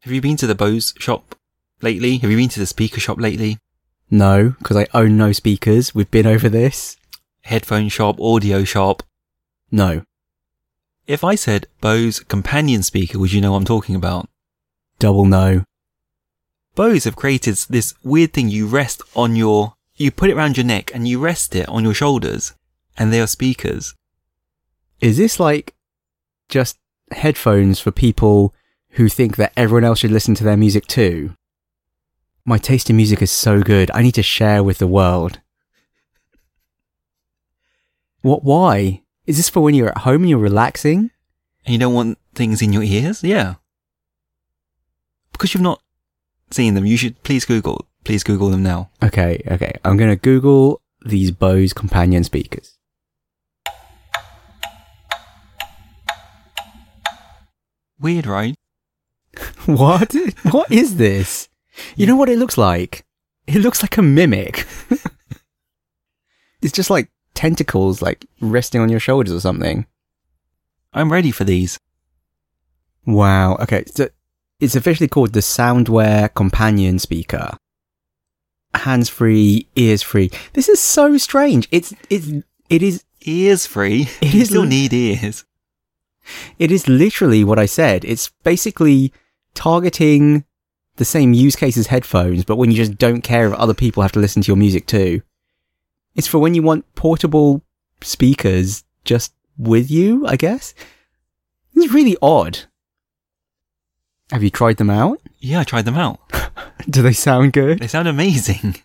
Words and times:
Have 0.00 0.14
you 0.14 0.22
been 0.22 0.38
to 0.38 0.46
the 0.46 0.54
Bose 0.54 0.94
shop 0.98 1.34
lately? 1.82 2.16
Have 2.18 2.30
you 2.30 2.36
been 2.38 2.48
to 2.50 2.60
the 2.60 2.66
speaker 2.66 2.98
shop 2.98 3.20
lately? 3.20 3.58
No, 4.10 4.54
because 4.58 4.78
I 4.78 4.86
own 4.94 5.18
no 5.18 5.32
speakers. 5.32 5.94
We've 5.94 6.10
been 6.10 6.26
over 6.26 6.48
this. 6.48 6.96
Headphone 7.42 7.90
shop, 7.90 8.18
audio 8.18 8.64
shop. 8.64 9.02
No. 9.70 10.02
If 11.06 11.22
I 11.22 11.34
said 11.34 11.66
Bose 11.82 12.20
companion 12.20 12.82
speaker, 12.82 13.18
would 13.18 13.34
you 13.34 13.42
know 13.42 13.52
what 13.52 13.58
I'm 13.58 13.64
talking 13.66 13.94
about? 13.94 14.26
Double 14.98 15.26
no. 15.26 15.64
Bose 16.74 17.04
have 17.04 17.16
created 17.16 17.56
this 17.68 17.92
weird 18.02 18.32
thing 18.32 18.48
you 18.48 18.66
rest 18.66 19.02
on 19.14 19.36
your, 19.36 19.74
you 19.96 20.10
put 20.10 20.30
it 20.30 20.34
around 20.34 20.56
your 20.56 20.64
neck 20.64 20.90
and 20.94 21.06
you 21.06 21.18
rest 21.18 21.54
it 21.54 21.68
on 21.68 21.84
your 21.84 21.94
shoulders 21.94 22.54
and 22.96 23.12
they 23.12 23.20
are 23.20 23.26
speakers. 23.26 23.94
Is 25.02 25.18
this 25.18 25.38
like 25.38 25.74
just 26.48 26.78
headphones 27.10 27.80
for 27.80 27.90
people 27.90 28.54
who 28.92 29.08
think 29.08 29.36
that 29.36 29.52
everyone 29.56 29.84
else 29.84 30.00
should 30.00 30.10
listen 30.10 30.34
to 30.36 30.44
their 30.44 30.56
music 30.56 30.86
too? 30.86 31.34
My 32.44 32.58
taste 32.58 32.90
in 32.90 32.96
music 32.96 33.22
is 33.22 33.30
so 33.30 33.62
good. 33.62 33.90
I 33.94 34.02
need 34.02 34.14
to 34.14 34.22
share 34.22 34.64
with 34.64 34.78
the 34.78 34.86
world. 34.86 35.40
What? 38.22 38.44
Why? 38.44 39.02
Is 39.26 39.36
this 39.36 39.48
for 39.48 39.60
when 39.60 39.74
you're 39.74 39.90
at 39.90 39.98
home 39.98 40.22
and 40.22 40.30
you're 40.30 40.38
relaxing? 40.38 41.10
And 41.64 41.72
you 41.72 41.78
don't 41.78 41.94
want 41.94 42.18
things 42.34 42.62
in 42.62 42.72
your 42.72 42.82
ears? 42.82 43.22
Yeah. 43.22 43.54
Because 45.32 45.54
you've 45.54 45.62
not 45.62 45.82
seen 46.50 46.74
them, 46.74 46.86
you 46.86 46.96
should 46.96 47.22
please 47.22 47.44
Google, 47.44 47.86
please 48.04 48.24
Google 48.24 48.50
them 48.50 48.62
now. 48.62 48.90
Okay, 49.02 49.42
okay. 49.46 49.72
I'm 49.84 49.96
going 49.96 50.10
to 50.10 50.16
Google 50.16 50.82
these 51.04 51.30
Bose 51.30 51.72
companion 51.72 52.24
speakers. 52.24 52.76
Weird, 57.98 58.26
right? 58.26 58.56
What? 59.66 60.14
what 60.50 60.70
is 60.72 60.96
this? 60.96 61.48
You 61.96 62.06
know 62.06 62.16
what 62.16 62.28
it 62.28 62.38
looks 62.38 62.58
like? 62.58 63.04
It 63.46 63.60
looks 63.60 63.82
like 63.82 63.96
a 63.96 64.02
mimic. 64.02 64.66
it's 66.62 66.72
just 66.72 66.90
like 66.90 67.10
tentacles, 67.34 68.02
like 68.02 68.26
resting 68.40 68.80
on 68.80 68.88
your 68.88 69.00
shoulders 69.00 69.32
or 69.32 69.40
something. 69.40 69.86
I'm 70.92 71.12
ready 71.12 71.30
for 71.30 71.44
these. 71.44 71.78
Wow. 73.06 73.56
Okay. 73.56 73.84
So 73.86 74.08
it's 74.58 74.74
officially 74.74 75.08
called 75.08 75.32
the 75.32 75.40
SoundWear 75.40 76.34
Companion 76.34 76.98
Speaker. 76.98 77.56
Hands 78.74 79.08
free, 79.08 79.68
ears 79.76 80.02
free. 80.02 80.30
This 80.52 80.68
is 80.68 80.80
so 80.80 81.16
strange. 81.18 81.68
It's, 81.70 81.94
it's, 82.08 82.28
it 82.68 82.82
is, 82.82 83.04
Ears 83.26 83.66
free. 83.66 84.08
It 84.20 84.34
you 84.34 84.42
is 84.42 84.48
still 84.48 84.64
need 84.64 84.92
ears. 84.92 85.44
it 86.58 86.70
is 86.70 86.88
literally 86.88 87.44
what 87.44 87.58
I 87.58 87.66
said. 87.66 88.04
It's 88.04 88.30
basically 88.42 89.12
targeting 89.54 90.44
the 90.96 91.04
same 91.04 91.32
use 91.32 91.56
case 91.56 91.76
as 91.76 91.86
headphones, 91.86 92.44
but 92.44 92.56
when 92.56 92.70
you 92.70 92.76
just 92.76 92.98
don't 92.98 93.22
care 93.22 93.46
if 93.46 93.54
other 93.54 93.74
people 93.74 94.02
have 94.02 94.12
to 94.12 94.18
listen 94.20 94.42
to 94.42 94.46
your 94.48 94.56
music 94.56 94.86
too. 94.86 95.22
It's 96.14 96.26
for 96.26 96.38
when 96.38 96.54
you 96.54 96.62
want 96.62 96.92
portable 96.94 97.62
speakers 98.02 98.84
just 99.04 99.32
with 99.56 99.90
you, 99.90 100.26
I 100.26 100.36
guess. 100.36 100.74
It's 101.74 101.92
really 101.92 102.16
odd. 102.20 102.60
Have 104.30 104.42
you 104.42 104.50
tried 104.50 104.76
them 104.76 104.90
out? 104.90 105.20
Yeah, 105.38 105.60
I 105.60 105.64
tried 105.64 105.84
them 105.86 105.96
out. 105.96 106.20
Do 106.90 107.02
they 107.02 107.12
sound 107.12 107.52
good? 107.52 107.78
They 107.78 107.86
sound 107.86 108.08
amazing. 108.08 108.76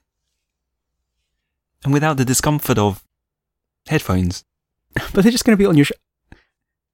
And 1.84 1.94
without 1.94 2.18
the 2.18 2.26
discomfort 2.26 2.78
of 2.78 3.04
headphones. 3.88 4.44
But 5.14 5.24
they're 5.24 5.32
just 5.32 5.44
going 5.44 5.58
to 5.58 5.62
be 5.62 5.66
on 5.68 5.76
your. 5.76 5.86
Sh- 5.86 5.92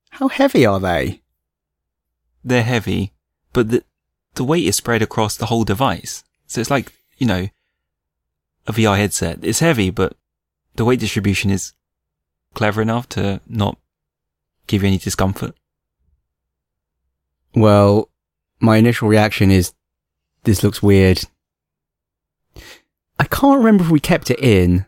How 0.09 0.27
heavy 0.27 0.65
are 0.65 0.79
they? 0.79 1.21
They're 2.43 2.63
heavy, 2.63 3.13
but 3.53 3.69
the, 3.69 3.83
the 4.35 4.43
weight 4.43 4.65
is 4.65 4.75
spread 4.75 5.01
across 5.01 5.35
the 5.35 5.47
whole 5.47 5.63
device. 5.63 6.23
So 6.47 6.61
it's 6.61 6.71
like, 6.71 6.93
you 7.17 7.27
know, 7.27 7.47
a 8.67 8.73
VR 8.73 8.97
headset. 8.97 9.39
It's 9.41 9.59
heavy, 9.59 9.89
but 9.89 10.15
the 10.75 10.85
weight 10.85 10.99
distribution 10.99 11.49
is 11.49 11.73
clever 12.53 12.81
enough 12.81 13.07
to 13.09 13.41
not 13.47 13.77
give 14.67 14.83
you 14.83 14.87
any 14.87 14.97
discomfort. 14.97 15.55
Well, 17.53 18.09
my 18.59 18.77
initial 18.77 19.07
reaction 19.07 19.51
is 19.51 19.73
this 20.43 20.63
looks 20.63 20.81
weird. 20.81 21.23
I 23.19 23.25
can't 23.25 23.59
remember 23.59 23.83
if 23.83 23.91
we 23.91 23.99
kept 23.99 24.31
it 24.31 24.39
in, 24.39 24.85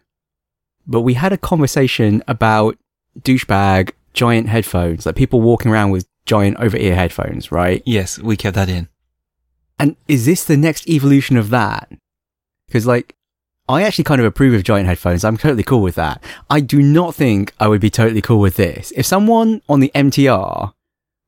but 0.88 1.02
we 1.02 1.16
had 1.16 1.34
a 1.34 1.38
conversation 1.38 2.24
about 2.28 2.78
douchebag 3.20 3.92
giant 4.14 4.50
headphones, 4.50 5.06
like 5.06 5.16
people 5.16 5.42
walking 5.42 5.72
around 5.72 5.92
with 5.92 6.08
giant 6.26 6.58
over 6.58 6.78
ear 6.78 6.96
headphones, 6.96 7.52
right? 7.52 7.82
Yes, 7.86 8.20
we 8.20 8.38
kept 8.38 8.56
that 8.56 8.70
in. 8.70 8.88
And 9.80 9.96
is 10.08 10.26
this 10.26 10.44
the 10.44 10.58
next 10.58 10.88
evolution 10.88 11.38
of 11.38 11.50
that? 11.50 11.90
Because 12.68 12.86
like, 12.86 13.16
I 13.68 13.84
actually 13.84 14.04
kind 14.04 14.20
of 14.20 14.26
approve 14.26 14.54
of 14.54 14.64
giant 14.64 14.88
headphones. 14.88 15.24
I'm 15.24 15.38
totally 15.38 15.64
cool 15.64 15.82
with 15.82 15.96
that. 15.96 16.22
I 16.50 16.60
do 16.60 16.82
not 16.82 17.16
think 17.16 17.54
I 17.60 17.68
would 17.68 17.82
be 17.82 17.90
totally 17.90 18.22
cool 18.22 18.40
with 18.40 18.56
this. 18.56 18.92
If 18.96 19.06
someone 19.06 19.62
on 19.70 19.80
the 19.80 19.92
MTR 19.96 20.74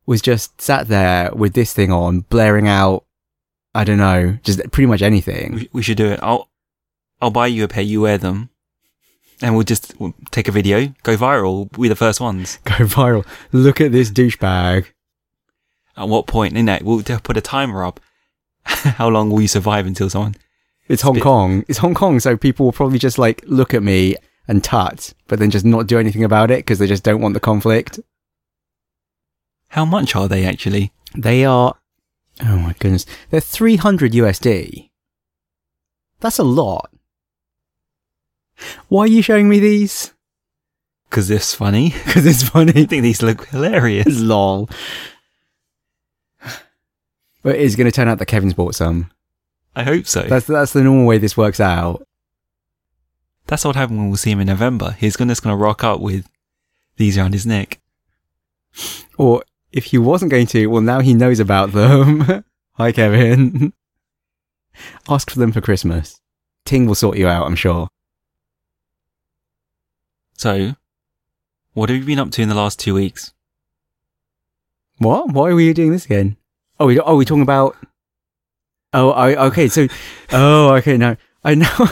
was 0.05 0.21
just 0.21 0.59
sat 0.61 0.87
there 0.87 1.31
with 1.33 1.53
this 1.53 1.73
thing 1.73 1.91
on, 1.91 2.21
blaring 2.21 2.67
out, 2.67 3.05
I 3.73 3.83
don't 3.83 3.97
know, 3.97 4.37
just 4.43 4.59
pretty 4.71 4.87
much 4.87 5.01
anything. 5.01 5.53
We, 5.55 5.69
we 5.73 5.81
should 5.81 5.97
do 5.97 6.07
it. 6.07 6.19
I'll, 6.21 6.49
I'll 7.21 7.31
buy 7.31 7.47
you 7.47 7.63
a 7.63 7.67
pair, 7.67 7.83
you 7.83 8.01
wear 8.01 8.17
them, 8.17 8.49
and 9.45 9.53
we'll 9.53 9.63
just 9.63 9.93
we'll 9.99 10.15
take 10.31 10.47
a 10.47 10.51
video, 10.51 10.91
go 11.03 11.15
viral. 11.15 11.69
We're 11.77 11.89
the 11.89 11.95
first 11.95 12.19
ones. 12.19 12.57
Go 12.63 12.85
viral. 12.85 13.27
Look 13.51 13.79
at 13.79 13.91
this 13.91 14.09
douchebag. 14.09 14.87
At 15.95 16.09
what 16.09 16.25
point 16.25 16.57
in 16.57 16.65
that, 16.65 16.81
we'll 16.81 17.03
put 17.03 17.37
a 17.37 17.41
timer 17.41 17.85
up. 17.85 17.99
How 18.65 19.07
long 19.07 19.29
will 19.29 19.41
you 19.41 19.47
survive 19.47 19.85
until 19.85 20.09
someone? 20.09 20.35
It's 20.87 21.03
Hong. 21.03 21.19
Kong. 21.19 21.63
It's 21.67 21.77
Hong 21.77 21.93
Kong, 21.93 22.19
so 22.19 22.35
people 22.35 22.65
will 22.65 22.73
probably 22.73 22.97
just 22.97 23.19
like 23.19 23.43
look 23.45 23.75
at 23.75 23.83
me 23.83 24.15
and 24.47 24.63
tut, 24.63 25.13
but 25.27 25.37
then 25.37 25.51
just 25.51 25.63
not 25.63 25.85
do 25.85 25.99
anything 25.99 26.23
about 26.23 26.49
it 26.49 26.57
because 26.57 26.79
they 26.79 26.87
just 26.87 27.03
don't 27.03 27.21
want 27.21 27.35
the 27.35 27.39
conflict. 27.39 27.99
How 29.69 29.85
much 29.85 30.15
are 30.15 30.27
they 30.27 30.43
actually? 30.43 30.91
They 31.15 31.45
are, 31.45 31.75
oh 32.41 32.57
my 32.57 32.73
goodness, 32.79 33.05
they're 33.29 33.41
300 33.41 34.11
USD. 34.13 34.89
That's 36.19 36.39
a 36.39 36.43
lot. 36.43 36.89
Why 38.87 39.03
are 39.03 39.07
you 39.07 39.21
showing 39.21 39.49
me 39.49 39.59
these? 39.59 40.13
Because 41.09 41.29
it's 41.31 41.53
funny. 41.53 41.89
Because 42.05 42.25
it's 42.25 42.43
I 42.43 42.47
funny. 42.47 42.71
think 42.85 43.03
these 43.03 43.21
look 43.21 43.47
hilarious. 43.47 44.07
Lol. 44.19 44.69
But 47.43 47.55
it's 47.57 47.75
going 47.75 47.85
to 47.85 47.91
turn 47.91 48.07
out 48.07 48.17
that 48.17 48.25
Kevin's 48.25 48.53
bought 48.55 48.75
some. 48.75 49.11
I 49.75 49.83
hope 49.83 50.07
so. 50.07 50.21
That's 50.23 50.47
that's 50.47 50.71
the 50.73 50.81
normal 50.81 51.05
way 51.05 51.17
this 51.17 51.35
works 51.35 51.59
out. 51.59 52.07
That's 53.47 53.65
what 53.65 53.75
happened 53.75 53.99
when 53.99 54.07
we'll 54.07 54.17
see 54.17 54.31
him 54.31 54.39
in 54.39 54.47
November. 54.47 54.91
He's 54.91 55.17
just 55.17 55.43
gonna 55.43 55.57
rock 55.57 55.83
up 55.83 55.99
with 55.99 56.27
these 56.95 57.17
around 57.17 57.33
his 57.33 57.45
neck. 57.45 57.79
Or 59.17 59.43
if 59.71 59.85
he 59.85 59.97
wasn't 59.97 60.31
going 60.31 60.47
to, 60.47 60.67
well, 60.67 60.81
now 60.81 60.99
he 60.99 61.13
knows 61.13 61.39
about 61.39 61.71
them. 61.71 62.43
Hi, 62.73 62.91
Kevin. 62.91 63.71
Ask 65.07 65.29
for 65.31 65.39
them 65.39 65.53
for 65.53 65.61
Christmas. 65.61 66.19
Ting 66.65 66.85
will 66.85 66.95
sort 66.95 67.17
you 67.17 67.27
out, 67.27 67.45
I'm 67.45 67.55
sure. 67.55 67.87
So, 70.37 70.75
what 71.73 71.89
have 71.89 71.97
you 71.97 72.05
been 72.05 72.19
up 72.19 72.31
to 72.31 72.41
in 72.41 72.49
the 72.49 72.55
last 72.55 72.79
two 72.79 72.93
weeks? 72.93 73.33
What? 74.97 75.29
Why 75.29 75.53
were 75.53 75.61
you 75.61 75.73
doing 75.73 75.91
this 75.91 76.05
again? 76.05 76.37
Oh, 76.79 76.87
we, 76.87 76.99
oh, 76.99 77.17
we're 77.17 77.23
talking 77.23 77.41
about. 77.41 77.75
Oh, 78.93 79.11
I, 79.11 79.35
okay. 79.47 79.67
So, 79.67 79.87
oh, 80.31 80.73
okay. 80.75 80.97
No, 80.97 81.15
I 81.43 81.55
know. 81.55 81.69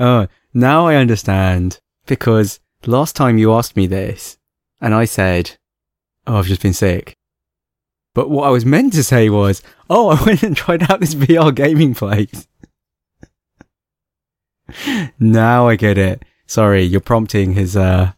oh, 0.00 0.26
now 0.52 0.86
I 0.86 0.96
understand. 0.96 1.80
Because 2.06 2.60
last 2.86 3.16
time 3.16 3.38
you 3.38 3.52
asked 3.52 3.76
me 3.76 3.86
this, 3.86 4.36
and 4.80 4.94
I 4.94 5.06
said, 5.06 5.56
"Oh, 6.26 6.36
I've 6.36 6.46
just 6.46 6.62
been 6.62 6.74
sick." 6.74 7.16
But 8.14 8.30
what 8.30 8.46
I 8.46 8.50
was 8.50 8.66
meant 8.66 8.92
to 8.92 9.02
say 9.02 9.30
was, 9.30 9.62
"Oh, 9.88 10.08
I 10.08 10.22
went 10.22 10.42
and 10.42 10.56
tried 10.56 10.90
out 10.90 11.00
this 11.00 11.14
VR 11.14 11.54
gaming 11.54 11.94
place." 11.94 12.46
now 15.18 15.68
I 15.68 15.76
get 15.76 15.98
it. 15.98 16.22
Sorry, 16.46 16.82
you're 16.82 17.00
prompting 17.00 17.54
his, 17.54 17.76
uh 17.76 18.12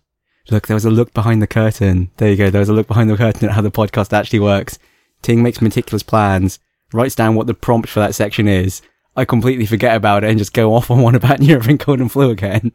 Look, 0.50 0.68
there 0.68 0.76
was 0.76 0.84
a 0.84 0.90
look 0.90 1.12
behind 1.12 1.42
the 1.42 1.46
curtain. 1.46 2.10
There 2.18 2.30
you 2.30 2.36
go. 2.36 2.50
There 2.50 2.60
was 2.60 2.68
a 2.68 2.72
look 2.72 2.86
behind 2.86 3.10
the 3.10 3.16
curtain 3.16 3.48
at 3.48 3.54
how 3.54 3.62
the 3.62 3.70
podcast 3.70 4.12
actually 4.12 4.38
works. 4.38 4.78
Ting 5.22 5.42
makes 5.42 5.60
meticulous 5.60 6.04
plans, 6.04 6.60
writes 6.92 7.16
down 7.16 7.34
what 7.34 7.48
the 7.48 7.54
prompt 7.54 7.88
for 7.88 8.00
that 8.00 8.14
section 8.14 8.46
is. 8.46 8.80
I 9.16 9.24
completely 9.24 9.66
forget 9.66 9.96
about 9.96 10.22
it 10.22 10.30
and 10.30 10.38
just 10.38 10.52
go 10.52 10.74
off 10.74 10.90
on 10.90 11.00
one 11.02 11.14
about 11.14 11.40
Nurofen 11.40 11.80
Cold 11.80 12.00
and 12.00 12.12
Flu 12.12 12.30
again. 12.30 12.70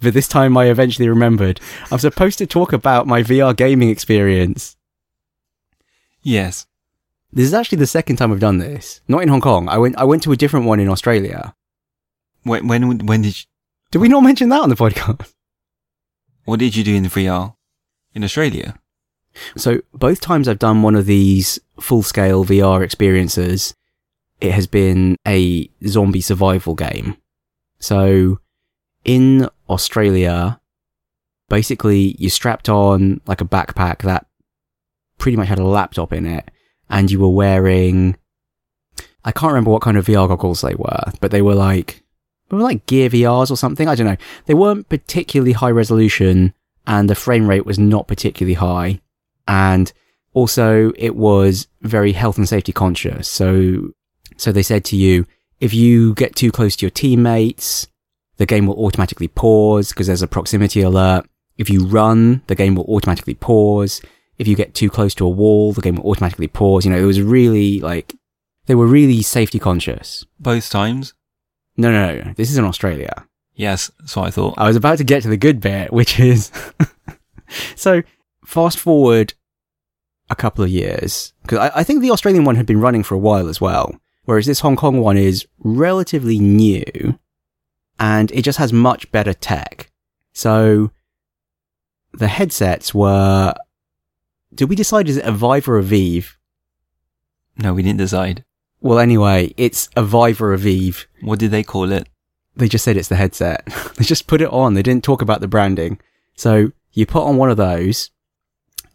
but 0.00 0.12
this 0.12 0.28
time 0.28 0.56
I 0.58 0.66
eventually 0.66 1.08
remembered. 1.08 1.60
I'm 1.90 1.98
supposed 1.98 2.38
to 2.38 2.46
talk 2.46 2.72
about 2.72 3.06
my 3.06 3.22
VR 3.22 3.56
gaming 3.56 3.88
experience. 3.88 4.76
Yes. 6.22 6.66
This 7.32 7.46
is 7.46 7.54
actually 7.54 7.78
the 7.78 7.86
second 7.86 8.16
time 8.16 8.32
I've 8.32 8.40
done 8.40 8.58
this. 8.58 9.00
Not 9.08 9.22
in 9.22 9.28
Hong 9.28 9.40
Kong. 9.40 9.68
I 9.68 9.78
went, 9.78 9.96
I 9.96 10.04
went 10.04 10.22
to 10.24 10.32
a 10.32 10.36
different 10.36 10.66
one 10.66 10.80
in 10.80 10.88
Australia. 10.88 11.54
When, 12.42 12.68
when, 12.68 13.06
when 13.06 13.22
did 13.22 13.38
you, 13.38 13.44
Did 13.90 13.98
we 13.98 14.08
not 14.08 14.22
mention 14.22 14.48
that 14.50 14.62
on 14.62 14.68
the 14.68 14.74
podcast? 14.76 15.32
what 16.44 16.60
did 16.60 16.76
you 16.76 16.84
do 16.84 16.94
in 16.94 17.02
the 17.02 17.08
VR? 17.08 17.54
In 18.14 18.24
Australia? 18.24 18.78
So 19.56 19.80
both 19.92 20.20
times 20.20 20.48
I've 20.48 20.58
done 20.58 20.82
one 20.82 20.94
of 20.94 21.06
these 21.06 21.58
full 21.78 22.02
scale 22.02 22.44
VR 22.44 22.82
experiences, 22.82 23.74
it 24.40 24.52
has 24.52 24.66
been 24.66 25.16
a 25.26 25.70
zombie 25.86 26.20
survival 26.20 26.74
game. 26.74 27.16
So 27.78 28.40
in 29.04 29.48
Australia, 29.68 30.60
basically 31.48 32.16
you 32.18 32.30
strapped 32.30 32.68
on 32.68 33.20
like 33.26 33.40
a 33.40 33.44
backpack 33.46 34.02
that 34.02 34.26
pretty 35.18 35.36
much 35.36 35.48
had 35.48 35.58
a 35.58 35.64
laptop 35.64 36.12
in 36.12 36.26
it 36.26 36.50
and 36.88 37.10
you 37.10 37.20
were 37.20 37.28
wearing, 37.28 38.16
I 39.24 39.32
can't 39.32 39.52
remember 39.52 39.70
what 39.70 39.82
kind 39.82 39.96
of 39.96 40.06
VR 40.06 40.28
goggles 40.28 40.62
they 40.62 40.74
were, 40.74 41.12
but 41.20 41.30
they 41.30 41.42
were 41.42 41.54
like, 41.54 42.02
were 42.56 42.62
like 42.62 42.86
Gear 42.86 43.10
VRs 43.10 43.50
or 43.50 43.56
something. 43.56 43.88
I 43.88 43.94
don't 43.94 44.06
know. 44.06 44.16
They 44.46 44.54
weren't 44.54 44.88
particularly 44.88 45.52
high 45.52 45.70
resolution 45.70 46.54
and 46.86 47.08
the 47.08 47.14
frame 47.14 47.46
rate 47.46 47.66
was 47.66 47.78
not 47.78 48.08
particularly 48.08 48.54
high. 48.54 49.00
And 49.46 49.92
also 50.32 50.92
it 50.96 51.14
was 51.16 51.68
very 51.82 52.12
health 52.12 52.38
and 52.38 52.48
safety 52.48 52.72
conscious. 52.72 53.28
So, 53.28 53.90
so 54.36 54.52
they 54.52 54.62
said 54.62 54.84
to 54.86 54.96
you, 54.96 55.26
if 55.60 55.74
you 55.74 56.14
get 56.14 56.36
too 56.36 56.50
close 56.50 56.76
to 56.76 56.86
your 56.86 56.90
teammates, 56.90 57.86
the 58.36 58.46
game 58.46 58.66
will 58.66 58.82
automatically 58.82 59.28
pause 59.28 59.88
because 59.90 60.06
there's 60.06 60.22
a 60.22 60.28
proximity 60.28 60.80
alert. 60.80 61.26
If 61.56 61.68
you 61.68 61.86
run, 61.86 62.42
the 62.46 62.54
game 62.54 62.76
will 62.76 62.84
automatically 62.84 63.34
pause. 63.34 64.00
If 64.38 64.46
you 64.46 64.54
get 64.54 64.74
too 64.74 64.88
close 64.88 65.14
to 65.16 65.26
a 65.26 65.28
wall, 65.28 65.72
the 65.72 65.82
game 65.82 65.96
will 65.96 66.08
automatically 66.08 66.46
pause. 66.46 66.84
You 66.84 66.92
know, 66.92 66.98
it 66.98 67.04
was 67.04 67.20
really 67.20 67.80
like, 67.80 68.14
they 68.66 68.76
were 68.76 68.86
really 68.86 69.22
safety 69.22 69.58
conscious. 69.58 70.24
Both 70.38 70.70
times? 70.70 71.14
No, 71.78 71.92
no, 71.92 72.22
no. 72.22 72.32
This 72.34 72.50
is 72.50 72.58
in 72.58 72.64
Australia. 72.64 73.24
Yes, 73.54 73.90
that's 74.00 74.16
what 74.16 74.26
I 74.26 74.30
thought. 74.30 74.54
I 74.58 74.66
was 74.66 74.76
about 74.76 74.98
to 74.98 75.04
get 75.04 75.22
to 75.22 75.28
the 75.28 75.36
good 75.36 75.60
bit, 75.60 75.92
which 75.92 76.20
is, 76.20 76.50
so 77.76 78.02
fast 78.44 78.78
forward 78.78 79.34
a 80.28 80.36
couple 80.36 80.64
of 80.64 80.70
years, 80.70 81.32
because 81.42 81.58
I, 81.58 81.80
I 81.80 81.84
think 81.84 82.02
the 82.02 82.10
Australian 82.10 82.44
one 82.44 82.56
had 82.56 82.66
been 82.66 82.80
running 82.80 83.04
for 83.04 83.14
a 83.14 83.18
while 83.18 83.48
as 83.48 83.60
well, 83.60 83.98
whereas 84.24 84.46
this 84.46 84.60
Hong 84.60 84.76
Kong 84.76 85.00
one 85.00 85.16
is 85.16 85.46
relatively 85.58 86.38
new 86.38 87.18
and 87.98 88.30
it 88.32 88.42
just 88.42 88.58
has 88.58 88.72
much 88.72 89.10
better 89.12 89.32
tech. 89.32 89.90
So 90.32 90.90
the 92.12 92.28
headsets 92.28 92.92
were, 92.92 93.54
did 94.54 94.68
we 94.68 94.76
decide 94.76 95.08
is 95.08 95.16
it 95.16 95.24
a 95.24 95.32
Vive 95.32 95.68
or 95.68 95.78
a 95.78 95.82
Vive? 95.82 96.38
No, 97.56 97.72
we 97.74 97.82
didn't 97.82 97.98
decide. 97.98 98.44
Well, 98.80 98.98
anyway, 98.98 99.52
it's 99.56 99.88
a 99.96 100.02
Vive 100.02 100.40
or 100.40 100.52
a 100.52 100.58
Vive. 100.58 101.06
What 101.20 101.38
did 101.38 101.50
they 101.50 101.62
call 101.62 101.90
it? 101.92 102.08
They 102.56 102.68
just 102.68 102.84
said 102.84 102.96
it's 102.96 103.08
the 103.08 103.16
headset. 103.16 103.66
they 103.96 104.04
just 104.04 104.26
put 104.26 104.40
it 104.40 104.50
on. 104.50 104.74
They 104.74 104.82
didn't 104.82 105.04
talk 105.04 105.22
about 105.22 105.40
the 105.40 105.48
branding. 105.48 106.00
So 106.34 106.72
you 106.92 107.06
put 107.06 107.24
on 107.24 107.36
one 107.36 107.50
of 107.50 107.56
those. 107.56 108.10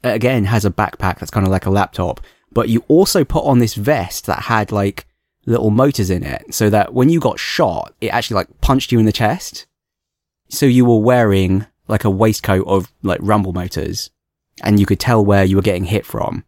It 0.03 0.13
again, 0.15 0.45
has 0.45 0.65
a 0.65 0.71
backpack 0.71 1.19
that's 1.19 1.31
kind 1.31 1.45
of 1.45 1.51
like 1.51 1.65
a 1.65 1.69
laptop, 1.69 2.19
but 2.51 2.69
you 2.69 2.83
also 2.88 3.24
put 3.24 3.45
on 3.45 3.59
this 3.59 3.75
vest 3.75 4.25
that 4.25 4.44
had 4.44 4.71
like 4.71 5.07
little 5.45 5.69
motors 5.69 6.09
in 6.09 6.24
it 6.24 6.53
so 6.53 6.69
that 6.69 6.94
when 6.94 7.09
you 7.09 7.19
got 7.19 7.39
shot, 7.39 7.94
it 8.01 8.07
actually 8.07 8.35
like 8.35 8.62
punched 8.62 8.91
you 8.91 9.00
in 9.00 9.06
the 9.06 9.12
chest. 9.12 9.65
So 10.50 10.65
you 10.65 10.85
were 10.85 11.00
wearing 11.00 11.65
like 11.88 12.03
a 12.03 12.09
waistcoat 12.09 12.68
of 12.68 12.91
like 13.01 13.19
rumble 13.21 13.53
motors 13.53 14.09
and 14.62 14.80
you 14.80 14.85
could 14.85 15.00
tell 15.00 15.24
where 15.24 15.44
you 15.44 15.56
were 15.56 15.62
getting 15.62 15.85
hit 15.85 16.06
from. 16.06 16.44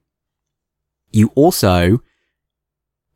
You 1.12 1.32
also, 1.36 2.02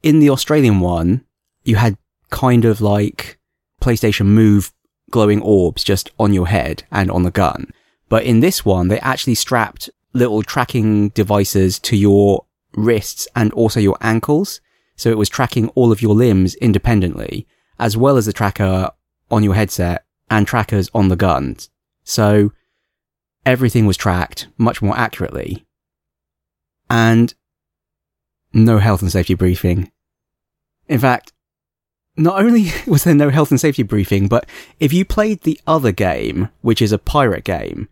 in 0.03 0.19
the 0.19 0.29
Australian 0.29 0.79
one, 0.79 1.25
you 1.63 1.75
had 1.75 1.97
kind 2.29 2.65
of 2.65 2.81
like 2.81 3.39
PlayStation 3.81 4.27
Move 4.27 4.71
glowing 5.09 5.41
orbs 5.41 5.83
just 5.83 6.11
on 6.19 6.33
your 6.33 6.47
head 6.47 6.83
and 6.91 7.09
on 7.09 7.23
the 7.23 7.31
gun. 7.31 7.71
But 8.07 8.23
in 8.23 8.39
this 8.39 8.65
one, 8.65 8.87
they 8.87 8.99
actually 8.99 9.35
strapped 9.35 9.89
little 10.13 10.43
tracking 10.43 11.09
devices 11.09 11.79
to 11.79 11.95
your 11.95 12.45
wrists 12.73 13.27
and 13.35 13.51
also 13.53 13.79
your 13.79 13.97
ankles. 14.01 14.61
So 14.95 15.09
it 15.09 15.17
was 15.17 15.29
tracking 15.29 15.69
all 15.69 15.91
of 15.91 16.01
your 16.01 16.15
limbs 16.15 16.55
independently, 16.55 17.47
as 17.77 17.95
well 17.95 18.17
as 18.17 18.25
the 18.25 18.33
tracker 18.33 18.91
on 19.31 19.43
your 19.43 19.55
headset 19.55 20.05
and 20.29 20.45
trackers 20.45 20.89
on 20.93 21.09
the 21.09 21.15
guns. 21.15 21.69
So 22.03 22.51
everything 23.45 23.85
was 23.85 23.97
tracked 23.97 24.47
much 24.57 24.81
more 24.81 24.97
accurately. 24.97 25.65
And 26.89 27.33
no 28.53 28.79
health 28.79 29.01
and 29.01 29.11
safety 29.11 29.33
briefing. 29.33 29.91
In 30.87 30.99
fact, 30.99 31.33
not 32.15 32.41
only 32.41 32.71
was 32.87 33.03
there 33.03 33.15
no 33.15 33.29
health 33.29 33.51
and 33.51 33.59
safety 33.59 33.83
briefing, 33.83 34.27
but 34.27 34.47
if 34.79 34.93
you 34.93 35.05
played 35.05 35.41
the 35.41 35.59
other 35.65 35.91
game, 35.91 36.49
which 36.61 36.81
is 36.81 36.91
a 36.91 36.97
pirate 36.97 37.43
game, 37.43 37.87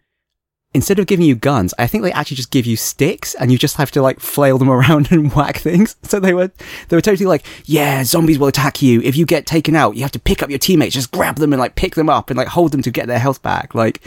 instead 0.74 1.00
of 1.00 1.08
giving 1.08 1.26
you 1.26 1.36
guns, 1.36 1.74
I 1.80 1.88
think 1.88 2.04
they 2.04 2.12
actually 2.12 2.38
just 2.38 2.52
give 2.52 2.66
you 2.66 2.76
sticks 2.76 3.34
and 3.36 3.52
you 3.52 3.58
just 3.58 3.78
have 3.78 3.92
to 3.92 4.02
like 4.02 4.20
flail 4.20 4.58
them 4.58 4.70
around 4.78 5.12
and 5.12 5.34
whack 5.34 5.58
things. 5.58 5.96
So 6.04 6.20
they 6.20 6.34
were, 6.34 6.52
they 6.88 6.96
were 6.96 7.02
totally 7.02 7.26
like, 7.26 7.46
yeah, 7.66 8.04
zombies 8.04 8.40
will 8.40 8.48
attack 8.48 8.82
you. 8.82 9.02
If 9.02 9.18
you 9.18 9.26
get 9.26 9.46
taken 9.46 9.76
out, 9.76 9.96
you 9.96 10.04
have 10.04 10.12
to 10.14 10.20
pick 10.20 10.42
up 10.42 10.50
your 10.50 10.60
teammates, 10.60 10.96
just 10.96 11.12
grab 11.12 11.36
them 11.36 11.54
and 11.54 11.60
like 11.60 11.76
pick 11.76 11.96
them 11.96 12.10
up 12.10 12.30
and 12.30 12.38
like 12.38 12.48
hold 12.48 12.72
them 12.72 12.82
to 12.84 12.92
get 12.92 13.08
their 13.08 13.20
health 13.20 13.42
back. 13.42 13.76
Like, 13.76 14.02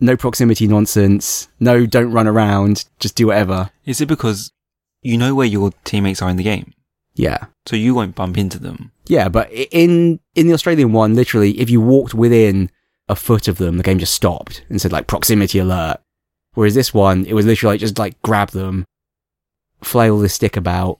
no 0.00 0.16
proximity 0.16 0.66
nonsense. 0.66 1.48
No, 1.60 1.86
don't 1.86 2.10
run 2.10 2.26
around. 2.26 2.84
Just 2.98 3.16
do 3.16 3.28
whatever. 3.28 3.70
Is 3.84 4.00
it 4.00 4.06
because 4.06 4.52
you 5.04 5.16
know 5.16 5.34
where 5.34 5.46
your 5.46 5.70
teammates 5.84 6.20
are 6.20 6.28
in 6.30 6.36
the 6.36 6.42
game? 6.42 6.72
Yeah. 7.14 7.46
So 7.66 7.76
you 7.76 7.94
won't 7.94 8.16
bump 8.16 8.36
into 8.36 8.58
them. 8.58 8.90
Yeah, 9.06 9.28
but 9.28 9.52
in, 9.52 10.18
in 10.34 10.48
the 10.48 10.54
Australian 10.54 10.92
one, 10.92 11.14
literally, 11.14 11.60
if 11.60 11.70
you 11.70 11.80
walked 11.80 12.14
within 12.14 12.70
a 13.08 13.14
foot 13.14 13.46
of 13.46 13.58
them, 13.58 13.76
the 13.76 13.82
game 13.82 13.98
just 13.98 14.14
stopped 14.14 14.64
and 14.68 14.80
said 14.80 14.90
like 14.90 15.06
proximity 15.06 15.58
alert. 15.58 15.98
Whereas 16.54 16.74
this 16.74 16.92
one, 16.92 17.24
it 17.26 17.34
was 17.34 17.46
literally 17.46 17.74
like 17.74 17.80
just 17.80 17.98
like 17.98 18.20
grab 18.22 18.50
them, 18.50 18.84
flail 19.82 20.18
the 20.18 20.28
stick 20.28 20.56
about, 20.56 20.98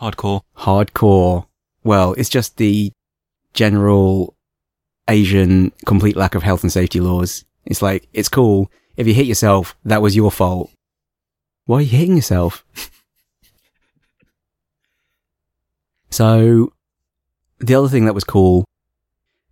Hardcore. 0.00 0.42
hardcore. 0.56 1.46
Well, 1.84 2.14
it's 2.14 2.28
just 2.28 2.56
the 2.56 2.92
general 3.52 4.34
Asian 5.08 5.72
complete 5.84 6.16
lack 6.16 6.34
of 6.34 6.42
health 6.42 6.62
and 6.62 6.72
safety 6.72 7.00
laws. 7.00 7.44
It's 7.64 7.82
like, 7.82 8.08
it's 8.12 8.28
cool. 8.28 8.70
If 8.96 9.06
you 9.06 9.14
hit 9.14 9.26
yourself, 9.26 9.76
that 9.84 10.02
was 10.02 10.16
your 10.16 10.30
fault. 10.30 10.70
Why 11.68 11.78
are 11.78 11.82
you 11.82 11.98
hitting 11.98 12.16
yourself? 12.16 12.64
so, 16.10 16.72
the 17.58 17.74
other 17.74 17.88
thing 17.88 18.06
that 18.06 18.14
was 18.14 18.24
cool, 18.24 18.64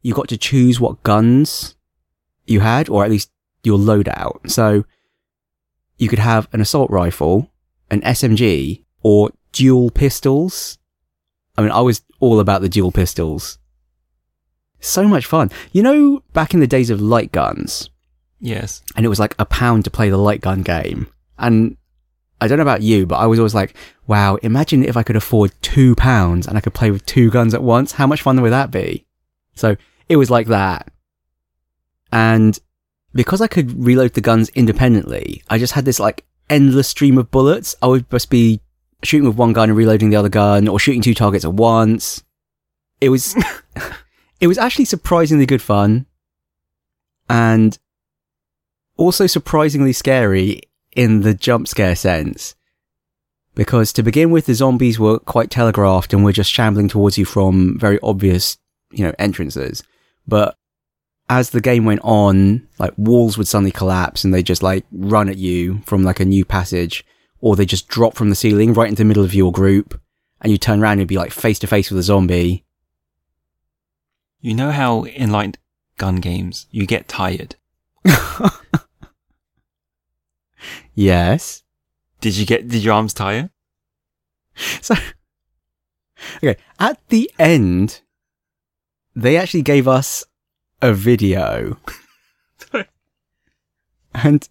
you 0.01 0.15
got 0.15 0.29
to 0.29 0.39
choose 0.39 0.81
what 0.81 1.03
guns 1.03 1.77
you 2.47 2.61
had, 2.61 2.89
or 2.89 3.05
at 3.05 3.11
least 3.11 3.31
your 3.65 3.77
loadout. 3.79 4.51
So, 4.51 4.87
you 5.99 6.09
could 6.09 6.19
have 6.19 6.49
an 6.55 6.63
assault 6.63 6.91
rifle, 6.91 7.51
an 7.91 8.01
SMG, 8.01 8.83
or 9.03 9.31
dual 9.53 9.91
pistols. 9.91 10.79
I 11.59 11.61
mean, 11.61 11.71
I 11.71 11.83
was 11.83 12.01
all 12.19 12.41
about 12.41 12.63
the 12.63 12.69
dual 12.71 12.93
pistols. 12.93 13.59
So 14.81 15.07
much 15.07 15.27
fun. 15.27 15.51
You 15.71 15.83
know, 15.83 16.23
back 16.33 16.55
in 16.55 16.61
the 16.61 16.67
days 16.67 16.89
of 16.89 17.03
light 17.03 17.31
guns, 17.31 17.91
Yes. 18.41 18.81
and 18.97 19.05
it 19.05 19.11
was 19.11 19.21
like 19.21 19.35
a 19.39 19.45
pound 19.45 19.85
to 19.85 19.91
play 19.91 20.09
the 20.09 20.17
light 20.17 20.41
gun 20.41 20.63
game. 20.63 21.09
And 21.39 21.77
I 22.41 22.49
don't 22.49 22.59
know 22.59 22.63
about 22.63 22.83
you, 22.83 23.07
but 23.07 23.17
I 23.17 23.27
was 23.27 23.39
always 23.39 23.55
like, 23.55 23.75
wow, 24.07 24.37
imagine 24.37 24.85
if 24.85 24.97
I 24.97 25.03
could 25.03 25.17
afford 25.17 25.53
two 25.63 25.95
pounds 25.95 26.47
and 26.47 26.57
I 26.57 26.61
could 26.61 26.75
play 26.75 26.91
with 26.91 27.07
two 27.07 27.31
guns 27.31 27.55
at 27.55 27.63
once. 27.63 27.93
How 27.93 28.07
much 28.07 28.23
fun 28.23 28.41
would 28.43 28.53
that 28.53 28.71
be? 28.71 29.07
So 29.55 29.77
it 30.09 30.17
was 30.17 30.31
like 30.31 30.49
that. 30.49 30.93
And 32.13 32.59
because 33.15 33.41
I 33.41 33.47
could 33.47 33.85
reload 33.85 34.13
the 34.13 34.21
guns 34.21 34.51
independently, 34.51 35.43
I 35.49 35.59
just 35.59 35.73
had 35.73 35.87
this 35.87 35.99
like 35.99 36.25
endless 36.51 36.89
stream 36.89 37.17
of 37.17 37.31
bullets. 37.31 37.75
I 37.81 37.87
would 37.87 38.09
just 38.11 38.29
be 38.29 38.61
shooting 39.03 39.27
with 39.27 39.37
one 39.37 39.55
gun 39.55 39.71
and 39.71 39.77
reloading 39.77 40.11
the 40.11 40.17
other 40.17 40.29
gun 40.29 40.69
or 40.69 40.79
shooting 40.79 41.03
two 41.03 41.15
targets 41.15 41.45
at 41.45 41.55
once. 41.55 42.23
It 43.01 43.09
was, 43.09 43.35
it 44.41 44.47
was 44.47 44.59
actually 44.59 44.85
surprisingly 44.85 45.47
good 45.47 45.63
fun 45.63 46.07
and 47.29 47.79
also 48.97 49.27
surprisingly 49.27 49.93
scary 49.93 50.61
in 50.97 51.21
the 51.21 51.35
jump 51.35 51.69
scare 51.69 51.95
sense. 51.95 52.55
Because 53.55 53.93
to 53.93 54.03
begin 54.03 54.31
with, 54.31 54.47
the 54.47 54.55
zombies 54.55 54.99
were 54.99 55.19
quite 55.19 55.51
telegraphed 55.51 56.13
and 56.13 56.25
were 56.25 56.33
just 56.33 56.51
shambling 56.51 56.89
towards 56.89 57.17
you 57.17 57.25
from 57.25 57.79
very 57.79 57.99
obvious, 58.03 58.59
you 58.91 59.05
know, 59.05 59.15
entrances. 59.19 59.83
But 60.27 60.57
as 61.29 61.51
the 61.51 61.61
game 61.61 61.85
went 61.85 62.01
on, 62.03 62.69
like 62.79 62.93
walls 62.97 63.39
would 63.39 63.49
suddenly 63.49 63.71
collapse 63.71 64.25
and 64.25 64.35
they 64.35 64.43
just 64.43 64.63
like 64.63 64.85
run 64.93 65.29
at 65.29 65.39
you 65.39 65.81
from 65.87 66.03
like 66.03 66.21
a 66.21 66.25
new 66.25 66.45
passage, 66.45 67.05
or 67.41 67.57
they 67.57 67.67
just 67.67 67.89
drop 67.89 68.15
from 68.15 68.31
the 68.31 68.37
ceiling 68.37 68.75
right 68.75 68.89
into 68.89 69.01
the 69.01 69.07
middle 69.07 69.25
of 69.25 69.35
your 69.35 69.53
group, 69.53 70.01
and 70.41 70.53
you 70.53 70.59
turn 70.59 70.83
around 70.83 70.99
and 70.99 71.09
be 71.09 71.17
like 71.17 71.33
face 71.33 71.59
to 71.61 71.67
face 71.67 71.91
with 71.91 71.99
a 71.99 72.03
zombie. 72.03 72.65
You 74.41 74.55
know 74.55 74.71
how 74.71 75.05
in 75.05 75.33
like 75.33 75.59
gun 75.97 76.17
games 76.17 76.67
you 76.71 76.87
get 76.87 77.09
tired. 77.09 77.57
Yes. 80.97 81.63
Did 82.21 82.37
you 82.37 82.45
get? 82.45 82.67
Did 82.67 82.83
your 82.83 82.95
arms 82.95 83.15
tire? 83.15 83.51
So, 84.81 84.95
okay, 86.43 86.57
at 86.81 86.99
the 87.09 87.31
end, 87.39 88.01
they 89.15 89.37
actually 89.37 89.63
gave 89.63 89.87
us 89.87 90.25
a 90.83 90.93
video. 90.93 91.77
and 94.15 94.49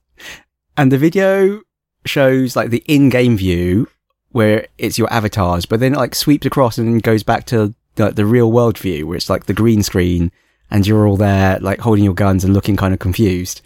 And 0.77 0.91
the 0.91 0.97
video 0.97 1.61
shows 2.05 2.55
like 2.55 2.69
the 2.69 2.83
in-game 2.85 3.37
view 3.37 3.87
where 4.31 4.67
it's 4.77 4.97
your 4.97 5.11
avatars, 5.11 5.65
but 5.65 5.79
then 5.79 5.93
it 5.93 5.97
like 5.97 6.13
sweeps 6.13 6.45
across 6.45 6.77
and 6.77 7.01
goes 7.01 7.23
back 7.23 7.45
to 7.45 7.73
like 7.97 8.15
the 8.15 8.25
real 8.25 8.51
world 8.51 8.77
view 8.77 9.07
where 9.07 9.17
it's 9.17 9.29
like 9.29 9.45
the 9.45 9.53
green 9.53 9.81
screen 9.81 10.31
and 10.69 10.85
you're 10.85 11.07
all 11.07 11.15
there 11.17 11.57
like 11.59 11.79
holding 11.79 12.03
your 12.03 12.13
guns 12.13 12.43
and 12.43 12.53
looking 12.53 12.75
kind 12.75 12.93
of 12.93 12.99
confused. 12.99 13.61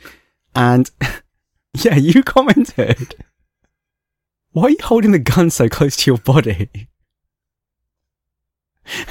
And 0.56 0.90
yeah, 1.84 1.96
you 1.96 2.24
commented, 2.24 3.16
why 4.52 4.64
are 4.64 4.70
you 4.72 4.78
holding 4.82 5.12
the 5.12 5.20
gun 5.20 5.50
so 5.50 5.70
close 5.70 5.96
to 5.98 6.12
your 6.12 6.18
body? 6.18 6.70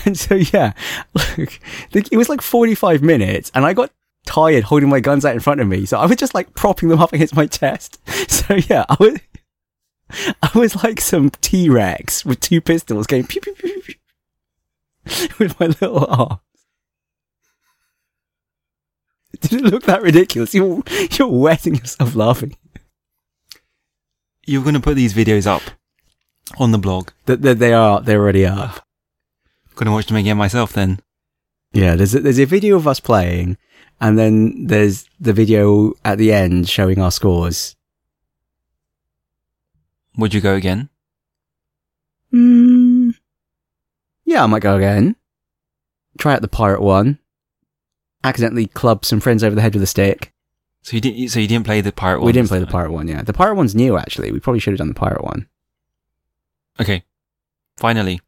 And 0.04 0.18
so 0.18 0.34
yeah, 0.34 0.72
look, 1.14 1.60
it 1.92 2.16
was 2.16 2.28
like 2.28 2.42
45 2.42 3.00
minutes 3.00 3.52
and 3.54 3.64
I 3.64 3.74
got 3.74 3.92
tired 4.26 4.64
holding 4.64 4.88
my 4.88 4.98
guns 4.98 5.24
out 5.24 5.34
in 5.34 5.40
front 5.40 5.60
of 5.60 5.68
me. 5.68 5.86
So 5.86 6.00
I 6.00 6.06
was 6.06 6.16
just 6.16 6.34
like 6.34 6.52
propping 6.54 6.88
them 6.88 7.00
up 7.00 7.12
against 7.12 7.36
my 7.36 7.46
chest. 7.46 8.00
So 8.28 8.54
yeah, 8.54 8.86
I 8.88 8.96
was, 8.98 9.18
I 10.42 10.50
was 10.58 10.82
like 10.82 11.00
some 11.00 11.30
T-Rex 11.30 12.24
with 12.24 12.40
two 12.40 12.60
pistols 12.60 13.06
going 13.06 13.26
pew, 13.26 13.40
pew, 13.40 13.54
pew, 13.54 13.94
with 15.38 15.60
my 15.60 15.66
little 15.66 16.06
arm. 16.06 16.40
Did 19.48 19.52
it 19.64 19.64
look 19.64 19.84
that 19.84 20.02
ridiculous? 20.02 20.54
You're, 20.54 20.82
you're 21.12 21.28
wetting 21.28 21.76
yourself 21.76 22.14
laughing. 22.14 22.56
You're 24.46 24.62
going 24.62 24.74
to 24.74 24.80
put 24.80 24.96
these 24.96 25.14
videos 25.14 25.46
up 25.46 25.62
on 26.58 26.72
the 26.72 26.78
blog. 26.78 27.10
That 27.26 27.42
they, 27.42 27.54
they 27.54 27.72
are, 27.72 28.00
they're 28.00 28.20
already 28.20 28.46
up. 28.46 28.84
Going 29.74 29.86
to 29.86 29.92
watch 29.92 30.06
them 30.06 30.16
again 30.16 30.36
myself 30.36 30.72
then. 30.72 31.00
Yeah, 31.72 31.94
there's 31.94 32.14
a, 32.14 32.20
there's 32.20 32.40
a 32.40 32.46
video 32.46 32.76
of 32.76 32.88
us 32.88 32.98
playing, 32.98 33.58
and 34.00 34.18
then 34.18 34.66
there's 34.66 35.04
the 35.20 35.32
video 35.32 35.92
at 36.04 36.18
the 36.18 36.32
end 36.32 36.68
showing 36.68 36.98
our 36.98 37.12
scores. 37.12 37.76
Would 40.16 40.34
you 40.34 40.40
go 40.40 40.54
again? 40.54 40.88
Hmm. 42.32 43.10
Yeah, 44.24 44.42
I 44.42 44.46
might 44.46 44.62
go 44.62 44.76
again. 44.76 45.14
Try 46.18 46.34
out 46.34 46.42
the 46.42 46.48
pirate 46.48 46.82
one. 46.82 47.18
Accidentally 48.24 48.66
club 48.66 49.04
some 49.04 49.20
friends 49.20 49.44
over 49.44 49.54
the 49.54 49.62
head 49.62 49.74
with 49.74 49.82
a 49.82 49.86
stick. 49.86 50.32
So 50.82 50.96
you 50.96 51.00
didn't. 51.00 51.28
So 51.28 51.40
you 51.40 51.48
didn't 51.48 51.66
play 51.66 51.80
the 51.80 51.92
pirate 51.92 52.18
one. 52.20 52.26
we 52.26 52.32
didn't 52.32 52.48
play 52.48 52.58
the 52.58 52.66
time? 52.66 52.72
pirate 52.72 52.92
one, 52.92 53.08
yeah. 53.08 53.22
The 53.22 53.32
pirate 53.32 53.54
one's 53.54 53.74
new, 53.74 53.96
actually. 53.96 54.32
We 54.32 54.40
probably 54.40 54.60
should 54.60 54.72
have 54.72 54.78
done 54.78 54.88
the 54.88 54.94
pirate 54.94 55.24
one. 55.24 55.48
Okay. 56.80 57.04
Finally. 57.76 58.20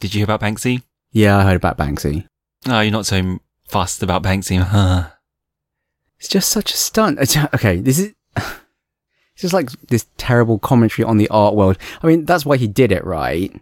Did 0.00 0.14
you 0.14 0.18
hear 0.20 0.24
about 0.24 0.40
Banksy? 0.40 0.82
Yeah, 1.12 1.38
I 1.38 1.44
heard 1.44 1.56
about 1.56 1.78
Banksy. 1.78 2.26
No, 2.66 2.80
you're 2.80 2.92
not 2.92 3.06
so 3.06 3.38
fussed 3.68 4.02
about 4.02 4.22
Banksy. 4.22 4.58
Huh. 4.58 5.10
It's 6.20 6.28
just 6.28 6.48
such 6.48 6.72
a 6.72 6.76
stunt. 6.76 7.18
It's- 7.20 7.48
Okay, 7.54 7.80
this 7.80 7.98
is. 7.98 8.14
It's 9.34 9.42
just 9.42 9.52
like 9.52 9.68
this 9.88 10.06
terrible 10.16 10.60
commentary 10.60 11.04
on 11.04 11.18
the 11.18 11.28
art 11.28 11.56
world. 11.56 11.76
I 12.02 12.06
mean, 12.06 12.24
that's 12.24 12.46
why 12.46 12.56
he 12.56 12.68
did 12.68 12.92
it, 12.92 13.04
right? 13.04 13.52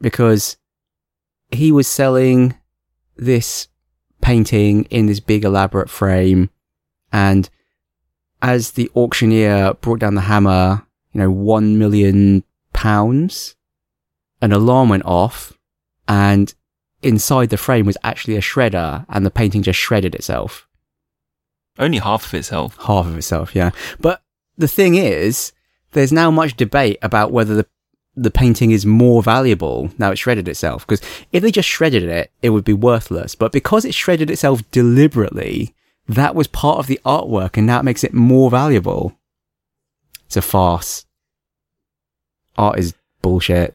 Because 0.00 0.56
he 1.50 1.72
was 1.72 1.88
selling 1.88 2.54
this 3.16 3.66
painting 4.20 4.84
in 4.84 5.06
this 5.06 5.20
big 5.20 5.44
elaborate 5.44 5.90
frame. 5.90 6.50
And 7.12 7.48
as 8.42 8.72
the 8.72 8.90
auctioneer 8.94 9.74
brought 9.80 10.00
down 10.00 10.14
the 10.14 10.22
hammer, 10.22 10.86
you 11.12 11.20
know, 11.20 11.30
one 11.30 11.78
million 11.78 12.44
pounds, 12.72 13.56
an 14.40 14.52
alarm 14.52 14.88
went 14.88 15.04
off 15.04 15.52
and 16.06 16.52
inside 17.02 17.50
the 17.50 17.56
frame 17.56 17.86
was 17.86 17.96
actually 18.02 18.36
a 18.36 18.40
shredder 18.40 19.06
and 19.08 19.24
the 19.24 19.30
painting 19.30 19.62
just 19.62 19.78
shredded 19.78 20.14
itself. 20.14 20.68
Only 21.78 21.98
half 21.98 22.26
of 22.26 22.34
itself. 22.34 22.76
Half 22.86 23.06
of 23.06 23.16
itself, 23.16 23.54
yeah. 23.54 23.70
But 24.00 24.22
the 24.56 24.68
thing 24.68 24.94
is, 24.94 25.52
there's 25.92 26.12
now 26.12 26.30
much 26.30 26.56
debate 26.56 26.98
about 27.02 27.32
whether 27.32 27.54
the 27.54 27.66
the 28.16 28.30
painting 28.30 28.70
is 28.70 28.86
more 28.86 29.22
valuable 29.22 29.90
now 29.98 30.10
it 30.10 30.16
shredded 30.16 30.48
itself. 30.48 30.86
Because 30.86 31.02
if 31.32 31.42
they 31.42 31.50
just 31.50 31.68
shredded 31.68 32.04
it, 32.04 32.30
it 32.42 32.50
would 32.50 32.64
be 32.64 32.72
worthless. 32.72 33.34
But 33.34 33.52
because 33.52 33.84
it 33.84 33.94
shredded 33.94 34.30
itself 34.30 34.68
deliberately, 34.70 35.74
that 36.08 36.34
was 36.34 36.46
part 36.46 36.78
of 36.78 36.86
the 36.86 37.00
artwork 37.04 37.56
and 37.56 37.66
now 37.66 37.80
it 37.80 37.84
makes 37.84 38.04
it 38.04 38.14
more 38.14 38.50
valuable. 38.50 39.16
It's 40.24 40.36
a 40.36 40.42
farce. 40.42 41.04
Art 42.56 42.78
is 42.78 42.94
bullshit. 43.20 43.74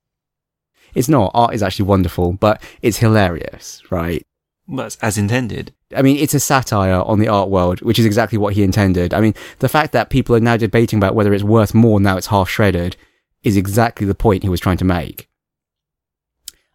It's 0.95 1.07
not. 1.07 1.31
Art 1.33 1.53
is 1.53 1.63
actually 1.63 1.85
wonderful, 1.85 2.33
but 2.33 2.61
it's 2.81 2.97
hilarious, 2.97 3.81
right? 3.91 4.25
That's 4.67 4.97
as 4.97 5.17
intended. 5.17 5.73
I 5.95 6.01
mean, 6.01 6.17
it's 6.17 6.33
a 6.33 6.39
satire 6.39 7.01
on 7.01 7.19
the 7.19 7.27
art 7.27 7.49
world, 7.49 7.81
which 7.81 7.99
is 7.99 8.05
exactly 8.05 8.37
what 8.37 8.53
he 8.53 8.63
intended. 8.63 9.13
I 9.13 9.21
mean, 9.21 9.35
the 9.59 9.69
fact 9.69 9.91
that 9.93 10.09
people 10.09 10.35
are 10.35 10.41
now 10.41 10.57
debating 10.57 10.97
about 10.97 11.15
whether 11.15 11.33
it's 11.33 11.43
worth 11.43 11.73
more 11.73 11.99
now 11.99 12.17
it's 12.17 12.27
half 12.27 12.49
shredded 12.49 12.95
is 13.43 13.57
exactly 13.57 14.05
the 14.07 14.15
point 14.15 14.43
he 14.43 14.49
was 14.49 14.59
trying 14.59 14.77
to 14.77 14.85
make. 14.85 15.27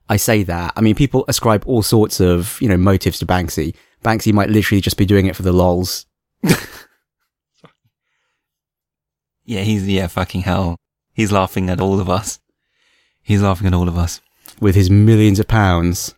I 0.09 0.17
say 0.17 0.43
that. 0.45 0.73
I 0.77 0.81
mean, 0.81 0.95
people 0.95 1.25
ascribe 1.29 1.65
all 1.67 1.83
sorts 1.83 2.21
of, 2.21 2.59
you 2.61 2.69
know, 2.69 2.77
motives 2.77 3.19
to 3.19 3.27
Banksy. 3.27 3.75
Banksy 4.05 4.33
might 4.33 4.51
literally 4.51 4.81
just 4.81 4.97
be 4.97 5.07
doing 5.07 5.27
it 5.27 5.35
for 5.37 5.43
the 5.43 5.53
lols. 5.53 6.07
Yeah, 9.47 9.61
he's 9.61 9.87
yeah, 9.87 10.09
fucking 10.09 10.43
hell. 10.43 10.77
He's 11.15 11.31
laughing 11.33 11.71
at 11.71 11.81
all 11.81 12.01
of 12.01 12.11
us. 12.11 12.41
He's 13.23 13.43
laughing 13.43 13.69
at 13.69 13.75
all 13.75 13.89
of 13.89 13.97
us. 13.97 14.21
with 14.61 14.75
his 14.75 14.91
millions 14.91 15.39
of 15.39 15.47
pounds. 15.47 16.15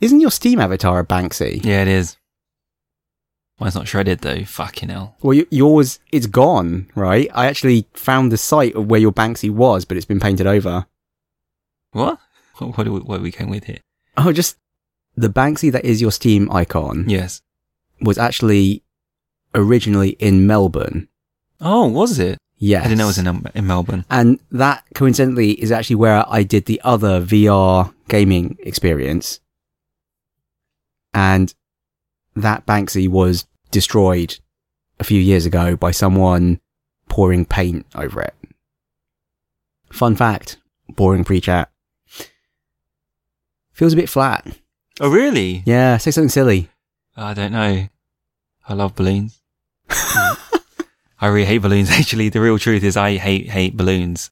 Isn't 0.00 0.20
your 0.20 0.32
Steam 0.32 0.58
avatar 0.58 0.98
a 0.98 1.06
Banksy? 1.06 1.64
Yeah, 1.64 1.82
it 1.82 1.88
is. 1.88 2.16
Mine's 3.60 3.74
not 3.74 3.86
shredded 3.88 4.20
though. 4.20 4.44
Fucking 4.44 4.88
hell. 4.88 5.16
Well, 5.22 5.36
y- 5.38 5.46
yours, 5.50 6.00
it's 6.10 6.26
gone, 6.26 6.90
right? 6.94 7.28
I 7.34 7.46
actually 7.46 7.86
found 7.94 8.32
the 8.32 8.36
site 8.36 8.74
of 8.74 8.86
where 8.90 9.00
your 9.00 9.12
Banksy 9.12 9.50
was, 9.50 9.84
but 9.84 9.96
it's 9.96 10.06
been 10.06 10.20
painted 10.20 10.46
over. 10.46 10.86
What? 11.92 12.18
What, 12.58 12.76
what, 12.76 13.04
what 13.06 13.20
are 13.20 13.22
we 13.22 13.30
going 13.30 13.50
with 13.50 13.64
here? 13.64 13.78
Oh, 14.16 14.32
just 14.32 14.56
the 15.16 15.28
Banksy 15.28 15.70
that 15.72 15.84
is 15.84 16.00
your 16.00 16.10
Steam 16.10 16.50
icon 16.50 17.04
Yes. 17.08 17.42
was 18.00 18.18
actually 18.18 18.82
originally 19.54 20.10
in 20.10 20.46
Melbourne. 20.46 21.08
Oh, 21.60 21.86
was 21.86 22.18
it? 22.18 22.38
Yes. 22.56 22.84
I 22.84 22.88
didn't 22.88 22.98
know 22.98 23.04
it 23.04 23.08
was 23.08 23.18
in, 23.18 23.26
um, 23.26 23.46
in 23.54 23.66
Melbourne. 23.66 24.04
And 24.10 24.38
that 24.50 24.84
coincidentally 24.94 25.52
is 25.52 25.70
actually 25.72 25.96
where 25.96 26.24
I 26.28 26.42
did 26.42 26.64
the 26.66 26.80
other 26.84 27.20
VR 27.20 27.92
gaming 28.08 28.56
experience. 28.60 29.40
And 31.14 31.52
that 32.36 32.66
Banksy 32.66 33.08
was 33.08 33.46
destroyed 33.70 34.38
a 35.00 35.04
few 35.04 35.20
years 35.20 35.46
ago 35.46 35.76
by 35.76 35.90
someone 35.90 36.60
pouring 37.08 37.44
paint 37.44 37.86
over 37.94 38.22
it. 38.22 38.34
Fun 39.90 40.16
fact. 40.16 40.58
Boring 40.88 41.24
pre-chat. 41.24 41.70
Feels 43.72 43.92
a 43.92 43.96
bit 43.96 44.08
flat. 44.08 44.46
Oh, 45.00 45.10
really? 45.10 45.62
Yeah, 45.64 45.96
say 45.96 46.10
something 46.10 46.28
silly. 46.28 46.68
I 47.16 47.34
don't 47.34 47.52
know. 47.52 47.88
I 48.68 48.74
love 48.74 48.94
balloons. 48.94 49.40
I 49.88 51.28
really 51.28 51.46
hate 51.46 51.58
balloons. 51.58 51.90
Actually, 51.92 52.28
the 52.28 52.40
real 52.40 52.58
truth 52.58 52.82
is 52.82 52.96
I 52.96 53.16
hate, 53.16 53.48
hate 53.48 53.76
balloons. 53.76 54.30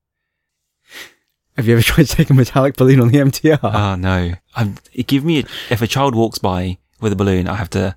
Have 1.57 1.69
you 1.69 1.75
ever 1.75 1.83
tried 1.85 2.07
to 2.09 2.17
take 2.17 2.31
a 2.31 2.35
metallic 2.35 2.77
balloon 2.77 3.01
on 3.01 3.09
the 3.09 3.19
MTR? 3.19 3.61
Oh 3.63 3.95
no. 3.95 4.35
I'm, 4.57 4.77
give 5.07 5.25
me, 5.25 5.41
a, 5.41 5.45
if 5.71 5.83
a 5.83 5.87
child 5.87 6.15
walks 6.15 6.39
by 6.39 6.79
with 7.01 7.13
a 7.13 7.17
balloon, 7.17 7.49
I 7.49 7.55
have 7.57 7.71
to, 7.71 7.97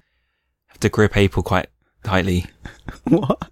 have 0.68 0.80
to 0.80 0.90
grip 0.90 1.16
April 1.18 1.44
quite 1.44 1.68
tightly. 2.04 2.46
what? 3.08 3.50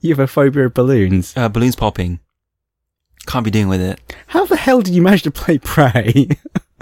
You 0.00 0.10
have 0.10 0.18
a 0.18 0.26
phobia 0.26 0.66
of 0.66 0.74
balloons? 0.74 1.34
Uh, 1.36 1.48
balloons 1.48 1.76
popping. 1.76 2.20
Can't 3.26 3.44
be 3.44 3.50
doing 3.50 3.68
with 3.68 3.80
it. 3.80 4.00
How 4.28 4.46
the 4.46 4.56
hell 4.56 4.80
did 4.80 4.94
you 4.94 5.02
manage 5.02 5.22
to 5.22 5.30
play 5.30 5.58
Prey? 5.58 6.28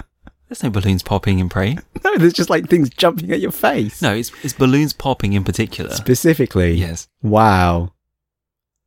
There's 0.47 0.63
no 0.63 0.69
balloons 0.69 1.03
popping 1.03 1.39
in 1.39 1.49
Prey. 1.49 1.77
no, 2.05 2.15
there's 2.17 2.31
just 2.31 2.49
like 2.49 2.69
things 2.69 2.89
jumping 2.89 3.33
at 3.33 3.41
your 3.41 3.51
face. 3.51 4.01
No, 4.01 4.13
it's, 4.15 4.31
it's 4.43 4.53
balloons 4.53 4.93
popping 4.93 5.33
in 5.33 5.43
particular. 5.43 5.91
Specifically. 5.91 6.71
Yes. 6.71 7.09
Wow. 7.21 7.91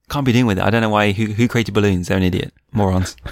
Can't 0.09 0.25
be 0.25 0.33
doing 0.33 0.47
with 0.47 0.59
it. 0.59 0.65
I 0.65 0.71
don't 0.71 0.81
know 0.81 0.89
why, 0.89 1.13
who, 1.13 1.27
who 1.27 1.49
created 1.49 1.75
balloons? 1.75 2.09
They're 2.09 2.17
an 2.17 2.23
idiot. 2.23 2.55
Morons. 2.73 3.15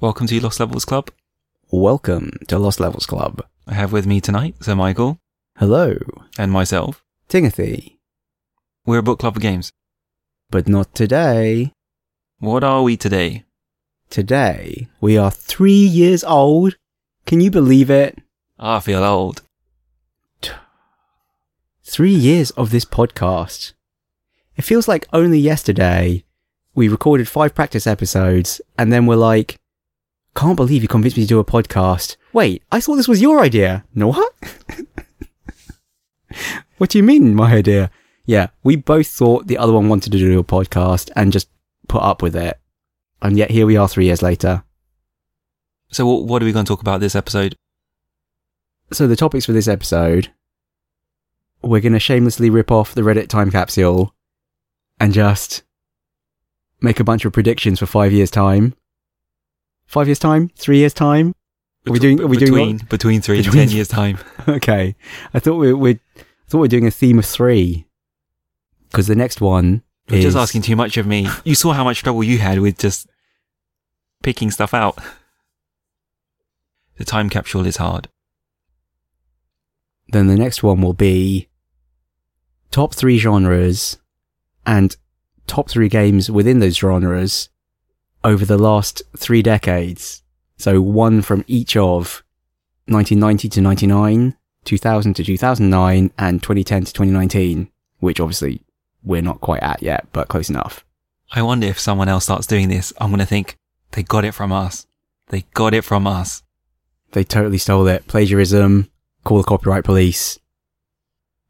Welcome 0.00 0.26
to 0.26 0.38
Lost 0.38 0.60
Levels 0.60 0.84
Club. 0.84 1.10
Welcome 1.76 2.38
to 2.46 2.56
Lost 2.56 2.78
Levels 2.78 3.04
Club. 3.04 3.44
I 3.66 3.74
have 3.74 3.90
with 3.90 4.06
me 4.06 4.20
tonight 4.20 4.54
Sir 4.60 4.76
Michael 4.76 5.18
Hello, 5.58 5.98
and 6.38 6.52
myself. 6.52 7.02
Timothy. 7.26 7.98
We're 8.86 8.98
a 8.98 9.02
book 9.02 9.18
club 9.18 9.34
of 9.34 9.42
games. 9.42 9.72
But 10.50 10.68
not 10.68 10.94
today. 10.94 11.72
What 12.38 12.62
are 12.62 12.84
we 12.84 12.96
today? 12.96 13.42
Today, 14.08 14.86
we 15.00 15.18
are 15.18 15.32
three 15.32 15.72
years 15.72 16.22
old. 16.22 16.76
Can 17.26 17.40
you 17.40 17.50
believe 17.50 17.90
it? 17.90 18.20
I 18.56 18.78
feel 18.78 19.02
old. 19.02 19.42
Three 21.82 22.14
years 22.14 22.52
of 22.52 22.70
this 22.70 22.84
podcast. 22.84 23.72
It 24.56 24.62
feels 24.62 24.86
like 24.86 25.08
only 25.12 25.40
yesterday 25.40 26.22
we 26.76 26.86
recorded 26.86 27.26
five 27.26 27.52
practice 27.52 27.88
episodes 27.88 28.60
and 28.78 28.92
then 28.92 29.06
we're 29.06 29.16
like, 29.16 29.58
can't 30.34 30.56
believe 30.56 30.82
you 30.82 30.88
convinced 30.88 31.16
me 31.16 31.22
to 31.24 31.28
do 31.28 31.38
a 31.38 31.44
podcast. 31.44 32.16
Wait, 32.32 32.62
I 32.72 32.80
thought 32.80 32.96
this 32.96 33.08
was 33.08 33.22
your 33.22 33.40
idea. 33.40 33.84
No, 33.94 34.08
what? 34.08 34.32
what 36.78 36.90
do 36.90 36.98
you 36.98 37.04
mean, 37.04 37.34
my 37.34 37.54
idea? 37.54 37.90
Yeah, 38.26 38.48
we 38.62 38.76
both 38.76 39.06
thought 39.06 39.46
the 39.46 39.58
other 39.58 39.72
one 39.72 39.88
wanted 39.88 40.12
to 40.12 40.18
do 40.18 40.38
a 40.38 40.44
podcast 40.44 41.10
and 41.14 41.32
just 41.32 41.48
put 41.88 42.02
up 42.02 42.22
with 42.22 42.34
it. 42.34 42.58
And 43.22 43.36
yet 43.36 43.50
here 43.50 43.66
we 43.66 43.76
are 43.76 43.88
three 43.88 44.06
years 44.06 44.22
later. 44.22 44.64
So 45.90 46.06
what, 46.06 46.24
what 46.24 46.42
are 46.42 46.46
we 46.46 46.52
going 46.52 46.64
to 46.64 46.68
talk 46.68 46.80
about 46.80 47.00
this 47.00 47.14
episode? 47.14 47.54
So 48.92 49.06
the 49.06 49.16
topics 49.16 49.46
for 49.46 49.52
this 49.52 49.68
episode, 49.68 50.30
we're 51.62 51.80
going 51.80 51.92
to 51.92 52.00
shamelessly 52.00 52.50
rip 52.50 52.70
off 52.70 52.94
the 52.94 53.02
Reddit 53.02 53.28
time 53.28 53.50
capsule 53.50 54.14
and 54.98 55.12
just 55.12 55.62
make 56.80 57.00
a 57.00 57.04
bunch 57.04 57.24
of 57.24 57.32
predictions 57.32 57.78
for 57.78 57.86
five 57.86 58.12
years 58.12 58.30
time. 58.30 58.74
Five 59.86 60.08
years 60.08 60.18
time? 60.18 60.50
Three 60.56 60.78
years 60.78 60.94
time? 60.94 61.34
Are 61.86 61.92
we 61.92 61.98
doing? 61.98 62.20
Are 62.20 62.26
we 62.26 62.38
between, 62.38 62.52
doing? 62.54 62.76
what? 62.78 62.88
between 62.88 63.20
three 63.20 63.38
between- 63.38 63.60
and 63.60 63.68
ten 63.70 63.76
years 63.76 63.88
time? 63.88 64.18
Okay, 64.48 64.94
I 65.32 65.38
thought 65.38 65.56
we 65.56 65.72
we 65.72 65.90
I 66.16 66.22
thought 66.48 66.58
we 66.58 66.66
are 66.66 66.68
doing 66.68 66.86
a 66.86 66.90
theme 66.90 67.18
of 67.18 67.24
three 67.26 67.86
because 68.90 69.06
the 69.06 69.14
next 69.14 69.40
one 69.40 69.82
You're 70.08 70.18
is 70.18 70.24
just 70.24 70.36
asking 70.36 70.62
too 70.62 70.76
much 70.76 70.96
of 70.96 71.06
me. 71.06 71.28
You 71.44 71.54
saw 71.54 71.72
how 71.72 71.84
much 71.84 72.02
trouble 72.02 72.22
you 72.24 72.38
had 72.38 72.58
with 72.60 72.78
just 72.78 73.06
picking 74.22 74.50
stuff 74.50 74.74
out. 74.74 74.98
The 76.96 77.04
time 77.04 77.28
capsule 77.30 77.66
is 77.66 77.76
hard. 77.78 78.08
Then 80.08 80.26
the 80.28 80.36
next 80.36 80.62
one 80.62 80.80
will 80.80 80.92
be 80.94 81.48
top 82.70 82.94
three 82.94 83.18
genres 83.18 83.98
and 84.66 84.96
top 85.46 85.68
three 85.68 85.88
games 85.88 86.30
within 86.30 86.60
those 86.60 86.76
genres 86.76 87.48
over 88.24 88.44
the 88.44 88.58
last 88.58 89.02
three 89.16 89.42
decades. 89.42 90.22
So 90.56 90.80
one 90.80 91.22
from 91.22 91.44
each 91.46 91.76
of 91.76 92.22
1990 92.86 93.48
to 93.50 93.60
99, 93.60 94.36
2000 94.64 95.14
to 95.14 95.24
2009, 95.24 96.10
and 96.18 96.42
2010 96.42 96.84
to 96.84 96.92
2019, 96.92 97.70
which 98.00 98.20
obviously 98.20 98.62
we're 99.02 99.22
not 99.22 99.40
quite 99.40 99.62
at 99.62 99.82
yet, 99.82 100.06
but 100.12 100.28
close 100.28 100.48
enough. 100.48 100.84
I 101.32 101.42
wonder 101.42 101.66
if 101.66 101.78
someone 101.78 102.08
else 102.08 102.24
starts 102.24 102.46
doing 102.46 102.68
this, 102.68 102.92
I'm 102.98 103.10
going 103.10 103.20
to 103.20 103.26
think 103.26 103.56
they 103.92 104.02
got 104.02 104.24
it 104.24 104.32
from 104.32 104.52
us. 104.52 104.86
They 105.28 105.42
got 105.54 105.74
it 105.74 105.82
from 105.82 106.06
us. 106.06 106.42
They 107.12 107.24
totally 107.24 107.58
stole 107.58 107.86
it. 107.86 108.06
Plagiarism. 108.06 108.90
Call 109.24 109.38
the 109.38 109.44
copyright 109.44 109.84
police. 109.84 110.38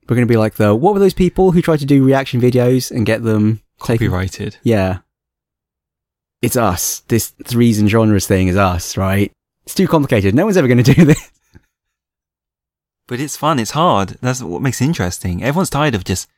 We're 0.09 0.17
going 0.17 0.29
to 0.29 0.33
be 0.33 0.37
like 0.37 0.55
the, 0.55 0.75
what 0.75 0.93
were 0.93 1.01
those 1.01 1.15
people 1.15 1.53
who 1.53 1.63
tried 1.63 1.79
to 1.79 1.87
do 1.87 2.05
reaction 2.05 2.41
videos 2.41 2.91
and 2.91 3.07
get 3.07 3.23
them 3.23 3.63
taken? 3.83 4.07
Copyrighted. 4.07 4.59
Yeah. 4.63 4.99
It's 6.43 6.57
us. 6.57 7.01
This 7.09 7.33
threes 7.45 7.79
and 7.81 7.89
genres 7.89 8.27
thing 8.27 8.49
is 8.49 8.57
us, 8.57 8.97
right? 8.97 9.33
It's 9.65 9.75
too 9.75 9.89
complicated. 9.89 10.35
No 10.35 10.45
one's 10.45 10.57
ever 10.57 10.69
going 10.69 10.83
to 10.83 10.95
do 10.95 11.05
this. 11.07 11.31
But 13.07 13.21
it's 13.21 13.37
fun. 13.37 13.59
It's 13.59 13.73
hard. 13.73 14.11
That's 14.21 14.43
what 14.43 14.63
makes 14.63 14.81
it 14.81 14.85
interesting. 14.87 15.43
Everyone's 15.43 15.71
tired 15.71 15.95
of 15.95 16.05
just 16.05 16.29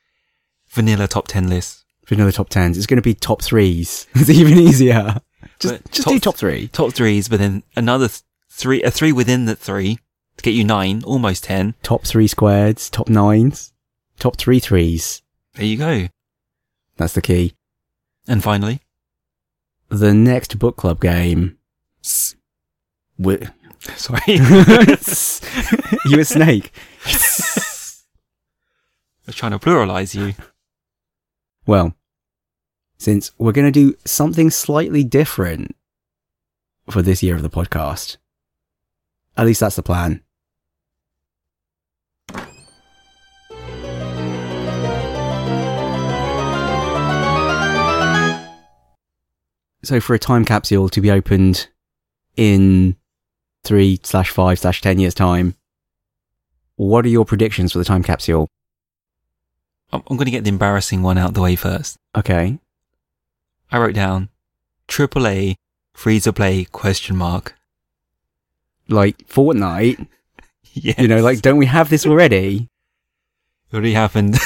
vanilla 0.69 1.07
top 1.09 1.29
10 1.29 1.49
lists. 1.49 1.85
Another 2.09 2.31
top 2.31 2.49
tens, 2.49 2.76
it's 2.76 2.87
going 2.87 2.99
to 2.99 3.03
be 3.03 3.15
top 3.15 3.43
threes. 3.43 4.07
It's 4.15 4.31
even 4.31 4.57
easier. 4.59 5.17
Just, 5.59 5.75
But 5.83 5.91
just 5.91 6.05
top- 6.05 6.12
do 6.15 6.21
top 6.21 6.37
three. 6.37 6.69
Top 6.69 6.93
threes, 6.93 7.29
but 7.29 7.41
then 7.41 7.65
another 7.75 8.07
th- 8.07 8.21
three, 8.49 8.81
a 8.85 8.93
three 8.93 9.11
within 9.11 9.47
the 9.47 9.57
three 9.57 9.99
to 10.37 10.43
get 10.45 10.55
you 10.55 10.62
nine, 10.62 11.03
almost 11.05 11.43
10. 11.45 11.75
Top 11.83 12.05
three 12.05 12.29
squareds, 12.29 12.88
top 12.88 13.09
nines, 13.09 13.73
top 14.21 14.37
three 14.37 14.61
threes. 14.61 15.21
There 15.55 15.65
you 15.67 15.76
go. 15.76 16.07
That's 16.97 17.15
the 17.15 17.23
key. 17.23 17.55
And 18.29 18.41
finally, 18.41 18.81
The 19.88 20.12
next 20.14 20.59
book 20.59 20.76
club 20.76 21.00
game. 21.00 21.59
s- 22.05 22.35
Wi- 23.19 23.49
sorry. 23.97 24.21
you 26.07 26.21
a 26.21 26.25
snake? 26.25 26.73
I 27.07 27.11
was 29.26 29.35
trying 29.35 29.52
to 29.52 29.59
pluralize 29.59 30.14
you. 30.14 30.35
Well, 31.66 31.95
since 32.99 33.33
we're 33.38 33.52
going 33.52 33.66
to 33.66 33.71
do 33.73 33.97
something 34.05 34.51
slightly 34.51 35.03
different 35.05 35.75
for 36.90 37.03
this 37.03 37.22
year 37.22 37.35
of 37.37 37.42
the 37.42 37.51
podcast, 37.51 38.16
at 39.37 39.46
least 39.46 39.61
that's 39.61 39.77
the 39.77 39.83
plan. 39.83 40.22
So 49.87 50.01
for 50.01 50.14
a 50.14 50.18
time 50.18 50.44
capsule 50.44 50.88
to 50.88 51.01
be 51.01 51.12
opened 51.12 51.68
in 52.37 52.96
three 53.62 54.01
slash 54.03 54.31
five 54.31 54.59
slash 54.59 54.81
ten 54.81 54.99
years 54.99 55.14
time, 55.14 55.55
what 56.75 57.05
are 57.05 57.09
your 57.09 57.25
predictions 57.25 57.70
for 57.70 57.79
the 57.79 57.85
time 57.85 58.03
capsule? 58.03 58.49
I'm, 59.92 60.03
I'm 60.09 60.16
going 60.16 60.25
to 60.25 60.33
get 60.33 60.42
the 60.42 60.51
embarrassing 60.51 61.03
one 61.03 61.18
out 61.18 61.35
the 61.35 61.40
way 61.40 61.55
first. 61.55 61.99
Okay. 62.16 62.59
I 63.70 63.79
wrote 63.79 63.94
down 63.94 64.29
AAA 64.88 65.55
free 65.94 66.18
to 66.18 66.33
play 66.33 66.64
question 66.64 67.16
mark. 67.16 67.55
Like 68.88 69.18
Fortnite, 69.29 70.05
Yeah. 70.72 71.01
you 71.01 71.07
know, 71.07 71.22
like, 71.22 71.42
don't 71.42 71.59
we 71.59 71.66
have 71.66 71.90
this 71.90 72.05
already? 72.07 72.66
it 73.70 73.75
already 73.75 73.92
happened. 73.94 74.37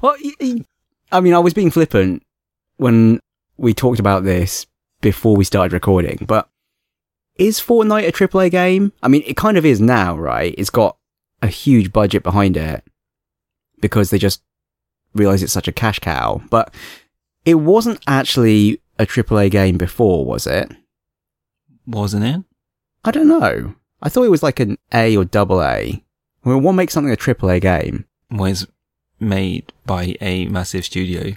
Well, 0.00 0.16
I 1.10 1.20
mean, 1.20 1.34
I 1.34 1.38
was 1.38 1.54
being 1.54 1.70
flippant 1.70 2.22
when 2.76 3.20
we 3.56 3.72
talked 3.74 3.98
about 3.98 4.22
this 4.24 4.64
before 5.02 5.36
we 5.36 5.44
started 5.44 5.74
recording, 5.74 6.24
but 6.26 6.48
is 7.36 7.60
Fortnite 7.60 8.08
a 8.08 8.12
AAA 8.12 8.50
game? 8.50 8.92
I 9.02 9.08
mean, 9.08 9.22
it 9.26 9.36
kind 9.36 9.58
of 9.58 9.66
is 9.66 9.80
now, 9.80 10.16
right? 10.16 10.54
It's 10.56 10.70
got 10.70 10.96
a 11.42 11.48
huge 11.48 11.92
budget 11.92 12.22
behind 12.22 12.56
it 12.56 12.84
because 13.80 14.10
they 14.10 14.18
just 14.18 14.42
realized 15.14 15.42
it's 15.42 15.52
such 15.52 15.68
a 15.68 15.72
cash 15.72 15.98
cow, 15.98 16.40
but 16.48 16.74
it 17.44 17.56
wasn't 17.56 18.00
actually 18.06 18.80
a 18.98 19.04
AAA 19.04 19.50
game 19.50 19.76
before, 19.76 20.24
was 20.24 20.46
it? 20.46 20.70
Wasn't 21.86 22.24
it? 22.24 22.44
I 23.04 23.10
don't 23.10 23.28
know. 23.28 23.74
I 24.00 24.08
thought 24.08 24.24
it 24.24 24.30
was 24.30 24.42
like 24.42 24.60
an 24.60 24.78
A 24.94 25.16
or 25.16 25.24
double 25.24 25.62
A. 25.62 26.02
I 26.44 26.48
mean, 26.48 26.62
what 26.62 26.72
makes 26.72 26.92
something 26.92 27.12
a 27.12 27.16
AAA 27.16 27.60
game? 27.60 28.06
Was 28.30 28.66
made 29.20 29.72
by 29.86 30.16
a 30.20 30.46
massive 30.46 30.84
studio. 30.84 31.36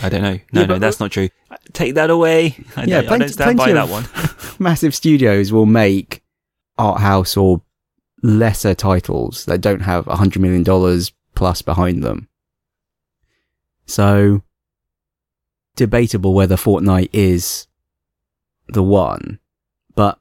I 0.00 0.08
don't 0.08 0.22
know. 0.22 0.38
No, 0.52 0.60
Yeah, 0.62 0.66
no, 0.66 0.78
that's 0.78 1.00
not 1.00 1.10
true. 1.10 1.28
Take 1.72 1.94
that 1.94 2.10
away. 2.10 2.56
I, 2.76 2.84
Yeah, 2.84 3.02
don't, 3.02 3.12
I 3.12 3.18
don't 3.18 3.28
stand 3.28 3.58
by 3.58 3.72
that 3.72 3.88
one. 3.88 4.06
massive 4.58 4.94
studios 4.94 5.52
will 5.52 5.66
make 5.66 6.22
art 6.78 7.00
house 7.00 7.36
or 7.36 7.62
lesser 8.22 8.74
titles 8.74 9.44
that 9.44 9.60
don't 9.60 9.80
have 9.80 10.06
a 10.06 10.16
hundred 10.16 10.40
million 10.40 10.62
dollars 10.62 11.12
plus 11.34 11.60
behind 11.62 12.02
them. 12.02 12.28
So 13.84 14.42
debatable 15.76 16.34
whether 16.34 16.56
Fortnite 16.56 17.10
is 17.12 17.66
the 18.68 18.82
one, 18.82 19.38
but 19.94 20.18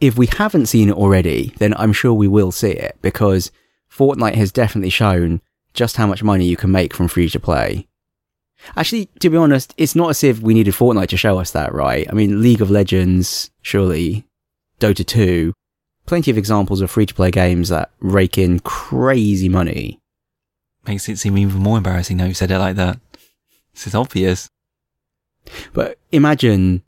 if 0.00 0.16
we 0.16 0.26
haven't 0.26 0.66
seen 0.66 0.88
it 0.88 0.96
already, 0.96 1.54
then 1.58 1.74
I'm 1.74 1.92
sure 1.92 2.14
we 2.14 2.28
will 2.28 2.52
see 2.52 2.70
it 2.70 2.96
because 3.02 3.50
Fortnite 3.90 4.34
has 4.34 4.52
definitely 4.52 4.90
shown 4.90 5.40
just 5.74 5.96
how 5.96 6.06
much 6.06 6.22
money 6.22 6.46
you 6.46 6.56
can 6.56 6.70
make 6.70 6.94
from 6.94 7.08
free 7.08 7.28
to 7.30 7.40
play. 7.40 7.86
Actually, 8.76 9.06
to 9.20 9.30
be 9.30 9.36
honest, 9.36 9.74
it's 9.76 9.94
not 9.96 10.10
as 10.10 10.24
if 10.24 10.40
we 10.40 10.54
needed 10.54 10.74
Fortnite 10.74 11.08
to 11.08 11.16
show 11.16 11.38
us 11.38 11.50
that, 11.52 11.72
right? 11.72 12.06
I 12.10 12.12
mean, 12.12 12.42
League 12.42 12.60
of 12.60 12.70
Legends, 12.70 13.50
surely, 13.62 14.24
Dota 14.78 15.04
2, 15.04 15.52
plenty 16.06 16.30
of 16.30 16.38
examples 16.38 16.80
of 16.80 16.90
free 16.90 17.06
to 17.06 17.14
play 17.14 17.30
games 17.30 17.68
that 17.68 17.90
rake 18.00 18.38
in 18.38 18.60
crazy 18.60 19.48
money. 19.48 19.98
Makes 20.86 21.08
it 21.08 21.18
seem 21.18 21.36
even 21.38 21.60
more 21.60 21.78
embarrassing 21.78 22.16
now 22.16 22.24
you 22.24 22.34
said 22.34 22.50
it 22.50 22.58
like 22.58 22.76
that. 22.76 22.98
This 23.74 23.86
is 23.86 23.94
obvious. 23.94 24.48
But 25.72 25.98
imagine 26.12 26.82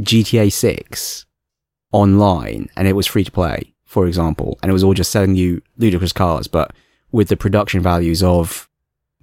GTA 0.00 0.52
6 0.52 1.26
online 1.92 2.68
and 2.76 2.86
it 2.86 2.94
was 2.94 3.06
free 3.06 3.24
to 3.24 3.32
play, 3.32 3.74
for 3.84 4.06
example, 4.06 4.58
and 4.62 4.70
it 4.70 4.72
was 4.72 4.84
all 4.84 4.94
just 4.94 5.10
selling 5.10 5.34
you 5.34 5.62
ludicrous 5.76 6.12
cars, 6.12 6.48
but 6.48 6.72
with 7.10 7.28
the 7.28 7.36
production 7.36 7.80
values 7.80 8.22
of 8.22 8.67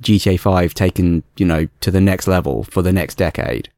GTA 0.02 0.40
5 0.40 0.74
taken, 0.74 1.24
you 1.38 1.46
know, 1.46 1.68
to 1.82 1.92
the 1.92 2.02
next 2.02 2.28
level 2.28 2.64
for 2.64 2.82
the 2.82 2.94
next 2.94 3.16
decade. 3.16 3.70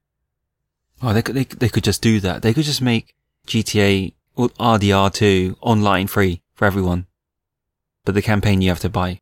Oh, 1.02 1.14
they 1.14 1.22
could, 1.22 1.36
they, 1.36 1.44
they 1.44 1.70
could 1.70 1.84
just 1.84 2.02
do 2.02 2.20
that. 2.22 2.42
They 2.42 2.54
could 2.54 2.64
just 2.64 2.82
make 2.82 3.16
GTA 3.48 4.14
or 4.36 4.50
RDR2 4.50 5.58
online 5.62 6.08
free 6.08 6.42
for 6.54 6.66
everyone. 6.66 7.06
But 8.06 8.16
the 8.16 8.22
campaign 8.22 8.62
you 8.62 8.70
have 8.70 8.80
to 8.80 8.90
buy. 8.90 9.22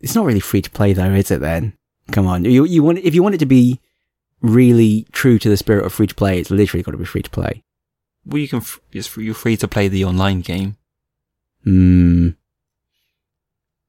It's 0.00 0.14
not 0.14 0.26
really 0.26 0.40
free 0.40 0.62
to 0.62 0.70
play 0.70 0.92
though, 0.92 1.12
is 1.12 1.30
it 1.30 1.40
then? 1.40 1.74
Come 2.10 2.26
on. 2.26 2.44
You, 2.44 2.64
you 2.64 2.82
want, 2.82 2.98
if 2.98 3.14
you 3.14 3.22
want 3.22 3.34
it 3.34 3.38
to 3.38 3.46
be 3.46 3.80
really 4.40 5.06
true 5.12 5.38
to 5.38 5.48
the 5.48 5.56
spirit 5.56 5.84
of 5.84 5.92
free 5.92 6.06
to 6.06 6.14
play, 6.14 6.38
it's 6.38 6.50
literally 6.50 6.82
got 6.82 6.92
to 6.92 6.98
be 6.98 7.04
free 7.04 7.22
to 7.22 7.30
play. 7.30 7.62
Well, 8.24 8.38
you 8.38 8.48
can, 8.48 8.58
f- 8.58 8.80
it's 8.92 9.06
free, 9.06 9.24
you're 9.24 9.34
free 9.34 9.56
to 9.56 9.68
play 9.68 9.88
the 9.88 10.04
online 10.04 10.40
game. 10.40 10.76
Hmm. 11.64 12.30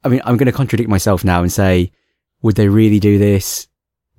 I 0.03 0.09
mean, 0.09 0.21
I'm 0.25 0.37
going 0.37 0.47
to 0.47 0.51
contradict 0.51 0.89
myself 0.89 1.23
now 1.23 1.41
and 1.41 1.51
say, 1.51 1.91
would 2.43 2.55
they 2.55 2.67
really 2.67 2.99
do 2.99 3.17
this? 3.17 3.67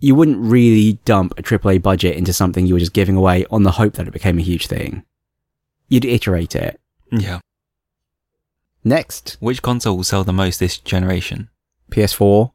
You 0.01 0.17
wouldn't 0.17 0.39
really 0.39 0.95
dump 1.05 1.39
a 1.39 1.43
AAA 1.43 1.81
budget 1.83 2.17
into 2.17 2.33
something 2.33 2.67
you 2.67 2.75
were 2.75 2.81
just 2.81 2.93
giving 2.93 3.17
away 3.17 3.47
on 3.51 3.63
the 3.63 3.71
hope 3.73 3.95
that 3.95 4.09
it 4.09 4.13
became 4.13 4.39
a 4.39 4.43
huge 4.43 4.67
thing. 4.67 5.05
You'd 5.89 6.05
iterate 6.05 6.57
it. 6.57 6.81
Yeah. 7.13 7.39
Next. 8.83 9.37
Which 9.41 9.63
console 9.63 9.97
will 9.97 10.05
sell 10.05 10.25
the 10.25 10.33
most 10.33 10.59
this 10.59 10.79
generation? 10.79 11.49
PS4? 11.91 12.53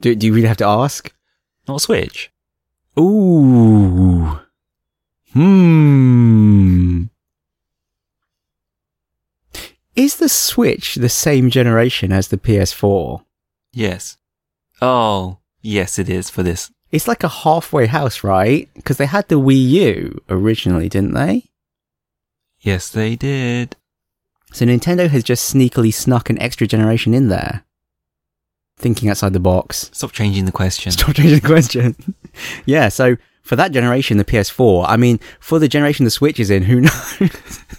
Do, 0.00 0.14
do 0.14 0.26
you 0.26 0.32
really 0.32 0.48
have 0.48 0.56
to 0.58 0.66
ask? 0.66 1.12
Not 1.66 1.82
Switch. 1.82 2.32
Ooh. 2.98 4.40
Hmm. 5.32 7.04
Is 9.94 10.16
the 10.16 10.28
Switch 10.28 10.94
the 10.94 11.08
same 11.08 11.50
generation 11.50 12.12
as 12.12 12.28
the 12.28 12.38
PS4? 12.38 13.24
Yes. 13.72 14.16
Oh, 14.80 15.38
yes, 15.60 15.98
it 15.98 16.08
is 16.08 16.30
for 16.30 16.42
this. 16.42 16.70
It's 16.90 17.08
like 17.08 17.22
a 17.22 17.28
halfway 17.28 17.86
house, 17.86 18.24
right? 18.24 18.68
Because 18.74 18.96
they 18.96 19.06
had 19.06 19.28
the 19.28 19.40
Wii 19.40 19.68
U 19.68 20.20
originally, 20.28 20.88
didn't 20.88 21.14
they? 21.14 21.44
Yes, 22.60 22.88
they 22.88 23.14
did. 23.14 23.76
So 24.52 24.64
Nintendo 24.64 25.08
has 25.08 25.22
just 25.22 25.52
sneakily 25.52 25.92
snuck 25.92 26.30
an 26.30 26.40
extra 26.40 26.66
generation 26.66 27.12
in 27.12 27.28
there. 27.28 27.64
Thinking 28.78 29.10
outside 29.10 29.32
the 29.32 29.40
box. 29.40 29.90
Stop 29.92 30.12
changing 30.12 30.46
the 30.46 30.52
question. 30.52 30.92
Stop 30.92 31.14
changing 31.14 31.40
the 31.40 31.46
question. 31.46 31.96
yeah, 32.64 32.88
so 32.88 33.16
for 33.42 33.56
that 33.56 33.72
generation, 33.72 34.16
the 34.16 34.24
PS4, 34.24 34.86
I 34.88 34.96
mean, 34.96 35.20
for 35.40 35.58
the 35.58 35.68
generation 35.68 36.04
the 36.04 36.10
Switch 36.10 36.40
is 36.40 36.50
in, 36.50 36.62
who 36.62 36.80
knows? 36.82 37.20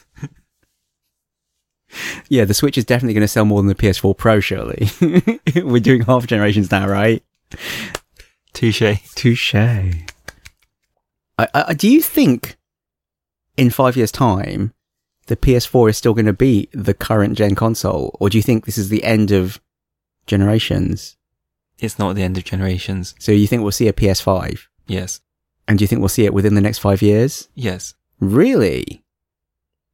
yeah, 2.29 2.45
the 2.45 2.53
Switch 2.53 2.77
is 2.77 2.85
definitely 2.85 3.13
going 3.13 3.21
to 3.21 3.27
sell 3.27 3.45
more 3.45 3.59
than 3.61 3.67
the 3.67 3.75
PS4 3.75 4.17
Pro, 4.17 4.39
surely. 4.39 4.89
We're 5.55 5.79
doing 5.79 6.01
half 6.01 6.27
generations 6.27 6.71
now, 6.71 6.87
right? 6.87 7.23
Touche. 8.53 8.99
Touche. 9.15 9.55
I, 9.55 10.03
I, 11.53 11.73
do 11.73 11.89
you 11.89 12.01
think 12.01 12.57
in 13.57 13.69
five 13.69 13.95
years' 13.95 14.11
time, 14.11 14.73
the 15.27 15.37
PS4 15.37 15.91
is 15.91 15.97
still 15.97 16.13
going 16.13 16.25
to 16.25 16.33
be 16.33 16.69
the 16.73 16.93
current 16.93 17.37
gen 17.37 17.55
console, 17.55 18.15
or 18.19 18.29
do 18.29 18.37
you 18.37 18.41
think 18.41 18.65
this 18.65 18.77
is 18.77 18.89
the 18.89 19.03
end 19.03 19.31
of 19.31 19.61
generations? 20.27 21.17
It's 21.77 21.97
not 21.97 22.15
the 22.15 22.23
end 22.23 22.37
of 22.37 22.43
generations. 22.43 23.15
So 23.19 23.31
you 23.31 23.47
think 23.47 23.61
we'll 23.61 23.71
see 23.71 23.87
a 23.87 23.93
PS5? 23.93 24.59
Yes. 24.87 25.21
And 25.67 25.77
do 25.77 25.83
you 25.83 25.87
think 25.87 25.99
we'll 25.99 26.09
see 26.09 26.25
it 26.25 26.33
within 26.33 26.55
the 26.55 26.61
next 26.61 26.79
five 26.79 27.01
years? 27.01 27.47
Yes. 27.55 27.93
Really? 28.19 29.03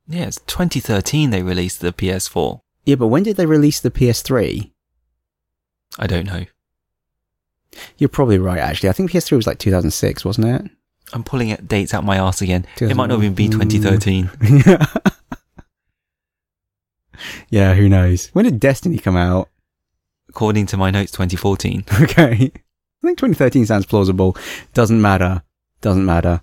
Yes. 0.08 0.39
2013 0.48 1.30
they 1.30 1.41
released 1.44 1.82
the 1.82 1.91
PS4. 1.94 2.62
Yeah, 2.86 2.96
but 2.96 3.08
when 3.08 3.24
did 3.24 3.38
they 3.38 3.46
release 3.46 3.80
the 3.80 3.91
PS3? 3.91 4.72
I 5.98 6.08
don't 6.08 6.26
know. 6.26 6.46
You're 7.98 8.10
probably 8.10 8.38
right, 8.38 8.60
actually. 8.60 8.89
I 8.89 8.94
think 8.94 9.12
PS3 9.12 9.36
was 9.36 9.48
like 9.48 9.60
2006, 9.60 10.24
wasn't 10.24 10.48
it? 10.48 10.72
I'm 11.13 11.24
pulling 11.24 11.50
it 11.50 11.68
dates 11.68 11.94
out 11.94 12.04
my 12.04 12.18
ass 12.18 12.41
again. 12.41 12.65
It 12.80 12.96
might 12.96 13.08
not 13.08 13.20
even 13.20 13.34
be 13.36 13.48
2013. 13.48 14.30
yeah, 17.50 17.74
who 17.74 17.88
knows? 17.89 18.28
When 18.28 18.46
did 18.46 18.60
Destiny 18.60 18.98
come 18.98 19.15
out? 19.15 19.50
According 20.30 20.65
to 20.68 20.78
my 20.78 20.91
notes, 20.91 21.12
2014. 21.12 21.86
Okay. 22.02 22.52
I 23.04 23.08
think 23.08 23.20
2013 23.20 23.68
sounds 23.68 23.86
plausible. 23.86 24.36
Doesn't 24.74 25.00
matter. 25.00 25.44
Doesn't 25.82 26.06
matter. 26.06 26.41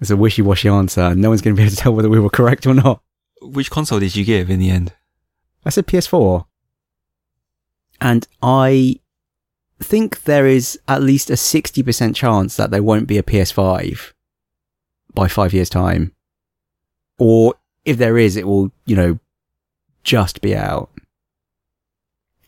It's 0.00 0.10
a 0.10 0.16
wishy-washy 0.16 0.68
answer. 0.68 1.14
No 1.14 1.30
one's 1.30 1.40
going 1.40 1.56
to 1.56 1.60
be 1.60 1.64
able 1.64 1.74
to 1.74 1.76
tell 1.76 1.94
whether 1.94 2.08
we 2.08 2.20
were 2.20 2.30
correct 2.30 2.66
or 2.66 2.74
not. 2.74 3.02
Which 3.40 3.70
console 3.70 4.00
did 4.00 4.16
you 4.16 4.24
give 4.24 4.50
in 4.50 4.58
the 4.58 4.70
end? 4.70 4.92
I 5.64 5.70
said 5.70 5.86
PS4. 5.86 6.44
And 8.00 8.26
I 8.42 9.00
think 9.80 10.24
there 10.24 10.46
is 10.46 10.78
at 10.86 11.02
least 11.02 11.30
a 11.30 11.34
60% 11.34 12.14
chance 12.14 12.56
that 12.56 12.70
there 12.70 12.82
won't 12.82 13.06
be 13.06 13.18
a 13.18 13.22
PS5 13.22 14.12
by 15.14 15.28
five 15.28 15.52
years' 15.52 15.70
time. 15.70 16.12
Or 17.18 17.54
if 17.84 17.96
there 17.96 18.18
is, 18.18 18.36
it 18.36 18.46
will, 18.46 18.72
you 18.84 18.96
know, 18.96 19.18
just 20.04 20.40
be 20.40 20.54
out. 20.54 20.90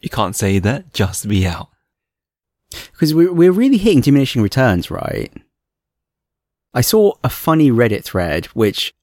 You 0.00 0.10
can't 0.10 0.36
say 0.36 0.58
that, 0.58 0.92
just 0.92 1.26
be 1.28 1.46
out. 1.46 1.68
Because 2.92 3.14
we're, 3.14 3.32
we're 3.32 3.52
really 3.52 3.78
hitting 3.78 4.02
diminishing 4.02 4.42
returns, 4.42 4.90
right? 4.90 5.32
I 6.74 6.80
saw 6.80 7.14
a 7.24 7.28
funny 7.28 7.70
Reddit 7.70 8.04
thread, 8.04 8.46
which 8.46 8.94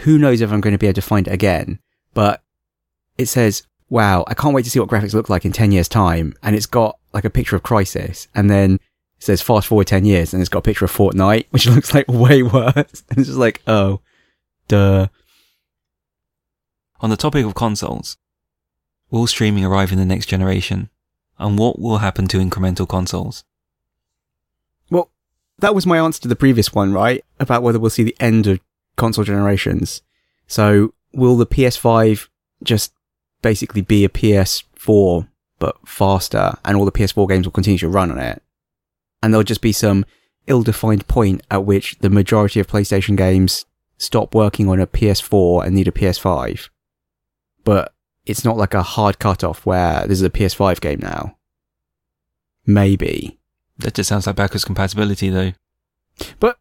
who 0.00 0.18
knows 0.18 0.40
if 0.40 0.52
I'm 0.52 0.60
going 0.60 0.72
to 0.72 0.78
be 0.78 0.86
able 0.86 0.94
to 0.94 1.02
find 1.02 1.28
it 1.28 1.32
again, 1.32 1.78
but 2.14 2.42
it 3.18 3.26
says, 3.26 3.62
wow, 3.88 4.24
I 4.26 4.34
can't 4.34 4.54
wait 4.54 4.64
to 4.64 4.70
see 4.70 4.80
what 4.80 4.88
graphics 4.88 5.14
look 5.14 5.28
like 5.28 5.44
in 5.44 5.52
10 5.52 5.70
years 5.70 5.88
time. 5.88 6.34
And 6.42 6.56
it's 6.56 6.66
got 6.66 6.98
like 7.12 7.24
a 7.24 7.30
picture 7.30 7.56
of 7.56 7.62
Crysis 7.62 8.26
and 8.34 8.48
then 8.48 8.74
it 8.74 8.80
says 9.18 9.42
fast 9.42 9.66
forward 9.68 9.86
10 9.86 10.04
years 10.06 10.32
and 10.32 10.40
it's 10.40 10.48
got 10.48 10.60
a 10.60 10.62
picture 10.62 10.86
of 10.86 10.92
Fortnite, 10.92 11.46
which 11.50 11.66
looks 11.68 11.94
like 11.94 12.08
way 12.08 12.42
worse. 12.42 13.04
And 13.10 13.18
it's 13.18 13.28
just 13.28 13.38
like, 13.38 13.60
oh, 13.66 14.00
duh. 14.68 15.08
On 17.00 17.10
the 17.10 17.16
topic 17.16 17.44
of 17.44 17.54
consoles, 17.54 18.16
will 19.10 19.26
streaming 19.26 19.64
arrive 19.64 19.92
in 19.92 19.98
the 19.98 20.06
next 20.06 20.26
generation? 20.26 20.88
And 21.38 21.58
what 21.58 21.78
will 21.78 21.98
happen 21.98 22.28
to 22.28 22.38
incremental 22.38 22.88
consoles? 22.88 23.44
That 25.62 25.76
was 25.76 25.86
my 25.86 25.98
answer 25.98 26.20
to 26.22 26.28
the 26.28 26.34
previous 26.34 26.74
one, 26.74 26.92
right? 26.92 27.24
About 27.38 27.62
whether 27.62 27.78
we'll 27.78 27.88
see 27.88 28.02
the 28.02 28.16
end 28.18 28.48
of 28.48 28.58
console 28.96 29.22
generations. 29.22 30.02
So 30.48 30.92
will 31.12 31.36
the 31.36 31.46
PS5 31.46 32.28
just 32.64 32.92
basically 33.42 33.80
be 33.80 34.04
a 34.04 34.08
PS4 34.08 35.28
but 35.60 35.76
faster 35.86 36.54
and 36.64 36.76
all 36.76 36.84
the 36.84 36.90
PS4 36.90 37.28
games 37.28 37.46
will 37.46 37.52
continue 37.52 37.78
to 37.78 37.88
run 37.88 38.10
on 38.10 38.18
it? 38.18 38.42
And 39.22 39.32
there'll 39.32 39.44
just 39.44 39.60
be 39.60 39.70
some 39.70 40.04
ill-defined 40.48 41.06
point 41.06 41.42
at 41.48 41.64
which 41.64 41.96
the 42.00 42.10
majority 42.10 42.58
of 42.58 42.66
PlayStation 42.66 43.16
games 43.16 43.64
stop 43.98 44.34
working 44.34 44.68
on 44.68 44.80
a 44.80 44.86
PS4 44.88 45.64
and 45.64 45.76
need 45.76 45.86
a 45.86 45.92
PS5. 45.92 46.70
But 47.62 47.94
it's 48.26 48.44
not 48.44 48.56
like 48.56 48.74
a 48.74 48.82
hard 48.82 49.20
cutoff 49.20 49.64
where 49.64 50.08
this 50.08 50.18
is 50.18 50.22
a 50.22 50.30
PS5 50.30 50.80
game 50.80 50.98
now. 51.00 51.36
Maybe. 52.66 53.38
That 53.82 53.94
just 53.94 54.08
sounds 54.08 54.26
like 54.26 54.36
backwards 54.36 54.64
compatibility 54.64 55.28
though. 55.28 55.52
But, 56.40 56.58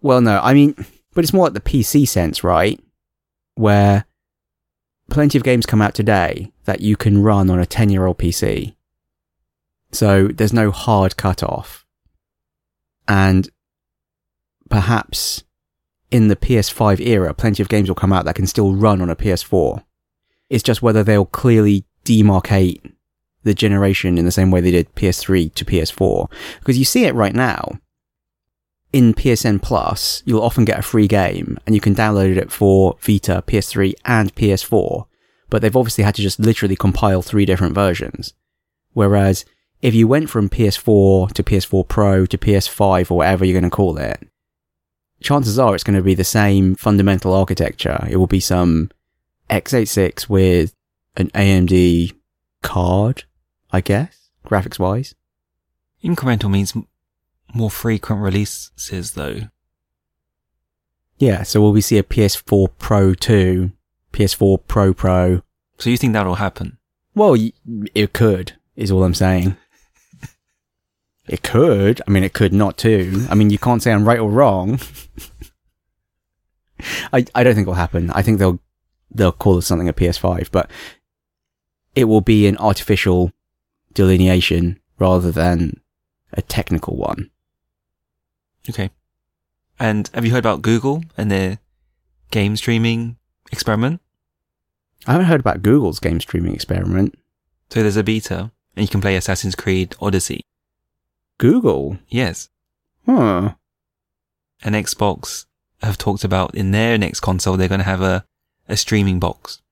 well, 0.00 0.20
no, 0.20 0.40
I 0.42 0.54
mean, 0.54 0.74
but 1.14 1.24
it's 1.24 1.32
more 1.32 1.44
like 1.44 1.54
the 1.54 1.60
PC 1.60 2.08
sense, 2.08 2.42
right? 2.42 2.80
Where 3.54 4.06
plenty 5.10 5.38
of 5.38 5.44
games 5.44 5.66
come 5.66 5.82
out 5.82 5.94
today 5.94 6.52
that 6.64 6.80
you 6.80 6.96
can 6.96 7.22
run 7.22 7.50
on 7.50 7.58
a 7.58 7.66
10 7.66 7.90
year 7.90 8.06
old 8.06 8.18
PC. 8.18 8.74
So 9.92 10.28
there's 10.28 10.52
no 10.52 10.70
hard 10.70 11.16
cutoff. 11.16 11.84
And 13.08 13.48
perhaps 14.68 15.44
in 16.10 16.28
the 16.28 16.36
PS5 16.36 17.00
era, 17.00 17.34
plenty 17.34 17.62
of 17.62 17.68
games 17.68 17.88
will 17.88 17.94
come 17.94 18.12
out 18.12 18.24
that 18.24 18.34
can 18.34 18.46
still 18.46 18.74
run 18.74 19.00
on 19.00 19.10
a 19.10 19.16
PS4. 19.16 19.84
It's 20.48 20.62
just 20.62 20.82
whether 20.82 21.02
they'll 21.02 21.26
clearly 21.26 21.84
demarcate 22.04 22.92
the 23.46 23.54
generation 23.54 24.18
in 24.18 24.24
the 24.24 24.32
same 24.32 24.50
way 24.50 24.60
they 24.60 24.72
did 24.72 24.94
PS3 24.96 25.54
to 25.54 25.64
PS4. 25.64 26.30
Because 26.58 26.78
you 26.78 26.84
see 26.84 27.04
it 27.04 27.14
right 27.14 27.34
now. 27.34 27.78
In 28.92 29.14
PSN 29.14 29.62
Plus, 29.62 30.22
you'll 30.26 30.42
often 30.42 30.64
get 30.64 30.78
a 30.78 30.82
free 30.82 31.06
game 31.06 31.58
and 31.64 31.74
you 31.74 31.80
can 31.80 31.94
download 31.94 32.36
it 32.36 32.50
for 32.50 32.96
Vita, 33.00 33.42
PS3 33.46 33.94
and 34.04 34.34
PS4. 34.34 35.06
But 35.48 35.62
they've 35.62 35.76
obviously 35.76 36.04
had 36.04 36.16
to 36.16 36.22
just 36.22 36.40
literally 36.40 36.76
compile 36.76 37.22
three 37.22 37.46
different 37.46 37.74
versions. 37.74 38.34
Whereas 38.92 39.44
if 39.80 39.94
you 39.94 40.08
went 40.08 40.28
from 40.28 40.48
PS4 40.48 41.32
to 41.32 41.42
PS4 41.42 41.86
Pro 41.86 42.26
to 42.26 42.38
PS5 42.38 43.10
or 43.10 43.18
whatever 43.18 43.44
you're 43.44 43.58
going 43.58 43.70
to 43.70 43.76
call 43.76 43.96
it, 43.98 44.28
chances 45.20 45.58
are 45.58 45.74
it's 45.74 45.84
going 45.84 45.96
to 45.96 46.02
be 46.02 46.14
the 46.14 46.24
same 46.24 46.74
fundamental 46.74 47.32
architecture. 47.32 48.06
It 48.10 48.16
will 48.16 48.26
be 48.26 48.40
some 48.40 48.90
x86 49.50 50.28
with 50.28 50.74
an 51.16 51.28
AMD 51.30 52.12
card, 52.62 53.24
I 53.76 53.82
guess, 53.82 54.30
graphics 54.46 54.78
wise. 54.78 55.14
Incremental 56.02 56.50
means 56.50 56.74
m- 56.74 56.86
more 57.52 57.70
frequent 57.70 58.22
releases 58.22 59.12
though. 59.12 59.50
Yeah, 61.18 61.42
so 61.42 61.60
will 61.60 61.72
we 61.72 61.82
see 61.82 61.98
a 61.98 62.02
PS4 62.02 62.70
Pro 62.78 63.12
2, 63.12 63.70
PS4 64.14 64.66
Pro 64.66 64.94
Pro? 64.94 65.42
So 65.76 65.90
you 65.90 65.98
think 65.98 66.14
that'll 66.14 66.36
happen? 66.36 66.78
Well, 67.14 67.32
y- 67.32 67.52
it 67.94 68.14
could, 68.14 68.54
is 68.76 68.90
all 68.90 69.04
I'm 69.04 69.12
saying. 69.12 69.58
it 71.28 71.42
could. 71.42 72.00
I 72.08 72.10
mean, 72.10 72.24
it 72.24 72.32
could 72.32 72.54
not 72.54 72.78
too. 72.78 73.26
I 73.28 73.34
mean, 73.34 73.50
you 73.50 73.58
can't 73.58 73.82
say 73.82 73.92
I'm 73.92 74.08
right 74.08 74.18
or 74.18 74.30
wrong. 74.30 74.80
I, 77.12 77.26
I 77.34 77.44
don't 77.44 77.54
think 77.54 77.66
it'll 77.66 77.74
happen. 77.74 78.10
I 78.12 78.22
think 78.22 78.38
they'll 78.38 78.58
they'll 79.10 79.32
call 79.32 79.58
it 79.58 79.62
something 79.62 79.88
a 79.90 79.92
PS5, 79.92 80.50
but 80.50 80.70
it 81.94 82.04
will 82.04 82.22
be 82.22 82.46
an 82.46 82.56
artificial 82.56 83.32
delineation 83.96 84.78
rather 84.98 85.32
than 85.32 85.80
a 86.32 86.42
technical 86.42 86.96
one. 86.96 87.30
Okay. 88.68 88.90
And 89.80 90.08
have 90.14 90.24
you 90.24 90.30
heard 90.30 90.44
about 90.44 90.62
Google 90.62 91.02
and 91.16 91.30
their 91.30 91.58
game 92.30 92.56
streaming 92.56 93.16
experiment? 93.50 94.00
I 95.06 95.12
haven't 95.12 95.26
heard 95.26 95.40
about 95.40 95.62
Google's 95.62 95.98
game 95.98 96.20
streaming 96.20 96.54
experiment. 96.54 97.18
So 97.70 97.82
there's 97.82 97.96
a 97.96 98.04
beta 98.04 98.52
and 98.76 98.84
you 98.84 98.88
can 98.88 99.00
play 99.00 99.16
Assassin's 99.16 99.54
Creed 99.54 99.96
Odyssey. 100.00 100.42
Google? 101.38 101.98
Yes. 102.08 102.48
Huh. 103.06 103.54
And 104.62 104.74
Xbox 104.74 105.46
have 105.82 105.98
talked 105.98 106.24
about 106.24 106.54
in 106.54 106.70
their 106.70 106.98
next 106.98 107.20
console, 107.20 107.56
they're 107.56 107.68
going 107.68 107.80
to 107.80 107.84
have 107.84 108.02
a, 108.02 108.24
a 108.68 108.76
streaming 108.76 109.18
box. 109.18 109.62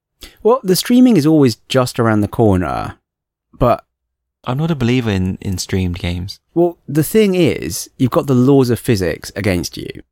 Well, 0.42 0.60
the 0.62 0.76
streaming 0.76 1.16
is 1.16 1.26
always 1.26 1.56
just 1.68 1.98
around 1.98 2.20
the 2.20 2.28
corner, 2.28 2.98
but 3.52 3.84
I'm 4.46 4.58
not 4.58 4.70
a 4.70 4.76
believer 4.76 5.10
in, 5.10 5.36
in 5.40 5.58
streamed 5.58 5.98
games. 5.98 6.40
Well, 6.54 6.78
the 6.86 7.04
thing 7.04 7.34
is, 7.34 7.90
you've 7.98 8.10
got 8.10 8.26
the 8.26 8.34
laws 8.34 8.70
of 8.70 8.78
physics 8.78 9.32
against 9.34 9.76
you. 9.76 10.02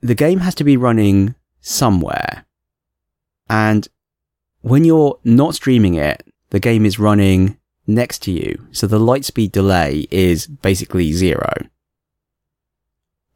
The 0.00 0.14
game 0.14 0.40
has 0.40 0.54
to 0.56 0.64
be 0.64 0.76
running 0.76 1.34
somewhere. 1.60 2.46
And 3.48 3.88
when 4.60 4.84
you're 4.84 5.18
not 5.24 5.54
streaming 5.54 5.94
it, 5.94 6.26
the 6.50 6.60
game 6.60 6.86
is 6.86 6.98
running 6.98 7.58
next 7.86 8.22
to 8.22 8.30
you. 8.30 8.66
So 8.70 8.86
the 8.86 8.98
light 8.98 9.24
speed 9.24 9.52
delay 9.52 10.06
is 10.10 10.46
basically 10.46 11.12
zero. 11.12 11.52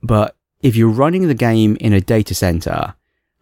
But 0.02 0.36
if 0.60 0.76
you're 0.76 0.88
running 0.88 1.28
the 1.28 1.34
game 1.34 1.76
in 1.80 1.92
a 1.92 2.00
data 2.00 2.34
center, 2.34 2.94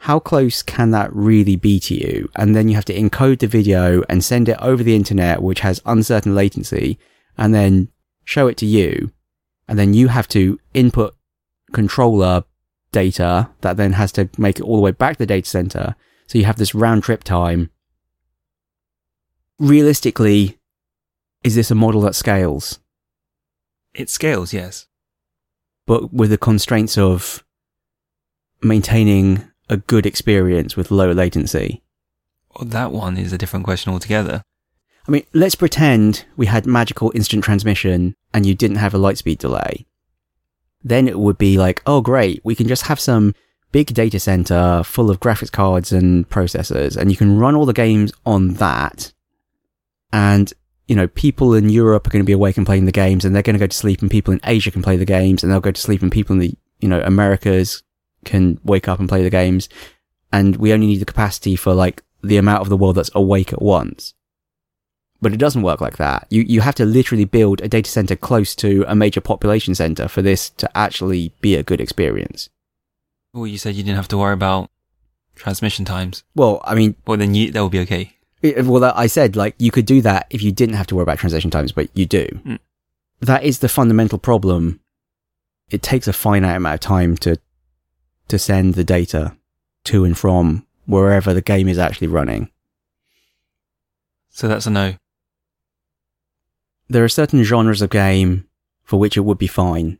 how 0.07 0.21
close 0.21 0.62
can 0.62 0.92
that 0.92 1.12
really 1.12 1.57
be 1.57 1.81
to 1.81 1.92
you? 1.92 2.31
And 2.37 2.55
then 2.55 2.69
you 2.69 2.77
have 2.77 2.85
to 2.85 2.95
encode 2.95 3.40
the 3.40 3.49
video 3.49 4.05
and 4.09 4.23
send 4.23 4.49
it 4.49 4.57
over 4.61 4.85
the 4.85 4.95
internet, 4.95 5.42
which 5.42 5.59
has 5.61 5.83
uncertain 5.85 6.33
latency, 6.33 6.97
and 7.37 7.53
then 7.53 7.88
show 8.23 8.47
it 8.47 8.57
to 8.59 8.66
you. 8.66 9.11
And 9.66 9.77
then 9.77 9.95
you 9.95 10.07
have 10.07 10.29
to 10.29 10.61
input 10.75 11.16
controller 11.73 12.45
data 12.92 13.51
that 13.62 13.77
then 13.77 13.95
has 13.95 14.12
to 14.12 14.31
make 14.38 14.61
it 14.61 14.62
all 14.62 14.77
the 14.77 14.83
way 14.83 14.92
back 14.92 15.14
to 15.14 15.19
the 15.19 15.27
data 15.27 15.51
center. 15.51 15.97
So 16.29 16.38
you 16.38 16.45
have 16.45 16.59
this 16.59 16.73
round 16.73 17.03
trip 17.03 17.25
time. 17.25 17.71
Realistically, 19.59 20.57
is 21.42 21.57
this 21.57 21.73
a 21.73 21.75
model 21.75 22.03
that 22.03 22.14
scales? 22.14 22.79
It 23.92 24.09
scales, 24.09 24.53
yes. 24.53 24.87
But 25.85 26.12
with 26.12 26.31
the 26.31 26.38
constraints 26.38 26.97
of 26.97 27.42
maintaining 28.62 29.51
a 29.68 29.76
good 29.76 30.07
experience 30.07 30.76
with 30.76 30.90
low 30.90 31.12
latency. 31.12 31.83
Well, 32.55 32.68
that 32.68 32.92
one 32.92 33.16
is 33.16 33.33
a 33.33 33.38
different 33.38 33.64
question 33.64 33.92
altogether. 33.92 34.42
I 35.07 35.11
mean, 35.11 35.24
let's 35.33 35.55
pretend 35.55 36.24
we 36.37 36.46
had 36.46 36.66
magical 36.66 37.12
instant 37.14 37.44
transmission 37.44 38.14
and 38.35 38.44
you 38.44 38.55
didn't 38.55 38.79
have 38.79 38.94
a 38.94 38.98
light 38.98 39.18
speed 39.18 39.38
delay. 39.38 39.87
Then 40.83 41.07
it 41.09 41.18
would 41.18 41.38
be 41.38 41.59
like, 41.59 41.83
oh 41.87 42.00
great, 42.00 42.40
we 42.44 42.55
can 42.55 42.66
just 42.66 42.83
have 42.83 42.98
some 42.98 43.35
big 43.72 43.92
data 43.94 44.18
center 44.18 44.83
full 44.83 45.11
of 45.11 45.20
graphics 45.20 45.52
cards 45.52 45.92
and 45.92 46.29
processors 46.29 46.96
and 46.96 47.11
you 47.11 47.16
can 47.16 47.38
run 47.38 47.55
all 47.55 47.66
the 47.66 47.72
games 47.72 48.12
on 48.24 48.55
that. 48.55 49.12
And, 50.12 50.52
you 50.88 50.96
know, 50.96 51.09
people 51.09 51.55
in 51.55 51.68
Europe 51.68 52.07
are 52.07 52.11
going 52.11 52.24
to 52.24 52.26
be 52.26 52.33
awake 52.33 52.57
and 52.57 52.66
playing 52.66 52.87
the 52.87 52.92
games 52.92 53.24
and 53.24 53.35
they're 53.35 53.42
going 53.42 53.55
to 53.55 53.61
go 53.61 53.66
to 53.66 53.76
sleep 53.76 54.02
and 54.02 54.11
people 54.11 54.33
in 54.33 54.40
Asia 54.44 54.70
can 54.70 54.83
play 54.83 54.96
the 54.96 55.05
games 55.05 55.42
and 55.42 55.52
they'll 55.52 55.61
go 55.61 55.72
to 55.72 55.81
sleep 55.81 56.02
and 56.02 56.11
people 56.11 56.35
in 56.35 56.40
the, 56.40 56.55
you 56.81 56.88
know, 56.88 57.00
Americas 57.02 57.83
can 58.27 58.61
wake 58.62 58.89
up 58.89 58.99
and 59.01 59.09
play 59.09 59.23
the 59.23 59.31
games. 59.31 59.71
And 60.31 60.57
we 60.57 60.73
only 60.75 60.87
need 60.89 61.01
the 61.01 61.07
capacity 61.07 61.57
for 61.57 61.73
like 61.73 62.03
the 62.23 62.37
amount 62.37 62.61
of 62.61 62.69
the 62.69 62.77
world 62.77 62.97
that's 62.97 63.11
awake 63.15 63.53
at 63.55 63.62
once. 63.62 64.12
But 65.23 65.33
it 65.33 65.39
doesn't 65.39 65.62
work 65.62 65.81
like 65.81 65.97
that. 65.97 66.27
You, 66.29 66.43
you 66.43 66.61
have 66.61 66.75
to 66.75 66.85
literally 66.85 67.25
build 67.25 67.62
a 67.62 67.69
data 67.69 67.91
center 67.91 68.17
close 68.17 68.55
to 68.57 68.85
a 68.87 68.95
major 68.95 69.23
population 69.23 69.75
center 69.75 70.09
for 70.09 70.21
this 70.21 70.51
to 70.51 70.69
actually 70.77 71.33
be 71.41 71.55
a 71.55 71.62
good 71.62 71.81
experience. 71.81 72.51
Well, 73.33 73.47
you 73.47 73.57
said 73.57 73.75
you 73.77 73.83
didn't 73.83 73.97
have 73.97 74.09
to 74.09 74.19
worry 74.19 74.35
about 74.35 74.71
transmission 75.35 75.85
times. 75.87 76.23
Well, 76.35 76.61
I 76.65 76.75
mean, 76.75 76.97
Well, 77.07 77.17
then 77.17 77.35
you, 77.35 77.51
that 77.53 77.61
will 77.61 77.71
be 77.71 77.81
okay. 77.81 78.12
it- 78.43 78.67
well, 78.67 78.85
I 78.85 79.07
said 79.07 79.37
like 79.37 79.55
you 79.59 79.71
could 79.71 79.87
do 79.87 80.03
that 80.03 80.27
if 80.31 80.43
you 80.43 80.53
didn't 80.53 80.75
have 80.77 80.87
to 80.89 80.95
worry 80.95 81.05
about 81.05 81.19
translation 81.19 81.51
times, 81.51 81.73
but 81.73 81.89
you 81.95 82.05
do. 82.07 82.27
Mm. 82.45 82.59
That 83.21 83.43
is 83.45 83.61
the 83.61 83.69
fundamental 83.69 84.19
problem. 84.19 84.81
It 85.71 85.83
takes 85.83 86.07
a 86.09 86.12
finite 86.12 86.57
amount 86.57 86.75
of 86.75 86.81
time 86.81 87.17
to 87.19 87.39
to 88.29 88.39
send 88.39 88.75
the 88.75 88.85
data 88.85 89.37
to 89.85 90.05
and 90.05 90.17
from 90.17 90.67
wherever 90.87 91.33
the 91.33 91.43
game 91.43 91.69
is 91.69 91.79
actually 91.79 92.09
running. 92.09 92.51
So 94.31 94.49
that's 94.49 94.67
a 94.67 94.71
no. 94.71 94.95
There 96.89 97.05
are 97.05 97.09
certain 97.09 97.43
genres 97.43 97.83
of 97.83 97.91
game 97.91 98.47
for 98.85 98.99
which 98.99 99.17
it 99.17 99.23
would 99.23 99.39
be 99.39 99.47
fine, 99.47 99.99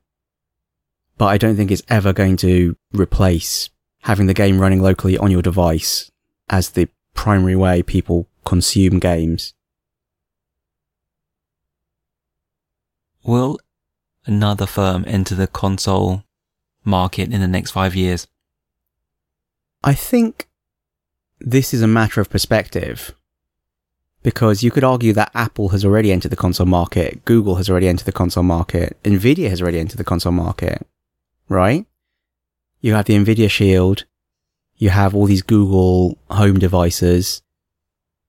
but 1.19 1.27
I 1.27 1.39
don't 1.39 1.57
think 1.57 1.71
it's 1.71 1.83
ever 1.89 2.13
going 2.13 2.37
to 2.39 2.77
replace 2.93 3.71
having 4.03 4.27
the 4.27 4.35
game 4.35 4.61
running 4.61 4.81
locally 4.81 5.19
on 5.19 5.31
your 5.31 5.43
device 5.43 6.11
as 6.49 6.71
the 6.71 6.89
primary 7.15 7.57
way 7.57 7.83
people 7.83 8.29
consume 8.45 9.01
games. 9.01 9.53
Will 13.25 13.59
another 14.27 14.67
firm 14.67 15.05
enter 15.09 15.35
the 15.35 15.49
console 15.49 16.23
market 16.87 17.33
in 17.33 17.41
the 17.41 17.49
next 17.49 17.73
five 17.73 17.95
years? 17.95 18.27
I 19.83 19.95
think 19.95 20.49
this 21.39 21.75
is 21.75 21.83
a 21.83 21.87
matter 21.87 22.21
of 22.21 22.31
perspective 22.31 23.15
because 24.23 24.63
you 24.63 24.71
could 24.71 24.83
argue 24.83 25.13
that 25.13 25.31
Apple 25.35 25.69
has 25.69 25.85
already 25.85 26.11
entered 26.11 26.31
the 26.31 26.37
console 26.37 26.67
market, 26.67 27.25
Google 27.25 27.57
has 27.57 27.71
already 27.71 27.87
entered 27.87 28.07
the 28.07 28.13
console 28.13 28.43
market, 28.43 28.97
Nvidia 29.05 29.49
has 29.49 29.63
already 29.63 29.79
entered 29.79 29.99
the 29.99 30.05
console 30.05 30.33
market, 30.33 30.85
right? 31.49 31.87
You 32.81 32.95
have 32.95 33.05
the 33.05 33.15
Nvidia 33.15 33.51
Shield, 33.51 34.05
you 34.77 34.91
have 34.91 35.15
all 35.15 35.27
these 35.27 35.43
Google 35.43 36.19
home 36.31 36.59
devices, 36.59 37.43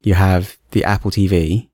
you 0.02 0.14
have 0.14 0.58
the 0.72 0.84
Apple 0.84 1.12
TV. 1.12 1.70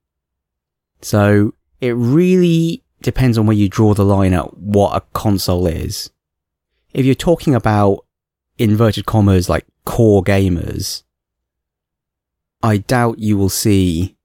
So 1.02 1.54
it 1.82 1.92
really 1.92 2.84
depends 3.02 3.38
on 3.38 3.46
where 3.46 3.58
you 3.58 3.68
draw 3.68 3.94
the 3.94 4.06
line 4.06 4.34
at 4.34 4.58
what 4.58 4.96
a 4.96 5.02
console 5.14 5.68
is. 5.68 6.10
If 6.94 7.06
you're 7.06 7.16
talking 7.16 7.56
about 7.56 8.06
inverted 8.58 9.06
commas 9.06 9.50
like 9.50 9.66
core 9.86 10.24
gamers, 10.24 11.04
I 12.62 12.78
doubt 12.78 13.20
you 13.20 13.38
will 13.38 13.50
see 13.50 14.16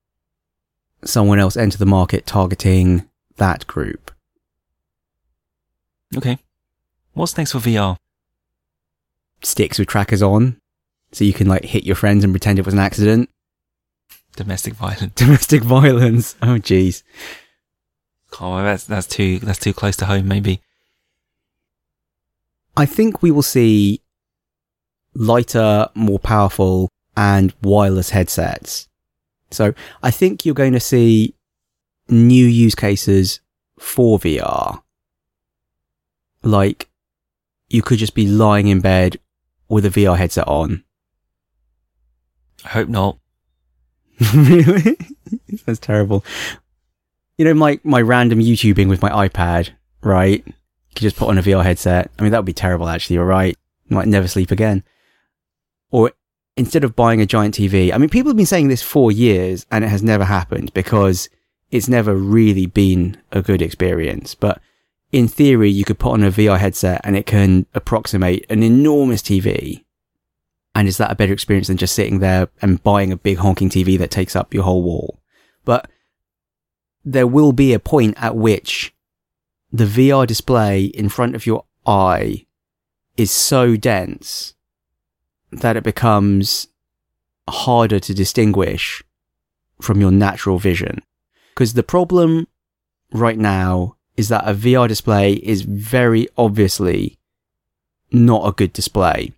someone 1.04 1.38
else 1.38 1.56
enter 1.56 1.78
the 1.78 1.86
market 1.86 2.26
targeting 2.26 3.08
that 3.36 3.66
group. 3.66 4.10
Okay. 6.16 6.38
What's 7.14 7.36
next 7.36 7.52
for 7.52 7.58
VR? 7.58 7.96
Sticks 9.42 9.78
with 9.78 9.88
trackers 9.88 10.22
on, 10.22 10.60
so 11.12 11.24
you 11.24 11.32
can 11.32 11.46
like 11.46 11.64
hit 11.64 11.84
your 11.84 11.96
friends 11.96 12.24
and 12.24 12.32
pretend 12.32 12.58
it 12.58 12.64
was 12.64 12.74
an 12.74 12.80
accident. 12.80 13.30
Domestic 14.36 14.74
violence. 14.74 15.12
Domestic 15.14 15.62
violence. 15.62 16.36
Oh 16.42 16.58
jeez. 16.58 17.02
Oh, 18.40 18.62
that's 18.62 18.84
that's 18.84 19.06
too 19.06 19.38
that's 19.38 19.58
too 19.58 19.72
close 19.72 19.96
to 19.96 20.06
home. 20.06 20.28
Maybe. 20.28 20.60
I 22.78 22.86
think 22.86 23.22
we 23.22 23.32
will 23.32 23.42
see 23.42 24.02
lighter, 25.14 25.88
more 25.94 26.20
powerful, 26.20 26.88
and 27.16 27.52
wireless 27.60 28.10
headsets. 28.10 28.88
So 29.50 29.74
I 30.02 30.12
think 30.12 30.46
you're 30.46 30.54
going 30.54 30.74
to 30.74 30.80
see 30.80 31.34
new 32.08 32.46
use 32.46 32.76
cases 32.76 33.40
for 33.80 34.18
VR. 34.20 34.82
Like, 36.42 36.88
you 37.68 37.82
could 37.82 37.98
just 37.98 38.14
be 38.14 38.28
lying 38.28 38.68
in 38.68 38.80
bed 38.80 39.18
with 39.68 39.84
a 39.84 39.90
VR 39.90 40.16
headset 40.16 40.46
on. 40.46 40.84
I 42.64 42.68
hope 42.68 42.88
not. 42.88 43.18
really? 44.34 44.96
That's 45.66 45.80
terrible. 45.80 46.24
You 47.36 47.44
know, 47.44 47.54
my, 47.54 47.80
my 47.82 48.00
random 48.00 48.38
YouTubing 48.38 48.88
with 48.88 49.02
my 49.02 49.28
iPad, 49.28 49.70
right? 50.00 50.44
You 50.90 50.94
could 50.94 51.02
just 51.02 51.16
put 51.16 51.28
on 51.28 51.38
a 51.38 51.42
VR 51.42 51.62
headset. 51.62 52.10
I 52.18 52.22
mean, 52.22 52.32
that 52.32 52.38
would 52.38 52.46
be 52.46 52.52
terrible, 52.52 52.88
actually. 52.88 53.14
You're 53.14 53.24
right. 53.24 53.56
You 53.88 53.96
Might 53.96 54.08
never 54.08 54.28
sleep 54.28 54.50
again. 54.50 54.84
Or 55.90 56.12
instead 56.56 56.84
of 56.84 56.96
buying 56.96 57.20
a 57.20 57.26
giant 57.26 57.54
TV, 57.54 57.92
I 57.92 57.98
mean, 57.98 58.08
people 58.08 58.30
have 58.30 58.36
been 58.36 58.46
saying 58.46 58.68
this 58.68 58.82
for 58.82 59.12
years 59.12 59.64
and 59.70 59.84
it 59.84 59.88
has 59.88 60.02
never 60.02 60.24
happened 60.24 60.74
because 60.74 61.28
it's 61.70 61.88
never 61.88 62.14
really 62.14 62.66
been 62.66 63.16
a 63.32 63.42
good 63.42 63.62
experience. 63.62 64.34
But 64.34 64.60
in 65.12 65.28
theory, 65.28 65.70
you 65.70 65.84
could 65.84 65.98
put 65.98 66.12
on 66.12 66.22
a 66.22 66.30
VR 66.30 66.58
headset 66.58 67.00
and 67.04 67.16
it 67.16 67.26
can 67.26 67.66
approximate 67.74 68.44
an 68.50 68.62
enormous 68.62 69.22
TV. 69.22 69.84
And 70.74 70.86
is 70.86 70.98
that 70.98 71.10
a 71.10 71.16
better 71.16 71.32
experience 71.32 71.68
than 71.68 71.76
just 71.76 71.94
sitting 71.94 72.18
there 72.18 72.48
and 72.60 72.82
buying 72.82 73.10
a 73.10 73.16
big 73.16 73.38
honking 73.38 73.70
TV 73.70 73.98
that 73.98 74.10
takes 74.10 74.36
up 74.36 74.52
your 74.52 74.64
whole 74.64 74.82
wall? 74.82 75.20
But 75.64 75.90
there 77.04 77.26
will 77.26 77.52
be 77.52 77.72
a 77.72 77.78
point 77.78 78.14
at 78.18 78.36
which 78.36 78.94
the 79.72 79.84
VR 79.84 80.26
display 80.26 80.84
in 80.84 81.08
front 81.08 81.34
of 81.34 81.46
your 81.46 81.64
eye 81.86 82.46
is 83.16 83.30
so 83.30 83.76
dense 83.76 84.54
that 85.50 85.76
it 85.76 85.82
becomes 85.82 86.68
harder 87.48 87.98
to 88.00 88.14
distinguish 88.14 89.02
from 89.80 90.00
your 90.00 90.10
natural 90.10 90.58
vision. 90.58 91.02
Because 91.54 91.74
the 91.74 91.82
problem 91.82 92.46
right 93.12 93.38
now 93.38 93.96
is 94.16 94.28
that 94.28 94.48
a 94.48 94.54
VR 94.54 94.88
display 94.88 95.34
is 95.34 95.62
very 95.62 96.28
obviously 96.36 97.18
not 98.10 98.46
a 98.46 98.52
good 98.52 98.72
display. 98.72 99.32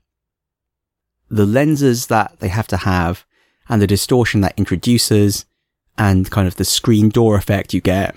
The 1.29 1.47
lenses 1.47 2.07
that 2.07 2.39
they 2.41 2.49
have 2.49 2.67
to 2.69 2.79
have 2.79 3.25
and 3.69 3.81
the 3.81 3.87
distortion 3.87 4.41
that 4.41 4.59
introduces 4.59 5.45
and 5.97 6.31
kind 6.31 6.49
of 6.49 6.57
the 6.57 6.65
screen 6.65 7.09
door 7.09 7.37
effect 7.37 7.75
you 7.75 7.81
get. 7.81 8.17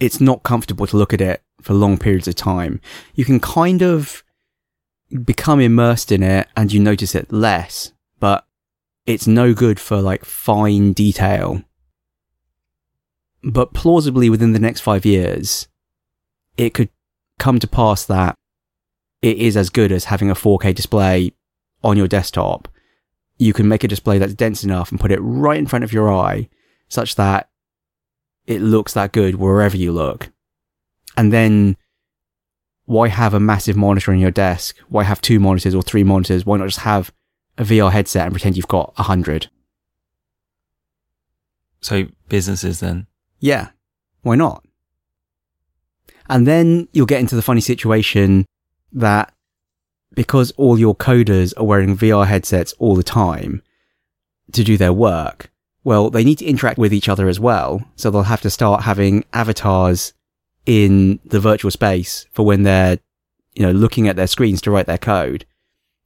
It's 0.00 0.20
not 0.20 0.42
comfortable 0.42 0.86
to 0.86 0.96
look 0.96 1.12
at 1.12 1.20
it 1.20 1.42
for 1.60 1.74
long 1.74 1.98
periods 1.98 2.28
of 2.28 2.34
time. 2.36 2.80
You 3.14 3.24
can 3.24 3.40
kind 3.40 3.82
of 3.82 4.22
become 5.24 5.60
immersed 5.60 6.12
in 6.12 6.22
it 6.22 6.46
and 6.56 6.72
you 6.72 6.80
notice 6.80 7.14
it 7.14 7.32
less, 7.32 7.92
but 8.20 8.46
it's 9.06 9.26
no 9.26 9.54
good 9.54 9.80
for 9.80 10.00
like 10.00 10.24
fine 10.24 10.92
detail. 10.92 11.62
but 13.42 13.72
plausibly 13.72 14.28
within 14.28 14.52
the 14.52 14.58
next 14.58 14.80
five 14.80 15.04
years, 15.04 15.68
it 16.56 16.74
could 16.74 16.90
come 17.38 17.58
to 17.58 17.68
pass 17.68 18.04
that 18.04 18.34
it 19.22 19.36
is 19.38 19.56
as 19.56 19.70
good 19.70 19.92
as 19.92 20.06
having 20.06 20.30
a 20.30 20.34
4K 20.34 20.74
display 20.74 21.32
on 21.82 21.96
your 21.96 22.08
desktop. 22.08 22.68
You 23.38 23.52
can 23.52 23.68
make 23.68 23.84
a 23.84 23.88
display 23.88 24.18
that's 24.18 24.34
dense 24.34 24.64
enough 24.64 24.90
and 24.90 25.00
put 25.00 25.12
it 25.12 25.20
right 25.20 25.58
in 25.58 25.66
front 25.66 25.84
of 25.84 25.92
your 25.92 26.12
eye 26.12 26.48
such 26.88 27.14
that 27.14 27.47
it 28.48 28.62
looks 28.62 28.94
that 28.94 29.12
good 29.12 29.34
wherever 29.34 29.76
you 29.76 29.92
look. 29.92 30.30
And 31.18 31.30
then 31.30 31.76
why 32.86 33.08
have 33.08 33.34
a 33.34 33.40
massive 33.40 33.76
monitor 33.76 34.10
on 34.10 34.18
your 34.18 34.30
desk? 34.30 34.78
Why 34.88 35.04
have 35.04 35.20
two 35.20 35.38
monitors 35.38 35.74
or 35.74 35.82
three 35.82 36.02
monitors? 36.02 36.46
Why 36.46 36.56
not 36.56 36.68
just 36.68 36.80
have 36.80 37.12
a 37.58 37.62
VR 37.62 37.92
headset 37.92 38.24
and 38.24 38.32
pretend 38.32 38.56
you've 38.56 38.66
got 38.66 38.94
a 38.96 39.02
hundred? 39.02 39.50
So 41.82 42.06
businesses 42.30 42.80
then. 42.80 43.06
Yeah. 43.38 43.68
Why 44.22 44.34
not? 44.34 44.64
And 46.30 46.46
then 46.46 46.88
you'll 46.92 47.06
get 47.06 47.20
into 47.20 47.36
the 47.36 47.42
funny 47.42 47.60
situation 47.60 48.46
that 48.92 49.34
because 50.14 50.52
all 50.52 50.78
your 50.78 50.96
coders 50.96 51.52
are 51.58 51.64
wearing 51.64 51.98
VR 51.98 52.26
headsets 52.26 52.72
all 52.78 52.96
the 52.96 53.02
time 53.02 53.62
to 54.52 54.64
do 54.64 54.78
their 54.78 54.92
work, 54.94 55.50
well, 55.88 56.10
they 56.10 56.22
need 56.22 56.36
to 56.36 56.44
interact 56.44 56.76
with 56.76 56.92
each 56.92 57.08
other 57.08 57.28
as 57.28 57.40
well. 57.40 57.82
So 57.96 58.10
they'll 58.10 58.24
have 58.24 58.42
to 58.42 58.50
start 58.50 58.82
having 58.82 59.24
avatars 59.32 60.12
in 60.66 61.18
the 61.24 61.40
virtual 61.40 61.70
space 61.70 62.26
for 62.30 62.44
when 62.44 62.62
they're, 62.64 62.98
you 63.54 63.62
know, 63.62 63.72
looking 63.72 64.06
at 64.06 64.14
their 64.14 64.26
screens 64.26 64.60
to 64.60 64.70
write 64.70 64.84
their 64.84 64.98
code. 64.98 65.46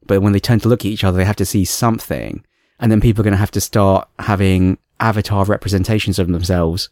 But 0.07 0.23
when 0.23 0.35
they 0.35 0.39
turn 0.39 0.61
to 0.61 0.69
look 0.69 0.83
at 0.83 0.93
each 0.93 1.03
other, 1.03 1.19
they 1.19 1.25
have 1.25 1.35
to 1.35 1.45
see 1.45 1.65
something. 1.65 2.45
And 2.79 2.93
then 2.93 3.01
people 3.01 3.23
are 3.23 3.25
going 3.25 3.33
to 3.33 3.39
have 3.39 3.51
to 3.51 3.61
start 3.61 4.09
having 4.21 4.79
avatar 5.01 5.45
representations 5.47 6.21
of 6.21 6.29
themselves, 6.29 6.89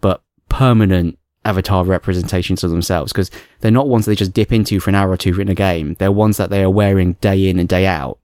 but 0.00 0.20
permanent 0.48 1.20
avatar 1.44 1.84
representations 1.84 2.64
of 2.64 2.72
themselves 2.72 3.12
because 3.12 3.30
they're 3.60 3.70
not 3.70 3.88
ones 3.88 4.06
they 4.06 4.16
just 4.16 4.32
dip 4.32 4.50
into 4.52 4.80
for 4.80 4.90
an 4.90 4.96
hour 4.96 5.12
or 5.12 5.16
two 5.16 5.40
in 5.40 5.48
a 5.48 5.54
game. 5.54 5.94
They're 5.94 6.10
ones 6.10 6.38
that 6.38 6.50
they 6.50 6.64
are 6.64 6.70
wearing 6.70 7.12
day 7.20 7.48
in 7.48 7.60
and 7.60 7.68
day 7.68 7.86
out. 7.86 8.18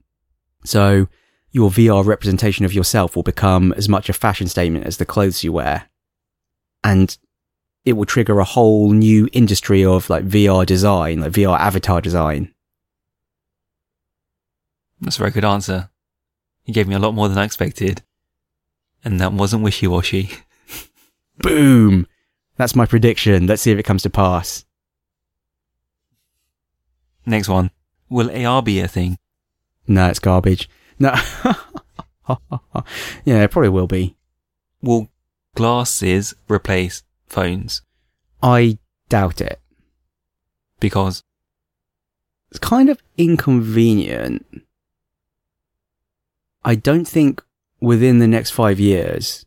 So 0.65 1.07
your 1.51 1.69
VR 1.69 2.05
representation 2.05 2.65
of 2.65 2.73
yourself 2.73 3.15
will 3.15 3.23
become 3.23 3.73
as 3.73 3.89
much 3.89 4.09
a 4.09 4.13
fashion 4.13 4.47
statement 4.47 4.85
as 4.85 4.97
the 4.97 5.05
clothes 5.05 5.43
you 5.43 5.51
wear. 5.51 5.89
And 6.83 7.17
it 7.85 7.93
will 7.93 8.05
trigger 8.05 8.39
a 8.39 8.45
whole 8.45 8.91
new 8.91 9.27
industry 9.33 9.83
of 9.83 10.09
like 10.09 10.25
VR 10.25 10.65
design, 10.65 11.21
like 11.21 11.31
VR 11.31 11.59
avatar 11.59 12.01
design. 12.01 12.53
That's 15.01 15.15
a 15.15 15.19
very 15.19 15.31
good 15.31 15.45
answer. 15.45 15.89
You 16.65 16.73
gave 16.73 16.87
me 16.87 16.95
a 16.95 16.99
lot 16.99 17.13
more 17.13 17.29
than 17.29 17.37
I 17.37 17.45
expected. 17.45 18.03
And 19.03 19.19
that 19.19 19.33
wasn't 19.33 19.63
wishy-washy. 19.63 20.29
Boom! 21.37 22.05
That's 22.57 22.75
my 22.75 22.85
prediction. 22.85 23.47
Let's 23.47 23.61
see 23.61 23.71
if 23.71 23.79
it 23.79 23.83
comes 23.83 24.03
to 24.03 24.09
pass. 24.09 24.65
Next 27.25 27.47
one. 27.47 27.71
Will 28.09 28.29
AR 28.45 28.61
be 28.61 28.81
a 28.81 28.87
thing? 28.87 29.17
No, 29.87 30.07
it's 30.07 30.19
garbage. 30.19 30.69
No. 30.99 31.15
yeah, 33.25 33.43
it 33.43 33.51
probably 33.51 33.69
will 33.69 33.87
be. 33.87 34.15
Will 34.81 35.09
glasses 35.55 36.33
replace 36.47 37.03
phones? 37.27 37.81
I 38.43 38.77
doubt 39.07 39.41
it. 39.41 39.59
Because 40.79 41.23
It's 42.51 42.59
kind 42.59 42.89
of 42.89 43.01
inconvenient. 43.17 44.45
I 46.63 46.75
don't 46.75 47.07
think 47.07 47.43
within 47.79 48.19
the 48.19 48.27
next 48.27 48.51
five 48.51 48.79
years, 48.79 49.45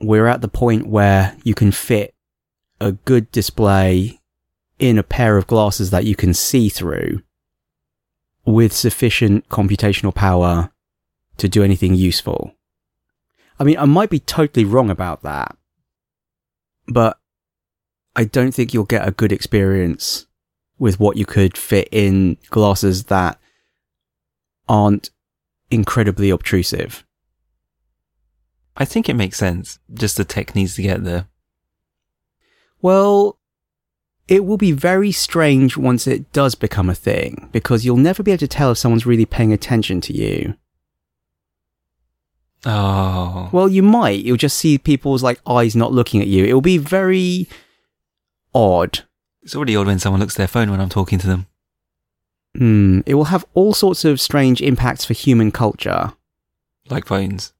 we're 0.00 0.26
at 0.26 0.40
the 0.40 0.48
point 0.48 0.86
where 0.86 1.36
you 1.44 1.54
can 1.54 1.72
fit 1.72 2.14
a 2.80 2.92
good 2.92 3.30
display 3.30 4.20
in 4.78 4.98
a 4.98 5.02
pair 5.02 5.36
of 5.36 5.46
glasses 5.46 5.90
that 5.90 6.04
you 6.04 6.16
can 6.16 6.34
see 6.34 6.68
through 6.68 7.22
with 8.44 8.72
sufficient 8.72 9.48
computational 9.48 10.14
power 10.14 10.70
to 11.36 11.48
do 11.48 11.62
anything 11.62 11.94
useful. 11.94 12.54
I 13.58 13.64
mean, 13.64 13.78
I 13.78 13.84
might 13.84 14.10
be 14.10 14.18
totally 14.18 14.64
wrong 14.64 14.90
about 14.90 15.22
that, 15.22 15.56
but 16.88 17.18
I 18.16 18.24
don't 18.24 18.52
think 18.52 18.74
you'll 18.74 18.84
get 18.84 19.06
a 19.06 19.12
good 19.12 19.32
experience 19.32 20.26
with 20.78 20.98
what 20.98 21.16
you 21.16 21.24
could 21.24 21.56
fit 21.56 21.88
in 21.92 22.36
glasses 22.50 23.04
that 23.04 23.38
aren't 24.68 25.10
incredibly 25.70 26.30
obtrusive. 26.30 27.04
I 28.76 28.84
think 28.84 29.08
it 29.08 29.14
makes 29.14 29.38
sense. 29.38 29.78
Just 29.92 30.16
the 30.16 30.24
tech 30.24 30.54
needs 30.54 30.74
to 30.76 30.82
get 30.82 31.04
there. 31.04 31.28
Well, 32.80 33.38
it 34.28 34.44
will 34.44 34.56
be 34.56 34.72
very 34.72 35.12
strange 35.12 35.76
once 35.76 36.06
it 36.06 36.32
does 36.32 36.54
become 36.54 36.88
a 36.88 36.94
thing 36.94 37.48
because 37.52 37.84
you'll 37.84 37.96
never 37.96 38.22
be 38.22 38.30
able 38.32 38.38
to 38.38 38.48
tell 38.48 38.70
if 38.72 38.78
someone's 38.78 39.06
really 39.06 39.26
paying 39.26 39.52
attention 39.52 40.00
to 40.02 40.12
you. 40.12 40.54
Oh. 42.64 43.48
Well, 43.52 43.68
you 43.68 43.82
might. 43.82 44.24
You'll 44.24 44.36
just 44.36 44.56
see 44.56 44.78
people's 44.78 45.22
like 45.22 45.40
eyes 45.46 45.74
not 45.74 45.92
looking 45.92 46.20
at 46.20 46.28
you. 46.28 46.44
It 46.44 46.52
will 46.52 46.60
be 46.60 46.78
very 46.78 47.48
odd. 48.54 49.00
It's 49.42 49.56
already 49.56 49.74
odd 49.74 49.88
when 49.88 49.98
someone 49.98 50.20
looks 50.20 50.34
at 50.34 50.38
their 50.38 50.46
phone 50.46 50.70
when 50.70 50.80
I'm 50.80 50.88
talking 50.88 51.18
to 51.18 51.26
them. 51.26 51.46
Hmm. 52.56 53.00
It 53.06 53.14
will 53.14 53.24
have 53.24 53.44
all 53.54 53.74
sorts 53.74 54.04
of 54.04 54.20
strange 54.20 54.60
impacts 54.60 55.04
for 55.04 55.14
human 55.14 55.50
culture, 55.50 56.12
Like 56.88 57.06
phones. 57.06 57.52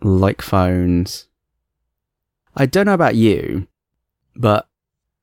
like 0.00 0.40
phones. 0.40 1.26
I 2.56 2.64
don't 2.66 2.86
know 2.86 2.94
about 2.94 3.16
you, 3.16 3.66
but 4.34 4.68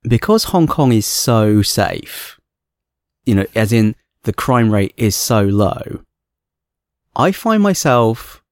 because 0.10 0.46
Hong 0.46 0.68
Kong 0.68 0.92
is 0.92 1.06
so 1.06 1.62
safe, 1.62 2.40
you 3.26 3.36
know, 3.36 3.46
as 3.56 3.74
in 3.74 3.96
the 4.24 4.34
crime 4.34 4.72
rate 4.72 4.94
is 4.98 5.16
so 5.16 5.44
low, 5.44 6.02
I 7.16 7.32
find 7.32 7.64
myself 7.64 8.44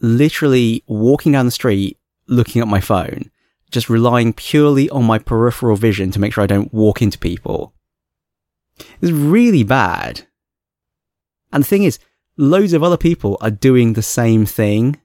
literally 0.00 0.82
walking 0.86 1.32
down 1.32 1.44
the 1.44 1.50
street 1.50 1.98
looking 2.26 2.62
at 2.62 2.68
my 2.68 2.80
phone, 2.80 3.30
just 3.70 3.90
relying 3.90 4.32
purely 4.32 4.88
on 4.90 5.04
my 5.04 5.18
peripheral 5.18 5.76
vision 5.76 6.10
to 6.10 6.20
make 6.20 6.32
sure 6.32 6.44
I 6.44 6.48
don't 6.48 6.72
walk 6.72 7.02
into 7.02 7.18
people. 7.18 7.72
It's 9.00 9.12
really 9.12 9.62
bad. 9.62 10.26
And 11.52 11.64
the 11.64 11.68
thing 11.68 11.84
is, 11.84 11.98
loads 12.36 12.72
of 12.72 12.82
other 12.82 12.96
people 12.96 13.38
are 13.40 13.50
doing 13.50 13.92
the 13.92 14.02
same 14.02 14.44
thing. 14.46 15.00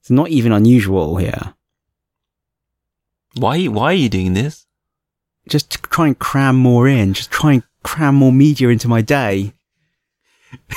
It's 0.00 0.10
not 0.10 0.30
even 0.30 0.52
unusual 0.52 1.16
here. 1.16 1.54
Why, 3.34 3.66
why 3.66 3.86
are 3.86 3.94
you 3.94 4.08
doing 4.08 4.32
this? 4.32 4.65
Just 5.48 5.70
to 5.72 5.78
try 5.78 6.06
and 6.08 6.18
cram 6.18 6.56
more 6.56 6.88
in, 6.88 7.14
just 7.14 7.30
try 7.30 7.52
and 7.54 7.62
cram 7.82 8.14
more 8.16 8.32
media 8.32 8.68
into 8.68 8.88
my 8.88 9.00
day. 9.02 9.52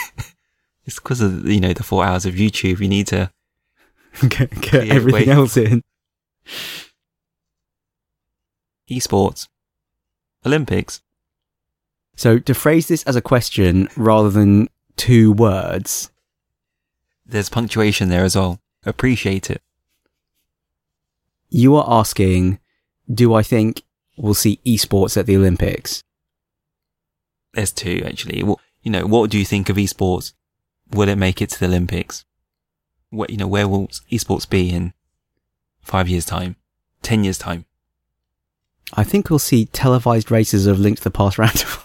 It's 0.85 0.95
because 0.99 1.21
of, 1.21 1.47
you 1.47 1.59
know, 1.59 1.71
the 1.73 1.83
four 1.83 2.03
hours 2.03 2.25
of 2.25 2.33
YouTube. 2.33 2.79
You 2.79 2.87
need 2.87 3.05
to, 3.07 3.31
get, 4.27 4.49
get 4.59 4.87
Yeah, 4.87 4.95
everything 4.95 5.27
wait. 5.27 5.35
else 5.37 5.55
in. 5.55 5.83
esports. 8.89 9.47
Olympics. 10.45 11.01
So 12.15 12.39
to 12.39 12.53
phrase 12.55 12.87
this 12.87 13.03
as 13.03 13.15
a 13.15 13.21
question 13.21 13.87
rather 13.95 14.31
than 14.31 14.67
two 14.97 15.31
words, 15.31 16.09
There's 17.25 17.49
punctuation 17.49 18.09
there 18.09 18.23
as 18.25 18.35
well. 18.35 18.59
Appreciate 18.83 19.49
it. 19.51 19.61
you 21.51 21.75
are 21.75 21.85
asking, 21.87 22.57
do 23.13 23.33
I 23.35 23.43
think 23.43 23.83
we'll 24.19 24.33
see 24.33 24.59
esports 24.65 25.17
at 25.17 25.25
the 25.25 25.37
Olympics? 25.37 26.03
There's 27.53 27.71
two, 27.71 28.03
actually. 28.05 28.43
Well, 28.43 28.59
you 28.83 28.91
know, 28.91 29.05
what 29.05 29.29
do 29.29 29.37
you 29.37 29.45
think 29.45 29.69
of 29.69 29.77
esports? 29.77 30.33
Will 30.91 31.09
it 31.09 31.17
make 31.17 31.41
it 31.41 31.49
to 31.51 31.59
the 31.59 31.65
Olympics? 31.65 32.25
What, 33.09 33.29
you 33.29 33.37
know, 33.37 33.47
where 33.47 33.67
will 33.67 33.87
esports 34.11 34.47
be 34.47 34.69
in 34.69 34.93
five 35.81 36.07
years 36.07 36.25
time? 36.25 36.55
Ten 37.01 37.23
years 37.23 37.37
time? 37.37 37.65
I 38.93 39.03
think 39.03 39.29
we'll 39.29 39.39
see 39.39 39.65
televised 39.65 40.31
races 40.31 40.65
of 40.65 40.79
Link 40.79 40.97
to 40.97 41.03
the 41.03 41.11
Past 41.11 41.37
round. 41.37 41.63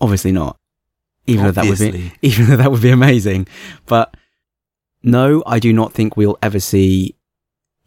Obviously 0.00 0.32
not. 0.32 0.56
Even 1.26 1.44
though 1.44 1.52
that 1.52 1.66
would 1.66 1.78
be, 1.78 2.12
even 2.22 2.46
though 2.46 2.56
that 2.56 2.72
would 2.72 2.82
be 2.82 2.90
amazing. 2.90 3.46
But 3.86 4.16
no, 5.02 5.42
I 5.46 5.58
do 5.58 5.72
not 5.72 5.92
think 5.92 6.16
we'll 6.16 6.38
ever 6.42 6.58
see 6.58 7.16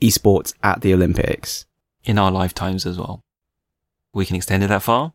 esports 0.02 0.54
at 0.64 0.82
the 0.82 0.94
Olympics. 0.94 1.66
In 2.06 2.18
our 2.18 2.32
lifetimes 2.32 2.86
as 2.86 2.98
well. 2.98 3.24
We 4.14 4.26
can 4.26 4.36
extend 4.36 4.64
it 4.64 4.68
that 4.68 4.84
far? 4.84 5.14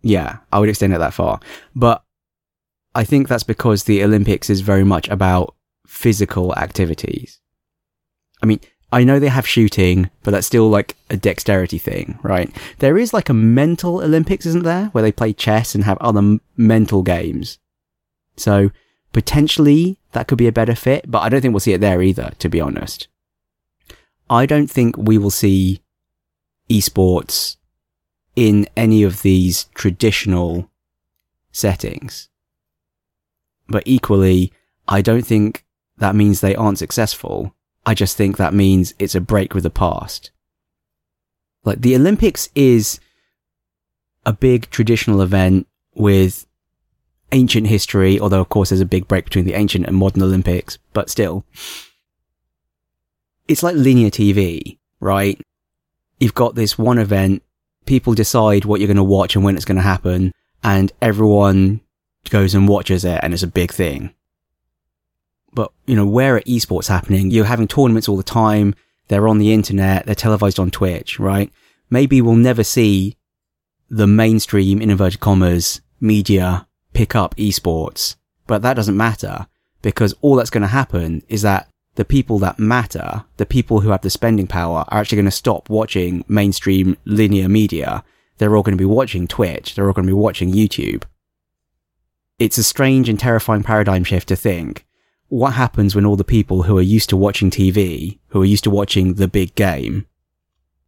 Yeah, 0.00 0.38
I 0.52 0.58
would 0.58 0.68
extend 0.68 0.94
it 0.94 0.98
that 0.98 1.14
far. 1.14 1.40
But 1.74 2.02
I 2.94 3.04
think 3.04 3.28
that's 3.28 3.42
because 3.42 3.84
the 3.84 4.02
Olympics 4.02 4.48
is 4.48 4.60
very 4.60 4.84
much 4.84 5.08
about 5.08 5.54
physical 5.86 6.54
activities. 6.56 7.40
I 8.42 8.46
mean, 8.46 8.60
I 8.90 9.04
know 9.04 9.18
they 9.18 9.28
have 9.28 9.46
shooting, 9.46 10.08
but 10.22 10.30
that's 10.30 10.46
still 10.46 10.70
like 10.70 10.96
a 11.10 11.16
dexterity 11.16 11.78
thing, 11.78 12.18
right? 12.22 12.50
There 12.78 12.96
is 12.96 13.12
like 13.12 13.28
a 13.28 13.34
mental 13.34 14.02
Olympics, 14.02 14.46
isn't 14.46 14.64
there? 14.64 14.86
Where 14.86 15.02
they 15.02 15.12
play 15.12 15.32
chess 15.32 15.74
and 15.74 15.84
have 15.84 15.98
other 15.98 16.18
m- 16.18 16.40
mental 16.56 17.02
games. 17.02 17.58
So 18.36 18.70
potentially 19.12 19.98
that 20.12 20.26
could 20.26 20.38
be 20.38 20.46
a 20.46 20.52
better 20.52 20.74
fit, 20.74 21.10
but 21.10 21.20
I 21.20 21.28
don't 21.28 21.40
think 21.42 21.52
we'll 21.52 21.60
see 21.60 21.74
it 21.74 21.80
there 21.80 22.00
either, 22.00 22.32
to 22.38 22.48
be 22.48 22.60
honest. 22.60 23.08
I 24.30 24.46
don't 24.46 24.70
think 24.70 24.96
we 24.96 25.18
will 25.18 25.30
see 25.30 25.82
esports 26.68 27.56
in 28.36 28.68
any 28.76 29.02
of 29.02 29.22
these 29.22 29.64
traditional 29.74 30.70
settings. 31.50 32.28
But 33.68 33.82
equally, 33.86 34.52
I 34.86 35.02
don't 35.02 35.26
think 35.26 35.64
that 35.98 36.14
means 36.14 36.40
they 36.40 36.54
aren't 36.54 36.78
successful. 36.78 37.54
I 37.84 37.94
just 37.94 38.16
think 38.16 38.36
that 38.36 38.54
means 38.54 38.94
it's 38.98 39.14
a 39.14 39.20
break 39.20 39.54
with 39.54 39.64
the 39.64 39.70
past. 39.70 40.30
Like 41.64 41.80
the 41.80 41.96
Olympics 41.96 42.48
is 42.54 43.00
a 44.24 44.32
big 44.32 44.70
traditional 44.70 45.20
event 45.20 45.66
with 45.94 46.46
ancient 47.32 47.66
history, 47.66 48.18
although 48.20 48.40
of 48.40 48.48
course 48.48 48.70
there's 48.70 48.80
a 48.80 48.86
big 48.86 49.08
break 49.08 49.24
between 49.24 49.44
the 49.44 49.54
ancient 49.54 49.86
and 49.86 49.96
modern 49.96 50.22
Olympics, 50.22 50.78
but 50.92 51.10
still. 51.10 51.44
It's 53.48 53.62
like 53.62 53.74
linear 53.74 54.10
TV, 54.10 54.78
right? 55.00 55.40
You've 56.18 56.34
got 56.34 56.54
this 56.54 56.78
one 56.78 56.98
event, 56.98 57.42
people 57.86 58.14
decide 58.14 58.64
what 58.64 58.80
you're 58.80 58.88
going 58.88 58.96
to 58.96 59.02
watch 59.04 59.36
and 59.36 59.44
when 59.44 59.56
it's 59.56 59.64
going 59.64 59.76
to 59.76 59.82
happen, 59.82 60.32
and 60.62 60.92
everyone 61.00 61.80
goes 62.30 62.54
and 62.54 62.68
watches 62.68 63.04
it 63.04 63.20
and 63.22 63.32
it's 63.32 63.42
a 63.42 63.48
big 63.48 63.72
thing. 63.72 64.12
But, 65.52 65.72
you 65.86 65.96
know, 65.96 66.06
where 66.06 66.36
are 66.36 66.40
esports 66.42 66.88
happening? 66.88 67.30
You're 67.30 67.46
having 67.46 67.68
tournaments 67.68 68.08
all 68.08 68.16
the 68.16 68.22
time. 68.22 68.74
They're 69.08 69.28
on 69.28 69.38
the 69.38 69.52
internet. 69.52 70.04
They're 70.04 70.14
televised 70.14 70.58
on 70.58 70.70
Twitch, 70.70 71.18
right? 71.18 71.50
Maybe 71.88 72.20
we'll 72.20 72.34
never 72.34 72.62
see 72.62 73.16
the 73.88 74.06
mainstream, 74.06 74.82
in 74.82 74.90
inverted 74.90 75.20
commas, 75.20 75.80
media 76.00 76.66
pick 76.92 77.14
up 77.14 77.34
esports, 77.36 78.16
but 78.46 78.62
that 78.62 78.74
doesn't 78.74 78.96
matter 78.96 79.46
because 79.82 80.14
all 80.20 80.36
that's 80.36 80.50
going 80.50 80.62
to 80.62 80.68
happen 80.68 81.22
is 81.28 81.42
that 81.42 81.67
the 81.98 82.04
people 82.04 82.38
that 82.38 82.60
matter, 82.60 83.24
the 83.38 83.44
people 83.44 83.80
who 83.80 83.88
have 83.90 84.02
the 84.02 84.08
spending 84.08 84.46
power 84.46 84.84
are 84.86 85.00
actually 85.00 85.16
going 85.16 85.24
to 85.24 85.32
stop 85.32 85.68
watching 85.68 86.24
mainstream 86.28 86.96
linear 87.04 87.48
media. 87.48 88.04
They're 88.36 88.54
all 88.54 88.62
going 88.62 88.78
to 88.78 88.80
be 88.80 88.84
watching 88.84 89.26
Twitch. 89.26 89.74
They're 89.74 89.88
all 89.88 89.92
going 89.92 90.06
to 90.06 90.12
be 90.12 90.14
watching 90.14 90.52
YouTube. 90.52 91.02
It's 92.38 92.56
a 92.56 92.62
strange 92.62 93.08
and 93.08 93.18
terrifying 93.18 93.64
paradigm 93.64 94.04
shift 94.04 94.28
to 94.28 94.36
think 94.36 94.86
what 95.26 95.54
happens 95.54 95.96
when 95.96 96.06
all 96.06 96.14
the 96.14 96.22
people 96.22 96.62
who 96.62 96.78
are 96.78 96.82
used 96.96 97.08
to 97.08 97.16
watching 97.16 97.50
TV, 97.50 98.20
who 98.28 98.42
are 98.42 98.46
used 98.46 98.62
to 98.62 98.70
watching 98.70 99.14
the 99.14 99.26
big 99.26 99.56
game, 99.56 100.06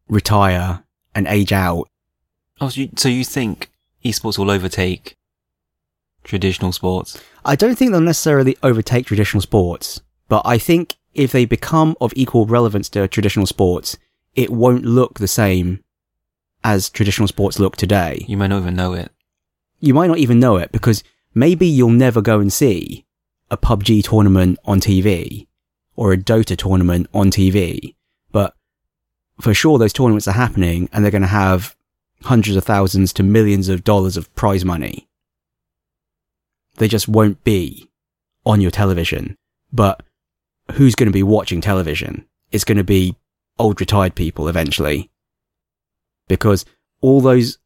retire 0.09 0.85
and 1.13 1.27
age 1.27 1.53
out. 1.53 1.89
Oh, 2.61 2.69
so 2.69 2.83
you, 2.83 2.91
so 2.95 3.09
you 3.09 3.25
think 3.25 3.69
esports 4.05 4.39
will 4.39 4.49
overtake 4.49 5.17
traditional 6.23 6.71
sports? 6.71 7.21
I 7.45 7.57
don't 7.57 7.75
think 7.75 7.91
they'll 7.91 8.01
necessarily 8.01 8.57
overtake 8.63 9.07
traditional 9.07 9.41
sports, 9.41 10.03
but 10.29 10.43
I 10.45 10.57
think 10.57 10.97
if 11.15 11.33
they 11.33 11.45
become 11.45 11.97
of 12.01 12.13
equal 12.17 12.47
relevance 12.47 12.89
to 12.91 13.09
traditional 13.09 13.47
sports, 13.47 13.97
it 14.35 14.51
won't 14.51 14.85
look 14.85 15.19
the 15.19 15.29
same 15.29 15.83
as 16.63 16.91
traditional 16.91 17.29
sports 17.29 17.59
look 17.59 17.77
today. 17.77 18.25
You 18.29 18.37
might 18.37 18.49
not 18.49 18.63
even 18.63 18.77
know 18.77 18.93
it. 18.93 19.11
You 19.81 19.95
might 19.95 20.09
not 20.09 20.19
even 20.19 20.39
know 20.39 20.57
it 20.57 20.73
because 20.73 21.03
maybe 21.35 21.67
you'll 21.67 21.91
never 21.91 22.21
go 22.21 22.39
and 22.41 22.53
see 22.53 23.07
a 23.51 23.57
PUBG 23.57 24.05
tournament 24.05 24.59
on 24.65 24.81
TV 24.81 25.47
or 25.97 26.13
a 26.13 26.19
Dota 26.19 26.57
tournament 26.57 27.09
on 27.13 27.31
TV, 27.31 27.95
but 28.31 28.55
for 29.41 29.55
sure 29.55 29.79
those 29.79 29.93
tournaments 29.93 30.29
are 30.29 30.33
happening 30.33 30.89
and 30.93 31.03
they're 31.03 31.11
going 31.11 31.23
to 31.23 31.29
have 31.29 31.75
hundreds 32.25 32.57
of 32.57 32.65
thousands 32.65 33.13
to 33.15 33.23
millions 33.23 33.69
of 33.69 33.85
dollars 33.85 34.17
of 34.17 34.33
prize 34.35 34.65
money. 34.65 35.09
They 36.77 36.89
just 36.89 37.09
won't 37.09 37.43
be 37.43 37.91
on 38.45 38.61
your 38.61 38.71
television. 38.71 39.37
But 39.73 40.03
who's 40.73 40.95
going 40.95 41.09
to 41.09 41.13
be 41.13 41.23
watching 41.23 41.61
television? 41.61 42.25
It's 42.51 42.65
going 42.65 42.79
to 42.79 42.85
be 42.85 43.17
old 43.59 43.81
retired 43.81 44.15
people 44.15 44.49
eventually. 44.49 45.11
Because 46.29 46.65
all 47.01 47.21
those, 47.21 47.59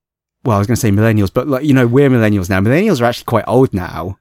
well, 0.44 0.56
I 0.56 0.58
was 0.58 0.66
going 0.66 0.76
to 0.76 0.80
say 0.80 0.90
millennials, 0.90 1.32
but 1.32 1.48
like, 1.48 1.64
you 1.64 1.74
know, 1.74 1.86
we're 1.86 2.10
millennials 2.10 2.48
now. 2.50 2.60
Millennials 2.60 3.00
are 3.00 3.04
actually 3.04 3.24
quite 3.24 3.44
old 3.46 3.72
now. 3.74 4.18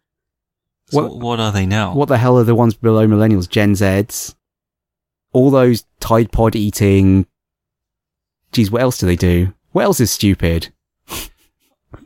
So 0.90 1.04
What- 1.04 1.18
what, 1.20 1.40
are 1.40 1.52
they 1.52 1.66
now? 1.66 1.94
What 1.94 2.10
the 2.10 2.18
hell 2.18 2.38
are 2.38 2.44
the 2.44 2.56
ones 2.56 2.74
below 2.74 3.08
millennials? 3.08 3.50
Gen 3.50 3.74
Zs? 3.74 4.36
All 5.32 5.50
those 5.50 5.86
Tide 6.00 6.32
Pod 6.32 6.56
eating. 6.56 7.26
Geez, 8.52 8.70
what 8.70 8.82
else 8.84 8.98
do 9.00 9.06
they 9.08 9.16
do? 9.16 9.54
What 9.72 9.84
else 9.86 10.00
is 10.00 10.12
stupid? 10.12 10.70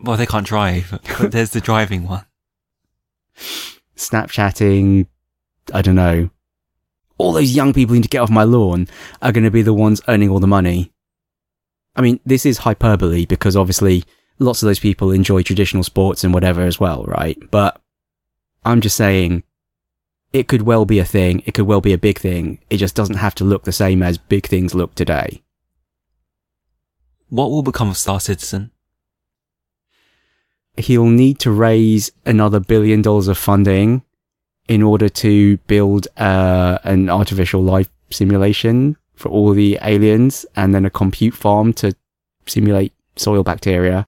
Well, 0.02 0.18
they 0.18 0.26
can't 0.26 0.46
drive. 0.46 1.00
But 1.18 1.32
there's 1.32 1.52
the 1.52 1.62
driving 1.62 2.06
one. 2.06 2.26
Snapchatting. 3.96 5.08
I 5.74 5.82
don't 5.82 5.96
know. 5.96 6.30
All 7.18 7.34
those 7.34 7.56
young 7.56 7.74
people 7.74 7.94
who 7.94 8.00
need 8.00 8.04
to 8.04 8.10
get 8.10 8.22
off 8.22 8.30
my 8.30 8.44
lawn 8.44 8.88
are 9.22 9.32
going 9.32 9.44
to 9.44 9.52
be 9.52 9.62
the 9.62 9.74
ones 9.74 10.02
earning 10.08 10.30
all 10.30 10.40
the 10.40 10.48
money. 10.48 10.92
I 11.96 12.02
mean, 12.02 12.20
this 12.26 12.46
is 12.46 12.60
hyperbole 12.60 13.26
because 13.26 13.56
obviously 13.56 14.04
lots 14.40 14.62
of 14.62 14.68
those 14.68 14.80
people 14.80 15.12
enjoy 15.12 15.42
traditional 15.42 15.84
sports 15.84 16.24
and 16.24 16.34
whatever 16.34 16.62
as 16.62 16.80
well, 16.80 17.04
right? 17.06 17.38
But 17.50 17.82
I'm 18.64 18.82
just 18.82 18.96
saying 18.96 19.44
it 20.32 20.48
could 20.48 20.62
well 20.62 20.86
be 20.86 21.00
a 21.00 21.06
thing. 21.06 21.42
It 21.46 21.54
could 21.54 21.66
well 21.66 21.82
be 21.82 21.94
a 21.94 21.98
big 21.98 22.20
thing. 22.20 22.60
It 22.70 22.78
just 22.78 22.96
doesn't 22.96 23.16
have 23.16 23.34
to 23.36 23.44
look 23.44 23.64
the 23.64 23.72
same 23.72 24.04
as 24.04 24.18
big 24.18 24.46
things 24.46 24.76
look 24.76 24.94
today. 24.94 25.42
What 27.30 27.50
will 27.50 27.64
become 27.64 27.90
of 27.90 27.98
Star 27.98 28.20
Citizen? 28.20 28.72
he'll 30.78 31.06
need 31.06 31.40
to 31.40 31.52
raise 31.52 32.12
another 32.26 32.60
billion 32.60 33.02
dollars 33.02 33.28
of 33.28 33.38
funding 33.38 34.04
in 34.68 34.84
order 34.84 35.10
to 35.10 35.58
build 35.68 36.08
uh, 36.18 36.78
an 36.84 37.10
artificial 37.10 37.62
life 37.62 37.90
simulation 38.10 38.98
for 39.16 39.30
all 39.30 39.52
the 39.52 39.80
aliens 39.82 40.46
and 40.56 40.74
then 40.74 40.86
a 40.86 40.90
compute 40.90 41.34
farm 41.34 41.74
to 41.74 41.96
simulate 42.46 42.94
soil 43.16 43.44
bacteria. 43.44 44.06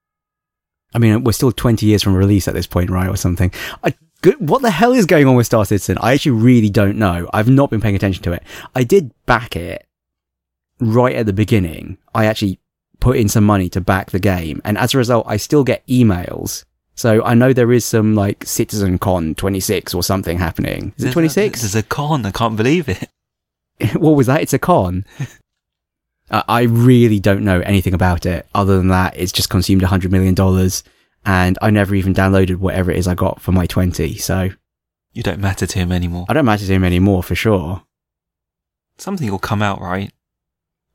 I 0.94 1.00
mean, 1.00 1.24
we're 1.24 1.34
still 1.34 1.52
20 1.52 1.86
years 1.86 2.04
from 2.04 2.16
release 2.16 2.48
at 2.48 2.54
this 2.54 2.68
point, 2.68 2.90
right? 2.90 3.10
Or 3.10 3.16
something. 3.16 3.52
I, 3.84 3.94
good, 4.22 4.36
what 4.40 4.62
the 4.62 4.72
hell 4.72 4.94
is 4.94 5.06
going 5.06 5.28
on 5.28 5.36
with 5.36 5.46
Star 5.46 5.66
Citizen? 5.66 5.98
I 6.00 6.14
actually 6.14 6.32
really 6.32 6.70
don't 6.70 6.98
know. 6.98 7.30
I've 7.34 7.50
not 7.50 7.70
been 7.70 7.82
paying 7.82 7.96
attention 7.96 8.24
to 8.24 8.34
it. 8.34 8.44
I 8.76 8.84
did 8.84 9.12
back 9.26 9.56
it 9.56 9.86
right 10.80 11.16
at 11.16 11.26
the 11.26 11.34
beginning. 11.34 11.98
I 12.14 12.26
actually 12.26 12.60
put 13.00 13.18
in 13.18 13.30
some 13.30 13.44
money 13.44 13.70
to 13.70 13.82
back 13.82 14.12
the 14.12 14.20
game. 14.20 14.62
And 14.66 14.78
as 14.78 14.94
a 14.94 14.98
result, 14.98 15.26
I 15.28 15.38
still 15.38 15.64
get 15.64 15.86
emails. 15.88 16.66
So 17.00 17.24
I 17.24 17.34
know 17.34 17.54
there 17.54 17.72
is 17.72 17.86
some 17.86 18.14
like 18.14 18.46
Citizen 18.46 18.98
Con 19.00 19.34
26 19.34 19.94
or 19.94 20.04
something 20.04 20.38
happening. 20.38 20.94
Is 20.98 21.06
it 21.06 21.14
26? 21.14 21.62
There's 21.62 21.74
a 21.74 21.82
con. 21.82 22.26
I 22.26 22.32
can't 22.32 22.58
believe 22.58 22.90
it. 22.90 23.10
what 23.96 24.18
was 24.18 24.28
that? 24.28 24.42
It's 24.42 24.52
a 24.52 24.60
con. 24.60 25.06
uh, 26.30 26.44
I 26.46 26.64
really 26.64 27.22
don't 27.22 27.46
know 27.46 27.62
anything 27.62 27.94
about 27.94 28.26
it 28.26 28.46
other 28.54 28.76
than 28.76 28.90
that 28.90 29.16
it's 29.16 29.32
just 29.32 29.50
consumed 29.50 29.82
$100 29.82 30.12
million 30.12 30.36
and 31.24 31.58
I 31.62 31.70
never 31.70 31.96
even 31.96 32.14
downloaded 32.14 32.58
whatever 32.58 32.92
it 32.92 32.98
is 32.98 33.08
I 33.08 33.16
got 33.16 33.42
for 33.42 33.54
my 33.54 33.66
20. 33.66 34.18
So 34.18 34.50
You 35.14 35.24
don't 35.24 35.40
matter 35.40 35.66
to 35.66 35.80
him 35.80 35.94
anymore. 35.94 36.26
I 36.28 36.34
don't 36.34 36.44
matter 36.44 36.66
to 36.66 36.74
him 36.74 36.84
anymore 36.84 37.24
for 37.24 37.34
sure. 37.34 37.82
Something 38.98 39.32
will 39.32 39.40
come 39.40 39.62
out, 39.62 39.80
right? 39.80 40.12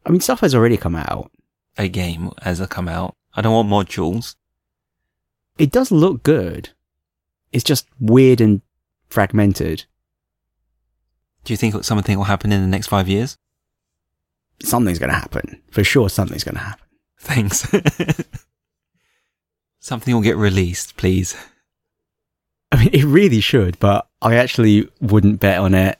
I 0.05 0.11
mean, 0.11 0.21
stuff 0.21 0.41
has 0.41 0.55
already 0.55 0.77
come 0.77 0.97
out. 0.97 1.31
A 1.79 1.89
game 1.89 2.31
has 2.43 2.61
come 2.67 2.89
out. 2.89 3.17
I 3.33 3.41
don't 3.41 3.55
want 3.55 3.89
modules. 3.89 4.35
It 5.59 5.71
does 5.71 5.91
look 5.91 6.23
good. 6.23 6.71
It's 7.53 7.65
just 7.65 7.87
weird 8.01 8.41
and 8.41 8.63
fragmented. 9.09 9.85
Do 11.45 11.53
you 11.53 11.57
think 11.57 11.85
something 11.85 12.17
will 12.17 12.25
happen 12.25 12.53
in 12.53 12.61
the 12.61 12.67
next 12.67 12.89
five 12.89 13.09
years? 13.09 13.37
Something's 14.63 14.99
going 14.99 15.11
to 15.11 15.17
happen. 15.17 15.63
For 15.71 15.85
sure, 15.85 16.09
something's 16.09 16.45
going 16.45 16.57
to 16.57 16.61
happen. 16.61 16.87
Thanks. 17.19 17.67
something 19.81 20.15
will 20.15 20.23
get 20.23 20.37
released, 20.37 20.97
please. 20.97 21.37
I 22.73 22.77
mean, 22.79 22.91
it 22.93 23.05
really 23.05 23.41
should, 23.41 23.79
but 23.79 24.09
I 24.21 24.37
actually 24.37 24.89
wouldn't 25.01 25.41
bet 25.41 25.59
on 25.59 25.75
it. 25.75 25.99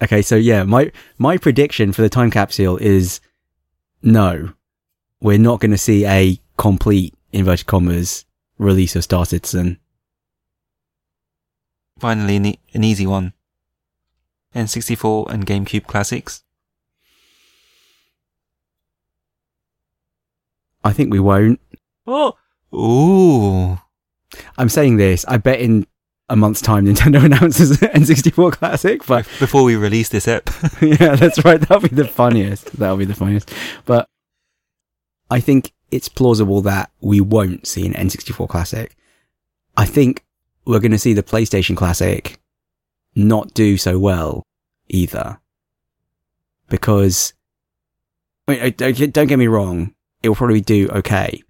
Okay, 0.00 0.22
so 0.22 0.36
yeah, 0.36 0.62
my 0.62 0.92
my 1.18 1.36
prediction 1.36 1.92
for 1.92 2.02
the 2.02 2.08
time 2.08 2.30
capsule 2.30 2.76
is 2.76 3.20
no. 4.02 4.52
We're 5.20 5.38
not 5.38 5.58
going 5.58 5.72
to 5.72 5.78
see 5.78 6.06
a 6.06 6.38
complete 6.56 7.14
inverted 7.32 7.66
commas 7.66 8.24
release 8.58 8.96
of 8.96 9.04
Star 9.04 9.24
Citizen. 9.24 9.78
Finally, 11.98 12.36
an, 12.36 12.46
e- 12.46 12.60
an 12.74 12.84
easy 12.84 13.06
one. 13.06 13.32
N64 14.54 15.30
and 15.30 15.46
GameCube 15.46 15.86
classics. 15.86 16.42
I 20.84 20.92
think 20.92 21.12
we 21.12 21.20
won't. 21.20 21.60
Oh, 22.06 22.34
ooh. 22.74 23.78
I'm 24.56 24.68
saying 24.68 24.96
this. 24.96 25.24
I 25.26 25.36
bet 25.38 25.60
in 25.60 25.86
a 26.28 26.36
month's 26.36 26.60
time 26.60 26.86
Nintendo 26.86 27.24
announces 27.24 27.70
an 27.82 27.88
N64 27.88 28.52
classic, 28.52 29.06
but 29.06 29.26
Before 29.38 29.64
we 29.64 29.76
release 29.76 30.08
this 30.08 30.28
ep. 30.28 30.50
yeah, 30.82 31.16
that's 31.16 31.44
right. 31.44 31.60
That'll 31.60 31.80
be 31.80 31.88
the 31.88 32.06
funniest. 32.06 32.76
That'll 32.78 32.96
be 32.96 33.04
the 33.04 33.14
funniest. 33.14 33.52
But 33.84 34.08
I 35.30 35.40
think 35.40 35.72
it's 35.90 36.08
plausible 36.08 36.60
that 36.62 36.90
we 37.00 37.20
won't 37.20 37.66
see 37.66 37.86
an 37.86 37.94
N64 37.94 38.48
classic. 38.48 38.96
I 39.76 39.84
think 39.86 40.24
we're 40.64 40.80
going 40.80 40.92
to 40.92 40.98
see 40.98 41.14
the 41.14 41.22
PlayStation 41.22 41.76
classic 41.76 42.38
not 43.14 43.54
do 43.54 43.76
so 43.76 43.98
well 43.98 44.42
either. 44.88 45.40
because 46.68 47.32
I 48.46 48.74
mean, 48.78 49.10
don't 49.10 49.26
get 49.26 49.38
me 49.38 49.46
wrong, 49.46 49.94
it 50.22 50.28
will 50.28 50.36
probably 50.36 50.60
do 50.60 50.88
okay, 50.88 51.42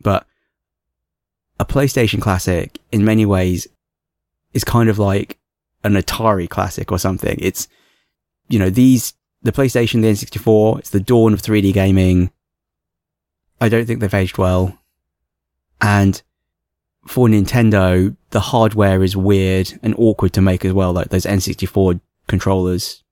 but 0.00 0.26
a 1.58 1.64
PlayStation 1.64 2.20
classic 2.20 2.78
in 2.92 3.04
many 3.04 3.26
ways 3.26 3.66
is 4.52 4.64
kind 4.64 4.88
of 4.88 4.98
like 4.98 5.38
an 5.82 5.94
Atari 5.94 6.48
classic 6.48 6.92
or 6.92 6.98
something. 6.98 7.36
It's, 7.40 7.68
you 8.48 8.58
know, 8.58 8.70
these, 8.70 9.14
the 9.42 9.52
PlayStation, 9.52 10.02
the 10.02 10.08
N64, 10.08 10.78
it's 10.78 10.90
the 10.90 11.00
dawn 11.00 11.32
of 11.32 11.42
3D 11.42 11.72
gaming. 11.72 12.30
I 13.60 13.68
don't 13.68 13.86
think 13.86 14.00
they've 14.00 14.14
aged 14.14 14.38
well. 14.38 14.78
And 15.80 16.22
for 17.06 17.28
Nintendo, 17.28 18.16
the 18.30 18.40
hardware 18.40 19.02
is 19.02 19.16
weird 19.16 19.78
and 19.82 19.94
awkward 19.96 20.32
to 20.34 20.40
make 20.40 20.64
as 20.64 20.72
well. 20.72 20.92
Like 20.92 21.08
those 21.08 21.24
N64 21.24 22.00
controllers. 22.26 23.02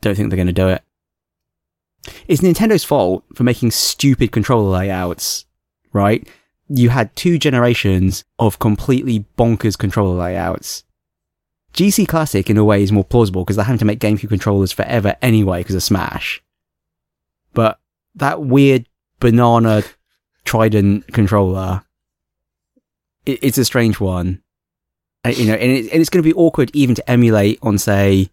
Don't 0.00 0.14
think 0.16 0.28
they're 0.28 0.36
going 0.36 0.46
to 0.46 0.52
do 0.52 0.68
it. 0.68 0.82
It's 2.28 2.42
Nintendo's 2.42 2.84
fault 2.84 3.24
for 3.34 3.44
making 3.44 3.70
stupid 3.70 4.30
controller 4.32 4.70
layouts, 4.70 5.46
right? 5.92 6.28
You 6.68 6.90
had 6.90 7.14
two 7.16 7.38
generations 7.38 8.24
of 8.38 8.58
completely 8.58 9.26
bonkers 9.38 9.78
controller 9.78 10.16
layouts. 10.16 10.84
GC 11.72 12.06
Classic 12.06 12.48
in 12.48 12.56
a 12.56 12.64
way 12.64 12.82
is 12.82 12.92
more 12.92 13.04
plausible 13.04 13.44
because 13.44 13.56
they're 13.56 13.64
having 13.64 13.78
to 13.78 13.84
make 13.84 13.98
GameCube 13.98 14.28
controllers 14.28 14.72
forever 14.72 15.16
anyway 15.22 15.60
because 15.60 15.74
of 15.74 15.82
Smash. 15.82 16.42
But 17.52 17.80
that 18.14 18.42
weird 18.42 18.86
banana 19.24 19.82
trident 20.44 21.10
controller, 21.14 21.82
it, 23.24 23.38
it's 23.42 23.56
a 23.56 23.64
strange 23.64 23.98
one. 23.98 24.42
Uh, 25.24 25.30
you 25.30 25.46
know, 25.46 25.54
and, 25.54 25.72
it, 25.72 25.90
and 25.90 26.02
it's 26.02 26.10
going 26.10 26.22
to 26.22 26.28
be 26.28 26.34
awkward 26.34 26.70
even 26.74 26.94
to 26.94 27.10
emulate 27.10 27.58
on, 27.62 27.78
say, 27.78 28.28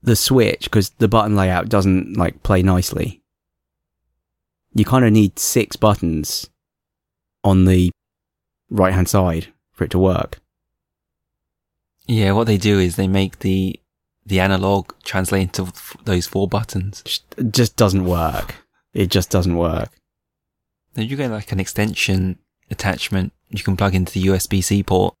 the 0.00 0.14
Switch 0.14 0.64
because 0.64 0.90
the 0.90 1.08
button 1.08 1.34
layout 1.34 1.68
doesn't 1.68 2.16
like 2.16 2.44
play 2.44 2.62
nicely. 2.62 3.20
You 4.72 4.84
kind 4.84 5.04
of 5.04 5.10
need 5.10 5.36
six 5.36 5.74
buttons 5.74 6.48
on 7.42 7.64
the 7.64 7.90
right 8.70 8.94
hand 8.94 9.08
side 9.08 9.48
for 9.72 9.82
it 9.82 9.90
to 9.90 9.98
work. 9.98 10.40
Yeah, 12.06 12.32
what 12.32 12.46
they 12.46 12.56
do 12.56 12.78
is 12.78 12.94
they 12.94 13.08
make 13.08 13.40
the 13.40 13.80
the 14.24 14.38
analog 14.38 14.92
translate 15.02 15.42
into 15.42 15.64
f- 15.64 15.96
those 16.04 16.28
four 16.28 16.46
buttons. 16.46 17.02
Just, 17.04 17.24
just 17.50 17.76
doesn't 17.76 18.04
work. 18.04 18.61
It 18.94 19.10
just 19.10 19.30
doesn't 19.30 19.56
work. 19.56 19.90
Then 20.94 21.08
you 21.08 21.16
get 21.16 21.30
like 21.30 21.52
an 21.52 21.60
extension 21.60 22.38
attachment 22.70 23.32
you 23.52 23.62
can 23.62 23.76
plug 23.76 23.94
into 23.94 24.12
the 24.12 24.26
USB 24.28 24.64
C 24.64 24.82
port. 24.82 25.14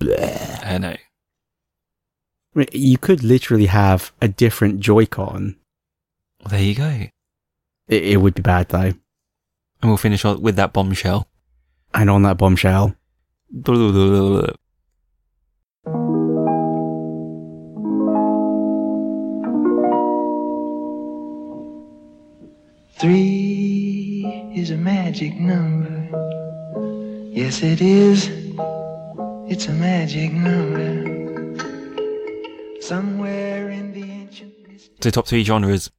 Blech. 0.00 0.64
I 0.64 0.78
know. 0.78 0.96
I 2.54 2.58
mean, 2.58 2.68
You 2.72 2.96
could 2.96 3.24
literally 3.24 3.66
have 3.66 4.12
a 4.22 4.28
different 4.28 4.80
Joy-Con. 4.80 5.56
Well, 6.40 6.50
there 6.50 6.62
you 6.62 6.74
go. 6.74 7.06
It, 7.88 8.04
it 8.04 8.16
would 8.18 8.34
be 8.34 8.42
bad 8.42 8.68
though. 8.68 8.92
And 9.80 9.90
we'll 9.90 9.96
finish 9.96 10.24
on 10.24 10.40
with 10.40 10.56
that 10.56 10.72
bombshell. 10.72 11.28
And 11.92 12.08
on 12.08 12.22
that 12.22 12.38
bombshell, 12.38 12.94
Three 22.98 24.50
is 24.56 24.70
a 24.72 24.76
magic 24.76 25.36
number. 25.36 25.88
Yes, 27.30 27.62
it 27.62 27.80
is. 27.80 28.28
It's 29.48 29.66
a 29.66 29.72
magic 29.72 30.32
number. 30.32 31.04
Somewhere 32.80 33.70
in 33.70 33.92
the 33.92 34.02
ancient 34.02 34.52
mystery. 34.66 34.96
So 35.00 35.10
top 35.10 35.28
three 35.28 35.44
genres. 35.44 35.92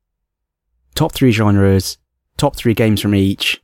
top 0.94 1.14
three 1.14 1.32
genres, 1.32 1.98
top 2.36 2.58
three 2.58 2.74
games 2.74 3.00
from 3.00 3.16
each, 3.16 3.64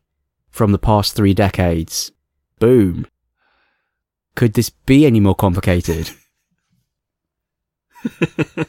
from 0.50 0.72
the 0.72 0.80
past 0.80 1.14
three 1.14 1.34
decades. 1.34 2.14
Boom. 2.60 3.06
Could 4.36 4.54
this 4.54 4.70
be 4.70 5.06
any 5.06 5.20
more 5.20 5.36
complicated? 5.36 6.12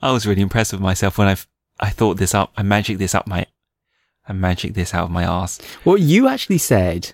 I 0.00 0.12
was 0.12 0.26
really 0.26 0.40
impressed 0.40 0.72
with 0.72 0.80
myself 0.80 1.18
when 1.18 1.28
I 1.28 1.36
I 1.80 1.90
thought 1.90 2.16
this 2.16 2.34
up. 2.34 2.52
I 2.56 2.62
magicked 2.62 2.98
this 2.98 3.14
up 3.14 3.26
my, 3.26 3.46
I 4.28 4.32
magicked 4.32 4.74
this 4.74 4.94
out 4.94 5.04
of 5.04 5.10
my 5.10 5.24
ass. 5.24 5.60
Well, 5.84 5.96
you 5.96 6.28
actually 6.28 6.58
said 6.58 7.12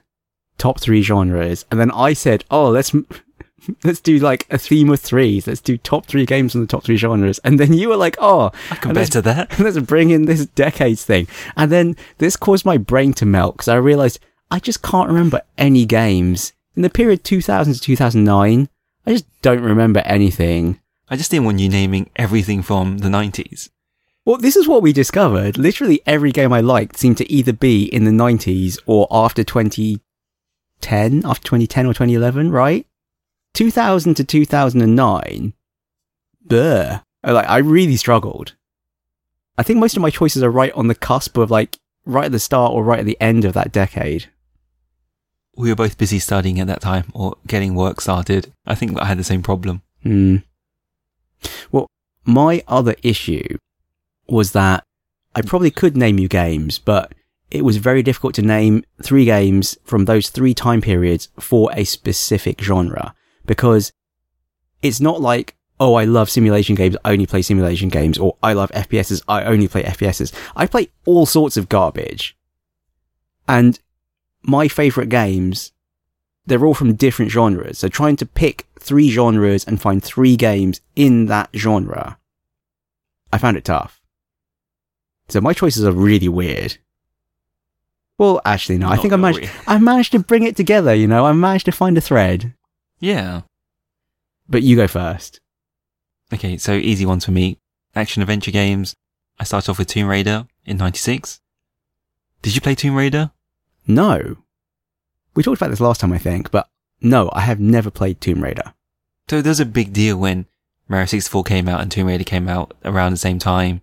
top 0.59 0.81
three 0.81 1.03
genres, 1.03 1.65
and 1.71 1.81
then 1.81 1.91
I 1.91 2.13
said, 2.13 2.45
"Oh, 2.51 2.69
let's 2.71 2.95
let's 3.85 4.01
do 4.01 4.19
like 4.19 4.47
a 4.51 4.59
theme 4.59 4.91
of 4.91 5.01
threes. 5.01 5.47
Let's 5.47 5.61
do 5.61 5.77
top 5.77 6.07
three 6.07 6.27
games 6.27 6.53
from 6.53 6.63
the 6.63 6.67
top 6.67 6.85
three 6.85 6.97
genres." 6.97 7.39
And 7.41 7.59
then 7.61 7.73
you 7.73 7.89
were 7.89 7.97
like, 7.97 8.17
"Oh, 8.21 8.51
I 8.71 8.77
can 8.77 8.95
better 8.95 9.21
that. 9.21 9.59
let's 9.59 9.79
bring 9.79 10.11
in 10.11 10.25
this 10.27 10.47
decades 10.47 11.05
thing." 11.05 11.29
And 11.57 11.71
then 11.71 11.97
this 12.19 12.37
caused 12.37 12.65
my 12.65 12.79
brain 12.79 13.13
to 13.15 13.27
melt 13.27 13.57
because 13.57 13.69
I 13.69 13.77
realized 13.77 14.21
I 14.51 14.59
just 14.59 14.83
can't 14.83 15.09
remember 15.09 15.43
any 15.59 15.85
games 15.85 16.53
in 16.77 16.83
the 16.83 16.91
period 16.91 17.25
2000 17.25 17.75
to 17.75 17.81
2009. 17.81 18.69
I 19.07 19.11
just 19.11 19.27
don't 19.43 19.63
remember 19.63 20.01
anything. 20.01 20.81
I 21.09 21.17
just 21.17 21.31
didn't 21.31 21.45
want 21.45 21.61
you 21.61 21.69
naming 21.69 22.11
everything 22.17 22.63
from 22.63 22.99
the 22.99 23.11
nineties. 23.11 23.71
Well, 24.27 24.39
this 24.39 24.57
is 24.57 24.67
what 24.67 24.83
we 24.83 24.95
discovered. 24.95 25.59
Literally 25.59 26.01
every 26.07 26.33
game 26.33 26.53
I 26.53 26.61
liked 26.61 26.99
seemed 26.99 27.19
to 27.19 27.31
either 27.31 27.53
be 27.53 27.85
in 27.85 28.05
the 28.05 28.11
90s 28.11 28.79
or 28.87 29.07
after 29.11 29.45
2010, 29.45 31.27
after 31.27 31.45
2010 31.45 31.87
or 31.87 31.93
2011, 31.93 32.51
right? 32.51 32.87
2000 33.53 34.15
to 34.15 34.25
2009. 34.25 35.53
Bleh. 36.47 37.03
I, 37.23 37.31
Like, 37.33 37.49
I 37.49 37.59
really 37.59 37.97
struggled. 37.97 38.55
I 39.59 39.63
think 39.63 39.79
most 39.79 39.95
of 39.95 40.03
my 40.03 40.11
choices 40.11 40.43
are 40.43 40.51
right 40.51 40.73
on 40.73 40.89
the 40.89 40.95
cusp 40.95 41.37
of 41.37 41.51
like, 41.51 41.77
right 42.07 42.27
at 42.27 42.33
the 42.33 42.39
start 42.39 42.73
or 42.73 42.83
right 42.83 43.01
at 43.01 43.07
the 43.07 43.21
end 43.21 43.45
of 43.45 43.53
that 43.53 43.73
decade. 43.73 44.31
We 45.55 45.69
were 45.69 45.77
both 45.77 45.99
busy 45.99 46.19
studying 46.19 46.59
at 46.61 46.67
that 46.67 46.81
time 46.81 47.11
or 47.13 47.37
getting 47.47 47.75
work 47.75 48.01
started. 48.01 48.53
I 48.67 48.75
think 48.75 48.99
I 48.99 49.05
had 49.05 49.19
the 49.19 49.25
same 49.25 49.43
problem. 49.43 49.83
Hmm. 50.03 50.37
Well, 51.71 51.87
my 52.25 52.65
other 52.67 52.97
issue 53.03 53.59
was 54.29 54.53
that 54.53 54.85
I 55.35 55.43
probably 55.43 55.71
could 55.71 55.97
name 55.97 56.19
you 56.19 56.29
games, 56.29 56.79
but 56.79 57.15
it 57.51 57.65
was 57.65 57.77
very 57.77 58.03
difficult 58.03 58.35
to 58.35 58.43
name 58.43 58.85
three 59.03 59.25
games 59.25 59.77
from 59.85 60.05
those 60.05 60.31
three 60.31 60.55
time 60.55 60.81
periods 60.81 61.29
for 61.39 61.71
a 61.73 61.85
specific 61.85 62.61
genre 62.61 63.15
because 63.47 63.93
it's 64.83 65.01
not 65.01 65.21
like, 65.21 65.57
oh, 65.81 65.95
I 65.95 66.05
love 66.05 66.31
simulation 66.31 66.75
games, 66.75 66.97
I 67.05 67.13
only 67.13 67.27
play 67.27 67.43
simulation 67.43 67.89
games, 67.89 68.19
or 68.19 68.37
I 68.43 68.53
love 68.53 68.71
FPSs, 68.71 69.23
I 69.29 69.45
only 69.45 69.69
play 69.69 69.83
FPSs. 69.83 70.33
I 70.55 70.67
play 70.67 70.89
all 71.05 71.27
sorts 71.27 71.57
of 71.57 71.69
garbage. 71.69 72.37
And 73.49 73.79
my 74.43 74.69
favorite 74.69 75.09
games 75.09 75.73
they're 76.47 76.65
all 76.65 76.75
from 76.75 76.95
different 76.95 77.31
genres. 77.31 77.79
So 77.79 77.89
trying 77.89 78.17
to 78.17 78.27
pick 78.27 78.67
three 78.79 79.11
genres 79.11 79.65
and 79.65 79.81
find 79.81 80.03
three 80.03 80.37
games 80.37 80.81
in 80.95 81.27
that 81.27 81.51
genre, 81.57 82.19
I 83.33 83.39
found 83.39 83.57
it 83.57 83.65
tough. 83.65 84.01
So 85.29 85.41
my 85.41 85.53
choices 85.53 85.85
are 85.85 85.93
really 85.93 86.29
weird. 86.29 86.79
Well, 88.19 88.41
actually, 88.45 88.79
no. 88.79 88.89
I 88.89 88.97
think 88.97 89.13
I 89.13 89.17
managed. 89.17 89.51
I 89.67 89.79
managed 89.79 90.13
to 90.13 90.21
bring 90.21 90.45
it 90.45 90.57
together. 90.57 90.95
You 90.95 91.07
know, 91.07 91.27
I 91.27 91.33
managed 91.33 91.65
to 91.67 91.73
find 91.73 91.99
a 91.99 92.01
thread. 92.01 92.55
Yeah. 93.01 93.43
But 94.49 94.63
you 94.63 94.77
go 94.77 94.87
first. 94.87 95.41
Okay, 96.33 96.57
so 96.57 96.73
easy 96.73 97.07
ones 97.07 97.25
for 97.25 97.33
me. 97.33 97.59
Action 97.95 98.23
adventure 98.23 98.51
games. 98.51 98.95
I 99.39 99.45
started 99.45 99.71
off 99.71 99.79
with 99.79 99.89
Tomb 99.89 100.07
Raider 100.07 100.47
in 100.65 100.77
96. 100.77 101.41
Did 102.43 102.55
you 102.55 102.61
play 102.61 102.75
Tomb 102.75 102.95
Raider? 102.95 103.33
No, 103.87 104.37
we 105.35 105.43
talked 105.43 105.61
about 105.61 105.71
this 105.71 105.81
last 105.81 106.01
time, 106.01 106.13
I 106.13 106.19
think, 106.19 106.51
but 106.51 106.69
no, 107.01 107.29
I 107.33 107.41
have 107.41 107.61
never 107.61 107.91
played 107.91 108.21
Tomb 108.21 108.43
Raider. 108.43 108.75
So 109.29 109.43
there 109.43 109.51
was 109.51 109.61
a 109.61 109.67
big 109.67 109.93
deal 109.93 110.17
when 110.17 110.47
Mario 110.89 111.07
64 111.07 111.45
came 111.45 111.69
out 111.69 111.81
and 111.81 111.91
Tomb 111.91 112.07
Raider 112.07 112.25
came 112.25 112.49
out 112.49 112.75
around 112.85 113.13
the 113.13 113.19
same 113.19 113.39
time. 113.39 113.81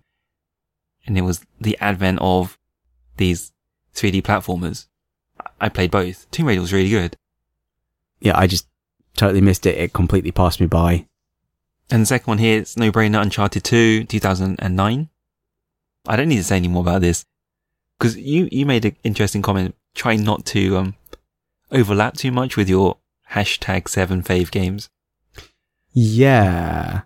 And 1.06 1.18
it 1.18 1.22
was 1.22 1.44
the 1.60 1.76
advent 1.80 2.18
of 2.20 2.58
these 3.16 3.52
3D 3.94 4.22
platformers. 4.22 4.86
I 5.60 5.68
played 5.68 5.90
both. 5.90 6.30
Tomb 6.30 6.46
Raider 6.46 6.60
was 6.60 6.72
really 6.72 6.90
good. 6.90 7.16
Yeah, 8.20 8.38
I 8.38 8.46
just 8.46 8.68
totally 9.16 9.40
missed 9.40 9.66
it. 9.66 9.76
It 9.76 9.92
completely 9.92 10.32
passed 10.32 10.60
me 10.60 10.66
by. 10.66 11.06
And 11.90 12.02
the 12.02 12.06
second 12.06 12.30
one 12.30 12.38
here 12.38 12.60
is 12.60 12.76
No 12.76 12.92
Brainer 12.92 13.20
Uncharted 13.20 13.64
2, 13.64 14.04
2009. 14.04 15.08
I 16.06 16.16
don't 16.16 16.28
need 16.28 16.36
to 16.36 16.44
say 16.44 16.56
any 16.56 16.68
more 16.68 16.82
about 16.82 17.00
this. 17.00 17.24
Because 17.98 18.16
you, 18.16 18.48
you 18.50 18.64
made 18.66 18.84
an 18.84 18.96
interesting 19.04 19.42
comment, 19.42 19.74
trying 19.94 20.24
not 20.24 20.46
to, 20.46 20.76
um, 20.76 20.94
overlap 21.72 22.14
too 22.14 22.30
much 22.30 22.56
with 22.56 22.68
your 22.68 22.98
hashtag 23.32 23.88
seven 23.88 24.22
fave 24.22 24.50
games. 24.50 24.88
Yeah. 25.92 27.02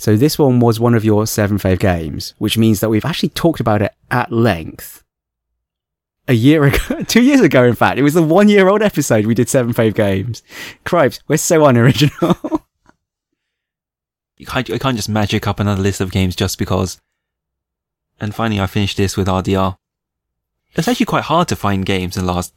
So 0.00 0.16
this 0.16 0.38
one 0.38 0.60
was 0.60 0.80
one 0.80 0.94
of 0.94 1.04
your 1.04 1.26
seven 1.26 1.58
fave 1.58 1.78
games, 1.78 2.32
which 2.38 2.56
means 2.56 2.80
that 2.80 2.88
we've 2.88 3.04
actually 3.04 3.28
talked 3.28 3.60
about 3.60 3.82
it 3.82 3.92
at 4.10 4.32
length. 4.32 5.04
A 6.26 6.32
year 6.32 6.64
ago, 6.68 7.02
two 7.02 7.22
years 7.22 7.42
ago, 7.42 7.64
in 7.64 7.74
fact, 7.74 7.98
it 7.98 8.02
was 8.02 8.14
the 8.14 8.22
one 8.22 8.48
year 8.48 8.68
old 8.68 8.80
episode 8.80 9.26
we 9.26 9.34
did 9.34 9.50
seven 9.50 9.74
fave 9.74 9.94
games. 9.94 10.42
Cripes, 10.84 11.20
we're 11.28 11.36
so 11.36 11.66
unoriginal. 11.66 12.64
You 14.38 14.46
can't, 14.46 14.66
you 14.70 14.78
can't 14.78 14.96
just 14.96 15.10
magic 15.10 15.46
up 15.46 15.60
another 15.60 15.82
list 15.82 16.00
of 16.00 16.10
games 16.12 16.34
just 16.34 16.56
because. 16.56 16.98
And 18.18 18.34
finally, 18.34 18.58
I 18.58 18.66
finished 18.68 18.96
this 18.96 19.14
with 19.14 19.28
RDR. 19.28 19.76
It's 20.72 20.88
actually 20.88 21.04
quite 21.04 21.24
hard 21.24 21.46
to 21.48 21.56
find 21.56 21.84
games 21.84 22.16
in 22.16 22.24
the 22.24 22.32
last 22.32 22.54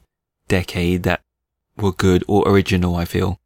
decade 0.48 1.02
that 1.02 1.20
were 1.76 1.92
good 1.92 2.24
or 2.26 2.48
original, 2.48 2.96
I 2.96 3.04
feel. 3.04 3.38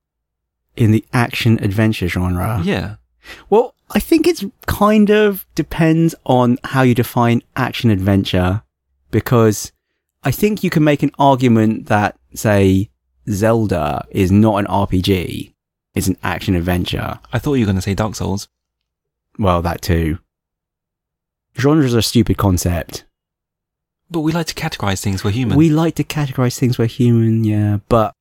In 0.77 0.93
the 0.93 1.05
action 1.13 1.59
adventure 1.65 2.07
genre. 2.07 2.61
Yeah. 2.63 2.99
Well, 3.51 3.75
I 3.91 4.01
think 4.01 4.27
it's 4.27 4.45
kind 4.67 5.11
of 5.11 5.47
depends 5.55 6.15
on 6.25 6.59
how 6.65 6.83
you 6.83 6.95
define 6.95 7.43
action 7.57 7.91
adventure 7.91 8.63
because 9.11 9.73
I 10.23 10.31
think 10.31 10.63
you 10.63 10.71
can 10.71 10.85
make 10.85 11.03
an 11.03 11.11
argument 11.19 11.87
that, 11.87 12.19
say, 12.35 12.91
Zelda 13.29 14.07
is 14.11 14.31
not 14.31 14.59
an 14.59 14.67
RPG. 14.67 15.53
It's 15.95 16.07
an 16.07 16.17
action 16.23 16.55
adventure. 16.55 17.19
I 17.33 17.39
thought 17.39 17.55
you 17.55 17.63
were 17.63 17.73
going 17.73 17.77
to 17.77 17.83
say 17.83 17.95
Dark 17.95 18.15
Souls. 18.15 18.49
Well, 19.39 19.63
that 19.63 19.83
too. 19.83 20.19
Genres 21.59 21.95
are 21.95 21.99
a 21.99 22.03
stupid 22.03 22.37
concept. 22.37 23.05
But 24.11 24.21
we 24.21 24.33
like 24.33 24.47
to 24.47 24.55
categorize 24.55 25.03
things. 25.03 25.23
We're 25.23 25.31
human. 25.31 25.59
We 25.59 25.71
like 25.71 25.97
to 25.97 26.05
categorize 26.05 26.59
things 26.59 26.79
we're 26.79 26.87
human, 26.87 27.45
yeah, 27.45 27.79
but 27.89 28.15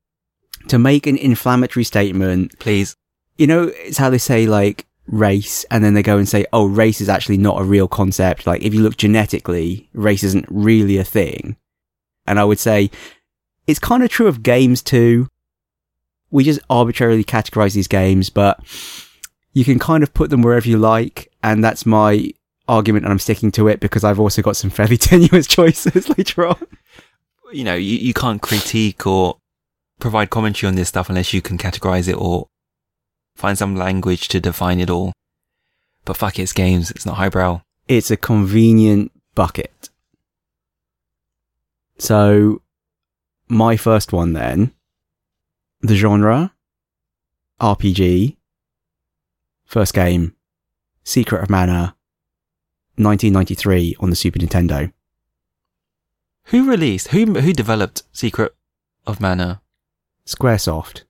to 0.68 0.78
make 0.78 1.06
an 1.06 1.16
inflammatory 1.16 1.84
statement, 1.84 2.58
Please. 2.58 2.94
you 3.38 3.46
know, 3.46 3.72
it's 3.74 3.96
how 3.96 4.10
they 4.10 4.18
say 4.18 4.46
like 4.46 4.84
race 5.08 5.64
and 5.70 5.82
then 5.82 5.94
they 5.94 6.02
go 6.02 6.18
and 6.18 6.28
say, 6.28 6.46
oh, 6.52 6.66
race 6.66 7.00
is 7.00 7.08
actually 7.08 7.38
not 7.38 7.60
a 7.60 7.64
real 7.64 7.88
concept. 7.88 8.46
Like 8.46 8.62
if 8.62 8.74
you 8.74 8.82
look 8.82 8.96
genetically, 8.96 9.88
race 9.92 10.22
isn't 10.22 10.46
really 10.48 10.98
a 10.98 11.04
thing. 11.04 11.56
And 12.26 12.38
I 12.38 12.44
would 12.44 12.58
say 12.58 12.90
it's 13.66 13.78
kind 13.78 14.02
of 14.02 14.10
true 14.10 14.26
of 14.26 14.42
games 14.42 14.82
too. 14.82 15.28
We 16.30 16.44
just 16.44 16.60
arbitrarily 16.68 17.24
categorize 17.24 17.74
these 17.74 17.88
games, 17.88 18.28
but 18.28 18.60
you 19.54 19.64
can 19.64 19.78
kind 19.78 20.02
of 20.02 20.12
put 20.12 20.30
them 20.30 20.42
wherever 20.42 20.68
you 20.68 20.78
like. 20.78 21.30
And 21.42 21.64
that's 21.64 21.86
my 21.86 22.30
argument 22.68 23.06
and 23.06 23.12
I'm 23.12 23.18
sticking 23.18 23.50
to 23.52 23.66
it 23.68 23.80
because 23.80 24.04
I've 24.04 24.20
also 24.20 24.42
got 24.42 24.56
some 24.56 24.70
fairly 24.70 24.96
tenuous 24.98 25.46
choices 25.46 26.08
later 26.18 26.46
on. 26.46 26.66
You 27.52 27.64
know, 27.64 27.74
you, 27.74 27.96
you 27.96 28.12
can't 28.12 28.42
critique 28.42 29.06
or 29.06 29.38
provide 29.98 30.30
commentary 30.30 30.68
on 30.68 30.74
this 30.74 30.88
stuff 30.88 31.08
unless 31.08 31.32
you 31.32 31.42
can 31.42 31.56
categorize 31.58 32.08
it 32.08 32.14
or 32.14 32.48
find 33.38 33.56
some 33.56 33.76
language 33.76 34.26
to 34.28 34.40
define 34.40 34.80
it 34.80 34.90
all. 34.90 35.12
But 36.04 36.16
fuck 36.16 36.38
it, 36.38 36.42
it's 36.42 36.52
games. 36.52 36.90
It's 36.90 37.06
not 37.06 37.16
highbrow. 37.16 37.62
It's 37.86 38.10
a 38.10 38.16
convenient 38.16 39.12
bucket. 39.36 39.90
So, 41.98 42.62
my 43.48 43.76
first 43.76 44.12
one 44.12 44.32
then, 44.32 44.72
the 45.80 45.94
genre, 45.94 46.52
RPG, 47.60 48.36
first 49.64 49.94
game, 49.94 50.34
Secret 51.04 51.42
of 51.42 51.48
Mana, 51.48 51.94
1993 52.96 53.96
on 54.00 54.10
the 54.10 54.16
Super 54.16 54.40
Nintendo. 54.40 54.92
Who 56.46 56.68
released, 56.68 57.08
who, 57.08 57.24
who 57.34 57.52
developed 57.52 58.02
Secret 58.12 58.54
of 59.06 59.20
Mana? 59.20 59.60
Squaresoft, 60.26 61.04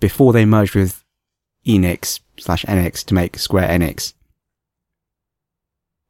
before 0.00 0.32
they 0.32 0.44
merged 0.44 0.74
with 0.74 1.01
Enix 1.66 2.20
slash 2.38 2.64
Enix 2.64 3.04
to 3.06 3.14
make 3.14 3.38
Square 3.38 3.68
Enix. 3.68 4.14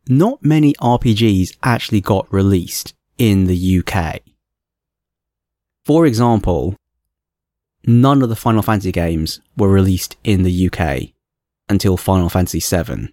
Not 0.08 0.44
many 0.44 0.74
RPGs 0.74 1.56
actually 1.62 2.00
got 2.00 2.32
released 2.32 2.94
in 3.18 3.46
the 3.46 3.78
UK. 3.78 4.20
For 5.84 6.06
example, 6.06 6.76
none 7.86 8.22
of 8.22 8.28
the 8.28 8.36
Final 8.36 8.62
Fantasy 8.62 8.92
games 8.92 9.40
were 9.56 9.68
released 9.68 10.16
in 10.24 10.42
the 10.42 10.68
UK 10.68 11.12
until 11.68 11.96
Final 11.96 12.28
Fantasy 12.28 12.60
VII. 12.60 13.12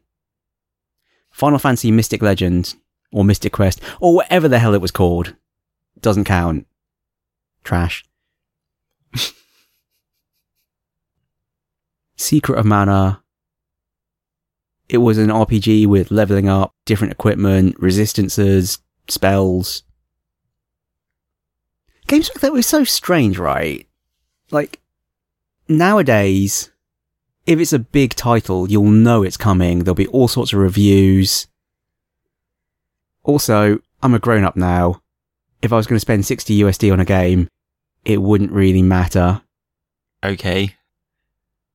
Final 1.31 1.59
Fantasy 1.59 1.91
Mystic 1.91 2.21
Legend 2.21 2.75
or 3.11 3.23
Mystic 3.23 3.53
Quest 3.53 3.81
or 3.99 4.15
whatever 4.15 4.47
the 4.47 4.59
hell 4.59 4.73
it 4.73 4.81
was 4.81 4.91
called 4.91 5.35
doesn't 6.01 6.25
count. 6.25 6.65
Trash. 7.63 8.05
Secret 12.19 12.59
of 12.59 12.65
Mana. 12.65 13.23
It 14.89 14.97
was 14.97 15.17
an 15.17 15.29
RPG 15.29 15.87
with 15.87 16.11
leveling 16.11 16.49
up, 16.49 16.73
different 16.83 17.13
equipment, 17.13 17.77
resistances, 17.79 18.79
spells. 19.07 19.83
Games 22.07 22.29
like 22.29 22.41
that 22.41 22.51
were 22.51 22.61
so 22.61 22.83
strange, 22.83 23.37
right? 23.37 23.87
Like, 24.51 24.81
nowadays, 25.69 26.71
if 27.45 27.57
it's 27.57 27.73
a 27.73 27.79
big 27.79 28.15
title, 28.15 28.69
you'll 28.69 28.91
know 28.91 29.23
it's 29.23 29.37
coming. 29.37 29.79
There'll 29.79 29.95
be 29.95 30.07
all 30.07 30.27
sorts 30.27 30.51
of 30.51 30.59
reviews. 30.59 31.47
Also, 33.23 33.79
I'm 34.03 34.13
a 34.13 34.19
grown 34.19 34.43
up 34.43 34.57
now. 34.57 35.01
If 35.61 35.71
I 35.71 35.77
was 35.77 35.87
going 35.87 35.95
to 35.95 36.01
spend 36.01 36.25
60 36.25 36.59
USD 36.63 36.91
on 36.91 36.99
a 36.99 37.05
game, 37.05 37.47
it 38.03 38.21
wouldn't 38.21 38.51
really 38.51 38.81
matter. 38.81 39.41
Okay. 40.21 40.75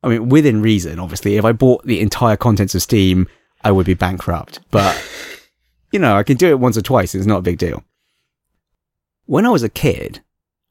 I 0.05 0.09
mean, 0.09 0.29
within 0.29 0.61
reason, 0.61 1.01
obviously. 1.01 1.37
If 1.37 1.47
I 1.47 1.53
bought 1.53 1.85
the 1.87 2.01
entire 2.01 2.37
contents 2.37 2.75
of 2.75 2.83
Steam, 2.83 3.27
I 3.63 3.73
would 3.73 3.87
be 3.87 3.95
bankrupt. 3.95 4.61
But, 4.71 5.03
you 5.93 5.99
know, 5.99 6.17
I 6.17 6.23
can 6.23 6.37
do 6.37 6.49
it 6.49 6.61
once 6.61 6.77
or 6.77 6.83
twice. 6.83 7.15
It's 7.15 7.27
not 7.27 7.39
a 7.39 7.43
big 7.43 7.59
deal. 7.59 7.83
When 9.25 9.47
I 9.47 9.51
was 9.51 9.63
a 9.63 9.71
kid, 9.71 10.21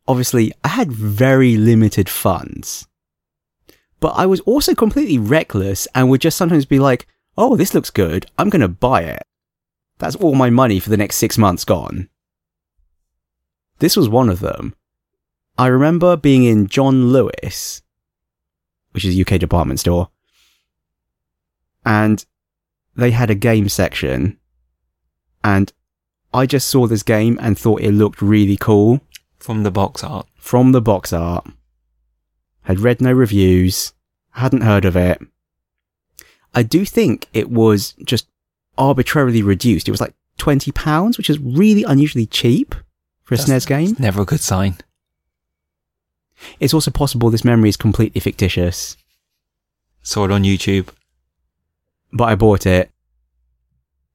obviously, 0.07 0.53
I 0.63 0.67
had 0.67 0.91
very 0.91 1.57
limited 1.57 2.09
funds. 2.09 2.87
But 3.99 4.09
I 4.09 4.27
was 4.27 4.39
also 4.41 4.75
completely 4.75 5.17
reckless 5.17 5.87
and 5.95 6.09
would 6.09 6.21
just 6.21 6.37
sometimes 6.37 6.65
be 6.65 6.77
like, 6.77 7.07
oh, 7.35 7.55
this 7.55 7.73
looks 7.73 7.89
good. 7.89 8.27
I'm 8.37 8.49
going 8.49 8.61
to 8.61 8.67
buy 8.67 9.01
it. 9.03 9.23
That's 9.97 10.15
all 10.17 10.35
my 10.35 10.51
money 10.51 10.79
for 10.79 10.91
the 10.91 10.97
next 10.97 11.15
six 11.15 11.39
months 11.39 11.65
gone. 11.65 12.09
This 13.79 13.97
was 13.97 14.09
one 14.09 14.29
of 14.29 14.41
them. 14.41 14.75
I 15.57 15.67
remember 15.67 16.15
being 16.17 16.43
in 16.43 16.67
John 16.67 17.11
Lewis, 17.11 17.82
which 18.93 19.05
is 19.05 19.17
a 19.17 19.21
UK 19.21 19.39
department 19.39 19.79
store, 19.79 20.09
and 21.85 22.25
they 22.95 23.11
had 23.11 23.29
a 23.29 23.35
game 23.35 23.69
section, 23.69 24.37
and 25.43 25.71
I 26.33 26.45
just 26.45 26.67
saw 26.67 26.87
this 26.87 27.03
game 27.03 27.37
and 27.41 27.57
thought 27.57 27.81
it 27.81 27.91
looked 27.91 28.21
really 28.21 28.57
cool 28.57 29.01
From 29.39 29.63
the 29.63 29.71
box 29.71 30.03
art. 30.03 30.27
from 30.37 30.71
the 30.71 30.81
box 30.81 31.11
art. 31.13 31.45
Had 32.63 32.79
read 32.79 33.01
no 33.01 33.11
reviews, 33.11 33.93
hadn't 34.31 34.61
heard 34.61 34.85
of 34.85 34.95
it. 34.95 35.19
I 36.55 36.63
do 36.63 36.85
think 36.85 37.27
it 37.33 37.49
was 37.49 37.93
just 38.05 38.27
arbitrarily 38.77 39.41
reduced. 39.43 39.87
It 39.87 39.91
was 39.91 39.99
like 40.01 40.13
twenty 40.37 40.71
pounds, 40.71 41.17
which 41.17 41.29
is 41.29 41.39
really 41.39 41.83
unusually 41.83 42.25
cheap 42.25 42.73
for 43.23 43.35
a 43.35 43.37
That's- 43.37 43.63
SNES 43.63 43.67
game. 43.67 43.89
It's 43.91 43.99
never 43.99 44.21
a 44.21 44.25
good 44.25 44.39
sign. 44.39 44.77
It's 46.59 46.73
also 46.73 46.91
possible 46.91 47.29
this 47.29 47.43
memory 47.45 47.69
is 47.69 47.77
completely 47.77 48.21
fictitious, 48.21 48.97
Saw 50.01 50.25
it 50.25 50.31
on 50.31 50.43
YouTube. 50.43 50.89
but 52.11 52.25
I 52.25 52.35
bought 52.35 52.65
it 52.65 52.91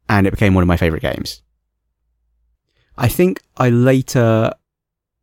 and 0.09 0.27
it 0.27 0.31
became 0.31 0.55
one 0.55 0.63
of 0.63 0.69
my 0.69 0.77
favorite 0.77 1.03
games. 1.03 1.43
I 2.97 3.09
think 3.09 3.43
I 3.57 3.71
later 3.71 4.53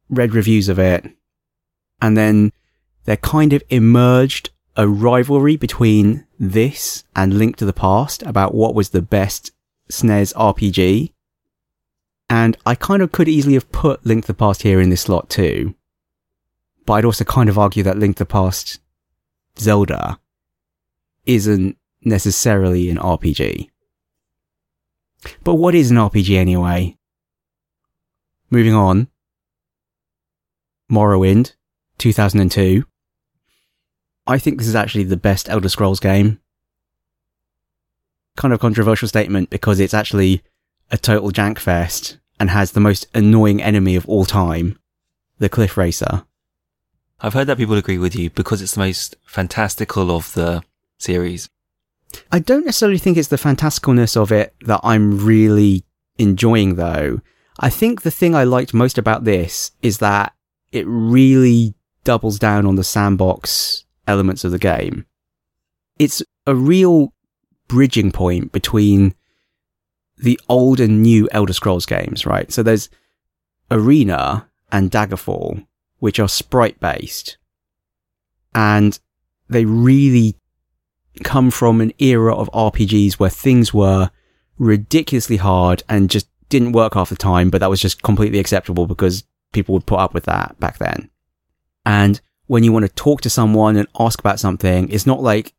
read 0.09 0.33
reviews 0.33 0.69
of 0.69 0.79
it 0.79 1.05
and 2.01 2.17
then 2.17 2.51
there 3.05 3.17
kind 3.17 3.53
of 3.53 3.63
emerged 3.69 4.49
a 4.75 4.87
rivalry 4.87 5.55
between 5.55 6.25
this 6.39 7.03
and 7.15 7.37
Link 7.37 7.55
to 7.57 7.65
the 7.65 7.73
Past 7.73 8.23
about 8.23 8.53
what 8.53 8.75
was 8.75 8.89
the 8.89 9.01
best 9.01 9.51
SNES 9.89 10.33
RPG. 10.33 11.13
And 12.29 12.57
I 12.65 12.75
kind 12.75 13.01
of 13.01 13.11
could 13.11 13.27
easily 13.29 13.53
have 13.53 13.71
put 13.71 14.05
Link 14.05 14.23
to 14.23 14.27
the 14.27 14.33
Past 14.33 14.63
here 14.63 14.81
in 14.81 14.89
this 14.89 15.01
slot 15.01 15.29
too. 15.29 15.75
But 16.85 16.93
I'd 16.93 17.05
also 17.05 17.23
kind 17.23 17.49
of 17.49 17.57
argue 17.57 17.83
that 17.83 17.97
Link 17.97 18.17
to 18.17 18.23
the 18.23 18.27
Past 18.27 18.79
Zelda 19.57 20.19
isn't 21.25 21.77
necessarily 22.03 22.89
an 22.89 22.97
RPG. 22.97 23.69
But 25.43 25.55
what 25.55 25.73
is 25.73 25.91
an 25.91 25.97
RPG 25.97 26.37
anyway? 26.37 26.97
Moving 28.51 28.73
on. 28.73 29.07
Morrowind, 30.91 31.53
2002. 31.97 32.83
I 34.27 34.37
think 34.37 34.57
this 34.57 34.67
is 34.67 34.75
actually 34.75 35.03
the 35.05 35.17
best 35.17 35.49
Elder 35.49 35.69
Scrolls 35.69 35.99
game. 35.99 36.39
Kind 38.37 38.53
of 38.53 38.59
controversial 38.59 39.07
statement 39.07 39.49
because 39.49 39.79
it's 39.79 39.93
actually 39.93 40.43
a 40.91 40.97
total 40.97 41.31
jank 41.31 41.57
fest 41.57 42.19
and 42.39 42.49
has 42.49 42.71
the 42.71 42.79
most 42.79 43.07
annoying 43.15 43.61
enemy 43.61 43.95
of 43.95 44.07
all 44.07 44.25
time, 44.25 44.77
the 45.39 45.49
Cliff 45.49 45.77
Racer. 45.77 46.25
I've 47.25 47.33
heard 47.33 47.47
that 47.47 47.57
people 47.57 47.75
agree 47.75 47.97
with 47.97 48.15
you 48.15 48.29
because 48.29 48.61
it's 48.61 48.75
the 48.75 48.81
most 48.81 49.15
fantastical 49.25 50.15
of 50.15 50.31
the 50.33 50.61
series. 50.99 51.49
I 52.31 52.37
don't 52.37 52.65
necessarily 52.65 52.99
think 52.99 53.17
it's 53.17 53.29
the 53.29 53.35
fantasticalness 53.35 54.15
of 54.15 54.31
it 54.31 54.53
that 54.61 54.79
I'm 54.83 55.25
really 55.25 55.85
enjoying 56.19 56.75
though. 56.75 57.21
I 57.59 57.71
think 57.71 58.03
the 58.03 58.11
thing 58.11 58.35
I 58.35 58.43
liked 58.43 58.75
most 58.75 58.99
about 58.99 59.23
this 59.23 59.71
is 59.81 59.97
that 59.97 60.33
it 60.71 60.85
really 60.85 61.73
doubles 62.03 62.37
down 62.37 62.67
on 62.67 62.75
the 62.75 62.83
sandbox 62.83 63.85
elements 64.07 64.43
of 64.43 64.51
the 64.51 64.59
game. 64.59 65.07
It's 65.97 66.21
a 66.45 66.53
real 66.53 67.11
bridging 67.67 68.11
point 68.11 68.51
between 68.51 69.15
the 70.15 70.39
old 70.47 70.79
and 70.79 71.01
new 71.01 71.27
Elder 71.31 71.53
Scrolls 71.53 71.87
games, 71.87 72.27
right? 72.27 72.51
So 72.51 72.61
there's 72.61 72.87
Arena 73.71 74.47
and 74.71 74.91
Daggerfall, 74.91 75.65
which 75.99 76.19
are 76.19 76.27
sprite 76.27 76.79
based. 76.79 77.37
And 78.53 78.97
they 79.49 79.65
really 79.65 80.35
come 81.23 81.51
from 81.51 81.81
an 81.81 81.93
era 81.99 82.35
of 82.35 82.49
RPGs 82.51 83.13
where 83.13 83.29
things 83.29 83.73
were 83.73 84.09
ridiculously 84.57 85.37
hard 85.37 85.83
and 85.87 86.09
just 86.09 86.27
didn't 86.49 86.73
work 86.73 86.93
half 86.93 87.09
the 87.09 87.15
time, 87.15 87.49
but 87.49 87.59
that 87.59 87.69
was 87.69 87.81
just 87.81 88.01
completely 88.01 88.39
acceptable 88.39 88.87
because 88.87 89.23
people 89.51 89.73
would 89.73 89.85
put 89.85 89.99
up 89.99 90.13
with 90.13 90.25
that 90.25 90.59
back 90.59 90.77
then. 90.77 91.09
And 91.85 92.19
when 92.47 92.63
you 92.63 92.71
want 92.71 92.85
to 92.85 92.93
talk 92.93 93.21
to 93.21 93.29
someone 93.29 93.75
and 93.75 93.87
ask 93.99 94.19
about 94.19 94.39
something, 94.39 94.89
it's 94.89 95.05
not 95.05 95.21
like 95.21 95.53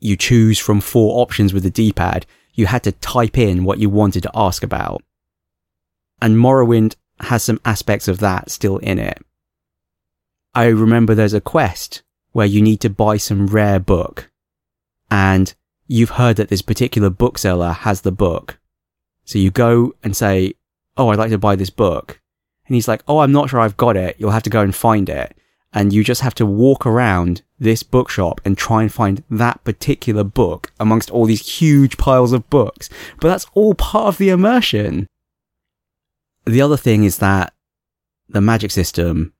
you 0.00 0.16
choose 0.16 0.58
from 0.58 0.80
four 0.80 1.22
options 1.22 1.54
with 1.54 1.62
the 1.62 1.70
D-pad. 1.70 2.26
You 2.54 2.66
had 2.66 2.82
to 2.84 2.92
type 2.92 3.38
in 3.38 3.64
what 3.64 3.78
you 3.78 3.88
wanted 3.88 4.22
to 4.24 4.30
ask 4.34 4.62
about. 4.62 5.02
And 6.20 6.36
Morrowind 6.36 6.96
has 7.20 7.42
some 7.42 7.60
aspects 7.64 8.08
of 8.08 8.18
that 8.18 8.50
still 8.50 8.78
in 8.78 8.98
it. 8.98 9.18
I 10.56 10.68
remember 10.68 11.14
there's 11.14 11.34
a 11.34 11.40
quest 11.42 12.02
where 12.32 12.46
you 12.46 12.62
need 12.62 12.80
to 12.80 12.88
buy 12.88 13.18
some 13.18 13.46
rare 13.46 13.78
book 13.78 14.30
and 15.10 15.54
you've 15.86 16.16
heard 16.16 16.36
that 16.36 16.48
this 16.48 16.62
particular 16.62 17.10
bookseller 17.10 17.72
has 17.72 18.00
the 18.00 18.10
book. 18.10 18.58
So 19.26 19.38
you 19.38 19.50
go 19.50 19.94
and 20.02 20.16
say, 20.16 20.54
Oh, 20.96 21.08
I'd 21.10 21.18
like 21.18 21.28
to 21.28 21.36
buy 21.36 21.56
this 21.56 21.68
book. 21.68 22.22
And 22.66 22.74
he's 22.74 22.88
like, 22.88 23.02
Oh, 23.06 23.18
I'm 23.18 23.32
not 23.32 23.50
sure 23.50 23.60
I've 23.60 23.76
got 23.76 23.98
it. 23.98 24.16
You'll 24.18 24.30
have 24.30 24.44
to 24.44 24.50
go 24.50 24.62
and 24.62 24.74
find 24.74 25.10
it. 25.10 25.36
And 25.74 25.92
you 25.92 26.02
just 26.02 26.22
have 26.22 26.34
to 26.36 26.46
walk 26.46 26.86
around 26.86 27.42
this 27.58 27.82
bookshop 27.82 28.40
and 28.42 28.56
try 28.56 28.80
and 28.80 28.90
find 28.90 29.24
that 29.28 29.62
particular 29.62 30.24
book 30.24 30.72
amongst 30.80 31.10
all 31.10 31.26
these 31.26 31.58
huge 31.58 31.98
piles 31.98 32.32
of 32.32 32.48
books. 32.48 32.88
But 33.20 33.28
that's 33.28 33.46
all 33.52 33.74
part 33.74 34.08
of 34.08 34.16
the 34.16 34.30
immersion. 34.30 35.06
The 36.46 36.62
other 36.62 36.78
thing 36.78 37.04
is 37.04 37.18
that 37.18 37.52
the 38.26 38.40
magic 38.40 38.70
system 38.70 39.34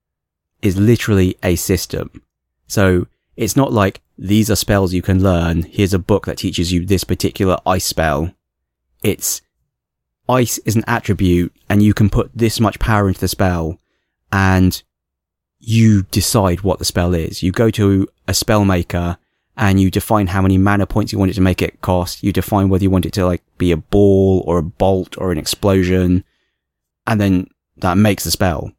is 0.62 0.76
literally 0.76 1.36
a 1.42 1.57
system. 1.57 2.22
So 2.66 3.07
it's 3.36 3.57
not 3.57 3.72
like 3.72 4.00
these 4.18 4.50
are 4.50 4.57
spells 4.57 4.94
you 4.94 5.02
can 5.02 5.22
learn. 5.22 5.62
Here's 5.62 5.94
a 5.94 5.98
book 5.98 6.26
that 6.26 6.38
teaches 6.38 6.72
you 6.72 6.84
this 6.84 7.04
particular 7.04 7.59
ice 7.66 7.84
spell. 7.84 8.32
It's 9.02 9.42
ice 10.28 10.59
is 10.59 10.76
an 10.76 10.84
attribute 10.86 11.54
and 11.68 11.82
you 11.82 11.94
can 11.94 12.11
put 12.11 12.30
this 12.34 12.59
much 12.59 12.78
power 12.78 13.09
into 13.09 13.20
the 13.20 13.28
spell 13.28 13.78
and 14.32 14.82
you 15.59 16.02
decide 16.04 16.62
what 16.62 16.78
the 16.78 16.84
spell 16.84 17.14
is. 17.14 17.42
You 17.42 17.52
go 17.52 17.70
to 17.70 18.09
a 18.26 18.34
spell 18.34 18.64
maker 18.64 19.18
and 19.57 19.80
you 19.80 19.90
define 19.90 20.28
how 20.28 20.42
many 20.42 20.59
mana 20.59 20.86
points 20.86 21.12
you 21.12 21.18
want 21.18 21.30
it 21.30 21.34
to 21.34 21.40
make 21.40 21.62
it 21.62 21.80
cost. 21.80 22.22
You 22.22 22.32
define 22.32 22.68
whether 22.68 22.84
you 22.84 22.90
want 22.90 23.07
it 23.07 23.12
to 23.14 23.26
like 23.26 23.42
be 23.59 23.72
a 23.72 23.76
ball 23.76 24.44
or 24.46 24.59
a 24.59 24.62
bolt 24.62 25.16
or 25.18 25.32
an 25.32 25.38
explosion. 25.38 26.24
And 27.07 27.20
then 27.20 27.48
that 27.78 27.96
makes 27.96 28.24
the 28.24 28.30
spell. 28.30 28.72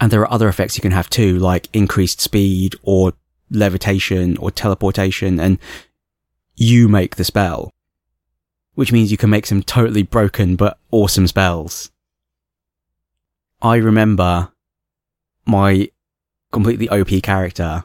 And 0.00 0.10
there 0.10 0.22
are 0.22 0.32
other 0.32 0.48
effects 0.48 0.76
you 0.76 0.82
can 0.82 0.92
have 0.92 1.10
too, 1.10 1.38
like 1.38 1.68
increased 1.72 2.20
speed 2.20 2.74
or 2.82 3.12
levitation 3.50 4.36
or 4.38 4.50
teleportation 4.50 5.38
and 5.38 5.58
you 6.56 6.88
make 6.88 7.16
the 7.16 7.24
spell. 7.24 7.70
Which 8.74 8.92
means 8.92 9.10
you 9.10 9.16
can 9.16 9.30
make 9.30 9.46
some 9.46 9.62
totally 9.62 10.02
broken 10.02 10.56
but 10.56 10.78
awesome 10.90 11.26
spells. 11.26 11.90
I 13.60 13.76
remember 13.76 14.52
my 15.44 15.90
completely 16.50 16.88
OP 16.88 17.22
character 17.22 17.82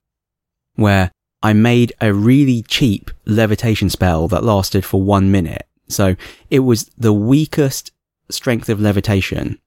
where 0.75 1.11
I 1.43 1.53
made 1.53 1.93
a 2.01 2.13
really 2.13 2.63
cheap 2.63 3.11
levitation 3.25 3.89
spell 3.89 4.27
that 4.29 4.43
lasted 4.43 4.85
for 4.85 5.01
one 5.01 5.31
minute. 5.31 5.67
So 5.87 6.15
it 6.49 6.59
was 6.59 6.85
the 6.97 7.13
weakest 7.13 7.91
strength 8.29 8.69
of 8.69 8.79
levitation, 8.79 9.59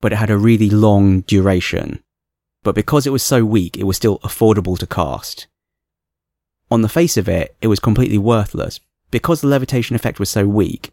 but 0.00 0.12
it 0.12 0.16
had 0.16 0.30
a 0.30 0.36
really 0.36 0.70
long 0.70 1.22
duration. 1.22 2.02
But 2.62 2.74
because 2.74 3.06
it 3.06 3.10
was 3.10 3.22
so 3.22 3.44
weak, 3.44 3.76
it 3.76 3.84
was 3.84 3.96
still 3.96 4.18
affordable 4.20 4.78
to 4.78 4.86
cast. 4.86 5.46
On 6.70 6.82
the 6.82 6.88
face 6.88 7.16
of 7.16 7.28
it, 7.28 7.56
it 7.62 7.68
was 7.68 7.80
completely 7.80 8.18
worthless. 8.18 8.80
Because 9.10 9.40
the 9.40 9.46
levitation 9.46 9.96
effect 9.96 10.20
was 10.20 10.28
so 10.28 10.46
weak, 10.46 10.92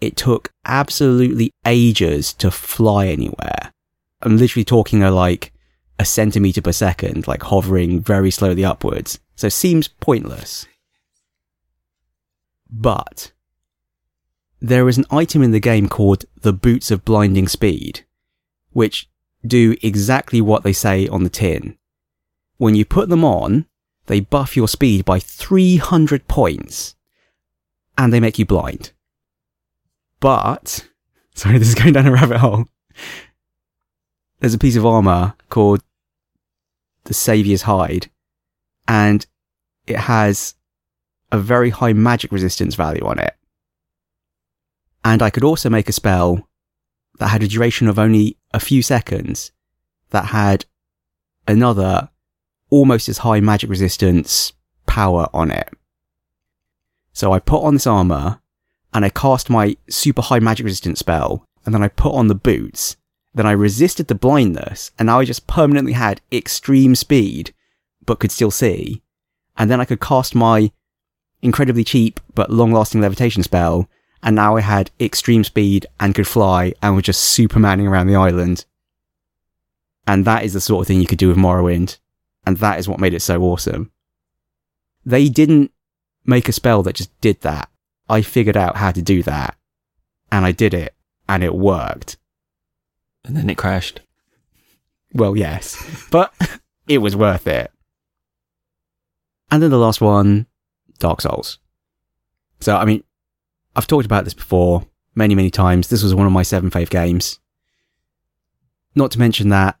it 0.00 0.16
took 0.16 0.50
absolutely 0.64 1.52
ages 1.66 2.32
to 2.34 2.50
fly 2.50 3.08
anywhere. 3.08 3.72
I'm 4.22 4.38
literally 4.38 4.64
talking 4.64 5.02
a 5.02 5.10
like 5.10 5.52
a 5.98 6.04
centimeter 6.04 6.62
per 6.62 6.72
second, 6.72 7.28
like 7.28 7.42
hovering 7.42 8.00
very 8.00 8.30
slowly 8.30 8.64
upwards. 8.64 9.18
So 9.36 9.48
it 9.48 9.52
seems 9.52 9.88
pointless. 9.88 10.66
But 12.70 13.32
there 14.60 14.88
is 14.88 14.96
an 14.96 15.06
item 15.10 15.42
in 15.42 15.50
the 15.50 15.60
game 15.60 15.88
called 15.88 16.24
the 16.40 16.52
Boots 16.52 16.90
of 16.90 17.04
Blinding 17.04 17.48
Speed, 17.48 18.04
which 18.72 19.08
do 19.46 19.76
exactly 19.82 20.40
what 20.40 20.62
they 20.62 20.72
say 20.72 21.08
on 21.08 21.24
the 21.24 21.30
tin. 21.30 21.76
When 22.58 22.74
you 22.74 22.84
put 22.84 23.08
them 23.08 23.24
on, 23.24 23.66
they 24.06 24.20
buff 24.20 24.56
your 24.56 24.68
speed 24.68 25.04
by 25.04 25.18
300 25.18 26.28
points 26.28 26.94
and 27.96 28.12
they 28.12 28.20
make 28.20 28.38
you 28.38 28.44
blind. 28.44 28.92
But, 30.20 30.88
sorry, 31.34 31.58
this 31.58 31.68
is 31.68 31.74
going 31.74 31.94
down 31.94 32.06
a 32.06 32.12
rabbit 32.12 32.38
hole. 32.38 32.66
There's 34.40 34.54
a 34.54 34.58
piece 34.58 34.76
of 34.76 34.86
armor 34.86 35.34
called 35.48 35.82
the 37.04 37.14
Savior's 37.14 37.62
Hide 37.62 38.10
and 38.86 39.26
it 39.86 39.96
has 39.96 40.54
a 41.32 41.38
very 41.38 41.70
high 41.70 41.92
magic 41.92 42.32
resistance 42.32 42.74
value 42.74 43.04
on 43.04 43.18
it. 43.18 43.34
And 45.04 45.22
I 45.22 45.30
could 45.30 45.44
also 45.44 45.70
make 45.70 45.88
a 45.88 45.92
spell 45.92 46.48
that 47.18 47.28
had 47.28 47.42
a 47.42 47.48
duration 47.48 47.88
of 47.88 47.98
only 47.98 48.36
a 48.52 48.60
few 48.60 48.82
seconds 48.82 49.52
that 50.10 50.26
had 50.26 50.64
another 51.46 52.10
almost 52.70 53.08
as 53.08 53.18
high 53.18 53.40
magic 53.40 53.70
resistance 53.70 54.52
power 54.86 55.28
on 55.32 55.50
it. 55.50 55.68
So 57.12 57.32
I 57.32 57.38
put 57.38 57.62
on 57.62 57.74
this 57.74 57.86
armor 57.86 58.40
and 58.92 59.04
I 59.04 59.10
cast 59.10 59.50
my 59.50 59.76
super 59.88 60.22
high 60.22 60.40
magic 60.40 60.64
resistance 60.64 61.00
spell 61.00 61.44
and 61.64 61.74
then 61.74 61.82
I 61.82 61.88
put 61.88 62.14
on 62.14 62.28
the 62.28 62.34
boots. 62.34 62.96
Then 63.34 63.46
I 63.46 63.52
resisted 63.52 64.08
the 64.08 64.14
blindness 64.14 64.90
and 64.98 65.06
now 65.06 65.20
I 65.20 65.24
just 65.24 65.46
permanently 65.46 65.92
had 65.92 66.20
extreme 66.32 66.94
speed 66.94 67.52
but 68.04 68.18
could 68.18 68.32
still 68.32 68.50
see. 68.50 69.02
And 69.56 69.70
then 69.70 69.80
I 69.80 69.84
could 69.84 70.00
cast 70.00 70.34
my 70.34 70.72
incredibly 71.42 71.84
cheap 71.84 72.20
but 72.34 72.50
long 72.50 72.72
lasting 72.72 73.00
levitation 73.00 73.42
spell 73.42 73.88
and 74.22 74.36
now 74.36 74.56
I 74.56 74.60
had 74.60 74.90
extreme 75.00 75.44
speed 75.44 75.86
and 75.98 76.14
could 76.14 76.26
fly 76.26 76.74
and 76.82 76.94
was 76.94 77.04
just 77.04 77.36
supermaning 77.36 77.88
around 77.88 78.06
the 78.06 78.16
island. 78.16 78.64
And 80.06 80.24
that 80.24 80.44
is 80.44 80.52
the 80.52 80.60
sort 80.60 80.82
of 80.82 80.86
thing 80.86 81.00
you 81.00 81.06
could 81.06 81.18
do 81.18 81.28
with 81.28 81.36
Morrowind, 81.36 81.98
and 82.44 82.56
that 82.58 82.78
is 82.78 82.88
what 82.88 83.00
made 83.00 83.14
it 83.14 83.20
so 83.20 83.42
awesome. 83.42 83.90
They 85.04 85.28
didn't 85.28 85.72
make 86.24 86.48
a 86.48 86.52
spell 86.52 86.82
that 86.82 86.96
just 86.96 87.18
did 87.20 87.40
that. 87.42 87.68
I 88.08 88.22
figured 88.22 88.56
out 88.56 88.76
how 88.76 88.90
to 88.90 89.02
do 89.02 89.22
that, 89.22 89.56
and 90.32 90.44
I 90.44 90.52
did 90.52 90.74
it, 90.74 90.94
and 91.28 91.44
it 91.44 91.54
worked. 91.54 92.18
And 93.24 93.36
then 93.36 93.48
it 93.48 93.58
crashed. 93.58 94.00
Well, 95.12 95.36
yes, 95.36 96.06
but 96.10 96.34
it 96.88 96.98
was 96.98 97.16
worth 97.16 97.46
it. 97.46 97.70
And 99.50 99.62
then 99.62 99.70
the 99.70 99.78
last 99.78 100.00
one, 100.00 100.46
Dark 100.98 101.20
Souls. 101.20 101.58
So, 102.60 102.76
I 102.76 102.84
mean, 102.84 103.02
I've 103.80 103.86
talked 103.86 104.04
about 104.04 104.24
this 104.24 104.34
before 104.34 104.84
many, 105.14 105.34
many 105.34 105.48
times. 105.48 105.88
This 105.88 106.02
was 106.02 106.14
one 106.14 106.26
of 106.26 106.32
my 106.34 106.42
seven 106.42 106.70
fave 106.70 106.90
games. 106.90 107.40
Not 108.94 109.10
to 109.12 109.18
mention 109.18 109.48
that 109.48 109.78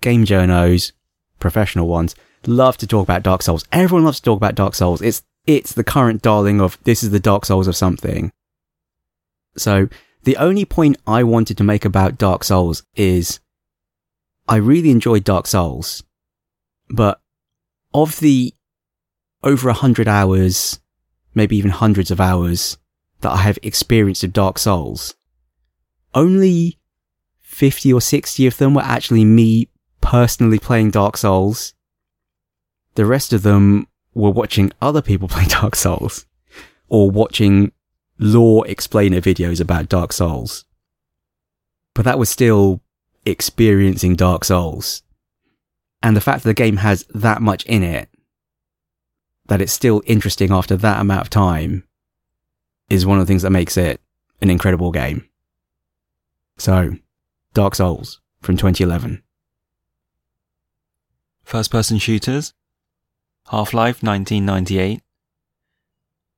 game 0.00 0.24
journos, 0.24 0.90
professional 1.38 1.86
ones, 1.86 2.16
love 2.44 2.76
to 2.78 2.88
talk 2.88 3.04
about 3.04 3.22
Dark 3.22 3.42
Souls. 3.42 3.64
Everyone 3.70 4.04
loves 4.04 4.18
to 4.18 4.24
talk 4.24 4.36
about 4.36 4.56
Dark 4.56 4.74
Souls. 4.74 5.00
It's, 5.00 5.22
it's 5.46 5.74
the 5.74 5.84
current 5.84 6.22
darling 6.22 6.60
of 6.60 6.76
this 6.82 7.04
is 7.04 7.10
the 7.10 7.20
Dark 7.20 7.44
Souls 7.44 7.68
of 7.68 7.76
something. 7.76 8.32
So 9.56 9.88
the 10.24 10.36
only 10.36 10.64
point 10.64 10.96
I 11.06 11.22
wanted 11.22 11.56
to 11.58 11.64
make 11.64 11.84
about 11.84 12.18
Dark 12.18 12.42
Souls 12.42 12.82
is 12.96 13.38
I 14.48 14.56
really 14.56 14.90
enjoyed 14.90 15.22
Dark 15.22 15.46
Souls, 15.46 16.02
but 16.90 17.20
of 17.94 18.18
the 18.18 18.54
over 19.44 19.68
a 19.68 19.74
hundred 19.74 20.08
hours 20.08 20.80
maybe 21.32 21.56
even 21.56 21.70
hundreds 21.70 22.10
of 22.10 22.20
hours 22.20 22.76
that 23.20 23.32
I 23.32 23.38
have 23.38 23.58
experienced 23.62 24.24
of 24.24 24.32
Dark 24.32 24.58
Souls, 24.58 25.14
only 26.14 26.78
50 27.40 27.92
or 27.92 28.00
60 28.00 28.46
of 28.46 28.56
them 28.58 28.74
were 28.74 28.82
actually 28.82 29.24
me 29.24 29.68
personally 30.00 30.58
playing 30.58 30.90
Dark 30.90 31.16
Souls. 31.16 31.74
The 32.94 33.06
rest 33.06 33.32
of 33.32 33.42
them 33.42 33.88
were 34.14 34.30
watching 34.30 34.72
other 34.80 35.02
people 35.02 35.28
play 35.28 35.44
Dark 35.46 35.74
Souls 35.74 36.26
or 36.88 37.10
watching 37.10 37.72
lore 38.18 38.66
explainer 38.66 39.20
videos 39.20 39.60
about 39.60 39.88
Dark 39.88 40.12
Souls. 40.12 40.64
But 41.94 42.04
that 42.04 42.18
was 42.18 42.28
still 42.28 42.80
experiencing 43.26 44.14
Dark 44.14 44.44
Souls. 44.44 45.02
And 46.02 46.16
the 46.16 46.20
fact 46.20 46.44
that 46.44 46.48
the 46.48 46.54
game 46.54 46.76
has 46.76 47.04
that 47.12 47.42
much 47.42 47.64
in 47.66 47.82
it 47.82 48.08
that 49.48 49.62
it's 49.62 49.72
still 49.72 50.02
interesting 50.06 50.52
after 50.52 50.76
that 50.76 51.00
amount 51.00 51.22
of 51.22 51.30
time 51.30 51.82
is 52.88 53.06
one 53.06 53.18
of 53.18 53.26
the 53.26 53.30
things 53.30 53.42
that 53.42 53.50
makes 53.50 53.76
it 53.76 54.00
an 54.40 54.50
incredible 54.50 54.90
game. 54.92 55.28
So, 56.56 56.96
Dark 57.54 57.74
Souls 57.74 58.20
from 58.40 58.56
2011. 58.56 59.22
First 61.44 61.70
person 61.70 61.98
shooters. 61.98 62.52
Half 63.50 63.72
Life 63.72 64.02
1998. 64.02 65.00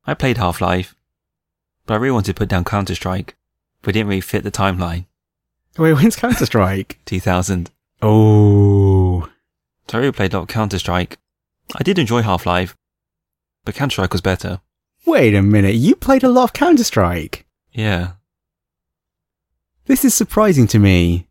I 0.07 0.15
played 0.15 0.39
Half 0.39 0.61
Life, 0.61 0.95
but 1.87 1.95
I 1.95 1.97
really 1.97 2.13
wanted 2.13 2.35
to 2.35 2.39
put 2.39 2.49
down 2.49 2.65
Counter 2.65 2.95
Strike, 2.95 3.37
but 3.83 3.91
it 3.91 3.93
didn't 3.99 4.09
really 4.09 4.21
fit 4.21 4.45
the 4.45 4.51
timeline. 4.51 5.07
Wait, 5.79 5.95
when's 5.95 6.17
Counter 6.17 6.47
Strike? 6.47 6.99
2000. 7.07 7.71
oh. 8.03 9.29
So 9.89 9.99
I 9.99 10.01
really 10.03 10.13
played 10.13 10.33
a 10.33 10.37
lot 10.37 10.43
of 10.43 10.49
Counter 10.49 10.79
Strike. 10.79 11.19
I 11.75 11.83
did 11.83 11.99
enjoy 11.99 12.23
Half 12.23 12.47
Life, 12.47 12.77
but 13.65 13.75
Counter 13.75 13.95
Strike 13.95 14.13
was 14.13 14.21
better. 14.21 14.61
Wait 15.11 15.35
a 15.35 15.43
minute, 15.43 15.75
you 15.75 15.97
played 15.97 16.23
a 16.23 16.29
lot 16.29 16.45
of 16.45 16.53
Counter 16.53 16.85
Strike. 16.85 17.45
Yeah. 17.73 18.13
This 19.87 20.05
is 20.05 20.15
surprising 20.15 20.67
to 20.69 20.79
me. 20.79 21.27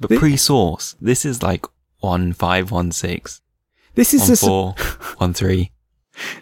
But 0.00 0.10
Thi- 0.10 0.18
pre 0.18 0.36
source, 0.36 0.96
this 1.00 1.24
is 1.24 1.42
like 1.42 1.66
1516, 2.00 3.40
This 3.94 4.14
is 4.14 4.28
as 4.30 4.40
14, 4.40 4.74
13. 5.20 5.68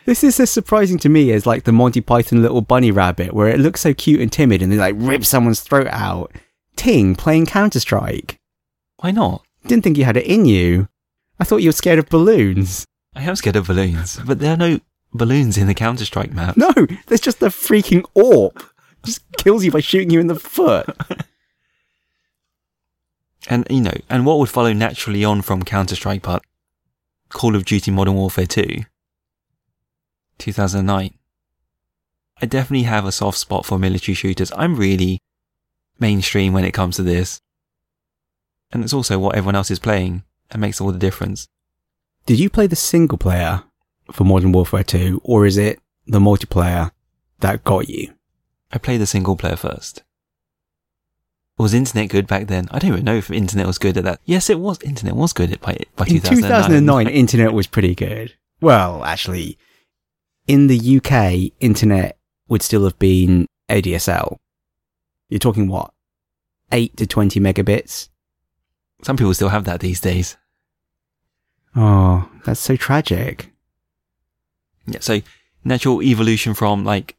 this 0.04 0.22
is 0.24 0.38
as 0.40 0.50
surprising 0.50 0.98
to 0.98 1.08
me 1.08 1.32
as 1.32 1.46
like 1.46 1.64
the 1.64 1.72
Monty 1.72 2.00
Python 2.00 2.42
little 2.42 2.60
bunny 2.60 2.90
rabbit, 2.90 3.32
where 3.32 3.48
it 3.48 3.60
looks 3.60 3.80
so 3.82 3.94
cute 3.94 4.20
and 4.20 4.30
timid, 4.32 4.62
and 4.62 4.70
they 4.72 4.76
like 4.76 4.94
rip 4.98 5.24
someone's 5.24 5.60
throat 5.60 5.88
out. 5.90 6.32
Ting 6.76 7.14
playing 7.14 7.46
Counter 7.46 7.80
Strike. 7.80 8.38
Why 8.98 9.10
not? 9.10 9.42
Didn't 9.66 9.84
think 9.84 9.96
you 9.98 10.04
had 10.04 10.16
it 10.18 10.26
in 10.26 10.44
you. 10.46 10.88
I 11.40 11.44
thought 11.44 11.62
you 11.62 11.68
were 11.68 11.72
scared 11.72 11.98
of 11.98 12.08
balloons. 12.08 12.86
I 13.14 13.22
am 13.22 13.36
scared 13.36 13.56
of 13.56 13.66
balloons, 13.66 14.18
but 14.26 14.38
there 14.38 14.52
are 14.52 14.56
no 14.58 14.80
balloons 15.16 15.58
in 15.58 15.66
the 15.66 15.74
Counter 15.74 16.04
Strike 16.04 16.32
map. 16.32 16.56
No, 16.56 16.72
there's 17.06 17.20
just 17.20 17.42
a 17.42 17.46
freaking 17.46 18.04
orb. 18.14 18.62
Just 19.04 19.22
kills 19.38 19.64
you 19.64 19.70
by 19.70 19.80
shooting 19.80 20.10
you 20.10 20.20
in 20.20 20.26
the 20.26 20.34
foot. 20.34 20.86
And, 23.48 23.66
you 23.70 23.80
know, 23.80 23.94
and 24.10 24.26
what 24.26 24.38
would 24.38 24.48
follow 24.48 24.72
naturally 24.72 25.24
on 25.24 25.42
from 25.42 25.62
Counter 25.62 25.94
Strike, 25.94 26.22
but 26.22 26.42
Call 27.28 27.54
of 27.54 27.64
Duty 27.64 27.90
Modern 27.90 28.14
Warfare 28.14 28.46
2, 28.46 28.82
2009. 30.38 31.14
I 32.42 32.46
definitely 32.46 32.84
have 32.84 33.06
a 33.06 33.12
soft 33.12 33.38
spot 33.38 33.64
for 33.64 33.78
military 33.78 34.14
shooters. 34.14 34.52
I'm 34.56 34.76
really 34.76 35.20
mainstream 35.98 36.52
when 36.52 36.64
it 36.64 36.72
comes 36.72 36.96
to 36.96 37.02
this. 37.02 37.40
And 38.72 38.82
it's 38.82 38.92
also 38.92 39.18
what 39.18 39.36
everyone 39.36 39.54
else 39.54 39.70
is 39.70 39.78
playing 39.78 40.24
and 40.50 40.60
makes 40.60 40.80
all 40.80 40.92
the 40.92 40.98
difference. 40.98 41.46
Did 42.26 42.40
you 42.40 42.50
play 42.50 42.66
the 42.66 42.76
single 42.76 43.16
player 43.16 43.62
for 44.12 44.24
Modern 44.24 44.52
Warfare 44.52 44.84
2, 44.84 45.20
or 45.24 45.46
is 45.46 45.57
it 45.57 45.80
the 46.07 46.18
multiplayer 46.18 46.90
that 47.40 47.64
got 47.64 47.88
you? 47.88 48.14
I 48.72 48.78
played 48.78 49.00
the 49.00 49.07
single 49.07 49.36
player 49.36 49.57
first. 49.57 50.02
Was 51.59 51.72
internet 51.72 52.11
good 52.11 52.26
back 52.26 52.48
then? 52.48 52.68
I 52.70 52.78
don't 52.78 52.92
even 52.92 53.04
know 53.04 53.16
if 53.16 53.30
internet 53.30 53.66
was 53.66 53.78
good 53.78 53.96
at 53.96 54.04
that. 54.04 54.20
Yes, 54.26 54.50
it 54.50 54.61
was. 54.61 54.80
Internet 54.82 55.16
was 55.16 55.32
good 55.32 55.52
at 55.52 55.61
by, 55.61 55.78
by 55.96 56.04
In 56.04 56.20
2009. 56.20 56.50
2009, 56.50 57.09
internet 57.09 57.52
was 57.54 57.66
pretty 57.66 57.94
good. 57.94 58.34
Well, 58.61 59.02
actually, 59.04 59.57
in 60.46 60.66
the 60.66 60.96
UK, 60.98 61.52
internet 61.61 62.18
would 62.48 62.62
still 62.62 62.84
have 62.84 62.98
been 62.98 63.46
ADSL. 63.70 64.36
You're 65.30 65.38
talking 65.38 65.68
what? 65.68 65.92
8 66.72 66.96
to 66.98 67.07
20 67.07 67.40
megabits? 67.40 68.09
Some 69.02 69.16
people 69.16 69.32
still 69.34 69.48
have 69.48 69.64
that 69.64 69.80
these 69.80 70.00
days. 70.00 70.36
Oh, 71.74 72.28
that's 72.44 72.61
so 72.61 72.76
tragic. 72.76 73.52
Yeah, 74.87 75.01
so 75.01 75.20
natural 75.64 76.03
evolution 76.03 76.55
from 76.55 76.84
like 76.84 77.16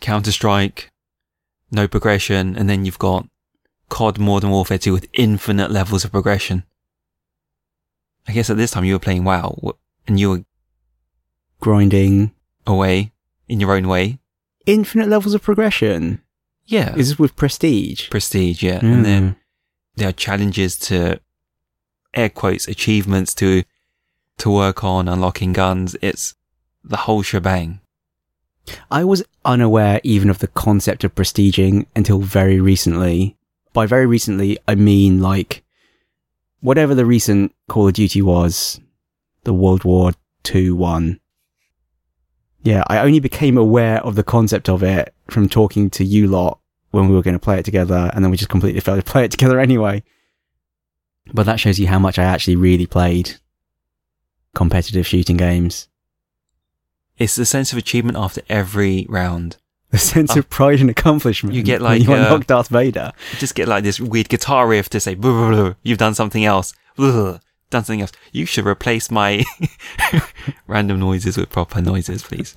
Counter 0.00 0.32
Strike, 0.32 0.90
no 1.70 1.88
progression, 1.88 2.56
and 2.56 2.68
then 2.68 2.84
you've 2.84 2.98
got 2.98 3.26
COD 3.88 4.18
Modern 4.18 4.50
Warfare 4.50 4.78
2 4.78 4.92
with 4.92 5.08
infinite 5.12 5.70
levels 5.70 6.04
of 6.04 6.12
progression. 6.12 6.64
I 8.26 8.32
guess 8.32 8.50
at 8.50 8.56
this 8.56 8.70
time 8.72 8.84
you 8.84 8.92
were 8.94 8.98
playing 8.98 9.24
WoW 9.24 9.76
and 10.06 10.20
you 10.20 10.30
were 10.30 10.44
Grinding. 11.60 12.32
away 12.66 13.12
in 13.48 13.60
your 13.60 13.72
own 13.74 13.88
way. 13.88 14.18
Infinite 14.66 15.08
levels 15.08 15.34
of 15.34 15.42
progression. 15.42 16.22
Yeah. 16.66 16.94
Is 16.94 17.08
this 17.08 17.18
with 17.18 17.34
prestige? 17.36 18.10
prestige, 18.10 18.62
yeah. 18.62 18.80
And 18.84 19.04
then 19.04 19.30
Mm. 19.30 19.36
there 19.96 20.08
are 20.10 20.12
challenges 20.12 20.76
to 20.80 21.20
air 22.14 22.28
quotes 22.28 22.68
achievements 22.68 23.34
to 23.36 23.64
to 24.38 24.50
work 24.50 24.84
on 24.84 25.08
unlocking 25.08 25.52
guns. 25.52 25.96
It's 26.00 26.34
the 26.84 26.96
whole 26.96 27.22
shebang. 27.22 27.80
I 28.90 29.04
was 29.04 29.24
unaware 29.44 30.00
even 30.04 30.30
of 30.30 30.38
the 30.38 30.48
concept 30.48 31.04
of 31.04 31.14
prestiging 31.14 31.86
until 31.96 32.18
very 32.18 32.60
recently. 32.60 33.36
By 33.72 33.86
very 33.86 34.06
recently, 34.06 34.58
I 34.66 34.74
mean 34.74 35.20
like 35.20 35.64
whatever 36.60 36.94
the 36.94 37.06
recent 37.06 37.54
Call 37.68 37.88
of 37.88 37.94
Duty 37.94 38.22
was, 38.22 38.80
the 39.44 39.54
World 39.54 39.84
War 39.84 40.12
II 40.54 40.72
one. 40.72 41.20
Yeah, 42.62 42.82
I 42.88 42.98
only 42.98 43.20
became 43.20 43.56
aware 43.56 44.02
of 44.04 44.14
the 44.14 44.24
concept 44.24 44.68
of 44.68 44.82
it 44.82 45.14
from 45.28 45.48
talking 45.48 45.90
to 45.90 46.04
you 46.04 46.26
lot 46.26 46.58
when 46.90 47.08
we 47.08 47.14
were 47.14 47.22
going 47.22 47.34
to 47.34 47.38
play 47.38 47.58
it 47.58 47.64
together, 47.64 48.10
and 48.12 48.24
then 48.24 48.30
we 48.30 48.36
just 48.36 48.50
completely 48.50 48.80
failed 48.80 49.04
to 49.04 49.10
play 49.10 49.24
it 49.24 49.30
together 49.30 49.60
anyway. 49.68 50.02
But 51.32 51.46
that 51.46 51.60
shows 51.60 51.78
you 51.78 51.86
how 51.86 51.98
much 51.98 52.18
I 52.18 52.24
actually 52.24 52.56
really 52.56 52.86
played 52.86 53.36
competitive 54.54 55.06
shooting 55.06 55.36
games. 55.36 55.88
It's 57.18 57.34
the 57.34 57.44
sense 57.44 57.72
of 57.72 57.78
achievement 57.78 58.16
after 58.16 58.42
every 58.48 59.06
round. 59.08 59.56
The 59.90 59.98
sense 59.98 60.36
of 60.36 60.50
pride 60.50 60.80
and 60.80 60.90
accomplishment. 60.90 61.54
You 61.54 61.62
get 61.62 61.80
like, 61.80 62.02
you 62.02 62.12
uh, 62.12 62.16
unlock 62.16 62.46
Darth 62.46 62.68
Vader. 62.68 63.12
You 63.32 63.38
just 63.38 63.54
get 63.54 63.68
like 63.68 63.84
this 63.84 63.98
weird 63.98 64.28
guitar 64.28 64.68
riff 64.68 64.90
to 64.90 65.00
say, 65.00 65.14
"Blah, 65.14 65.32
blah, 65.32 65.50
blah, 65.50 65.74
you've 65.82 65.98
done 65.98 66.14
something 66.14 66.44
else. 66.44 66.74
Blah, 66.96 67.38
done 67.70 67.84
something 67.84 68.02
else. 68.02 68.12
You 68.32 68.46
should 68.46 68.66
replace 68.66 69.10
my 69.10 69.44
random 70.66 71.00
noises 71.00 71.36
with 71.36 71.50
proper 71.50 71.80
noises, 71.80 72.22
please. 72.22 72.54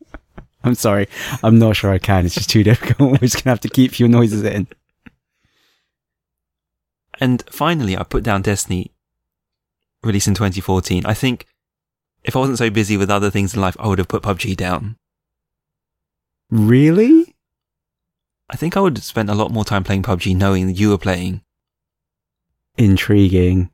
I'm 0.64 0.74
sorry. 0.74 1.08
I'm 1.42 1.58
not 1.58 1.76
sure 1.76 1.90
I 1.90 1.98
can. 1.98 2.26
It's 2.26 2.34
just 2.34 2.50
too 2.50 2.62
difficult. 2.62 3.10
We're 3.12 3.18
just 3.18 3.36
going 3.36 3.44
to 3.44 3.50
have 3.50 3.60
to 3.60 3.68
keep 3.68 3.98
your 3.98 4.08
noises 4.08 4.42
in. 4.42 4.68
And 7.18 7.42
finally, 7.50 7.96
I 7.96 8.02
put 8.02 8.22
down 8.22 8.42
Destiny, 8.42 8.92
released 10.02 10.28
in 10.28 10.34
2014. 10.34 11.04
I 11.06 11.14
think 11.14 11.46
if 12.24 12.36
I 12.36 12.38
wasn't 12.40 12.58
so 12.58 12.70
busy 12.70 12.96
with 12.96 13.10
other 13.10 13.30
things 13.30 13.54
in 13.54 13.60
life, 13.60 13.76
I 13.80 13.88
would 13.88 13.98
have 13.98 14.08
put 14.08 14.22
PUBG 14.22 14.56
down. 14.56 14.96
Really? 16.50 17.34
I 18.50 18.56
think 18.56 18.76
I 18.76 18.80
would 18.80 18.96
have 18.96 19.04
spent 19.04 19.30
a 19.30 19.34
lot 19.34 19.52
more 19.52 19.64
time 19.64 19.84
playing 19.84 20.02
PUBG 20.02 20.36
knowing 20.36 20.66
that 20.66 20.72
you 20.78 20.90
were 20.90 20.98
playing. 20.98 21.42
Intriguing. 22.76 23.70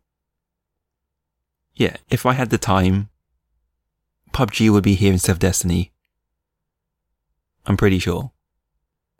Yeah, 1.74 1.96
if 2.08 2.24
I 2.26 2.32
had 2.32 2.50
the 2.50 2.58
time, 2.58 3.08
PUBG 4.32 4.70
would 4.70 4.84
be 4.84 4.94
here 4.94 5.12
instead 5.12 5.32
of 5.32 5.38
Destiny. 5.38 5.92
I'm 7.66 7.76
pretty 7.76 7.98
sure. 7.98 8.32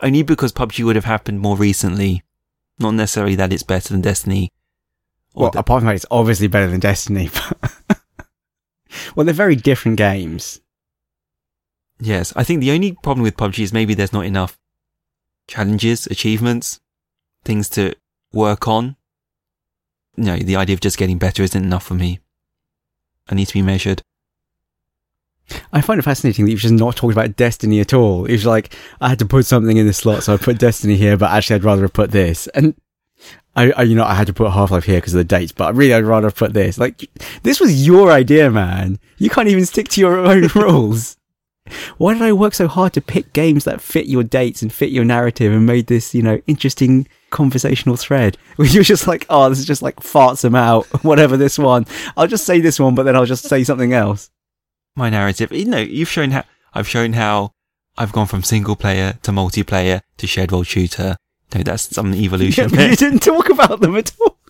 Only 0.03 0.23
because 0.23 0.53
PUBG 0.53 0.85
would 0.85 0.97
have 0.97 1.05
happened 1.07 1.41
more 1.41 1.57
recently. 1.57 2.23
Not 2.79 2.93
necessarily 2.93 3.35
that 3.37 3.53
it's 3.53 3.63
better 3.63 3.89
than 3.93 4.03
Destiny. 4.03 4.51
Well, 5.35 5.51
that- 5.51 5.59
apart 5.61 5.81
from 5.81 5.87
that, 5.89 5.97
it's 5.97 6.07
obviously 6.11 6.47
better 6.49 6.71
than 6.71 6.81
Destiny. 6.81 7.31
But 7.89 7.99
well, 9.15 9.25
they're 9.25 9.35
very 9.35 9.57
different 9.57 9.99
games. 9.99 10.61
yes, 12.01 12.33
I 12.37 12.45
think 12.45 12.61
the 12.61 12.73
only 12.73 12.93
problem 12.93 13.23
with 13.23 13.37
PUBG 13.37 13.65
is 13.65 13.73
maybe 13.73 13.95
there's 13.95 14.13
not 14.13 14.27
enough 14.27 14.59
challenges, 15.49 16.07
achievements, 16.07 16.81
things 17.45 17.69
to 17.71 17.95
work 18.33 18.69
on. 18.69 18.97
No, 20.17 20.37
the 20.37 20.57
idea 20.57 20.75
of 20.75 20.81
just 20.81 20.99
getting 20.99 21.19
better 21.19 21.43
isn't 21.43 21.65
enough 21.65 21.85
for 21.85 21.95
me. 21.95 22.21
I 23.29 23.35
need 23.35 23.47
to 23.47 23.55
be 23.55 23.63
measured. 23.63 24.03
I 25.73 25.81
find 25.81 25.99
it 25.99 26.03
fascinating 26.03 26.45
that 26.45 26.51
you've 26.51 26.61
just 26.61 26.75
not 26.75 26.97
talked 26.97 27.13
about 27.13 27.37
Destiny 27.37 27.81
at 27.81 27.95
all. 27.95 28.25
It 28.25 28.33
was 28.33 28.47
like, 28.47 28.75
I 29.01 29.09
had 29.09 29.19
to 29.21 29.27
put 29.27 29.47
something 29.47 29.77
in 29.77 29.87
the 29.87 29.93
slot, 29.93 30.25
so 30.25 30.35
I 30.35 30.39
put 30.39 30.59
Destiny 30.67 30.97
here, 30.97 31.17
but 31.17 31.31
actually 31.31 31.57
I'd 31.57 31.65
rather 31.65 31.83
have 31.83 31.93
put 31.93 32.11
this. 32.11 32.47
And 32.49 32.75
I, 33.57 33.71
I 33.73 33.83
you 33.83 33.95
know, 33.97 34.05
I 34.05 34.15
had 34.15 34.27
to 34.29 34.35
put 34.35 34.53
Half-Life 34.53 34.85
here 34.85 34.99
because 34.99 35.15
of 35.15 35.19
the 35.19 35.25
dates, 35.25 35.53
but 35.53 35.75
really 35.75 35.95
I'd 35.95 36.05
rather 36.05 36.31
put 36.31 36.53
this. 36.53 36.79
Like, 36.79 37.11
this 37.43 37.59
was 37.59 37.87
your 37.87 38.13
idea, 38.13 38.51
man. 38.51 38.99
You 39.19 39.31
can't 39.31 39.49
even 39.49 39.67
stick 39.67 39.89
to 39.91 40.01
your 40.01 40.19
own 40.27 40.49
rules. 40.55 41.17
Why 41.99 42.13
did 42.13 42.23
I 42.23 42.33
work 42.33 42.55
so 42.55 42.69
hard 42.69 42.93
to 42.93 43.01
pick 43.01 43.33
games 43.33 43.65
that 43.65 43.81
fit 43.81 44.07
your 44.07 44.23
dates 44.23 44.63
and 44.63 44.73
fit 44.73 44.91
your 44.91 45.05
narrative 45.05 45.53
and 45.53 45.67
made 45.67 45.89
this, 45.89 46.15
you 46.15 46.23
know, 46.23 46.41
interesting 46.47 47.09
conversational 47.31 47.97
thread? 47.97 48.37
Where 48.57 48.69
you're 48.73 48.85
just 48.85 49.09
like, 49.09 49.27
oh, 49.31 49.49
this 49.49 49.59
is 49.59 49.67
just 49.67 49.83
like 49.83 49.97
farts 49.97 50.43
them 50.43 50.55
out, 50.55 50.85
whatever 51.03 51.37
this 51.37 51.59
one. 51.59 51.87
I'll 52.17 52.29
just 52.29 52.45
say 52.47 52.61
this 52.61 52.79
one, 52.79 52.95
but 52.95 53.03
then 53.03 53.17
I'll 53.17 53.27
just 53.27 53.49
say 53.49 53.65
something 53.65 53.93
else. 53.93 54.31
my 54.95 55.11
narrative. 55.11 55.51
You 55.51 55.65
know, 55.65 55.79
you've 55.79 56.09
shown 56.09 56.31
how 56.31 56.45
I've 56.73 56.89
shown 56.89 57.15
how 57.15 57.53
I've 57.97 58.13
gone 58.13 58.27
from 58.27 58.43
single 58.43 58.77
player 58.77 59.19
to 59.23 59.31
multiplayer 59.33 60.03
to 60.19 60.27
shared 60.27 60.53
world 60.53 60.67
shooter. 60.67 61.17
No, 61.55 61.63
that's 61.63 61.95
some 61.95 62.13
evolution. 62.15 62.71
Yeah, 62.75 62.89
you 62.89 62.97
didn't 62.97 63.21
talk 63.21 63.49
about 63.51 63.81
them 63.81 63.97
at 63.97 64.13
all. 64.21 64.37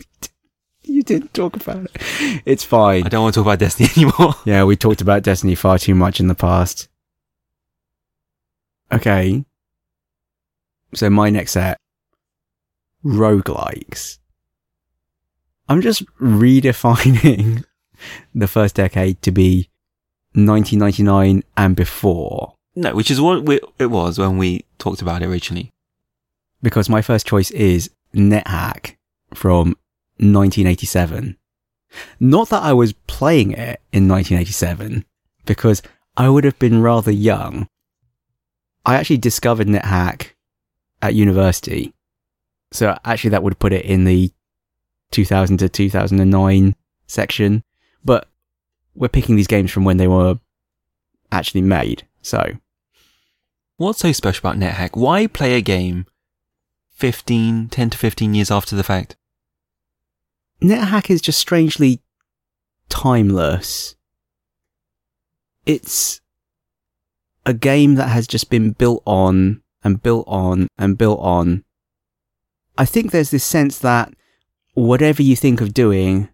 You 0.88 1.03
didn't 1.03 1.34
talk 1.34 1.57
about 1.57 1.84
it. 1.86 2.42
It's 2.47 2.62
fine. 2.62 3.05
I 3.05 3.09
don't 3.09 3.22
want 3.24 3.34
to 3.34 3.40
talk 3.40 3.47
about 3.47 3.59
Destiny 3.59 3.88
anymore. 3.97 4.34
Yeah, 4.44 4.62
we 4.62 4.76
talked 4.76 5.01
about 5.01 5.24
Destiny 5.24 5.57
far 5.57 5.80
too 5.80 5.97
much 5.97 6.20
in 6.20 6.28
the 6.28 6.34
past. 6.36 6.86
Okay. 8.92 9.44
So 10.94 11.11
my 11.11 11.28
next 11.28 11.53
set. 11.53 11.76
Roguelikes. 13.05 14.18
I'm 15.68 15.80
just 15.82 16.07
redefining 16.20 17.64
the 18.34 18.47
first 18.47 18.76
decade 18.76 19.20
to 19.22 19.32
be 19.32 19.68
1999 20.34 21.42
and 21.57 21.74
before. 21.74 22.55
no, 22.76 22.94
which 22.94 23.11
is 23.11 23.20
what 23.20 23.42
we, 23.44 23.59
it 23.80 23.86
was 23.86 24.20
when 24.20 24.38
we 24.38 24.64
talked 24.78 25.03
about 25.03 25.22
it 25.22 25.26
originally. 25.26 25.72
Because 26.63 26.89
my 26.89 27.03
first 27.03 27.27
choice 27.27 27.51
is 27.51 27.91
NetHack 28.15 28.97
from 29.35 29.77
1987. 30.19 31.37
Not 32.21 32.49
that 32.51 32.63
I 32.63 32.73
was 32.73 32.93
playing 33.07 33.53
it 33.53 33.81
in 33.93 34.09
1987, 34.09 35.05
because 35.45 35.83
I 36.17 36.29
would 36.29 36.45
have 36.45 36.59
been 36.59 36.83
rather 36.83 37.11
young. 37.11 37.69
I 38.85 38.97
actually 38.97 39.19
discovered 39.19 39.67
NetHack 39.67 40.31
at 41.03 41.15
university. 41.15 41.95
So 42.73 42.97
actually 43.05 43.31
that 43.31 43.43
would 43.43 43.59
put 43.59 43.73
it 43.73 43.85
in 43.85 44.05
the 44.05 44.33
2000 45.13 45.59
to 45.59 45.69
2009 45.69 46.75
section. 47.07 47.63
But 48.05 48.29
we're 48.95 49.09
picking 49.09 49.37
these 49.37 49.47
games 49.47 49.71
from 49.71 49.85
when 49.85 49.97
they 49.97 50.09
were 50.09 50.39
actually 51.31 51.63
made. 51.63 52.07
So 52.23 52.57
What's 53.79 53.99
so 53.99 54.11
special 54.13 54.49
about 54.49 54.59
NetHack? 54.59 54.97
Why 54.97 55.27
play 55.27 55.55
a 55.55 55.61
game 55.61 56.07
15, 56.97 57.68
10 57.68 57.90
to 57.90 57.99
15 57.99 58.34
years 58.34 58.51
after 58.51 58.74
the 58.74 58.82
fact? 58.82 59.16
NetHack 60.62 61.11
is 61.11 61.20
just 61.20 61.38
strangely 61.38 62.01
timeless. 62.88 63.97
It's 65.66 66.20
a 67.44 67.53
game 67.53 67.97
that 67.97 68.09
has 68.09 68.26
just 68.26 68.49
been 68.49 68.70
built 68.70 69.03
on 69.05 69.62
and 69.84 70.03
built 70.03 70.26
on 70.26 70.68
and 70.78 70.97
built 70.97 71.20
on. 71.20 71.64
I 72.78 72.86
think 72.86 73.11
there's 73.11 73.30
this 73.30 73.44
sense 73.44 73.78
that 73.80 74.14
whatever 74.72 75.22
you 75.22 75.36
think 75.36 75.61
of 75.61 75.74
doing, 75.74 76.28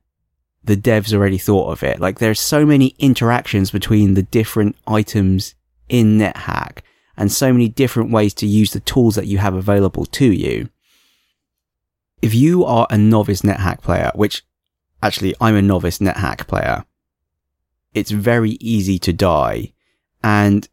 the 0.62 0.76
devs 0.76 1.12
already 1.12 1.38
thought 1.38 1.72
of 1.72 1.82
it. 1.82 1.98
Like 1.98 2.20
there's 2.20 2.40
so 2.40 2.64
many 2.64 2.94
interactions 3.00 3.72
between 3.72 4.14
the 4.14 4.22
different 4.22 4.76
items 4.86 5.56
in 5.88 6.18
NetHack 6.18 6.78
and 7.16 7.30
so 7.30 7.52
many 7.52 7.68
different 7.68 8.10
ways 8.10 8.34
to 8.34 8.46
use 8.46 8.72
the 8.72 8.80
tools 8.80 9.14
that 9.16 9.26
you 9.26 9.38
have 9.38 9.54
available 9.54 10.06
to 10.06 10.26
you. 10.26 10.68
If 12.20 12.34
you 12.34 12.64
are 12.64 12.86
a 12.90 12.96
novice 12.96 13.42
NetHack 13.42 13.82
player, 13.82 14.12
which 14.14 14.42
actually 15.02 15.34
I'm 15.40 15.56
a 15.56 15.62
novice 15.62 15.98
NetHack 15.98 16.46
player, 16.46 16.84
it's 17.94 18.10
very 18.10 18.52
easy 18.60 18.98
to 19.00 19.12
die 19.12 19.72
and 20.22 20.68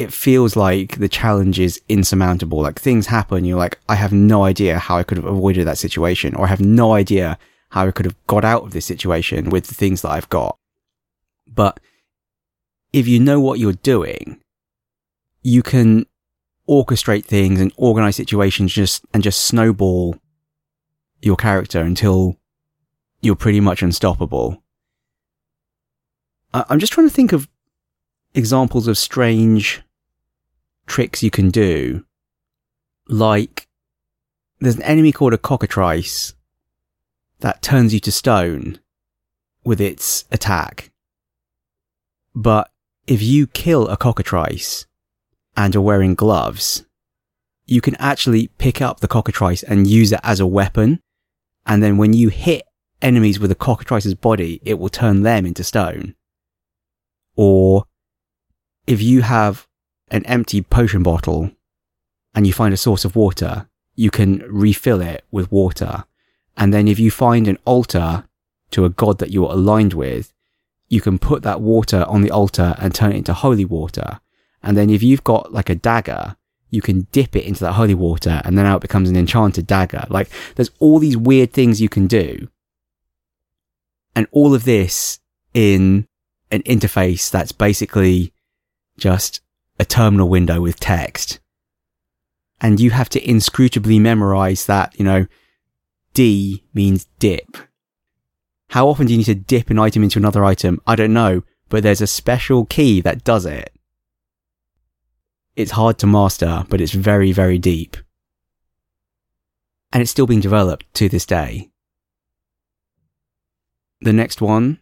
it 0.00 0.12
feels 0.14 0.56
like 0.56 0.96
the 0.96 1.10
challenge 1.10 1.60
is 1.60 1.80
insurmountable. 1.86 2.62
Like 2.62 2.80
things 2.80 3.06
happen, 3.06 3.44
you're 3.44 3.58
like, 3.58 3.78
I 3.86 3.96
have 3.96 4.14
no 4.14 4.44
idea 4.44 4.78
how 4.78 4.96
I 4.96 5.02
could 5.02 5.18
have 5.18 5.26
avoided 5.26 5.66
that 5.66 5.76
situation, 5.76 6.34
or 6.34 6.46
I 6.46 6.48
have 6.48 6.60
no 6.60 6.94
idea 6.94 7.38
how 7.68 7.86
I 7.86 7.90
could 7.90 8.06
have 8.06 8.16
got 8.26 8.42
out 8.42 8.62
of 8.62 8.72
this 8.72 8.86
situation 8.86 9.50
with 9.50 9.66
the 9.66 9.74
things 9.74 10.00
that 10.00 10.10
I've 10.10 10.28
got. 10.30 10.56
But 11.46 11.80
if 12.94 13.06
you 13.06 13.20
know 13.20 13.40
what 13.40 13.58
you're 13.58 13.74
doing, 13.74 14.40
you 15.42 15.62
can 15.62 16.06
orchestrate 16.68 17.24
things 17.24 17.60
and 17.60 17.72
organize 17.76 18.16
situations 18.16 18.72
just, 18.72 19.04
and 19.12 19.22
just 19.22 19.42
snowball 19.42 20.16
your 21.20 21.36
character 21.36 21.80
until 21.80 22.36
you're 23.20 23.36
pretty 23.36 23.60
much 23.60 23.82
unstoppable. 23.82 24.62
I- 26.54 26.64
I'm 26.68 26.78
just 26.78 26.92
trying 26.92 27.08
to 27.08 27.14
think 27.14 27.32
of 27.32 27.48
examples 28.34 28.86
of 28.86 28.96
strange 28.96 29.82
tricks 30.86 31.22
you 31.22 31.30
can 31.30 31.50
do. 31.50 32.04
Like, 33.08 33.68
there's 34.60 34.76
an 34.76 34.82
enemy 34.82 35.12
called 35.12 35.34
a 35.34 35.38
cockatrice 35.38 36.34
that 37.40 37.62
turns 37.62 37.94
you 37.94 38.00
to 38.00 38.12
stone 38.12 38.78
with 39.64 39.80
its 39.80 40.24
attack. 40.30 40.92
But 42.34 42.70
if 43.06 43.22
you 43.22 43.46
kill 43.46 43.88
a 43.88 43.96
cockatrice 43.96 44.86
and 45.56 45.74
are 45.74 45.80
wearing 45.80 46.14
gloves, 46.14 46.84
you 47.66 47.80
can 47.80 47.94
actually 47.96 48.48
pick 48.58 48.82
up 48.82 49.00
the 49.00 49.08
cockatrice 49.08 49.62
and 49.62 49.86
use 49.86 50.12
it 50.12 50.20
as 50.22 50.40
a 50.40 50.46
weapon. 50.46 51.00
And 51.66 51.82
then 51.82 51.96
when 51.96 52.12
you 52.12 52.28
hit 52.28 52.62
enemies 53.00 53.38
with 53.38 53.50
a 53.50 53.56
cockatrice's 53.56 54.14
body, 54.14 54.60
it 54.64 54.78
will 54.78 54.88
turn 54.88 55.22
them 55.22 55.46
into 55.46 55.64
stone. 55.64 56.14
Or 57.36 57.84
if 58.86 59.00
you 59.00 59.22
have 59.22 59.66
an 60.10 60.26
empty 60.26 60.62
potion 60.62 61.02
bottle 61.02 61.52
and 62.34 62.46
you 62.46 62.52
find 62.52 62.74
a 62.74 62.76
source 62.76 63.04
of 63.04 63.16
water, 63.16 63.68
you 63.94 64.10
can 64.10 64.38
refill 64.48 65.00
it 65.00 65.24
with 65.30 65.52
water. 65.52 66.04
And 66.56 66.74
then 66.74 66.88
if 66.88 66.98
you 66.98 67.10
find 67.10 67.46
an 67.46 67.58
altar 67.64 68.24
to 68.72 68.84
a 68.84 68.90
god 68.90 69.18
that 69.18 69.30
you're 69.30 69.52
aligned 69.52 69.94
with, 69.94 70.32
you 70.88 71.00
can 71.00 71.18
put 71.18 71.42
that 71.42 71.60
water 71.60 72.04
on 72.08 72.22
the 72.22 72.30
altar 72.30 72.74
and 72.78 72.94
turn 72.94 73.12
it 73.12 73.16
into 73.18 73.32
holy 73.32 73.64
water. 73.64 74.20
And 74.62 74.76
then 74.76 74.90
if 74.90 75.02
you've 75.02 75.24
got 75.24 75.52
like 75.52 75.70
a 75.70 75.74
dagger, 75.74 76.36
you 76.70 76.80
can 76.80 77.06
dip 77.12 77.34
it 77.34 77.44
into 77.44 77.60
that 77.60 77.72
holy 77.72 77.94
water 77.94 78.40
and 78.44 78.56
then 78.56 78.64
now 78.64 78.76
it 78.76 78.82
becomes 78.82 79.10
an 79.10 79.16
enchanted 79.16 79.66
dagger. 79.66 80.04
Like 80.08 80.30
there's 80.54 80.70
all 80.78 80.98
these 80.98 81.16
weird 81.16 81.52
things 81.52 81.80
you 81.80 81.88
can 81.88 82.06
do. 82.06 82.48
And 84.14 84.26
all 84.30 84.54
of 84.54 84.64
this 84.64 85.20
in 85.54 86.06
an 86.50 86.62
interface 86.62 87.30
that's 87.30 87.52
basically 87.52 88.32
just 88.98 89.40
a 89.78 89.84
terminal 89.84 90.28
window 90.28 90.60
with 90.60 90.78
text. 90.78 91.40
And 92.60 92.78
you 92.78 92.90
have 92.90 93.08
to 93.10 93.20
inscrutably 93.20 93.98
memorize 94.00 94.66
that, 94.66 94.98
you 94.98 95.04
know, 95.04 95.26
D 96.12 96.64
means 96.74 97.06
dip. 97.18 97.56
How 98.68 98.88
often 98.88 99.06
do 99.06 99.12
you 99.12 99.18
need 99.18 99.24
to 99.24 99.34
dip 99.34 99.70
an 99.70 99.78
item 99.78 100.02
into 100.02 100.18
another 100.18 100.44
item? 100.44 100.80
I 100.86 100.94
don't 100.94 101.12
know, 101.12 101.42
but 101.68 101.82
there's 101.82 102.02
a 102.02 102.06
special 102.06 102.66
key 102.66 103.00
that 103.00 103.24
does 103.24 103.46
it. 103.46 103.72
It's 105.60 105.72
hard 105.72 105.98
to 105.98 106.06
master, 106.06 106.64
but 106.70 106.80
it's 106.80 106.92
very, 106.92 107.32
very 107.32 107.58
deep. 107.58 107.98
And 109.92 110.00
it's 110.00 110.10
still 110.10 110.26
being 110.26 110.40
developed 110.40 110.86
to 110.94 111.10
this 111.10 111.26
day. 111.26 111.68
The 114.00 114.14
next 114.14 114.40
one, 114.40 114.80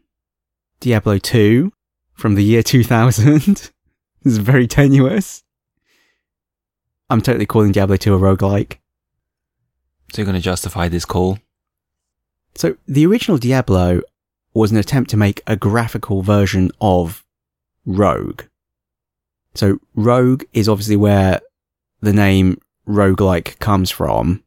Diablo 0.79 1.19
2 1.19 1.73
from 2.15 2.37
the 2.37 2.45
year 2.45 2.63
2000. 2.75 3.73
is 4.25 4.39
very 4.39 4.69
tenuous. 4.69 5.43
I'm 7.11 7.23
totally 7.23 7.47
calling 7.47 7.73
Diablo 7.73 7.97
2 7.97 8.15
a 8.15 8.19
roguelike. 8.19 8.79
So 10.13 10.23
you're 10.23 10.27
going 10.27 10.37
to 10.37 10.41
justify 10.41 10.87
this 10.87 11.05
call? 11.05 11.41
So 12.55 12.77
the 12.87 13.05
original 13.05 13.39
Diablo 13.39 14.03
was 14.55 14.71
an 14.71 14.77
attempt 14.77 15.11
to 15.11 15.17
make 15.17 15.43
a 15.45 15.57
graphical 15.57 16.23
version 16.23 16.71
of 16.81 17.25
Rogue. 17.85 18.43
So 19.59 19.81
Rogue 19.97 20.45
is 20.53 20.69
obviously 20.69 20.95
where 20.95 21.41
the 22.01 22.13
name 22.13 22.61
roguelike 22.87 23.59
comes 23.59 23.91
from. 23.91 24.45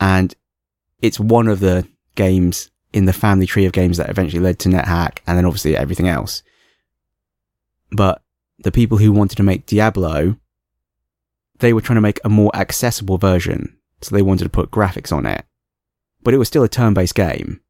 And 0.00 0.34
it's 1.02 1.20
one 1.20 1.46
of 1.46 1.60
the 1.60 1.86
games 2.14 2.70
in 2.94 3.04
the 3.04 3.12
family 3.12 3.44
tree 3.44 3.66
of 3.66 3.72
games 3.72 3.98
that 3.98 4.08
eventually 4.08 4.40
led 4.40 4.58
to 4.60 4.70
NetHack 4.70 5.18
and 5.26 5.36
then 5.36 5.44
obviously 5.44 5.76
everything 5.76 6.08
else. 6.08 6.42
But 7.92 8.22
the 8.58 8.72
people 8.72 8.96
who 8.96 9.12
wanted 9.12 9.36
to 9.36 9.42
make 9.42 9.66
Diablo, 9.66 10.36
they 11.58 11.74
were 11.74 11.82
trying 11.82 11.98
to 11.98 12.00
make 12.00 12.20
a 12.24 12.30
more 12.30 12.50
accessible 12.56 13.18
version. 13.18 13.76
So 14.00 14.14
they 14.14 14.22
wanted 14.22 14.44
to 14.44 14.50
put 14.50 14.70
graphics 14.70 15.12
on 15.12 15.26
it. 15.26 15.44
But 16.22 16.32
it 16.32 16.38
was 16.38 16.48
still 16.48 16.62
a 16.62 16.68
turn-based 16.68 17.14
game. 17.14 17.60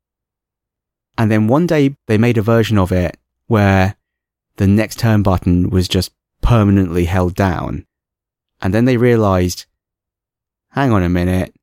And 1.17 1.33
then 1.33 1.49
one 1.49 1.67
day 1.67 1.97
they 2.07 2.17
made 2.17 2.39
a 2.39 2.43
version 2.43 2.79
of 2.79 2.93
it 2.93 3.17
where 3.49 3.97
the 4.55 4.69
next 4.69 5.01
turn 5.01 5.25
button 5.25 5.71
was 5.71 5.89
just 5.89 6.13
permanently 6.49 7.05
held 7.05 7.35
down. 7.35 7.85
And 8.63 8.73
then 8.73 8.87
they 8.87 8.97
realized, 8.97 9.67
hang 10.71 10.93
on 10.93 11.03
a 11.03 11.09
minute. 11.11 11.55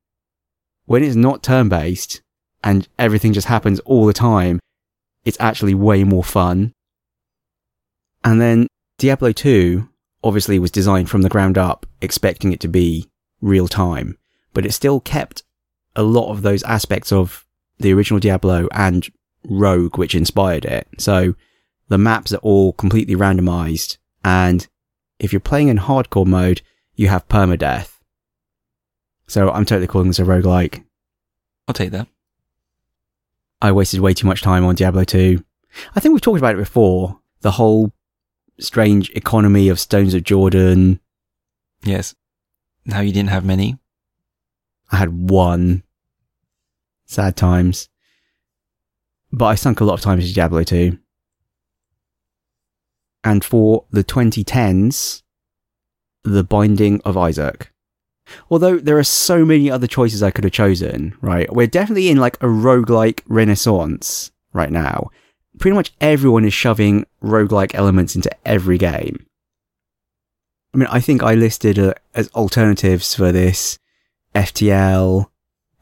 When 0.84 1.02
it's 1.02 1.16
not 1.16 1.42
turn-based 1.42 2.22
and 2.62 2.86
everything 2.96 3.32
just 3.32 3.48
happens 3.48 3.80
all 3.80 4.06
the 4.06 4.12
time, 4.12 4.60
it's 5.24 5.40
actually 5.40 5.74
way 5.74 6.04
more 6.04 6.22
fun. 6.22 6.72
And 8.22 8.40
then 8.40 8.68
Diablo 8.96 9.32
2 9.32 9.88
obviously 10.22 10.60
was 10.60 10.70
designed 10.70 11.10
from 11.10 11.22
the 11.22 11.28
ground 11.28 11.58
up, 11.58 11.84
expecting 12.00 12.52
it 12.52 12.60
to 12.60 12.68
be 12.68 13.08
real 13.40 13.66
time, 13.66 14.16
but 14.54 14.64
it 14.64 14.70
still 14.70 15.00
kept 15.00 15.42
a 15.96 16.04
lot 16.04 16.30
of 16.30 16.42
those 16.42 16.62
aspects 16.62 17.10
of 17.10 17.44
the 17.78 17.92
original 17.92 18.20
Diablo 18.20 18.68
and 18.70 19.08
Rogue, 19.42 19.98
which 19.98 20.14
inspired 20.14 20.64
it. 20.64 20.86
So 20.98 21.34
the 21.88 21.98
maps 21.98 22.32
are 22.32 22.36
all 22.36 22.72
completely 22.72 23.16
randomized. 23.16 23.98
And 24.24 24.68
if 25.18 25.32
you're 25.32 25.40
playing 25.40 25.68
in 25.68 25.78
hardcore 25.78 26.26
mode, 26.26 26.62
you 26.94 27.08
have 27.08 27.28
permadeath. 27.28 27.98
So 29.26 29.50
I'm 29.50 29.64
totally 29.64 29.86
calling 29.86 30.08
this 30.08 30.18
a 30.18 30.24
roguelike. 30.24 30.84
I'll 31.66 31.74
take 31.74 31.90
that. 31.90 32.06
I 33.60 33.72
wasted 33.72 34.00
way 34.00 34.14
too 34.14 34.26
much 34.26 34.42
time 34.42 34.64
on 34.64 34.74
Diablo 34.74 35.04
2. 35.04 35.42
I 35.94 36.00
think 36.00 36.12
we've 36.12 36.20
talked 36.20 36.38
about 36.38 36.54
it 36.54 36.58
before. 36.58 37.18
The 37.40 37.52
whole 37.52 37.92
strange 38.58 39.10
economy 39.10 39.68
of 39.68 39.80
Stones 39.80 40.14
of 40.14 40.24
Jordan. 40.24 41.00
Yes. 41.82 42.14
Now 42.84 43.00
you 43.00 43.12
didn't 43.12 43.30
have 43.30 43.44
many. 43.44 43.78
I 44.90 44.96
had 44.96 45.30
one. 45.30 45.82
Sad 47.06 47.36
times. 47.36 47.88
But 49.32 49.46
I 49.46 49.54
sunk 49.54 49.80
a 49.80 49.84
lot 49.84 49.94
of 49.94 50.00
time 50.00 50.20
into 50.20 50.32
Diablo 50.32 50.62
2. 50.62 50.98
And 53.26 53.44
for 53.44 53.84
the 53.90 54.04
2010s, 54.04 55.22
The 56.22 56.44
Binding 56.44 57.00
of 57.04 57.16
Isaac. 57.16 57.72
Although 58.50 58.78
there 58.78 58.98
are 58.98 59.04
so 59.04 59.44
many 59.44 59.68
other 59.68 59.88
choices 59.88 60.22
I 60.22 60.30
could 60.30 60.44
have 60.44 60.52
chosen, 60.52 61.16
right? 61.20 61.52
We're 61.52 61.66
definitely 61.66 62.08
in 62.08 62.18
like 62.18 62.36
a 62.36 62.46
roguelike 62.46 63.22
renaissance 63.26 64.30
right 64.52 64.70
now. 64.70 65.10
Pretty 65.58 65.74
much 65.74 65.92
everyone 66.00 66.44
is 66.44 66.54
shoving 66.54 67.04
roguelike 67.20 67.74
elements 67.74 68.14
into 68.14 68.30
every 68.46 68.78
game. 68.78 69.26
I 70.72 70.78
mean, 70.78 70.88
I 70.88 71.00
think 71.00 71.24
I 71.24 71.34
listed 71.34 71.80
uh, 71.80 71.94
as 72.14 72.28
alternatives 72.28 73.12
for 73.12 73.32
this 73.32 73.80
FTL, 74.36 75.26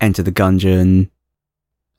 Enter 0.00 0.22
the 0.22 0.32
Gungeon, 0.32 1.10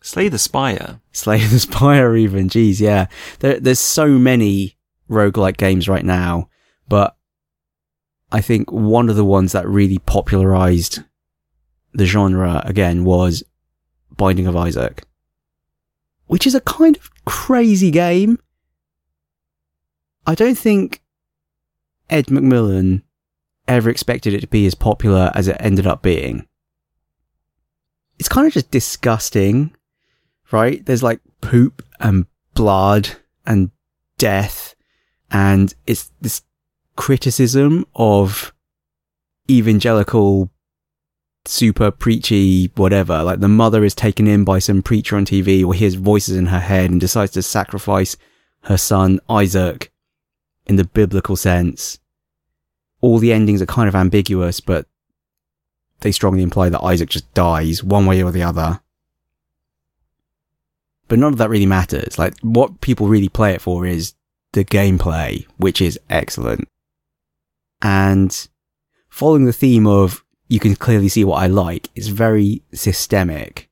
Slay 0.01 0.27
the 0.27 0.39
Spire. 0.39 1.01
Slay 1.11 1.45
the 1.45 1.59
Spire 1.59 2.15
even. 2.15 2.49
Geez, 2.49 2.81
yeah. 2.81 3.05
There, 3.39 3.59
there's 3.59 3.79
so 3.79 4.07
many 4.07 4.74
roguelike 5.09 5.57
games 5.57 5.87
right 5.87 6.05
now, 6.05 6.49
but 6.87 7.15
I 8.31 8.41
think 8.41 8.71
one 8.71 9.09
of 9.09 9.15
the 9.15 9.25
ones 9.25 9.51
that 9.51 9.67
really 9.67 9.99
popularized 9.99 11.03
the 11.93 12.05
genre 12.05 12.61
again 12.65 13.05
was 13.05 13.43
Binding 14.17 14.47
of 14.47 14.55
Isaac, 14.55 15.03
which 16.27 16.47
is 16.47 16.55
a 16.55 16.61
kind 16.61 16.97
of 16.97 17.09
crazy 17.25 17.91
game. 17.91 18.39
I 20.27 20.35
don't 20.35 20.57
think 20.57 21.01
Ed 22.09 22.27
McMillen 22.27 23.03
ever 23.67 23.89
expected 23.89 24.33
it 24.33 24.41
to 24.41 24.47
be 24.47 24.65
as 24.65 24.75
popular 24.75 25.31
as 25.35 25.47
it 25.47 25.57
ended 25.59 25.87
up 25.87 26.01
being. 26.01 26.47
It's 28.17 28.29
kind 28.29 28.47
of 28.47 28.53
just 28.53 28.71
disgusting, 28.71 29.75
right? 30.51 30.85
There's 30.85 31.03
like 31.03 31.19
poop 31.41 31.83
and 31.99 32.25
blood 32.53 33.09
and 33.45 33.71
death 34.17 34.64
and 35.32 35.73
it's 35.86 36.11
this 36.21 36.41
criticism 36.95 37.86
of 37.95 38.53
evangelical 39.49 40.49
super 41.47 41.91
preachy 41.91 42.71
whatever. 42.76 43.23
Like 43.23 43.39
the 43.39 43.47
mother 43.47 43.84
is 43.84 43.95
taken 43.95 44.28
in 44.28 44.43
by 44.43 44.59
some 44.59 44.82
preacher 44.82 45.15
on 45.15 45.26
TV 45.26 45.65
or 45.65 45.73
hears 45.73 45.95
voices 45.95 46.36
in 46.36 46.47
her 46.47 46.59
head 46.59 46.89
and 46.89 46.99
decides 46.99 47.32
to 47.34 47.43
sacrifice 47.43 48.17
her 48.63 48.78
son 48.78 49.19
Isaac 49.30 49.91
in 50.65 50.76
the 50.76 50.86
biblical 50.86 51.36
sense. 51.36 51.99
All 53.01 53.19
the 53.19 53.34
endings 53.34 53.61
are 53.61 53.67
kind 53.67 53.88
of 53.88 53.95
ambiguous 53.95 54.59
but 54.59 54.88
they 56.01 56.11
strongly 56.11 56.43
imply 56.43 56.69
that 56.69 56.82
Isaac 56.82 57.09
just 57.09 57.32
dies 57.34 57.84
one 57.84 58.05
way 58.05 58.21
or 58.21 58.32
the 58.32 58.43
other. 58.43 58.82
But 61.07 61.19
none 61.19 61.34
of 61.34 61.38
that 61.38 61.49
really 61.49 61.67
matters. 61.67 62.17
Like 62.17 62.34
what 62.41 62.82
people 62.82 63.07
really 63.07 63.30
play 63.30 63.53
it 63.53 63.61
for 63.61 63.86
is 63.86 64.15
the 64.55 64.65
gameplay 64.65 65.45
which 65.57 65.81
is 65.81 65.99
excellent 66.09 66.67
and 67.81 68.47
following 69.09 69.45
the 69.45 69.53
theme 69.53 69.85
of 69.85 70.25
you 70.47 70.59
can 70.59 70.75
clearly 70.75 71.09
see 71.09 71.23
what 71.23 71.41
I 71.41 71.47
like, 71.47 71.89
it's 71.95 72.07
very 72.07 72.63
systemic. 72.73 73.69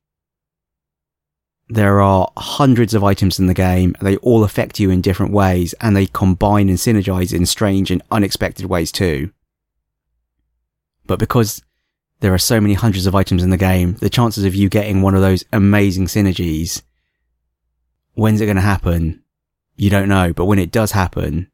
There 1.70 2.02
are 2.02 2.32
hundreds 2.38 2.94
of 2.94 3.04
items 3.04 3.40
in 3.40 3.48
the 3.48 3.54
game, 3.54 3.96
they 4.02 4.18
all 4.18 4.44
affect 4.44 4.80
you 4.80 4.90
in 4.90 5.02
different 5.02 5.34
ways, 5.34 5.74
and 5.82 5.96
they 5.96 6.06
combine 6.06 6.70
and 6.70 6.78
synergize 6.78 7.34
in 7.34 7.46
strange 7.46 7.90
and 7.90 8.02
unexpected 8.12 8.66
ways 8.68 8.92
too. 8.92 9.32
But 11.06 11.20
because 11.20 11.64
there 12.20 12.34
are 12.34 12.40
so 12.40 12.62
many 12.62 12.74
hundreds 12.74 13.06
of 13.06 13.16
items 13.16 13.44
in 13.44 13.50
the 13.50 13.58
game, 13.58 13.96
the 13.96 14.10
chances 14.10 14.46
of 14.46 14.56
you 14.56 14.70
getting 14.70 15.02
one 15.02 15.16
of 15.16 15.22
those 15.22 15.44
amazing 15.52 16.06
synergies, 16.06 16.82
when's 18.14 18.42
it 18.42 18.46
going 18.46 18.58
to 18.58 18.62
happen? 18.62 19.23
You 19.84 19.90
don't 19.90 20.08
know, 20.08 20.32
but 20.32 20.46
when 20.46 20.60
it 20.60 20.72
does 20.72 20.94
happen, 20.94 21.52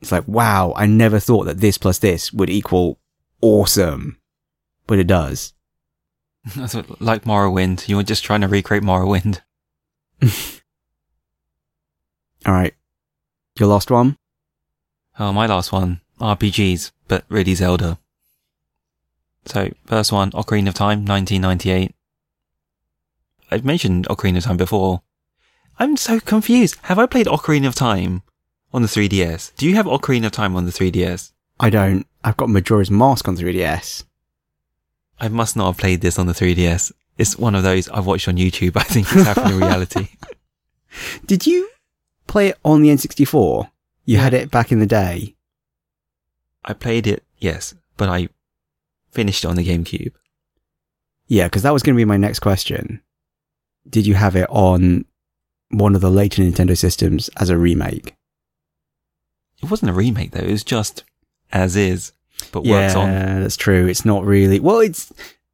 it's 0.00 0.10
like, 0.10 0.26
wow, 0.26 0.72
I 0.74 0.86
never 0.86 1.20
thought 1.20 1.44
that 1.44 1.60
this 1.60 1.78
plus 1.78 2.00
this 2.00 2.32
would 2.32 2.50
equal 2.50 2.98
awesome. 3.40 4.18
But 4.88 4.98
it 4.98 5.06
does. 5.06 5.54
That's 6.56 6.74
what, 6.74 7.00
like 7.00 7.22
Morrowind. 7.22 7.88
You 7.88 7.94
were 7.94 8.02
just 8.02 8.24
trying 8.24 8.40
to 8.40 8.48
recreate 8.48 8.82
Morrowind. 8.82 9.42
Alright. 12.48 12.74
Your 13.60 13.68
last 13.68 13.92
one? 13.92 14.16
Oh, 15.16 15.32
my 15.32 15.46
last 15.46 15.70
one. 15.70 16.00
RPGs, 16.20 16.90
but 17.06 17.26
really 17.28 17.54
Zelda. 17.54 18.00
So, 19.44 19.70
first 19.84 20.10
one, 20.10 20.32
Ocarina 20.32 20.70
of 20.70 20.74
Time, 20.74 21.04
1998. 21.04 21.94
I've 23.52 23.64
mentioned 23.64 24.08
Ocarina 24.08 24.38
of 24.38 24.42
Time 24.42 24.56
before. 24.56 25.02
I'm 25.78 25.96
so 25.96 26.20
confused. 26.20 26.76
Have 26.82 26.98
I 26.98 27.06
played 27.06 27.26
Ocarina 27.26 27.66
of 27.66 27.74
Time 27.74 28.22
on 28.72 28.82
the 28.82 28.88
3DS? 28.88 29.54
Do 29.56 29.66
you 29.66 29.74
have 29.74 29.86
Ocarina 29.86 30.26
of 30.26 30.32
Time 30.32 30.56
on 30.56 30.64
the 30.64 30.72
3DS? 30.72 31.32
I 31.60 31.70
don't. 31.70 32.06
I've 32.24 32.36
got 32.36 32.48
Majora's 32.48 32.90
Mask 32.90 33.28
on 33.28 33.36
3DS. 33.36 34.04
I 35.18 35.28
must 35.28 35.56
not 35.56 35.66
have 35.66 35.78
played 35.78 36.00
this 36.00 36.18
on 36.18 36.26
the 36.26 36.32
3DS. 36.32 36.92
It's 37.18 37.38
one 37.38 37.54
of 37.54 37.62
those 37.62 37.88
I've 37.88 38.06
watched 38.06 38.28
on 38.28 38.36
YouTube. 38.36 38.76
I 38.76 38.82
think 38.82 39.06
it's 39.10 39.26
happening 39.26 39.54
in 39.54 39.60
reality. 39.60 40.08
Did 41.26 41.46
you 41.46 41.68
play 42.26 42.48
it 42.48 42.58
on 42.64 42.82
the 42.82 42.88
N64? 42.88 43.70
You 44.04 44.18
had 44.18 44.34
it 44.34 44.50
back 44.50 44.72
in 44.72 44.78
the 44.78 44.86
day. 44.86 45.34
I 46.64 46.72
played 46.72 47.06
it, 47.06 47.22
yes, 47.38 47.74
but 47.96 48.08
I 48.08 48.28
finished 49.10 49.44
it 49.44 49.48
on 49.48 49.56
the 49.56 49.66
GameCube. 49.66 50.12
Yeah, 51.26 51.44
because 51.44 51.62
that 51.62 51.72
was 51.72 51.82
going 51.82 51.94
to 51.94 52.00
be 52.00 52.04
my 52.04 52.16
next 52.16 52.40
question. 52.40 53.02
Did 53.88 54.06
you 54.06 54.14
have 54.14 54.36
it 54.36 54.48
on 54.50 55.04
one 55.76 55.94
of 55.94 56.00
the 56.00 56.10
later 56.10 56.42
Nintendo 56.42 56.76
systems 56.76 57.28
as 57.36 57.50
a 57.50 57.58
remake? 57.58 58.14
It 59.62 59.70
wasn't 59.70 59.90
a 59.90 59.94
remake 59.94 60.32
though. 60.32 60.40
It 60.40 60.50
was 60.50 60.64
just 60.64 61.04
as 61.52 61.76
is, 61.76 62.12
but 62.52 62.64
works 62.64 62.94
yeah, 62.94 63.00
on. 63.00 63.42
that's 63.42 63.56
true. 63.56 63.86
It's 63.86 64.04
not 64.04 64.24
really. 64.24 64.60
Well, 64.60 64.80
it's 64.80 65.12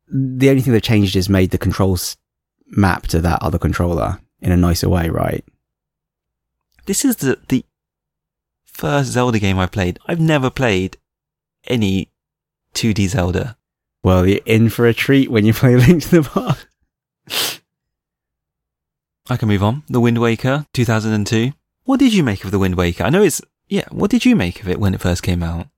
the 0.08 0.50
only 0.50 0.62
thing 0.62 0.72
that 0.74 0.82
changed 0.82 1.16
is 1.16 1.28
made 1.28 1.50
the 1.50 1.58
controls 1.58 2.16
map 2.66 3.06
to 3.08 3.20
that 3.20 3.42
other 3.42 3.58
controller 3.58 4.18
in 4.40 4.52
a 4.52 4.56
nicer 4.56 4.88
way, 4.88 5.08
right? 5.08 5.44
This 6.86 7.04
is 7.04 7.16
the 7.16 7.38
the 7.48 7.64
first 8.64 9.10
Zelda 9.10 9.38
game 9.38 9.58
I 9.58 9.66
played. 9.66 9.98
I've 10.06 10.20
never 10.20 10.50
played 10.50 10.96
any 11.66 12.10
2D 12.74 13.08
Zelda. 13.08 13.56
Well, 14.02 14.26
you're 14.26 14.40
in 14.44 14.68
for 14.68 14.86
a 14.86 14.94
treat 14.94 15.30
when 15.30 15.44
you 15.44 15.54
play 15.54 15.76
Link 15.76 16.02
to 16.04 16.22
the 16.22 16.56
Past. 17.28 17.61
I 19.28 19.36
can 19.36 19.48
move 19.48 19.62
on. 19.62 19.84
The 19.88 20.00
Wind 20.00 20.18
Waker, 20.18 20.66
2002. 20.72 21.52
What 21.84 22.00
did 22.00 22.12
you 22.12 22.22
make 22.22 22.44
of 22.44 22.50
The 22.50 22.58
Wind 22.58 22.74
Waker? 22.74 23.04
I 23.04 23.10
know 23.10 23.22
it's, 23.22 23.40
yeah, 23.68 23.84
what 23.90 24.10
did 24.10 24.24
you 24.24 24.34
make 24.34 24.60
of 24.60 24.68
it 24.68 24.80
when 24.80 24.94
it 24.94 25.00
first 25.00 25.22
came 25.22 25.42
out? 25.42 25.68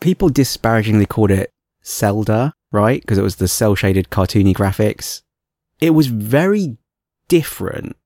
People 0.00 0.28
disparagingly 0.28 1.06
called 1.06 1.30
it 1.30 1.52
Celda, 1.82 2.52
right? 2.70 3.00
Because 3.00 3.18
it 3.18 3.22
was 3.22 3.36
the 3.36 3.48
cell 3.48 3.74
shaded 3.74 4.10
cartoony 4.10 4.54
graphics. 4.54 5.22
It 5.80 5.90
was 5.90 6.06
very 6.06 6.76
different 7.28 7.96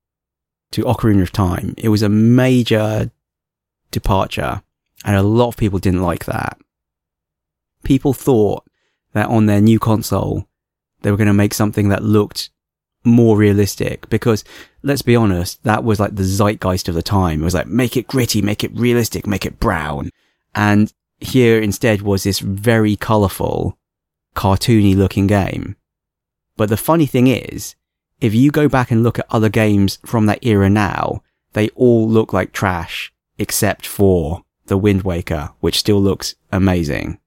to 0.72 0.84
Ocarina 0.84 1.22
of 1.22 1.32
Time. 1.32 1.74
It 1.76 1.88
was 1.88 2.02
a 2.02 2.08
major 2.08 3.10
departure, 3.90 4.62
and 5.04 5.16
a 5.16 5.22
lot 5.22 5.48
of 5.48 5.56
people 5.56 5.78
didn't 5.78 6.02
like 6.02 6.24
that. 6.26 6.58
People 7.82 8.12
thought 8.12 8.64
that 9.12 9.28
on 9.28 9.46
their 9.46 9.60
new 9.60 9.78
console, 9.78 10.48
they 11.02 11.10
were 11.10 11.16
going 11.16 11.26
to 11.26 11.34
make 11.34 11.54
something 11.54 11.88
that 11.88 12.02
looked 12.02 12.50
more 13.04 13.36
realistic 13.36 14.08
because 14.10 14.44
let's 14.82 15.02
be 15.02 15.16
honest, 15.16 15.62
that 15.64 15.84
was 15.84 16.00
like 16.00 16.14
the 16.14 16.24
zeitgeist 16.24 16.88
of 16.88 16.94
the 16.94 17.02
time. 17.02 17.40
It 17.40 17.44
was 17.44 17.54
like, 17.54 17.66
make 17.66 17.96
it 17.96 18.06
gritty, 18.06 18.42
make 18.42 18.64
it 18.64 18.74
realistic, 18.74 19.26
make 19.26 19.46
it 19.46 19.60
brown. 19.60 20.10
And 20.54 20.92
here 21.18 21.60
instead 21.60 22.02
was 22.02 22.24
this 22.24 22.38
very 22.38 22.96
colorful, 22.96 23.78
cartoony 24.34 24.96
looking 24.96 25.26
game. 25.26 25.76
But 26.56 26.68
the 26.68 26.76
funny 26.76 27.06
thing 27.06 27.28
is, 27.28 27.76
if 28.20 28.34
you 28.34 28.50
go 28.50 28.68
back 28.68 28.90
and 28.90 29.02
look 29.02 29.18
at 29.18 29.26
other 29.30 29.48
games 29.48 29.98
from 30.04 30.26
that 30.26 30.44
era 30.44 30.68
now, 30.68 31.22
they 31.52 31.68
all 31.70 32.08
look 32.08 32.32
like 32.32 32.52
trash 32.52 33.12
except 33.38 33.86
for 33.86 34.42
the 34.66 34.76
Wind 34.76 35.02
Waker, 35.02 35.50
which 35.60 35.78
still 35.78 36.00
looks 36.00 36.34
amazing. 36.50 37.18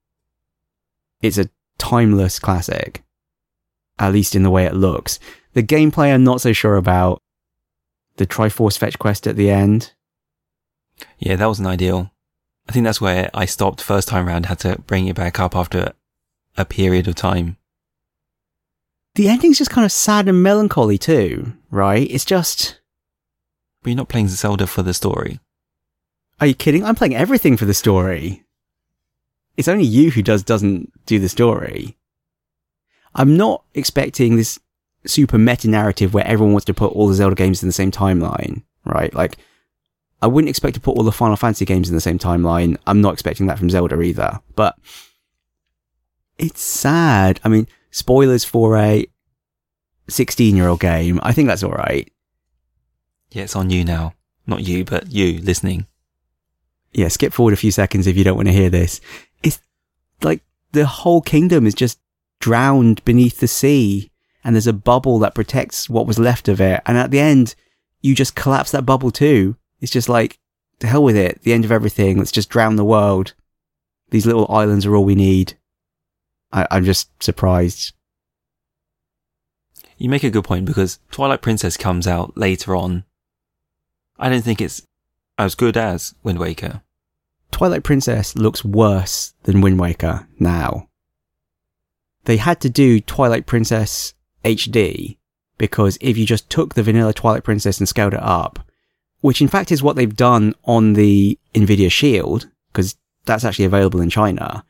It's 1.22 1.38
a 1.38 1.50
timeless 1.78 2.40
classic. 2.40 3.04
At 3.98 4.14
least 4.14 4.36
in 4.36 4.44
the 4.44 4.50
way 4.50 4.66
it 4.66 4.76
looks. 4.76 5.20
The 5.54 5.64
gameplay 5.64 6.14
I'm 6.14 6.24
not 6.24 6.42
so 6.42 6.54
sure 6.54 6.76
about. 6.78 7.22
The 8.18 8.28
Triforce 8.28 8.78
fetch 8.78 9.00
quest 9.00 9.28
at 9.28 9.36
the 9.36 9.50
end. 9.50 9.94
Yeah, 11.18 11.36
that 11.36 11.48
wasn't 11.48 11.68
ideal. 11.68 12.12
I 12.70 12.72
think 12.72 12.86
that's 12.86 13.02
where 13.02 13.30
I 13.34 13.46
stopped 13.46 13.82
first 13.82 14.08
time 14.08 14.28
round, 14.28 14.46
had 14.46 14.60
to 14.60 14.80
bring 14.82 15.08
it 15.08 15.16
back 15.16 15.40
up 15.40 15.56
after 15.56 15.94
a 16.58 16.66
period 16.66 17.08
of 17.08 17.16
time. 17.16 17.58
the 19.16 19.28
ending's 19.28 19.58
just 19.58 19.72
kind 19.72 19.84
of 19.84 19.92
sad 19.92 20.28
and 20.30 20.42
melancholy 20.44 20.98
too, 20.98 21.54
right? 21.70 22.10
It's 22.10 22.24
just, 22.26 22.80
But 23.82 23.90
you're 23.90 23.98
not 23.98 24.10
playing 24.10 24.30
Zelda 24.30 24.68
for 24.68 24.84
the 24.84 24.94
story. 24.94 25.40
are 26.40 26.48
you 26.48 26.54
kidding? 26.56 26.84
I'm 26.86 26.96
playing 26.96 27.16
everything 27.16 27.58
for 27.58 27.66
the 27.66 27.74
story. 27.74 28.44
It's 29.58 29.68
only 29.68 29.84
you 29.84 30.12
who 30.12 30.22
does 30.24 30.44
doesn't 30.44 30.92
do 31.06 31.20
the 31.20 31.28
story. 31.30 31.98
I'm 33.14 33.36
not 33.36 33.64
expecting 33.74 34.38
this 34.38 34.60
super 35.06 35.38
meta 35.38 35.70
narrative 35.70 36.14
where 36.14 36.26
everyone 36.28 36.54
wants 36.54 36.66
to 36.66 36.74
put 36.74 36.94
all 36.94 37.08
the 37.08 37.14
Zelda 37.16 37.36
games 37.36 37.64
in 37.64 37.70
the 37.70 37.74
same 37.74 37.92
timeline, 37.92 38.64
right? 38.86 39.14
Like, 39.14 39.38
I 40.22 40.28
wouldn't 40.28 40.50
expect 40.50 40.76
to 40.76 40.82
put 40.82 40.96
all 40.96 41.04
the 41.04 41.12
Final 41.12 41.36
Fantasy 41.36 41.66
games 41.66 41.90
in 41.90 41.96
the 41.96 42.02
same 42.02 42.20
timeline. 42.20 42.78
I'm 42.86 43.02
not 43.02 43.14
expecting 43.14 43.48
that 43.48 43.58
from 43.58 43.70
Zelda 43.70 44.00
either, 44.02 44.40
but 44.56 44.78
it's 46.38 46.62
sad. 46.62 47.40
I 47.44 47.50
mean, 47.50 47.68
spoilers 47.90 48.44
for 48.44 48.78
a 48.78 49.06
16 50.10 50.56
year 50.56 50.68
old 50.68 50.80
game. 50.80 51.20
I 51.24 51.34
think 51.34 51.48
that's 51.48 51.64
alright. 51.64 52.12
Yeah, 53.32 53.44
it's 53.44 53.56
on 53.56 53.70
you 53.70 53.84
now. 53.84 54.14
Not 54.46 54.62
you, 54.62 54.84
but 54.86 55.12
you 55.12 55.40
listening. 55.42 55.88
yeah, 56.94 57.08
skip 57.08 57.32
forward 57.34 57.54
a 57.54 57.58
few 57.58 57.72
seconds 57.72 58.06
if 58.06 58.18
you 58.18 58.24
don't 58.24 58.36
want 58.36 58.48
to 58.48 58.54
hear 58.54 58.70
this. 58.70 59.00
It's 59.44 59.60
like 60.22 60.44
the 60.74 60.86
whole 60.86 61.22
kingdom 61.22 61.66
is 61.66 61.74
just 61.74 62.00
drowned 62.40 63.04
beneath 63.06 63.40
the 63.40 63.48
sea 63.48 64.11
and 64.44 64.56
there's 64.56 64.68
a 64.68 64.74
bubble 64.74 65.20
that 65.20 65.36
protects 65.36 65.90
what 65.90 66.08
was 66.08 66.20
left 66.20 66.48
of 66.48 66.60
it. 66.60 66.82
And 66.86 66.98
at 66.98 67.12
the 67.12 67.20
end, 67.20 67.56
you 68.02 68.16
just 68.16 68.36
collapse 68.36 68.72
that 68.72 68.86
bubble 68.86 69.12
too. 69.12 69.56
It's 69.80 69.92
just 69.92 70.10
like, 70.10 70.40
to 70.80 70.88
hell 70.88 71.04
with 71.04 71.16
it. 71.16 71.42
The 71.44 71.54
end 71.54 71.66
of 71.66 71.72
everything. 71.72 72.18
Let's 72.18 72.32
just 72.32 72.50
drown 72.50 72.76
the 72.76 72.86
world. 72.86 73.34
These 74.10 74.26
little 74.26 74.52
islands 74.52 74.86
are 74.86 74.96
all 74.96 75.06
we 75.06 75.16
need. 75.16 75.58
I, 76.52 76.68
I'm 76.72 76.84
just 76.84 77.10
surprised. 77.24 77.94
You 79.98 80.10
make 80.10 80.24
a 80.24 80.32
good 80.32 80.44
point 80.44 80.66
because 80.66 81.00
Twilight 81.12 81.42
Princess 81.42 81.78
comes 81.78 82.08
out 82.08 82.36
later 82.36 82.76
on. 82.76 83.04
I 84.18 84.30
don't 84.30 84.44
think 84.44 84.60
it's 84.60 84.82
as 85.38 85.56
good 85.56 85.78
as 85.78 86.16
Wind 86.24 86.40
Waker. 86.40 86.82
Twilight 87.52 87.84
Princess 87.84 88.36
looks 88.36 88.66
worse 88.66 89.34
than 89.44 89.62
Wind 89.62 89.80
Waker 89.80 90.28
now. 90.40 90.90
They 92.26 92.38
had 92.38 92.62
to 92.62 92.70
do 92.70 93.00
Twilight 93.00 93.46
Princess 93.46 94.14
HD 94.44 95.18
because 95.62 95.98
if 96.02 96.18
you 96.18 96.26
just 96.26 96.50
took 96.50 96.74
the 96.74 96.82
vanilla 96.82 97.14
Twilight 97.14 97.44
Princess 97.44 97.78
and 97.78 97.88
scaled 97.88 98.16
it 98.16 98.24
up, 98.24 98.68
which 99.20 99.42
in 99.42 99.48
fact 99.48 99.72
is 99.72 99.84
what 99.84 99.96
they've 99.96 100.16
done 100.16 100.56
on 100.66 100.94
the 100.94 101.38
Nvidia 101.54 101.92
Shield, 101.92 102.50
because 102.74 102.96
that's 103.26 103.46
actually 103.46 103.66
available 103.66 104.02
in 104.02 104.10
China, 104.10 104.66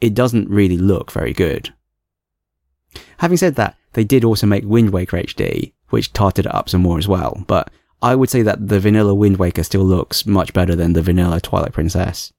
it 0.00 0.14
doesn't 0.14 0.48
really 0.48 0.78
look 0.78 1.12
very 1.12 1.34
good. 1.34 1.74
Having 3.18 3.36
said 3.36 3.54
that, 3.56 3.76
they 3.92 4.02
did 4.02 4.24
also 4.24 4.46
make 4.46 4.64
Wind 4.64 4.90
Waker 4.90 5.18
HD, 5.18 5.74
which 5.90 6.14
tarted 6.14 6.46
it 6.46 6.54
up 6.54 6.70
some 6.70 6.80
more 6.80 6.96
as 6.96 7.06
well, 7.06 7.44
but 7.46 7.70
I 8.00 8.14
would 8.14 8.30
say 8.30 8.40
that 8.40 8.68
the 8.68 8.80
vanilla 8.80 9.14
Wind 9.14 9.36
Waker 9.36 9.62
still 9.62 9.84
looks 9.84 10.24
much 10.24 10.54
better 10.54 10.74
than 10.74 10.94
the 10.94 11.02
vanilla 11.02 11.42
Twilight 11.42 11.74
Princess. 11.74 12.32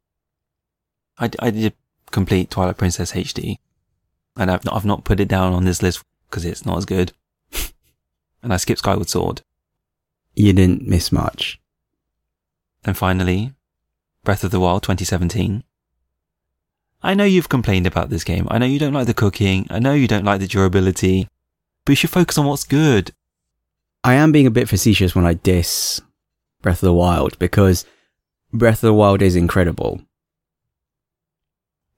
I, 1.20 1.30
I 1.38 1.52
did 1.52 1.74
complete 2.10 2.50
Twilight 2.50 2.78
Princess 2.78 3.12
HD, 3.12 3.58
and 4.36 4.50
I've 4.50 4.66
not, 4.66 4.76
I've 4.76 4.86
not 4.86 5.04
put 5.04 5.20
it 5.20 5.28
down 5.28 5.54
on 5.54 5.66
this 5.66 5.84
list 5.84 6.04
because 6.32 6.45
it's 6.45 6.66
not 6.66 6.78
as 6.78 6.86
good. 6.86 7.12
and 8.41 8.53
I 8.53 8.58
skipped 8.58 8.80
Skyward 8.80 9.10
Sword. 9.10 9.41
You 10.34 10.53
didn't 10.53 10.88
miss 10.88 11.12
much. 11.12 11.60
And 12.84 12.98
finally, 12.98 13.53
Breath 14.24 14.44
of 14.44 14.52
the 14.52 14.60
Wild 14.60 14.84
2017. 14.84 15.64
I 17.03 17.14
know 17.14 17.24
you've 17.24 17.49
complained 17.49 17.88
about 17.88 18.10
this 18.10 18.24
game. 18.24 18.48
I 18.49 18.58
know 18.58 18.66
you 18.66 18.80
don't 18.80 18.94
like 18.94 19.08
the 19.08 19.14
cooking. 19.14 19.68
I 19.70 19.80
know 19.80 19.94
you 19.94 20.08
don't 20.08 20.26
like 20.26 20.40
the 20.40 20.48
durability. 20.48 21.28
But 21.84 21.94
you 21.94 21.95
should 21.95 22.10
focus 22.12 22.38
on 22.38 22.45
what's 22.45 22.64
good. 22.64 23.12
I 24.03 24.14
am 24.14 24.32
being 24.32 24.48
a 24.48 24.52
bit 24.52 24.70
facetious 24.70 25.16
when 25.16 25.26
I 25.26 25.34
diss 25.34 26.02
Breath 26.62 26.84
of 26.84 26.88
the 26.88 26.94
Wild 26.94 27.38
because 27.40 27.86
Breath 28.53 28.84
of 28.84 28.88
the 28.88 28.94
Wild 28.94 29.22
is 29.22 29.36
incredible. 29.36 30.02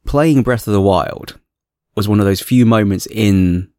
Playing 0.06 0.44
Breath 0.44 0.68
of 0.68 0.74
the 0.74 0.82
Wild 0.82 1.40
was 1.96 2.08
one 2.08 2.20
of 2.20 2.26
those 2.26 2.42
few 2.42 2.66
moments 2.66 3.06
in 3.06 3.73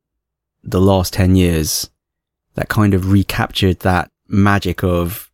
the 0.65 0.81
last 0.81 1.13
10 1.13 1.37
years 1.37 1.91
that 2.55 2.69
kind 2.69 2.95
of 2.95 3.13
recaptured 3.13 3.81
that 3.81 4.11
magic 4.29 4.83
of 4.83 5.31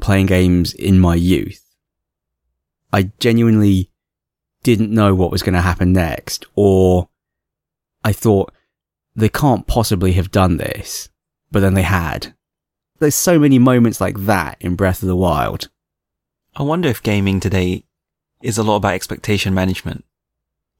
playing 0.00 0.26
games 0.26 0.74
in 0.74 0.98
my 0.98 1.14
youth. 1.14 1.62
I 2.92 3.12
genuinely 3.18 3.90
didn't 4.62 4.90
know 4.90 5.14
what 5.14 5.30
was 5.30 5.42
going 5.42 5.54
to 5.54 5.60
happen 5.60 5.92
next, 5.92 6.46
or 6.54 7.08
I 8.02 8.12
thought 8.12 8.52
they 9.14 9.28
can't 9.28 9.66
possibly 9.66 10.12
have 10.12 10.30
done 10.30 10.56
this, 10.56 11.08
but 11.52 11.60
then 11.60 11.74
they 11.74 11.82
had. 11.82 12.34
There's 12.98 13.14
so 13.14 13.38
many 13.38 13.58
moments 13.58 14.00
like 14.00 14.18
that 14.20 14.56
in 14.60 14.76
Breath 14.76 15.02
of 15.02 15.08
the 15.08 15.16
Wild. 15.16 15.68
I 16.56 16.62
wonder 16.62 16.88
if 16.88 17.02
gaming 17.02 17.40
today 17.40 17.84
is 18.42 18.58
a 18.58 18.62
lot 18.62 18.76
about 18.76 18.94
expectation 18.94 19.54
management. 19.54 20.04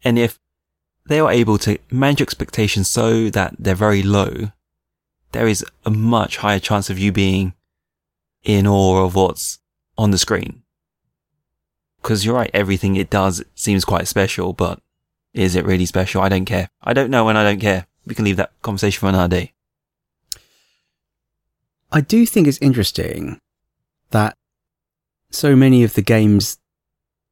And 0.04 0.18
if 0.18 0.38
they 1.06 1.20
are 1.20 1.30
able 1.30 1.58
to 1.58 1.78
manage 1.90 2.22
expectations 2.22 2.88
so 2.88 3.30
that 3.30 3.54
they're 3.58 3.74
very 3.74 4.02
low, 4.02 4.52
there 5.32 5.46
is 5.46 5.64
a 5.84 5.90
much 5.90 6.38
higher 6.38 6.58
chance 6.58 6.88
of 6.88 6.98
you 6.98 7.12
being 7.12 7.54
in 8.42 8.66
awe 8.66 9.04
of 9.04 9.14
what's 9.14 9.58
on 9.98 10.10
the 10.10 10.18
screen. 10.18 10.62
Cause 12.02 12.24
you're 12.24 12.34
right, 12.34 12.50
everything 12.52 12.96
it 12.96 13.10
does 13.10 13.42
seems 13.54 13.84
quite 13.84 14.06
special, 14.08 14.52
but 14.52 14.80
is 15.32 15.56
it 15.56 15.64
really 15.64 15.86
special? 15.86 16.22
I 16.22 16.28
don't 16.28 16.44
care. 16.44 16.68
I 16.82 16.92
don't 16.92 17.10
know 17.10 17.28
and 17.28 17.38
I 17.38 17.42
don't 17.44 17.60
care. 17.60 17.86
We 18.06 18.14
can 18.14 18.24
leave 18.24 18.36
that 18.36 18.52
conversation 18.62 19.00
for 19.00 19.08
another 19.08 19.28
day. 19.28 19.52
I 21.90 22.00
do 22.00 22.26
think 22.26 22.46
it's 22.46 22.58
interesting 22.58 23.40
that 24.10 24.36
so 25.30 25.56
many 25.56 25.82
of 25.82 25.94
the 25.94 26.02
games 26.02 26.58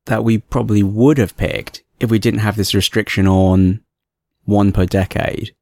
that 0.06 0.24
we 0.24 0.38
probably 0.38 0.82
would 0.82 1.18
have 1.18 1.36
picked 1.36 1.81
if 2.02 2.10
we 2.10 2.18
didn't 2.18 2.40
have 2.40 2.56
this 2.56 2.74
restriction 2.74 3.26
on 3.26 3.80
one 4.44 4.72
per 4.72 4.84
decade 4.84 5.54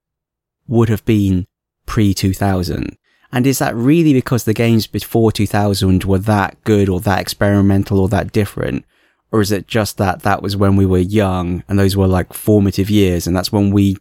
would 0.66 0.88
have 0.88 1.04
been 1.04 1.46
pre 1.86 2.14
2000. 2.14 2.96
And 3.32 3.46
is 3.46 3.58
that 3.58 3.76
really 3.76 4.12
because 4.12 4.44
the 4.44 4.54
games 4.54 4.86
before 4.86 5.30
2000 5.30 6.04
were 6.04 6.18
that 6.18 6.56
good 6.64 6.88
or 6.88 6.98
that 7.00 7.20
experimental 7.20 8.00
or 8.00 8.08
that 8.08 8.32
different? 8.32 8.84
Or 9.30 9.40
is 9.40 9.52
it 9.52 9.68
just 9.68 9.98
that 9.98 10.22
that 10.22 10.42
was 10.42 10.56
when 10.56 10.74
we 10.74 10.86
were 10.86 10.98
young 10.98 11.62
and 11.68 11.78
those 11.78 11.96
were 11.96 12.08
like 12.08 12.32
formative 12.32 12.90
years 12.90 13.26
and 13.26 13.36
that's 13.36 13.52
when 13.52 13.70
we 13.70 13.96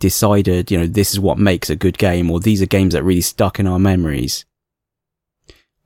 decided, 0.00 0.70
you 0.70 0.78
know, 0.78 0.86
this 0.86 1.12
is 1.12 1.20
what 1.20 1.38
makes 1.38 1.70
a 1.70 1.76
good 1.76 1.96
game 1.96 2.30
or 2.30 2.40
these 2.40 2.60
are 2.60 2.66
games 2.66 2.92
that 2.92 3.04
really 3.04 3.22
stuck 3.22 3.58
in 3.58 3.66
our 3.66 3.78
memories? 3.78 4.44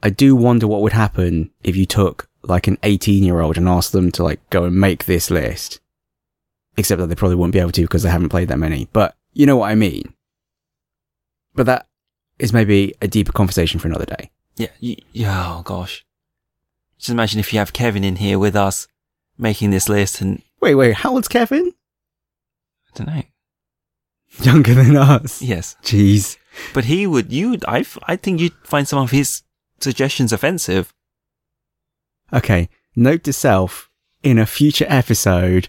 I 0.02 0.10
do 0.10 0.34
wonder 0.34 0.66
what 0.66 0.80
would 0.80 0.92
happen 0.92 1.50
if 1.62 1.76
you 1.76 1.84
took 1.86 2.28
like 2.42 2.66
an 2.66 2.78
18 2.82 3.22
year 3.22 3.40
old 3.40 3.58
and 3.58 3.68
asked 3.68 3.92
them 3.92 4.10
to 4.12 4.22
like 4.24 4.48
go 4.50 4.64
and 4.64 4.74
make 4.74 5.04
this 5.04 5.30
list. 5.30 5.80
Except 6.78 7.00
that 7.00 7.08
they 7.08 7.14
probably 7.14 7.36
won't 7.36 7.52
be 7.52 7.58
able 7.58 7.72
to 7.72 7.82
because 7.82 8.02
they 8.02 8.08
haven't 8.08 8.30
played 8.30 8.48
that 8.48 8.58
many. 8.58 8.88
But 8.92 9.14
you 9.34 9.44
know 9.44 9.58
what 9.58 9.70
I 9.70 9.74
mean. 9.74 10.14
But 11.54 11.66
that 11.66 11.86
is 12.38 12.52
maybe 12.52 12.94
a 13.02 13.08
deeper 13.08 13.32
conversation 13.32 13.80
for 13.80 13.88
another 13.88 14.06
day. 14.06 14.30
Yeah, 14.56 14.68
you, 14.80 14.96
yeah, 15.12 15.56
oh 15.58 15.62
gosh. 15.62 16.06
Just 16.96 17.10
imagine 17.10 17.40
if 17.40 17.52
you 17.52 17.58
have 17.58 17.72
Kevin 17.72 18.04
in 18.04 18.16
here 18.16 18.38
with 18.38 18.56
us 18.56 18.88
making 19.36 19.70
this 19.70 19.88
list 19.88 20.20
and 20.20 20.42
Wait, 20.60 20.74
wait, 20.74 20.94
how 20.94 21.12
old's 21.12 21.28
Kevin? 21.28 21.72
I 22.86 22.98
don't 22.98 23.06
know. 23.06 23.22
Younger 24.40 24.74
than 24.74 24.96
us. 24.96 25.40
Yes. 25.40 25.76
Jeez. 25.82 26.36
But 26.74 26.86
he 26.86 27.06
would, 27.06 27.32
you 27.32 27.58
I, 27.66 27.84
I 28.06 28.16
think 28.16 28.40
you'd 28.40 28.54
find 28.64 28.86
some 28.86 28.98
of 28.98 29.10
his 29.10 29.42
suggestions 29.80 30.32
offensive. 30.32 30.92
Okay, 32.32 32.68
note 32.94 33.22
to 33.24 33.32
self, 33.32 33.90
in 34.22 34.38
a 34.38 34.46
future 34.46 34.86
episode, 34.88 35.68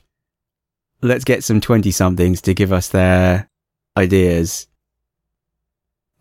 let's 1.01 1.23
get 1.23 1.43
some 1.43 1.61
20 1.61 1.91
somethings 1.91 2.41
to 2.41 2.53
give 2.53 2.71
us 2.73 2.89
their 2.89 3.49
ideas. 3.97 4.67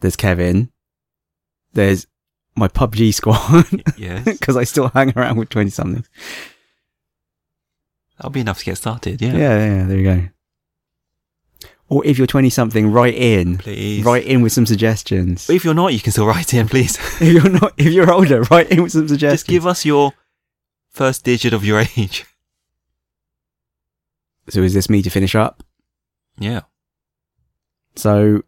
There's 0.00 0.16
Kevin. 0.16 0.70
There's 1.72 2.06
my 2.56 2.68
PUBG 2.68 3.14
squad, 3.14 3.66
Yes. 3.98 4.24
because 4.24 4.56
I 4.56 4.64
still 4.64 4.88
hang 4.88 5.12
around 5.16 5.36
with 5.36 5.48
20 5.48 5.70
somethings. 5.70 6.08
That'll 8.16 8.30
be 8.30 8.40
enough 8.40 8.58
to 8.60 8.64
get 8.64 8.76
started. 8.78 9.20
Yeah. 9.22 9.32
Yeah. 9.32 9.76
yeah, 9.76 9.84
there 9.84 9.96
you 9.96 10.04
go. 10.04 10.28
Or 11.90 12.04
if 12.04 12.18
you're 12.18 12.26
20 12.26 12.50
something, 12.50 12.90
write 12.92 13.14
in. 13.14 13.58
Please. 13.58 14.04
Write 14.04 14.24
in 14.26 14.42
with 14.42 14.52
some 14.52 14.66
suggestions. 14.66 15.46
But 15.46 15.56
if 15.56 15.64
you're 15.64 15.72
not, 15.72 15.94
you 15.94 16.00
can 16.00 16.12
still 16.12 16.26
write 16.26 16.52
in, 16.52 16.68
please. 16.68 16.96
if 17.20 17.32
you're 17.32 17.48
not, 17.48 17.72
if 17.78 17.92
you're 17.92 18.12
older, 18.12 18.42
write 18.50 18.70
in 18.70 18.82
with 18.82 18.92
some 18.92 19.08
suggestions. 19.08 19.40
Just 19.42 19.48
give 19.48 19.66
us 19.66 19.84
your 19.84 20.12
first 20.90 21.24
digit 21.24 21.52
of 21.54 21.64
your 21.64 21.80
age. 21.96 22.26
So 24.50 24.62
is 24.62 24.74
this 24.74 24.88
me 24.90 25.02
to 25.02 25.10
finish 25.10 25.34
up? 25.34 25.62
Yeah. 26.38 26.62
So, 27.96 28.42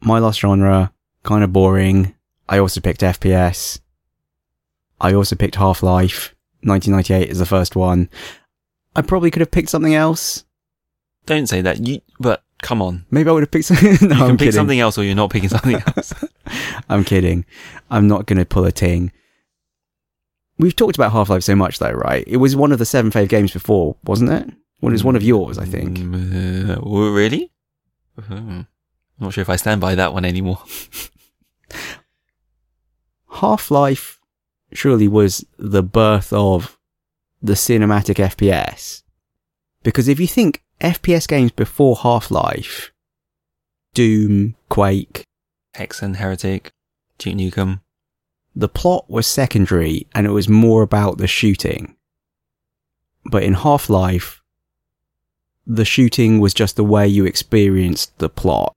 my 0.00 0.18
last 0.18 0.40
genre, 0.40 0.92
kind 1.22 1.44
of 1.44 1.52
boring. 1.52 2.14
I 2.48 2.58
also 2.58 2.80
picked 2.80 3.02
FPS. 3.02 3.80
I 5.00 5.12
also 5.14 5.36
picked 5.36 5.56
Half-Life. 5.56 6.34
1998 6.62 7.30
is 7.30 7.38
the 7.38 7.46
first 7.46 7.76
one. 7.76 8.08
I 8.96 9.02
probably 9.02 9.30
could 9.30 9.40
have 9.40 9.50
picked 9.50 9.68
something 9.68 9.94
else. 9.94 10.44
Don't 11.26 11.46
say 11.46 11.60
that. 11.60 11.86
You, 11.86 12.00
but 12.18 12.42
Come 12.62 12.82
on. 12.82 13.06
Maybe 13.10 13.30
I 13.30 13.32
would 13.32 13.42
have 13.42 13.50
picked 13.50 13.64
something. 13.66 13.96
no, 14.08 14.16
You 14.16 14.22
I'm 14.22 14.28
can 14.28 14.36
pick 14.36 14.38
kidding. 14.46 14.52
something 14.52 14.80
else 14.80 14.98
or 14.98 15.04
you're 15.04 15.14
not 15.14 15.30
picking 15.30 15.48
something 15.48 15.76
else. 15.96 16.12
I'm 16.90 17.04
kidding. 17.04 17.46
I'm 17.90 18.06
not 18.06 18.26
going 18.26 18.38
to 18.38 18.44
pull 18.44 18.64
a 18.66 18.72
ting. 18.72 19.12
We've 20.58 20.76
talked 20.76 20.96
about 20.96 21.12
Half 21.12 21.30
Life 21.30 21.42
so 21.42 21.56
much, 21.56 21.78
though, 21.78 21.92
right? 21.92 22.22
It 22.26 22.36
was 22.36 22.54
one 22.54 22.70
of 22.72 22.78
the 22.78 22.84
seven 22.84 23.10
fave 23.10 23.28
games 23.30 23.52
before, 23.52 23.96
wasn't 24.04 24.30
it? 24.32 24.50
Well, 24.80 24.90
it 24.90 24.92
was 24.92 25.04
one 25.04 25.16
of 25.16 25.22
yours, 25.22 25.58
I 25.58 25.64
think. 25.64 25.98
Mm, 25.98 26.70
uh, 26.70 26.80
oh, 26.82 27.10
really? 27.12 27.50
Hmm. 28.18 28.62
Not 29.18 29.34
sure 29.34 29.42
if 29.42 29.50
I 29.50 29.56
stand 29.56 29.80
by 29.80 29.94
that 29.94 30.14
one 30.14 30.24
anymore. 30.24 30.62
Half 33.32 33.70
Life 33.70 34.20
surely 34.72 35.08
was 35.08 35.44
the 35.58 35.82
birth 35.82 36.32
of 36.32 36.78
the 37.42 37.52
cinematic 37.54 38.16
FPS. 38.16 39.02
Because 39.82 40.08
if 40.08 40.20
you 40.20 40.26
think 40.26 40.62
FPS 40.80 41.28
games 41.28 41.52
before 41.52 41.96
Half 41.96 42.30
Life, 42.30 42.92
Doom, 43.94 44.56
Quake, 44.68 45.24
Hexen, 45.76 46.16
Heretic, 46.16 46.72
Duke 47.18 47.34
Nukem. 47.34 47.80
the 48.54 48.68
plot 48.68 49.08
was 49.08 49.26
secondary 49.26 50.06
and 50.14 50.26
it 50.26 50.30
was 50.30 50.48
more 50.48 50.82
about 50.82 51.18
the 51.18 51.26
shooting. 51.26 51.96
But 53.24 53.42
in 53.42 53.54
Half 53.54 53.90
Life, 53.90 54.39
the 55.66 55.84
shooting 55.84 56.40
was 56.40 56.54
just 56.54 56.76
the 56.76 56.84
way 56.84 57.06
you 57.06 57.24
experienced 57.24 58.18
the 58.18 58.28
plot. 58.28 58.74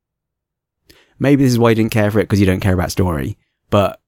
Maybe 1.19 1.43
this 1.43 1.53
is 1.53 1.59
why 1.59 1.69
you 1.69 1.75
didn't 1.75 1.91
care 1.91 2.11
for 2.11 2.19
it 2.19 2.23
because 2.23 2.39
you 2.39 2.45
don't 2.45 2.59
care 2.59 2.73
about 2.73 2.91
story. 2.91 3.37
But 3.69 3.99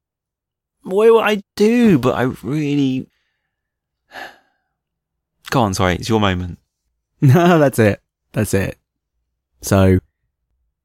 Well, 0.84 1.20
I 1.20 1.42
do, 1.56 1.98
but 1.98 2.16
I 2.16 2.24
really. 2.44 3.10
Go 5.50 5.62
on, 5.62 5.74
sorry, 5.74 5.96
it's 5.96 6.10
your 6.10 6.20
moment. 6.20 6.60
no, 7.22 7.60
that's 7.60 7.80
it. 7.80 8.02
That's 8.34 8.54
it. 8.54 8.78
So, 9.62 10.00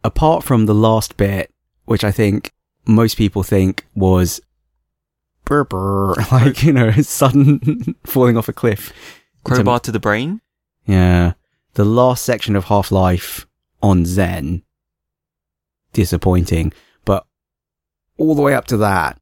apart 0.04 0.44
from 0.44 0.66
the 0.66 0.74
last 0.74 1.16
bit, 1.16 1.52
which 1.84 2.04
I 2.04 2.12
think 2.12 2.52
most 2.86 3.16
people 3.16 3.42
think 3.42 3.86
was 3.94 4.40
brr, 5.44 5.64
brr, 5.64 6.14
like, 6.32 6.62
you 6.62 6.72
know, 6.72 6.90
sudden 7.02 7.96
falling 8.04 8.36
off 8.36 8.48
a 8.48 8.52
cliff. 8.52 8.92
Crowbar 9.44 9.80
to 9.80 9.92
the 9.92 10.00
brain? 10.00 10.40
Yeah. 10.86 11.32
The 11.74 11.84
last 11.84 12.24
section 12.24 12.56
of 12.56 12.64
Half 12.64 12.90
Life 12.90 13.46
on 13.82 14.04
Xen, 14.04 14.62
disappointing. 15.92 16.72
But 17.04 17.24
all 18.18 18.34
the 18.34 18.42
way 18.42 18.54
up 18.54 18.66
to 18.66 18.76
that, 18.78 19.20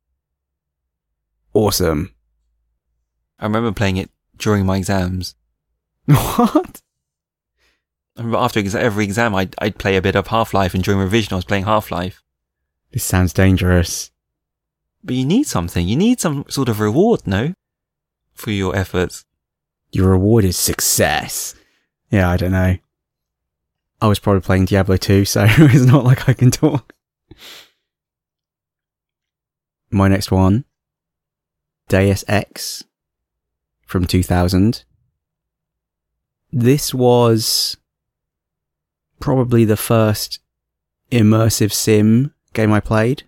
awesome. 1.53 2.15
I 3.39 3.45
remember 3.45 3.73
playing 3.73 3.99
it 3.99 4.11
during 4.37 4.67
my 4.67 4.79
exams. 4.79 5.35
What? 6.07 6.83
I 8.17 8.23
remember 8.23 8.39
after 8.39 8.79
every 8.79 9.05
exam, 9.05 9.35
I'd, 9.35 9.55
I'd 9.59 9.79
play 9.79 9.97
a 9.97 10.03
bit 10.03 10.17
of 10.17 10.27
Half 10.27 10.53
Life, 10.53 10.75
and 10.75 10.83
during 10.83 11.01
revision, 11.01 11.35
I 11.35 11.37
was 11.37 11.45
playing 11.45 11.65
Half 11.65 11.93
Life. 11.93 12.21
This 12.91 13.05
sounds 13.05 13.33
dangerous. 13.33 14.11
But 15.05 15.15
you 15.15 15.25
need 15.25 15.47
something. 15.47 15.87
You 15.87 15.95
need 15.97 16.19
some 16.19 16.45
sort 16.49 16.69
of 16.69 16.81
reward, 16.81 17.27
no? 17.27 17.55
For 18.35 18.51
your 18.51 18.75
efforts. 18.75 19.25
Your 19.93 20.11
reward 20.11 20.45
is 20.45 20.57
success. 20.57 21.55
Yeah, 22.11 22.31
I 22.31 22.37
don't 22.37 22.53
know. 22.53 22.77
I 24.01 24.07
was 24.07 24.19
probably 24.19 24.41
playing 24.43 24.67
Diablo 24.67 24.97
2, 24.97 25.25
so 25.25 25.47
it's 25.49 25.85
not 25.85 26.05
like 26.05 26.29
I 26.29 26.33
can 26.33 26.51
talk. 26.51 26.95
My 29.91 30.09
next 30.09 30.31
one 30.31 30.65
Deus 31.89 32.25
Ex 32.29 32.85
from 33.87 34.07
2000. 34.07 34.85
This 36.53 36.95
was 36.95 37.77
probably 39.21 39.65
the 39.65 39.77
first 39.77 40.41
immersive 41.11 41.73
sim 41.73 42.35
game 42.53 42.73
I 42.73 42.81
played. 42.81 43.25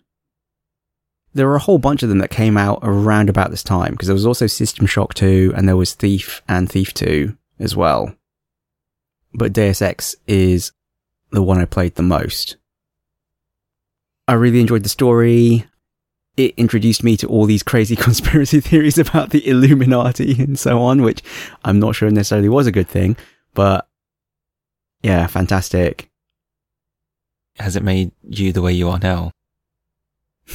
There 1.33 1.47
were 1.47 1.57
a 1.57 1.61
whole 1.61 1.79
bunch 1.79 2.03
of 2.03 2.09
them 2.09 2.19
that 2.19 2.31
came 2.31 2.57
out 2.57 2.81
around 2.83 3.31
about 3.31 3.51
this 3.51 3.63
time 3.63 3.93
because 3.93 4.09
there 4.09 4.15
was 4.15 4.27
also 4.27 4.47
System 4.47 4.87
Shock 4.87 5.15
2 5.15 5.55
and 5.57 5.69
there 5.69 5.77
was 5.77 5.95
Thief 5.95 6.43
and 6.49 6.69
Thief 6.69 6.93
2 6.93 7.37
as 7.59 7.77
well. 7.77 8.15
But 9.33 9.53
Deus 9.53 9.81
Ex 9.81 10.17
is 10.27 10.73
the 11.31 11.43
one 11.43 11.59
I 11.59 11.65
played 11.65 11.95
the 11.95 12.03
most. 12.03 12.57
I 14.27 14.35
really 14.35 14.61
enjoyed 14.61 14.83
the 14.83 14.89
story. 14.89 15.67
It 16.37 16.55
introduced 16.57 17.03
me 17.03 17.17
to 17.19 17.27
all 17.27 17.47
these 17.47 17.63
crazy 17.63 17.97
conspiracy 18.07 18.61
theories 18.61 18.99
about 18.99 19.31
the 19.31 19.47
Illuminati 19.47 20.43
and 20.43 20.59
so 20.59 20.81
on, 20.83 21.03
which 21.03 21.23
I'm 21.65 21.81
not 21.81 21.95
sure 21.95 22.11
necessarily 22.11 22.49
was 22.49 22.67
a 22.67 22.73
good 22.73 22.89
thing, 22.89 23.17
but 23.55 23.89
yeah, 25.03 25.27
fantastic. 25.27 26.09
Has 27.59 27.77
it 27.77 27.83
made 27.83 28.13
you 28.23 28.53
the 28.53 28.63
way 28.63 28.73
you 28.73 28.89
are 28.89 28.99
now? 28.99 29.33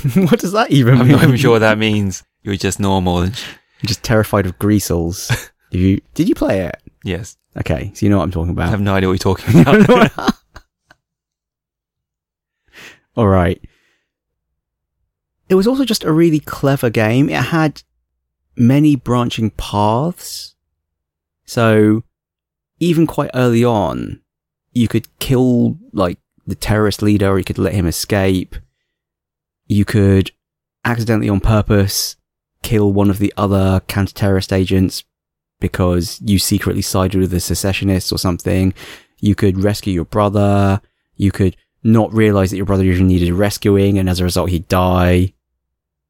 what 0.15 0.39
does 0.39 0.53
that 0.53 0.71
even 0.71 0.93
mean? 0.93 1.01
I'm 1.01 1.07
mean? 1.07 1.15
not 1.17 1.23
even 1.23 1.37
sure 1.37 1.51
what 1.51 1.59
that 1.59 1.77
means. 1.77 2.23
You're 2.43 2.55
just 2.55 2.79
normal. 2.79 3.27
just 3.85 4.03
terrified 4.03 4.45
of 4.45 4.57
greasels. 4.59 5.31
Did 5.71 5.81
you, 5.81 6.01
did 6.13 6.29
you 6.29 6.35
play 6.35 6.61
it? 6.61 6.81
Yes. 7.05 7.37
Okay, 7.55 7.91
so 7.93 8.03
you 8.03 8.09
know 8.09 8.17
what 8.17 8.23
I'm 8.23 8.31
talking 8.31 8.49
about. 8.49 8.63
I 8.63 8.65
about. 8.65 8.71
have 8.71 8.81
no 8.81 8.95
idea 8.95 9.09
what 9.09 9.23
you're 9.23 9.35
talking 9.35 9.61
about. 9.61 10.35
All 13.15 13.27
right. 13.27 13.61
It 15.47 15.53
was 15.53 15.67
also 15.67 15.85
just 15.85 16.03
a 16.03 16.11
really 16.11 16.39
clever 16.39 16.89
game. 16.89 17.29
It 17.29 17.35
had 17.35 17.83
many 18.57 18.95
branching 18.95 19.51
paths. 19.51 20.55
So 21.45 22.03
even 22.79 23.05
quite 23.05 23.29
early 23.35 23.63
on, 23.63 24.21
you 24.73 24.87
could 24.87 25.07
kill 25.19 25.77
like 25.93 26.17
the 26.47 26.55
terrorist 26.55 27.03
leader 27.03 27.29
or 27.29 27.37
you 27.37 27.45
could 27.45 27.59
let 27.59 27.73
him 27.75 27.85
escape. 27.85 28.55
You 29.67 29.85
could 29.85 30.31
accidentally 30.83 31.29
on 31.29 31.39
purpose 31.39 32.15
kill 32.63 32.91
one 32.91 33.11
of 33.11 33.19
the 33.19 33.31
other 33.37 33.81
counter-terrorist 33.87 34.51
agents 34.51 35.03
because 35.65 36.21
you 36.23 36.37
secretly 36.37 36.83
sided 36.83 37.19
with 37.19 37.31
the 37.31 37.39
secessionists 37.39 38.11
or 38.11 38.19
something. 38.19 38.71
You 39.19 39.33
could 39.33 39.63
rescue 39.63 39.91
your 39.91 40.05
brother. 40.05 40.79
You 41.15 41.31
could 41.31 41.57
not 41.83 42.13
realize 42.13 42.51
that 42.51 42.57
your 42.57 42.67
brother 42.67 42.83
usually 42.83 43.07
needed 43.07 43.33
rescuing 43.33 43.97
and 43.97 44.07
as 44.07 44.19
a 44.19 44.23
result 44.23 44.51
he'd 44.51 44.67
die. 44.67 45.33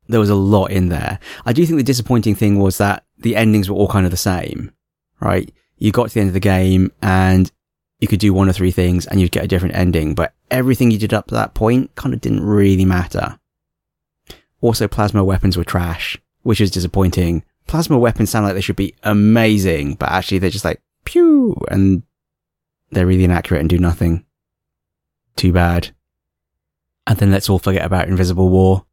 There 0.09 0.19
was 0.19 0.29
a 0.29 0.35
lot 0.35 0.71
in 0.71 0.89
there. 0.89 1.19
I 1.45 1.53
do 1.53 1.65
think 1.65 1.77
the 1.77 1.83
disappointing 1.83 2.35
thing 2.35 2.59
was 2.59 2.77
that 2.79 3.05
the 3.17 3.37
endings 3.37 3.69
were 3.69 3.77
all 3.77 3.87
kind 3.87 4.05
of 4.05 4.11
the 4.11 4.17
same, 4.17 4.73
right? 5.21 5.49
You 5.77 5.93
got 5.93 6.09
to 6.09 6.13
the 6.13 6.19
end 6.19 6.29
of 6.29 6.33
the 6.33 6.41
game 6.41 6.91
and 7.01 7.49
you 7.99 8.09
could 8.09 8.19
do 8.19 8.33
one 8.33 8.49
or 8.49 8.53
three 8.53 8.71
things 8.71 9.05
and 9.05 9.21
you'd 9.21 9.31
get 9.31 9.45
a 9.45 9.47
different 9.47 9.75
ending, 9.75 10.15
but 10.15 10.33
everything 10.51 10.91
you 10.91 10.97
did 10.97 11.13
up 11.13 11.27
to 11.27 11.35
that 11.35 11.53
point 11.53 11.95
kind 11.95 12.13
of 12.13 12.19
didn't 12.19 12.43
really 12.43 12.83
matter. 12.83 13.39
Also, 14.59 14.89
plasma 14.89 15.23
weapons 15.23 15.55
were 15.55 15.63
trash, 15.63 16.17
which 16.41 16.59
is 16.59 16.71
disappointing. 16.71 17.43
Plasma 17.67 17.97
weapons 17.97 18.29
sound 18.29 18.45
like 18.45 18.53
they 18.53 18.61
should 18.61 18.75
be 18.75 18.95
amazing, 19.03 19.95
but 19.95 20.09
actually 20.09 20.39
they're 20.39 20.49
just 20.49 20.65
like 20.65 20.81
pew 21.03 21.55
and 21.69 22.03
they're 22.91 23.07
really 23.07 23.23
inaccurate 23.23 23.59
and 23.59 23.69
do 23.69 23.77
nothing. 23.77 24.25
Too 25.35 25.51
bad. 25.51 25.93
And 27.07 27.17
then 27.17 27.31
let's 27.31 27.49
all 27.49 27.59
forget 27.59 27.85
about 27.85 28.07
Invisible 28.07 28.49
War. 28.49 28.85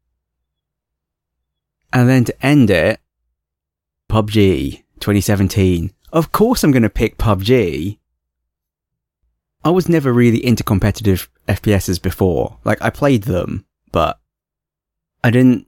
And 1.91 2.09
then 2.09 2.23
to 2.25 2.45
end 2.45 2.69
it, 2.69 2.99
PUBG 4.09 4.83
2017. 4.99 5.93
Of 6.11 6.31
course 6.31 6.63
I'm 6.63 6.71
going 6.71 6.83
to 6.83 6.89
pick 6.89 7.17
PUBG. 7.17 7.99
I 9.63 9.69
was 9.69 9.87
never 9.87 10.11
really 10.11 10.43
into 10.45 10.63
competitive 10.63 11.29
FPSs 11.47 12.01
before. 12.01 12.57
Like 12.63 12.81
I 12.81 12.89
played 12.89 13.23
them, 13.23 13.65
but 13.91 14.19
I 15.23 15.29
didn't 15.29 15.67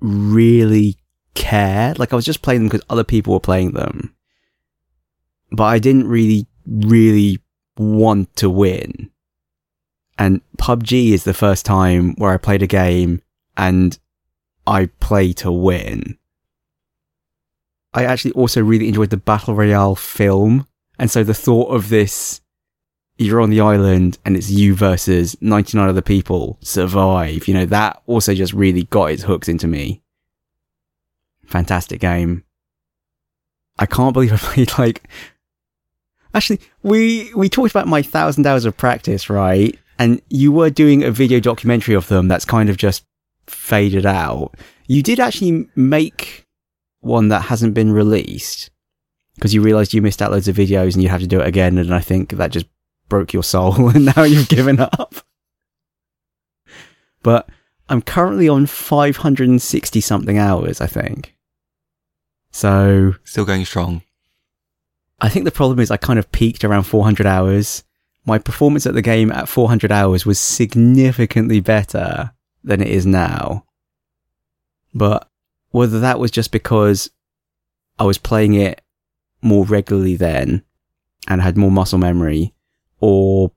really 0.00 0.99
care. 1.34 1.94
Like 1.96 2.12
I 2.12 2.16
was 2.16 2.24
just 2.24 2.42
playing 2.42 2.60
them 2.60 2.68
because 2.68 2.86
other 2.90 3.04
people 3.04 3.32
were 3.32 3.40
playing 3.40 3.72
them. 3.72 4.14
But 5.52 5.64
I 5.64 5.78
didn't 5.78 6.08
really, 6.08 6.46
really 6.66 7.40
want 7.76 8.34
to 8.36 8.48
win. 8.48 9.10
And 10.18 10.42
PUBG 10.58 11.12
is 11.12 11.24
the 11.24 11.34
first 11.34 11.64
time 11.64 12.14
where 12.16 12.32
I 12.32 12.36
played 12.36 12.62
a 12.62 12.66
game 12.66 13.22
and 13.56 13.98
I 14.66 14.86
play 15.00 15.32
to 15.34 15.50
win. 15.50 16.18
I 17.92 18.04
actually 18.04 18.32
also 18.32 18.62
really 18.62 18.86
enjoyed 18.86 19.10
the 19.10 19.16
Battle 19.16 19.54
Royale 19.54 19.96
film. 19.96 20.66
And 20.98 21.10
so 21.10 21.24
the 21.24 21.34
thought 21.34 21.74
of 21.74 21.88
this, 21.88 22.40
you're 23.16 23.40
on 23.40 23.50
the 23.50 23.60
island 23.60 24.18
and 24.24 24.36
it's 24.36 24.50
you 24.50 24.74
versus 24.74 25.36
99 25.40 25.88
other 25.88 26.02
people, 26.02 26.58
survive, 26.60 27.48
you 27.48 27.54
know, 27.54 27.66
that 27.66 28.02
also 28.06 28.34
just 28.34 28.52
really 28.52 28.84
got 28.84 29.10
its 29.10 29.22
hooks 29.22 29.48
into 29.48 29.66
me. 29.66 30.02
Fantastic 31.50 32.00
game. 32.00 32.44
I 33.78 33.86
can't 33.86 34.12
believe 34.12 34.32
I 34.32 34.36
played 34.36 34.78
like, 34.78 35.08
actually, 36.32 36.60
we, 36.82 37.32
we 37.34 37.48
talked 37.48 37.72
about 37.72 37.88
my 37.88 38.02
thousand 38.02 38.46
hours 38.46 38.64
of 38.64 38.76
practice, 38.76 39.28
right? 39.28 39.76
And 39.98 40.22
you 40.30 40.52
were 40.52 40.70
doing 40.70 41.02
a 41.02 41.10
video 41.10 41.40
documentary 41.40 41.94
of 41.94 42.08
them 42.08 42.28
that's 42.28 42.44
kind 42.44 42.70
of 42.70 42.76
just 42.76 43.04
faded 43.46 44.06
out. 44.06 44.54
You 44.86 45.02
did 45.02 45.18
actually 45.18 45.68
make 45.74 46.46
one 47.00 47.28
that 47.28 47.42
hasn't 47.42 47.74
been 47.74 47.92
released 47.92 48.70
because 49.34 49.52
you 49.52 49.60
realized 49.60 49.92
you 49.92 50.02
missed 50.02 50.22
out 50.22 50.30
loads 50.30 50.48
of 50.48 50.56
videos 50.56 50.94
and 50.94 51.02
you 51.02 51.08
have 51.08 51.20
to 51.20 51.26
do 51.26 51.40
it 51.40 51.48
again. 51.48 51.78
And 51.78 51.92
I 51.92 52.00
think 52.00 52.30
that 52.30 52.52
just 52.52 52.66
broke 53.08 53.32
your 53.32 53.42
soul 53.42 53.88
and 53.94 54.14
now 54.16 54.22
you've 54.22 54.48
given 54.48 54.78
up. 54.78 55.16
But 57.22 57.48
I'm 57.88 58.02
currently 58.02 58.48
on 58.48 58.66
560 58.66 60.00
something 60.00 60.38
hours, 60.38 60.80
I 60.80 60.86
think. 60.86 61.34
So 62.50 63.14
Still 63.24 63.44
going 63.44 63.64
strong. 63.64 64.02
I 65.20 65.28
think 65.28 65.44
the 65.44 65.50
problem 65.50 65.80
is 65.80 65.90
I 65.90 65.96
kind 65.96 66.18
of 66.18 66.32
peaked 66.32 66.64
around 66.64 66.84
400 66.84 67.26
hours. 67.26 67.84
My 68.24 68.38
performance 68.38 68.86
at 68.86 68.94
the 68.94 69.02
game 69.02 69.30
at 69.32 69.48
400 69.48 69.92
hours 69.92 70.24
was 70.24 70.38
significantly 70.38 71.60
better 71.60 72.32
than 72.64 72.80
it 72.80 72.88
is 72.88 73.06
now. 73.06 73.64
But 74.94 75.28
whether 75.70 76.00
that 76.00 76.18
was 76.18 76.30
just 76.30 76.50
because 76.50 77.10
I 77.98 78.04
was 78.04 78.18
playing 78.18 78.54
it 78.54 78.80
more 79.42 79.64
regularly 79.64 80.16
then 80.16 80.64
and 81.28 81.40
had 81.42 81.56
more 81.56 81.70
muscle 81.70 81.98
memory, 81.98 82.54
or 82.98 83.52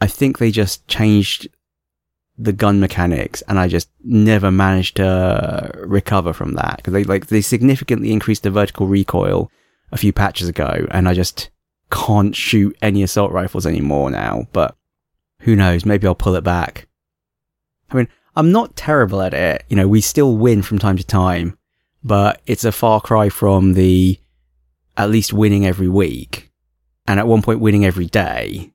I 0.00 0.06
think 0.06 0.38
they 0.38 0.50
just 0.50 0.86
changed 0.86 1.48
the 2.38 2.52
gun 2.52 2.78
mechanics 2.78 3.42
and 3.48 3.58
I 3.58 3.66
just 3.66 3.90
never 4.04 4.50
managed 4.52 4.96
to 4.96 5.72
recover 5.84 6.32
from 6.32 6.54
that. 6.54 6.76
Because 6.76 6.92
they 6.92 7.04
like 7.04 7.26
they 7.26 7.40
significantly 7.40 8.12
increased 8.12 8.44
the 8.44 8.50
vertical 8.50 8.86
recoil 8.86 9.50
a 9.90 9.98
few 9.98 10.12
patches 10.12 10.48
ago 10.48 10.86
and 10.92 11.08
I 11.08 11.14
just 11.14 11.50
can't 11.90 12.36
shoot 12.36 12.76
any 12.80 13.02
assault 13.02 13.32
rifles 13.32 13.66
anymore 13.66 14.10
now 14.10 14.46
but 14.52 14.76
who 15.40 15.56
knows? 15.56 15.84
Maybe 15.84 16.06
I'll 16.06 16.14
pull 16.14 16.36
it 16.36 16.44
back. 16.44 16.86
I 17.90 17.96
mean 17.96 18.08
I'm 18.36 18.52
not 18.52 18.76
terrible 18.76 19.20
at 19.20 19.34
it. 19.34 19.64
You 19.68 19.76
know 19.76 19.88
we 19.88 20.00
still 20.00 20.36
win 20.36 20.62
from 20.62 20.78
time 20.78 20.96
to 20.96 21.04
time 21.04 21.58
but 22.04 22.40
it's 22.46 22.64
a 22.64 22.72
far 22.72 23.00
cry 23.00 23.28
from 23.30 23.74
the 23.74 24.18
at 24.96 25.10
least 25.10 25.32
winning 25.32 25.66
every 25.66 25.88
week 25.88 26.52
and 27.06 27.18
at 27.18 27.26
one 27.26 27.42
point 27.42 27.60
winning 27.60 27.84
every 27.84 28.06
day. 28.06 28.72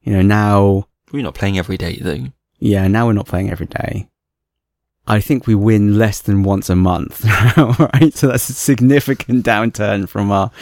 You 0.00 0.14
know 0.14 0.22
now 0.22 0.88
We're 1.12 1.22
not 1.22 1.36
playing 1.36 1.58
every 1.58 1.76
day 1.76 1.98
though. 2.02 2.32
Yeah, 2.62 2.86
now 2.86 3.06
we're 3.06 3.12
not 3.12 3.26
playing 3.26 3.50
every 3.50 3.66
day. 3.66 4.08
I 5.08 5.20
think 5.20 5.48
we 5.48 5.54
win 5.56 5.98
less 5.98 6.20
than 6.20 6.44
once 6.44 6.70
a 6.70 6.76
month, 6.76 7.24
right? 7.56 8.14
So 8.14 8.28
that's 8.28 8.48
a 8.48 8.52
significant 8.52 9.44
downturn 9.44 10.08
from 10.08 10.30
our 10.30 10.52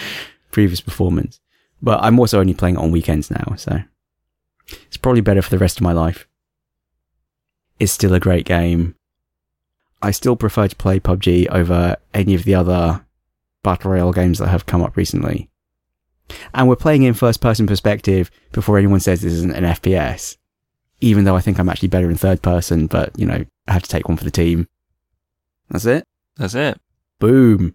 previous 0.50 0.80
performance. 0.80 1.40
But 1.82 2.02
I'm 2.02 2.18
also 2.18 2.40
only 2.40 2.54
playing 2.54 2.78
on 2.78 2.90
weekends 2.90 3.30
now, 3.30 3.54
so 3.56 3.82
it's 4.86 4.96
probably 4.96 5.20
better 5.20 5.42
for 5.42 5.50
the 5.50 5.58
rest 5.58 5.76
of 5.76 5.82
my 5.82 5.92
life. 5.92 6.26
It's 7.78 7.92
still 7.92 8.14
a 8.14 8.20
great 8.20 8.46
game. 8.46 8.94
I 10.00 10.10
still 10.10 10.36
prefer 10.36 10.68
to 10.68 10.76
play 10.76 11.00
PUBG 11.00 11.48
over 11.50 11.98
any 12.14 12.34
of 12.34 12.44
the 12.44 12.54
other 12.54 13.04
Battle 13.62 13.90
Royale 13.90 14.12
games 14.12 14.38
that 14.38 14.48
have 14.48 14.64
come 14.64 14.82
up 14.82 14.96
recently. 14.96 15.50
And 16.54 16.66
we're 16.66 16.76
playing 16.76 17.02
in 17.02 17.12
first 17.12 17.42
person 17.42 17.66
perspective 17.66 18.30
before 18.52 18.78
anyone 18.78 19.00
says 19.00 19.20
this 19.20 19.34
isn't 19.34 19.54
an 19.54 19.64
FPS 19.64 20.38
even 21.00 21.24
though 21.24 21.36
I 21.36 21.40
think 21.40 21.58
I'm 21.58 21.68
actually 21.68 21.88
better 21.88 22.10
in 22.10 22.16
third 22.16 22.42
person, 22.42 22.86
but 22.86 23.18
you 23.18 23.26
know, 23.26 23.44
I 23.66 23.72
have 23.72 23.82
to 23.82 23.88
take 23.88 24.08
one 24.08 24.16
for 24.16 24.24
the 24.24 24.30
team. 24.30 24.68
That's 25.70 25.86
it. 25.86 26.04
That's 26.36 26.54
it. 26.54 26.80
Boom. 27.18 27.74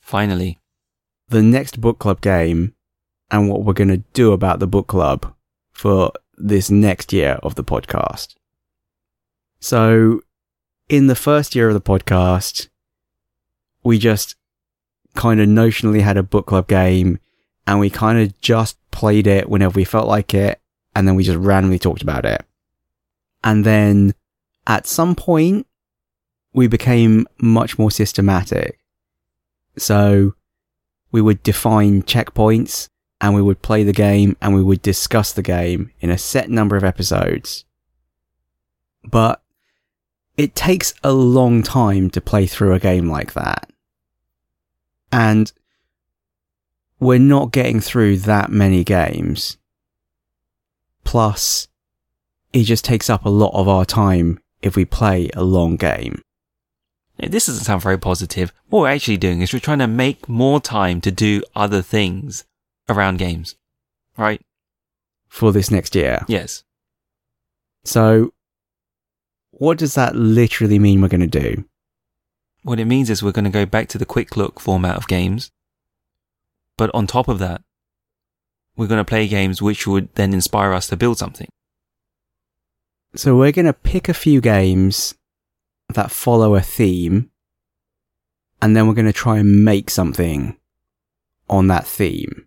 Finally. 0.00 0.58
The 1.28 1.42
next 1.42 1.80
book 1.80 2.00
club 2.00 2.20
game 2.20 2.74
and 3.30 3.48
what 3.48 3.62
we're 3.62 3.72
going 3.72 3.88
to 3.88 4.02
do 4.12 4.32
about 4.32 4.58
the 4.58 4.66
book 4.66 4.88
club 4.88 5.32
for 5.70 6.10
this 6.36 6.70
next 6.70 7.12
year 7.12 7.38
of 7.44 7.54
the 7.54 7.62
podcast. 7.62 8.34
So, 9.60 10.22
in 10.88 11.06
the 11.06 11.14
first 11.14 11.54
year 11.54 11.68
of 11.68 11.74
the 11.74 11.80
podcast, 11.80 12.69
we 13.82 13.98
just 13.98 14.36
kind 15.14 15.40
of 15.40 15.48
notionally 15.48 16.00
had 16.00 16.16
a 16.16 16.22
book 16.22 16.46
club 16.46 16.68
game 16.68 17.18
and 17.66 17.80
we 17.80 17.90
kind 17.90 18.18
of 18.18 18.38
just 18.40 18.78
played 18.90 19.26
it 19.26 19.48
whenever 19.48 19.76
we 19.76 19.84
felt 19.84 20.08
like 20.08 20.34
it 20.34 20.60
and 20.94 21.06
then 21.06 21.14
we 21.14 21.22
just 21.22 21.38
randomly 21.38 21.78
talked 21.78 22.02
about 22.02 22.24
it. 22.24 22.44
And 23.42 23.64
then 23.64 24.14
at 24.66 24.86
some 24.86 25.14
point 25.14 25.66
we 26.52 26.66
became 26.66 27.26
much 27.40 27.78
more 27.78 27.90
systematic. 27.90 28.78
So 29.76 30.34
we 31.12 31.20
would 31.20 31.42
define 31.42 32.02
checkpoints 32.02 32.88
and 33.20 33.34
we 33.34 33.42
would 33.42 33.62
play 33.62 33.84
the 33.84 33.92
game 33.92 34.36
and 34.40 34.54
we 34.54 34.62
would 34.62 34.82
discuss 34.82 35.32
the 35.32 35.42
game 35.42 35.92
in 36.00 36.10
a 36.10 36.18
set 36.18 36.50
number 36.50 36.76
of 36.76 36.84
episodes. 36.84 37.64
But 39.04 39.42
it 40.40 40.54
takes 40.54 40.94
a 41.04 41.12
long 41.12 41.62
time 41.62 42.08
to 42.08 42.20
play 42.20 42.46
through 42.46 42.72
a 42.72 42.78
game 42.80 43.10
like 43.10 43.34
that. 43.34 43.70
And 45.12 45.52
we're 46.98 47.18
not 47.18 47.52
getting 47.52 47.78
through 47.78 48.16
that 48.18 48.50
many 48.50 48.82
games. 48.82 49.58
Plus, 51.04 51.68
it 52.54 52.62
just 52.62 52.86
takes 52.86 53.10
up 53.10 53.26
a 53.26 53.28
lot 53.28 53.52
of 53.52 53.68
our 53.68 53.84
time 53.84 54.40
if 54.62 54.76
we 54.76 54.86
play 54.86 55.28
a 55.34 55.44
long 55.44 55.76
game. 55.76 56.22
This 57.18 57.44
doesn't 57.44 57.64
sound 57.64 57.82
very 57.82 57.98
positive. 57.98 58.50
What 58.70 58.80
we're 58.80 58.88
actually 58.88 59.18
doing 59.18 59.42
is 59.42 59.52
we're 59.52 59.60
trying 59.60 59.80
to 59.80 59.86
make 59.86 60.26
more 60.26 60.58
time 60.58 61.02
to 61.02 61.10
do 61.10 61.42
other 61.54 61.82
things 61.82 62.46
around 62.88 63.18
games. 63.18 63.56
Right? 64.16 64.40
For 65.28 65.52
this 65.52 65.70
next 65.70 65.94
year. 65.94 66.24
Yes. 66.28 66.64
So, 67.84 68.32
what 69.60 69.76
does 69.76 69.94
that 69.94 70.16
literally 70.16 70.78
mean 70.78 71.02
we're 71.02 71.08
going 71.08 71.20
to 71.20 71.26
do? 71.26 71.66
What 72.62 72.80
it 72.80 72.86
means 72.86 73.10
is 73.10 73.22
we're 73.22 73.30
going 73.30 73.44
to 73.44 73.50
go 73.50 73.66
back 73.66 73.88
to 73.88 73.98
the 73.98 74.06
quick 74.06 74.34
look 74.34 74.58
format 74.58 74.96
of 74.96 75.06
games. 75.06 75.50
But 76.78 76.90
on 76.94 77.06
top 77.06 77.28
of 77.28 77.38
that, 77.40 77.60
we're 78.74 78.86
going 78.86 79.04
to 79.04 79.04
play 79.04 79.28
games 79.28 79.60
which 79.60 79.86
would 79.86 80.14
then 80.14 80.32
inspire 80.32 80.72
us 80.72 80.86
to 80.86 80.96
build 80.96 81.18
something. 81.18 81.46
So, 83.14 83.36
we're 83.36 83.52
going 83.52 83.66
to 83.66 83.74
pick 83.74 84.08
a 84.08 84.14
few 84.14 84.40
games 84.40 85.14
that 85.92 86.10
follow 86.10 86.54
a 86.54 86.62
theme, 86.62 87.30
and 88.62 88.74
then 88.74 88.88
we're 88.88 88.94
going 88.94 89.04
to 89.04 89.12
try 89.12 89.40
and 89.40 89.62
make 89.62 89.90
something 89.90 90.56
on 91.50 91.66
that 91.66 91.86
theme. 91.86 92.46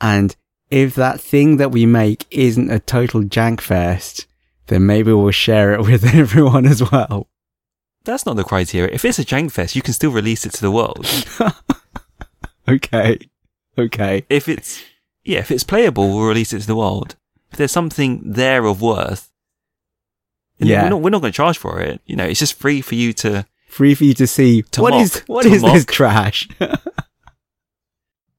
And 0.00 0.36
if 0.70 0.94
that 0.94 1.20
thing 1.20 1.56
that 1.56 1.72
we 1.72 1.84
make 1.84 2.26
isn't 2.30 2.70
a 2.70 2.78
total 2.78 3.22
jank 3.22 3.60
fest, 3.60 4.28
then 4.68 4.86
maybe 4.86 5.12
we'll 5.12 5.30
share 5.30 5.72
it 5.74 5.80
with 5.86 6.04
everyone 6.14 6.66
as 6.66 6.88
well. 6.90 7.28
That's 8.04 8.24
not 8.26 8.36
the 8.36 8.44
criteria. 8.44 8.92
If 8.94 9.04
it's 9.04 9.18
a 9.18 9.24
jank 9.24 9.50
fest, 9.52 9.74
you 9.74 9.82
can 9.82 9.92
still 9.94 10.10
release 10.12 10.46
it 10.46 10.52
to 10.54 10.60
the 10.60 10.70
world. 10.70 11.06
Okay. 12.68 13.20
Okay. 13.78 14.24
if 14.28 14.48
it's, 14.48 14.82
yeah, 15.24 15.38
if 15.38 15.52
it's 15.52 15.62
playable, 15.62 16.08
we'll 16.08 16.26
release 16.26 16.52
it 16.52 16.62
to 16.62 16.66
the 16.66 16.74
world. 16.74 17.14
If 17.52 17.58
there's 17.58 17.70
something 17.70 18.22
there 18.24 18.64
of 18.64 18.82
worth, 18.82 19.30
Yeah. 20.58 20.82
we're 20.82 20.88
not, 20.90 21.00
we're 21.02 21.10
not 21.10 21.20
going 21.20 21.32
to 21.32 21.36
charge 21.36 21.58
for 21.58 21.80
it. 21.80 22.00
You 22.06 22.16
know, 22.16 22.24
it's 22.24 22.40
just 22.40 22.54
free 22.54 22.80
for 22.80 22.96
you 22.96 23.12
to, 23.14 23.46
Free 23.68 23.94
for 23.94 24.02
you 24.02 24.14
to 24.14 24.26
see 24.26 24.62
To 24.62 24.82
what 24.82 24.90
mock. 24.94 25.02
is 25.02 25.22
what 25.28 25.42
To 25.44 25.48
this 25.50 25.84
trash. 25.84 26.48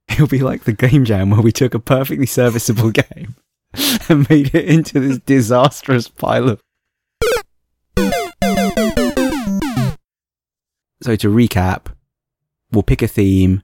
It'll 0.10 0.28
be 0.28 0.40
like 0.40 0.64
the 0.64 0.74
game 0.74 1.06
jam 1.06 1.30
where 1.30 1.42
we 1.42 1.52
took 1.52 1.74
a 1.74 1.80
perfectly 1.80 2.26
serviceable 2.26 2.92
game 2.92 3.36
and 4.10 4.30
made 4.30 4.54
it 4.54 4.66
into 4.66 5.00
this 5.00 5.20
disastrous 5.20 6.08
pile 6.08 6.50
of. 6.50 6.62
So 11.02 11.16
to 11.16 11.30
recap, 11.30 11.88
we'll 12.72 12.84
pick 12.84 13.02
a 13.02 13.08
theme, 13.08 13.64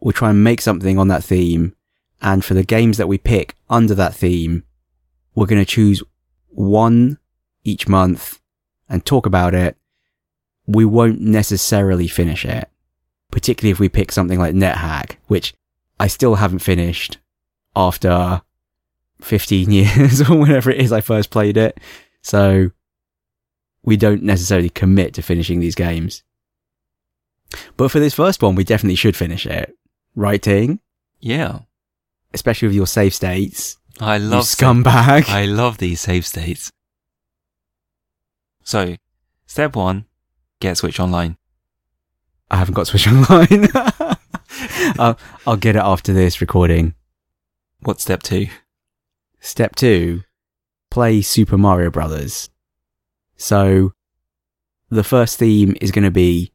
we'll 0.00 0.12
try 0.12 0.30
and 0.30 0.44
make 0.44 0.60
something 0.60 0.98
on 0.98 1.08
that 1.08 1.24
theme, 1.24 1.74
and 2.20 2.44
for 2.44 2.54
the 2.54 2.62
games 2.64 2.98
that 2.98 3.08
we 3.08 3.18
pick 3.18 3.54
under 3.68 3.94
that 3.94 4.14
theme, 4.14 4.64
we're 5.34 5.46
going 5.46 5.60
to 5.60 5.70
choose 5.70 6.02
one 6.48 7.18
each 7.64 7.88
month 7.88 8.40
and 8.88 9.04
talk 9.04 9.26
about 9.26 9.54
it. 9.54 9.76
We 10.66 10.84
won't 10.84 11.20
necessarily 11.20 12.08
finish 12.08 12.44
it, 12.44 12.68
particularly 13.30 13.72
if 13.72 13.80
we 13.80 13.88
pick 13.88 14.12
something 14.12 14.38
like 14.38 14.54
NetHack, 14.54 15.16
which 15.26 15.54
I 15.98 16.06
still 16.06 16.36
haven't 16.36 16.60
finished 16.60 17.18
after 17.76 18.42
15 19.20 19.70
years 19.70 20.20
or 20.28 20.36
whenever 20.38 20.70
it 20.70 20.80
is 20.80 20.92
I 20.92 21.00
first 21.00 21.30
played 21.30 21.56
it. 21.56 21.78
So 22.22 22.70
we 23.82 23.96
don't 23.96 24.22
necessarily 24.22 24.70
commit 24.70 25.14
to 25.14 25.22
finishing 25.22 25.60
these 25.60 25.74
games. 25.74 26.22
But 27.76 27.90
for 27.90 28.00
this 28.00 28.14
first 28.14 28.42
one, 28.42 28.54
we 28.54 28.64
definitely 28.64 28.96
should 28.96 29.16
finish 29.16 29.46
it. 29.46 29.76
Right, 30.16 30.40
Ting? 30.42 30.80
yeah. 31.20 31.60
Especially 32.32 32.66
with 32.66 32.74
your 32.74 32.86
save 32.88 33.14
states. 33.14 33.76
I 34.00 34.18
love 34.18 34.42
scumbag. 34.44 35.28
I 35.28 35.44
love 35.44 35.78
these 35.78 36.00
save 36.00 36.26
states. 36.26 36.72
So, 38.64 38.96
step 39.46 39.76
one, 39.76 40.06
get 40.58 40.76
Switch 40.78 40.98
Online. 40.98 41.36
I 42.50 42.56
haven't 42.56 42.74
got 42.74 42.88
Switch 42.88 43.06
Online. 43.06 43.68
I'll, 44.98 45.18
I'll 45.46 45.56
get 45.56 45.76
it 45.76 45.82
after 45.82 46.12
this 46.12 46.40
recording. 46.40 46.94
What's 47.80 48.02
step 48.02 48.22
two? 48.22 48.48
Step 49.44 49.76
two, 49.76 50.22
play 50.90 51.20
Super 51.20 51.58
Mario 51.58 51.90
Brothers. 51.90 52.48
So, 53.36 53.92
the 54.88 55.04
first 55.04 55.38
theme 55.38 55.76
is 55.82 55.90
going 55.90 56.06
to 56.06 56.10
be 56.10 56.54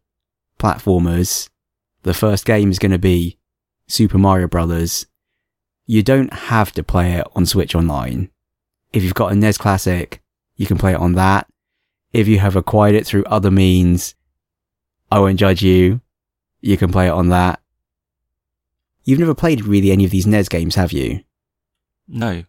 platformers. 0.57 1.49
The 2.02 2.16
first 2.16 2.45
game 2.45 2.72
is 2.72 2.80
going 2.80 2.91
to 2.91 2.98
be 2.98 3.38
Super 3.86 4.18
Mario 4.18 4.48
Brothers. 4.48 5.06
You 5.86 6.02
don't 6.02 6.34
have 6.34 6.72
to 6.72 6.84
play 6.84 7.14
it 7.14 7.28
on 7.36 7.45
Switch 7.45 7.76
Online. 7.76 8.32
If 8.91 9.03
you've 9.03 9.14
got 9.14 9.32
a 9.32 9.36
NES 9.36 9.60
Classic, 9.60 10.20
you 10.56 10.66
can 10.66 10.80
play 10.80 10.94
it 10.94 10.99
on 10.99 11.14
that. 11.14 11.48
If 12.11 12.28
you 12.28 12.40
have 12.40 12.56
acquired 12.56 12.95
it 12.95 13.06
through 13.06 13.24
other 13.26 13.52
means, 13.52 14.16
I 15.11 15.20
won't 15.20 15.40
judge 15.40 15.61
you. 15.61 16.02
You 16.60 16.76
can 16.76 16.91
play 16.91 17.06
it 17.06 17.11
on 17.11 17.30
that. 17.30 17.61
You've 19.03 19.20
never 19.20 19.36
played 19.36 19.64
really 19.64 19.91
any 19.91 20.06
of 20.06 20.11
these 20.11 20.26
NES 20.26 20.49
games, 20.49 20.74
have 20.74 20.91
you? 20.91 21.24
No. 22.07 22.45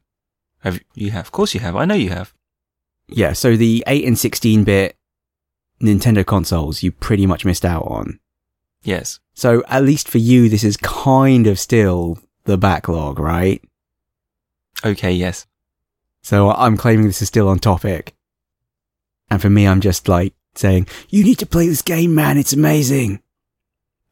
Have 0.61 0.81
you 0.95 1.11
have? 1.11 1.27
Of 1.27 1.33
course 1.33 1.55
you 1.55 1.61
have. 1.61 1.77
I 1.77 1.85
know 1.85 1.95
you 1.95 2.11
have. 2.11 2.33
Yeah, 3.09 3.33
so 3.33 3.57
the 3.57 3.83
8 3.87 4.05
and 4.05 4.19
16 4.19 4.65
bit 4.65 4.97
Nintendo 5.83 6.25
consoles 6.25 6.83
you 6.83 6.93
pretty 6.93 7.27
much 7.27 7.45
missed 7.45 7.65
out 7.65 7.85
on. 7.85 8.21
Yes. 8.83 9.19
So 9.35 9.65
at 9.69 9.85
least 9.85 10.09
for 10.09 10.19
you, 10.19 10.49
this 10.49 10.65
is 10.65 10.77
kind 10.77 11.47
of 11.47 11.59
still 11.59 12.19
the 12.45 12.59
backlog, 12.59 13.19
right? 13.19 13.63
Okay, 14.85 15.13
yes. 15.13 15.47
So 16.23 16.51
I'm 16.51 16.77
claiming 16.77 17.07
this 17.07 17.23
is 17.23 17.29
still 17.29 17.49
on 17.49 17.59
topic. 17.59 18.15
And 19.31 19.41
for 19.41 19.51
me, 19.51 19.67
I'm 19.67 19.81
just 19.81 20.09
like 20.09 20.35
saying, 20.55 20.87
you 21.09 21.25
need 21.25 21.39
to 21.39 21.47
play 21.47 21.67
this 21.67 21.83
game, 21.83 22.15
man. 22.15 22.39
It's 22.39 22.53
amazing. 22.53 23.23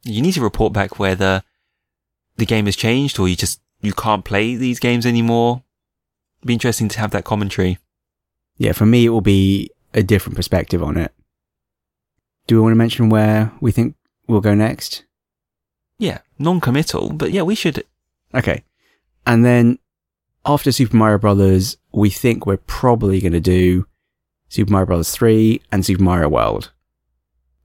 You 0.03 0.21
need 0.21 0.33
to 0.33 0.41
report 0.41 0.73
back 0.73 0.97
whether 0.97 1.43
the 2.37 2.45
game 2.45 2.65
has 2.65 2.75
changed 2.75 3.19
or 3.19 3.27
you 3.27 3.35
just, 3.35 3.61
you 3.81 3.93
can't 3.93 4.25
play 4.25 4.55
these 4.55 4.79
games 4.79 5.05
anymore. 5.05 5.63
Be 6.45 6.53
interesting 6.53 6.89
to 6.89 6.99
have 6.99 7.11
that 7.11 7.25
commentary. 7.25 7.77
Yeah, 8.57 8.71
for 8.71 8.85
me, 8.85 9.05
it 9.05 9.09
will 9.09 9.21
be 9.21 9.69
a 9.93 10.03
different 10.03 10.35
perspective 10.35 10.83
on 10.83 10.97
it. 10.97 11.13
Do 12.47 12.55
we 12.55 12.61
want 12.61 12.71
to 12.71 12.77
mention 12.77 13.09
where 13.09 13.51
we 13.61 13.71
think 13.71 13.95
we'll 14.27 14.41
go 14.41 14.55
next? 14.55 15.05
Yeah, 15.97 16.19
non-committal, 16.37 17.13
but 17.13 17.31
yeah, 17.31 17.41
we 17.41 17.55
should. 17.55 17.83
Okay. 18.33 18.63
And 19.25 19.45
then 19.45 19.79
after 20.45 20.71
Super 20.71 20.95
Mario 20.95 21.17
Brothers, 21.17 21.77
we 21.91 22.09
think 22.09 22.45
we're 22.45 22.57
probably 22.57 23.19
going 23.19 23.33
to 23.33 23.39
do 23.39 23.85
Super 24.47 24.71
Mario 24.71 24.87
Brothers 24.87 25.11
3 25.11 25.61
and 25.71 25.85
Super 25.85 26.03
Mario 26.03 26.29
World. 26.29 26.71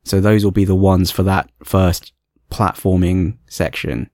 So 0.04 0.20
those 0.20 0.44
will 0.44 0.50
be 0.50 0.64
the 0.64 0.74
ones 0.74 1.10
for 1.10 1.22
that 1.22 1.50
first 1.62 2.12
platforming 2.50 3.38
section. 3.46 4.10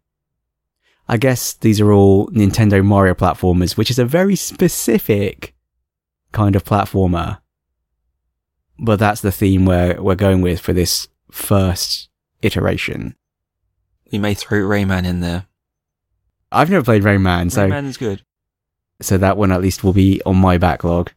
I 1.11 1.16
guess 1.16 1.55
these 1.55 1.81
are 1.81 1.91
all 1.91 2.28
Nintendo 2.28 2.85
Mario 2.85 3.15
platformers, 3.15 3.77
which 3.77 3.91
is 3.91 3.99
a 3.99 4.05
very 4.05 4.37
specific 4.37 5.57
kind 6.31 6.55
of 6.55 6.65
platformer. 6.65 7.41
But 8.78 9.01
that's 9.01 9.20
the 9.20 9.32
theme 9.32 9.66
we're, 9.66 10.01
we're 10.01 10.15
going 10.15 10.41
with 10.41 10.61
for 10.61 10.73
this 10.73 11.09
first 11.28 12.09
iteration. 12.43 13.16
We 14.12 14.20
may 14.20 14.35
throw 14.35 14.61
Rayman 14.61 15.05
in 15.05 15.19
there. 15.19 15.47
I've 16.53 16.70
never 16.70 16.85
played 16.85 17.03
Rayman, 17.03 17.51
so 17.51 17.69
Rayman's 17.69 17.97
good. 17.97 18.24
so 19.01 19.19
that 19.19 19.37
one 19.37 19.51
at 19.51 19.61
least 19.61 19.82
will 19.82 19.93
be 19.93 20.23
on 20.24 20.37
my 20.37 20.59
backlog. 20.59 21.11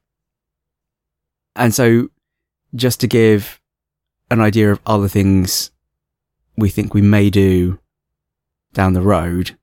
And 1.56 1.72
so, 1.72 2.10
just 2.74 3.00
to 3.02 3.08
give 3.08 3.62
an 4.32 4.42
idea 4.42 4.72
of 4.72 4.80
other 4.88 5.08
things 5.08 5.70
we 6.58 6.72
think 6.72 6.96
we 6.96 7.04
may 7.04 7.30
do 7.30 7.78
down 8.74 8.94
the 8.94 9.02
road, 9.02 9.56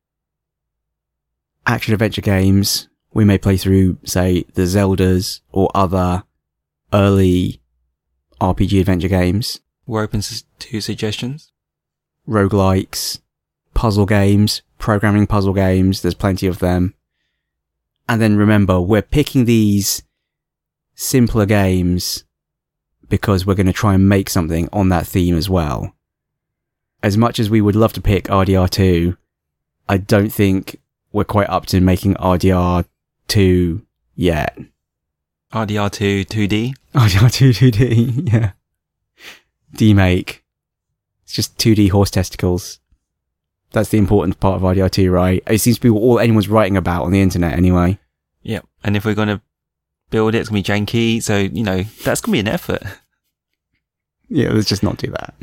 action 1.67 1.93
adventure 1.95 2.23
games, 2.23 2.89
we 3.13 3.25
may 3.25 3.39
play 3.39 3.57
through, 3.57 3.99
say, 4.05 4.45
the 4.55 4.63
Zeldas 4.63 5.41
or 5.53 5.71
other 5.75 6.25
early 6.93 7.61
RPG 8.41 8.81
adventure 8.81 9.09
games, 9.09 9.61
We're 9.87 10.03
open 10.03 10.23
to 10.23 10.81
suggestions. 10.81 11.53
roguelikes, 12.29 13.21
puzzle 13.75 14.07
games, 14.07 14.63
programming 14.79 15.27
puzzle 15.27 15.53
games, 15.53 16.03
there's 16.03 16.15
plenty 16.15 16.47
of 16.47 16.59
them. 16.59 16.95
And 18.09 18.21
then 18.21 18.37
remember, 18.37 18.81
we're 18.81 19.03
picking 19.03 19.45
these 19.45 20.03
simpler 20.95 21.47
games 21.47 22.25
because 23.09 23.45
we're 23.45 23.55
going 23.55 23.67
to 23.67 23.73
try 23.73 23.95
and 23.95 24.09
make 24.09 24.31
something 24.31 24.69
on 24.73 24.89
that 24.89 25.07
theme 25.07 25.37
as 25.37 25.51
well. 25.51 25.95
As 27.03 27.17
much 27.17 27.39
as 27.39 27.51
we 27.51 27.61
would 27.61 27.77
love 27.77 27.93
to 27.95 28.01
pick 28.01 28.25
RDR2, 28.25 29.17
I 29.89 29.97
don't 29.97 30.31
think 30.31 30.81
we're 31.13 31.25
quite 31.25 31.49
up 31.49 31.67
to 31.67 31.81
making 31.81 32.15
RDR2 32.15 33.83
yet. 34.15 34.59
RDR2 35.53 36.27
2D. 36.27 36.75
RDR2 36.95 37.71
2D, 37.73 38.33
yeah. 38.33 38.53
D-make. 39.75 40.45
It's 41.25 41.33
just 41.33 41.59
2D 41.59 41.91
horse 41.91 42.11
testicles. 42.11 42.81
That's 43.73 43.91
the 43.91 43.99
important 43.99 44.41
part 44.41 44.57
of 44.57 44.63
RDR2, 44.63 45.13
right? 45.13 45.43
It 45.47 45.61
seems 45.61 45.77
to 45.79 45.83
be 45.83 45.91
all 45.91 46.19
anyone's 46.19 46.49
writing 46.49 46.77
about 46.77 47.05
on 47.05 47.13
the 47.13 47.21
internet 47.21 47.57
anyway. 47.57 47.99
Yep. 48.43 48.67
And 48.83 48.97
if 48.97 49.05
we're 49.05 49.15
going 49.15 49.29
to 49.29 49.41
build 50.11 50.35
it, 50.35 50.39
it's 50.39 50.49
going 50.49 50.63
to 50.63 50.73
be 50.73 50.87
janky. 50.87 51.23
So, 51.23 51.39
you 51.39 51.63
know, 51.63 51.83
that's 52.05 52.21
going 52.21 52.33
to 52.33 52.43
be 52.43 52.49
an 52.49 52.49
effort. 52.49 52.83
Yeah, 54.33 54.51
let's 54.51 54.69
just 54.69 54.85
not 54.85 54.97
do 54.97 55.09
that. 55.09 55.35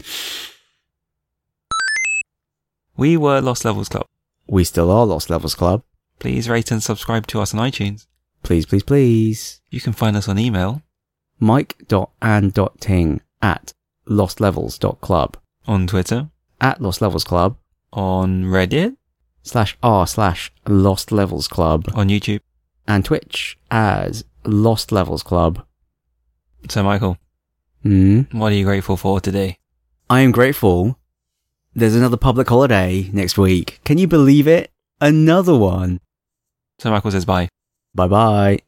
We 2.95 3.17
were 3.17 3.41
Lost 3.41 3.65
Levels 3.65 3.89
Club. 3.89 4.07
We 4.47 4.63
still 4.63 4.91
are 4.91 5.05
Lost 5.05 5.29
Levels 5.29 5.55
Club. 5.55 5.83
Please 6.19 6.49
rate 6.49 6.71
and 6.71 6.81
subscribe 6.81 7.27
to 7.27 7.41
us 7.41 7.53
on 7.53 7.59
iTunes. 7.59 8.07
Please, 8.43 8.65
please, 8.65 8.83
please. 8.83 9.61
You 9.69 9.81
can 9.81 9.93
find 9.93 10.15
us 10.15 10.27
on 10.27 10.39
email, 10.39 10.81
Mike.and.ting 11.39 13.21
at 13.41 13.73
lostlevels.club. 14.07 15.37
on 15.67 15.85
Twitter, 15.85 16.29
At 16.61 16.81
Lost 16.81 17.01
Levels 17.01 17.23
Club 17.25 17.57
on 17.91 18.45
Reddit, 18.45 18.95
slash 19.43 19.77
r 19.83 20.07
slash 20.07 20.51
Lost 20.65 21.11
Levels 21.11 21.47
Club. 21.47 21.85
on 21.93 22.07
YouTube. 22.09 22.39
And 22.87 23.03
Twitch 23.03 23.57
as 23.69 24.23
Lost 24.45 24.91
Levels 24.93 25.23
Club. 25.23 25.65
So, 26.69 26.83
Michael, 26.83 27.17
Hmm. 27.83 28.21
what 28.31 28.51
are 28.53 28.55
you 28.55 28.63
grateful 28.65 28.95
for 28.97 29.19
today? 29.19 29.57
I 30.09 30.21
am 30.21 30.31
grateful. 30.31 30.97
There's 31.77 31.93
another 31.93 32.17
public 32.17 32.49
holiday 32.49 33.07
next 33.13 33.37
week. 33.37 33.79
Can 33.85 33.99
you 33.99 34.07
believe 34.07 34.47
it? 34.47 34.71
Another 34.99 35.55
one. 35.55 35.99
So, 36.79 36.89
Michael 36.89 37.11
says 37.11 37.23
bye. 37.23 37.49
Bye 37.93 38.07
bye. 38.07 38.59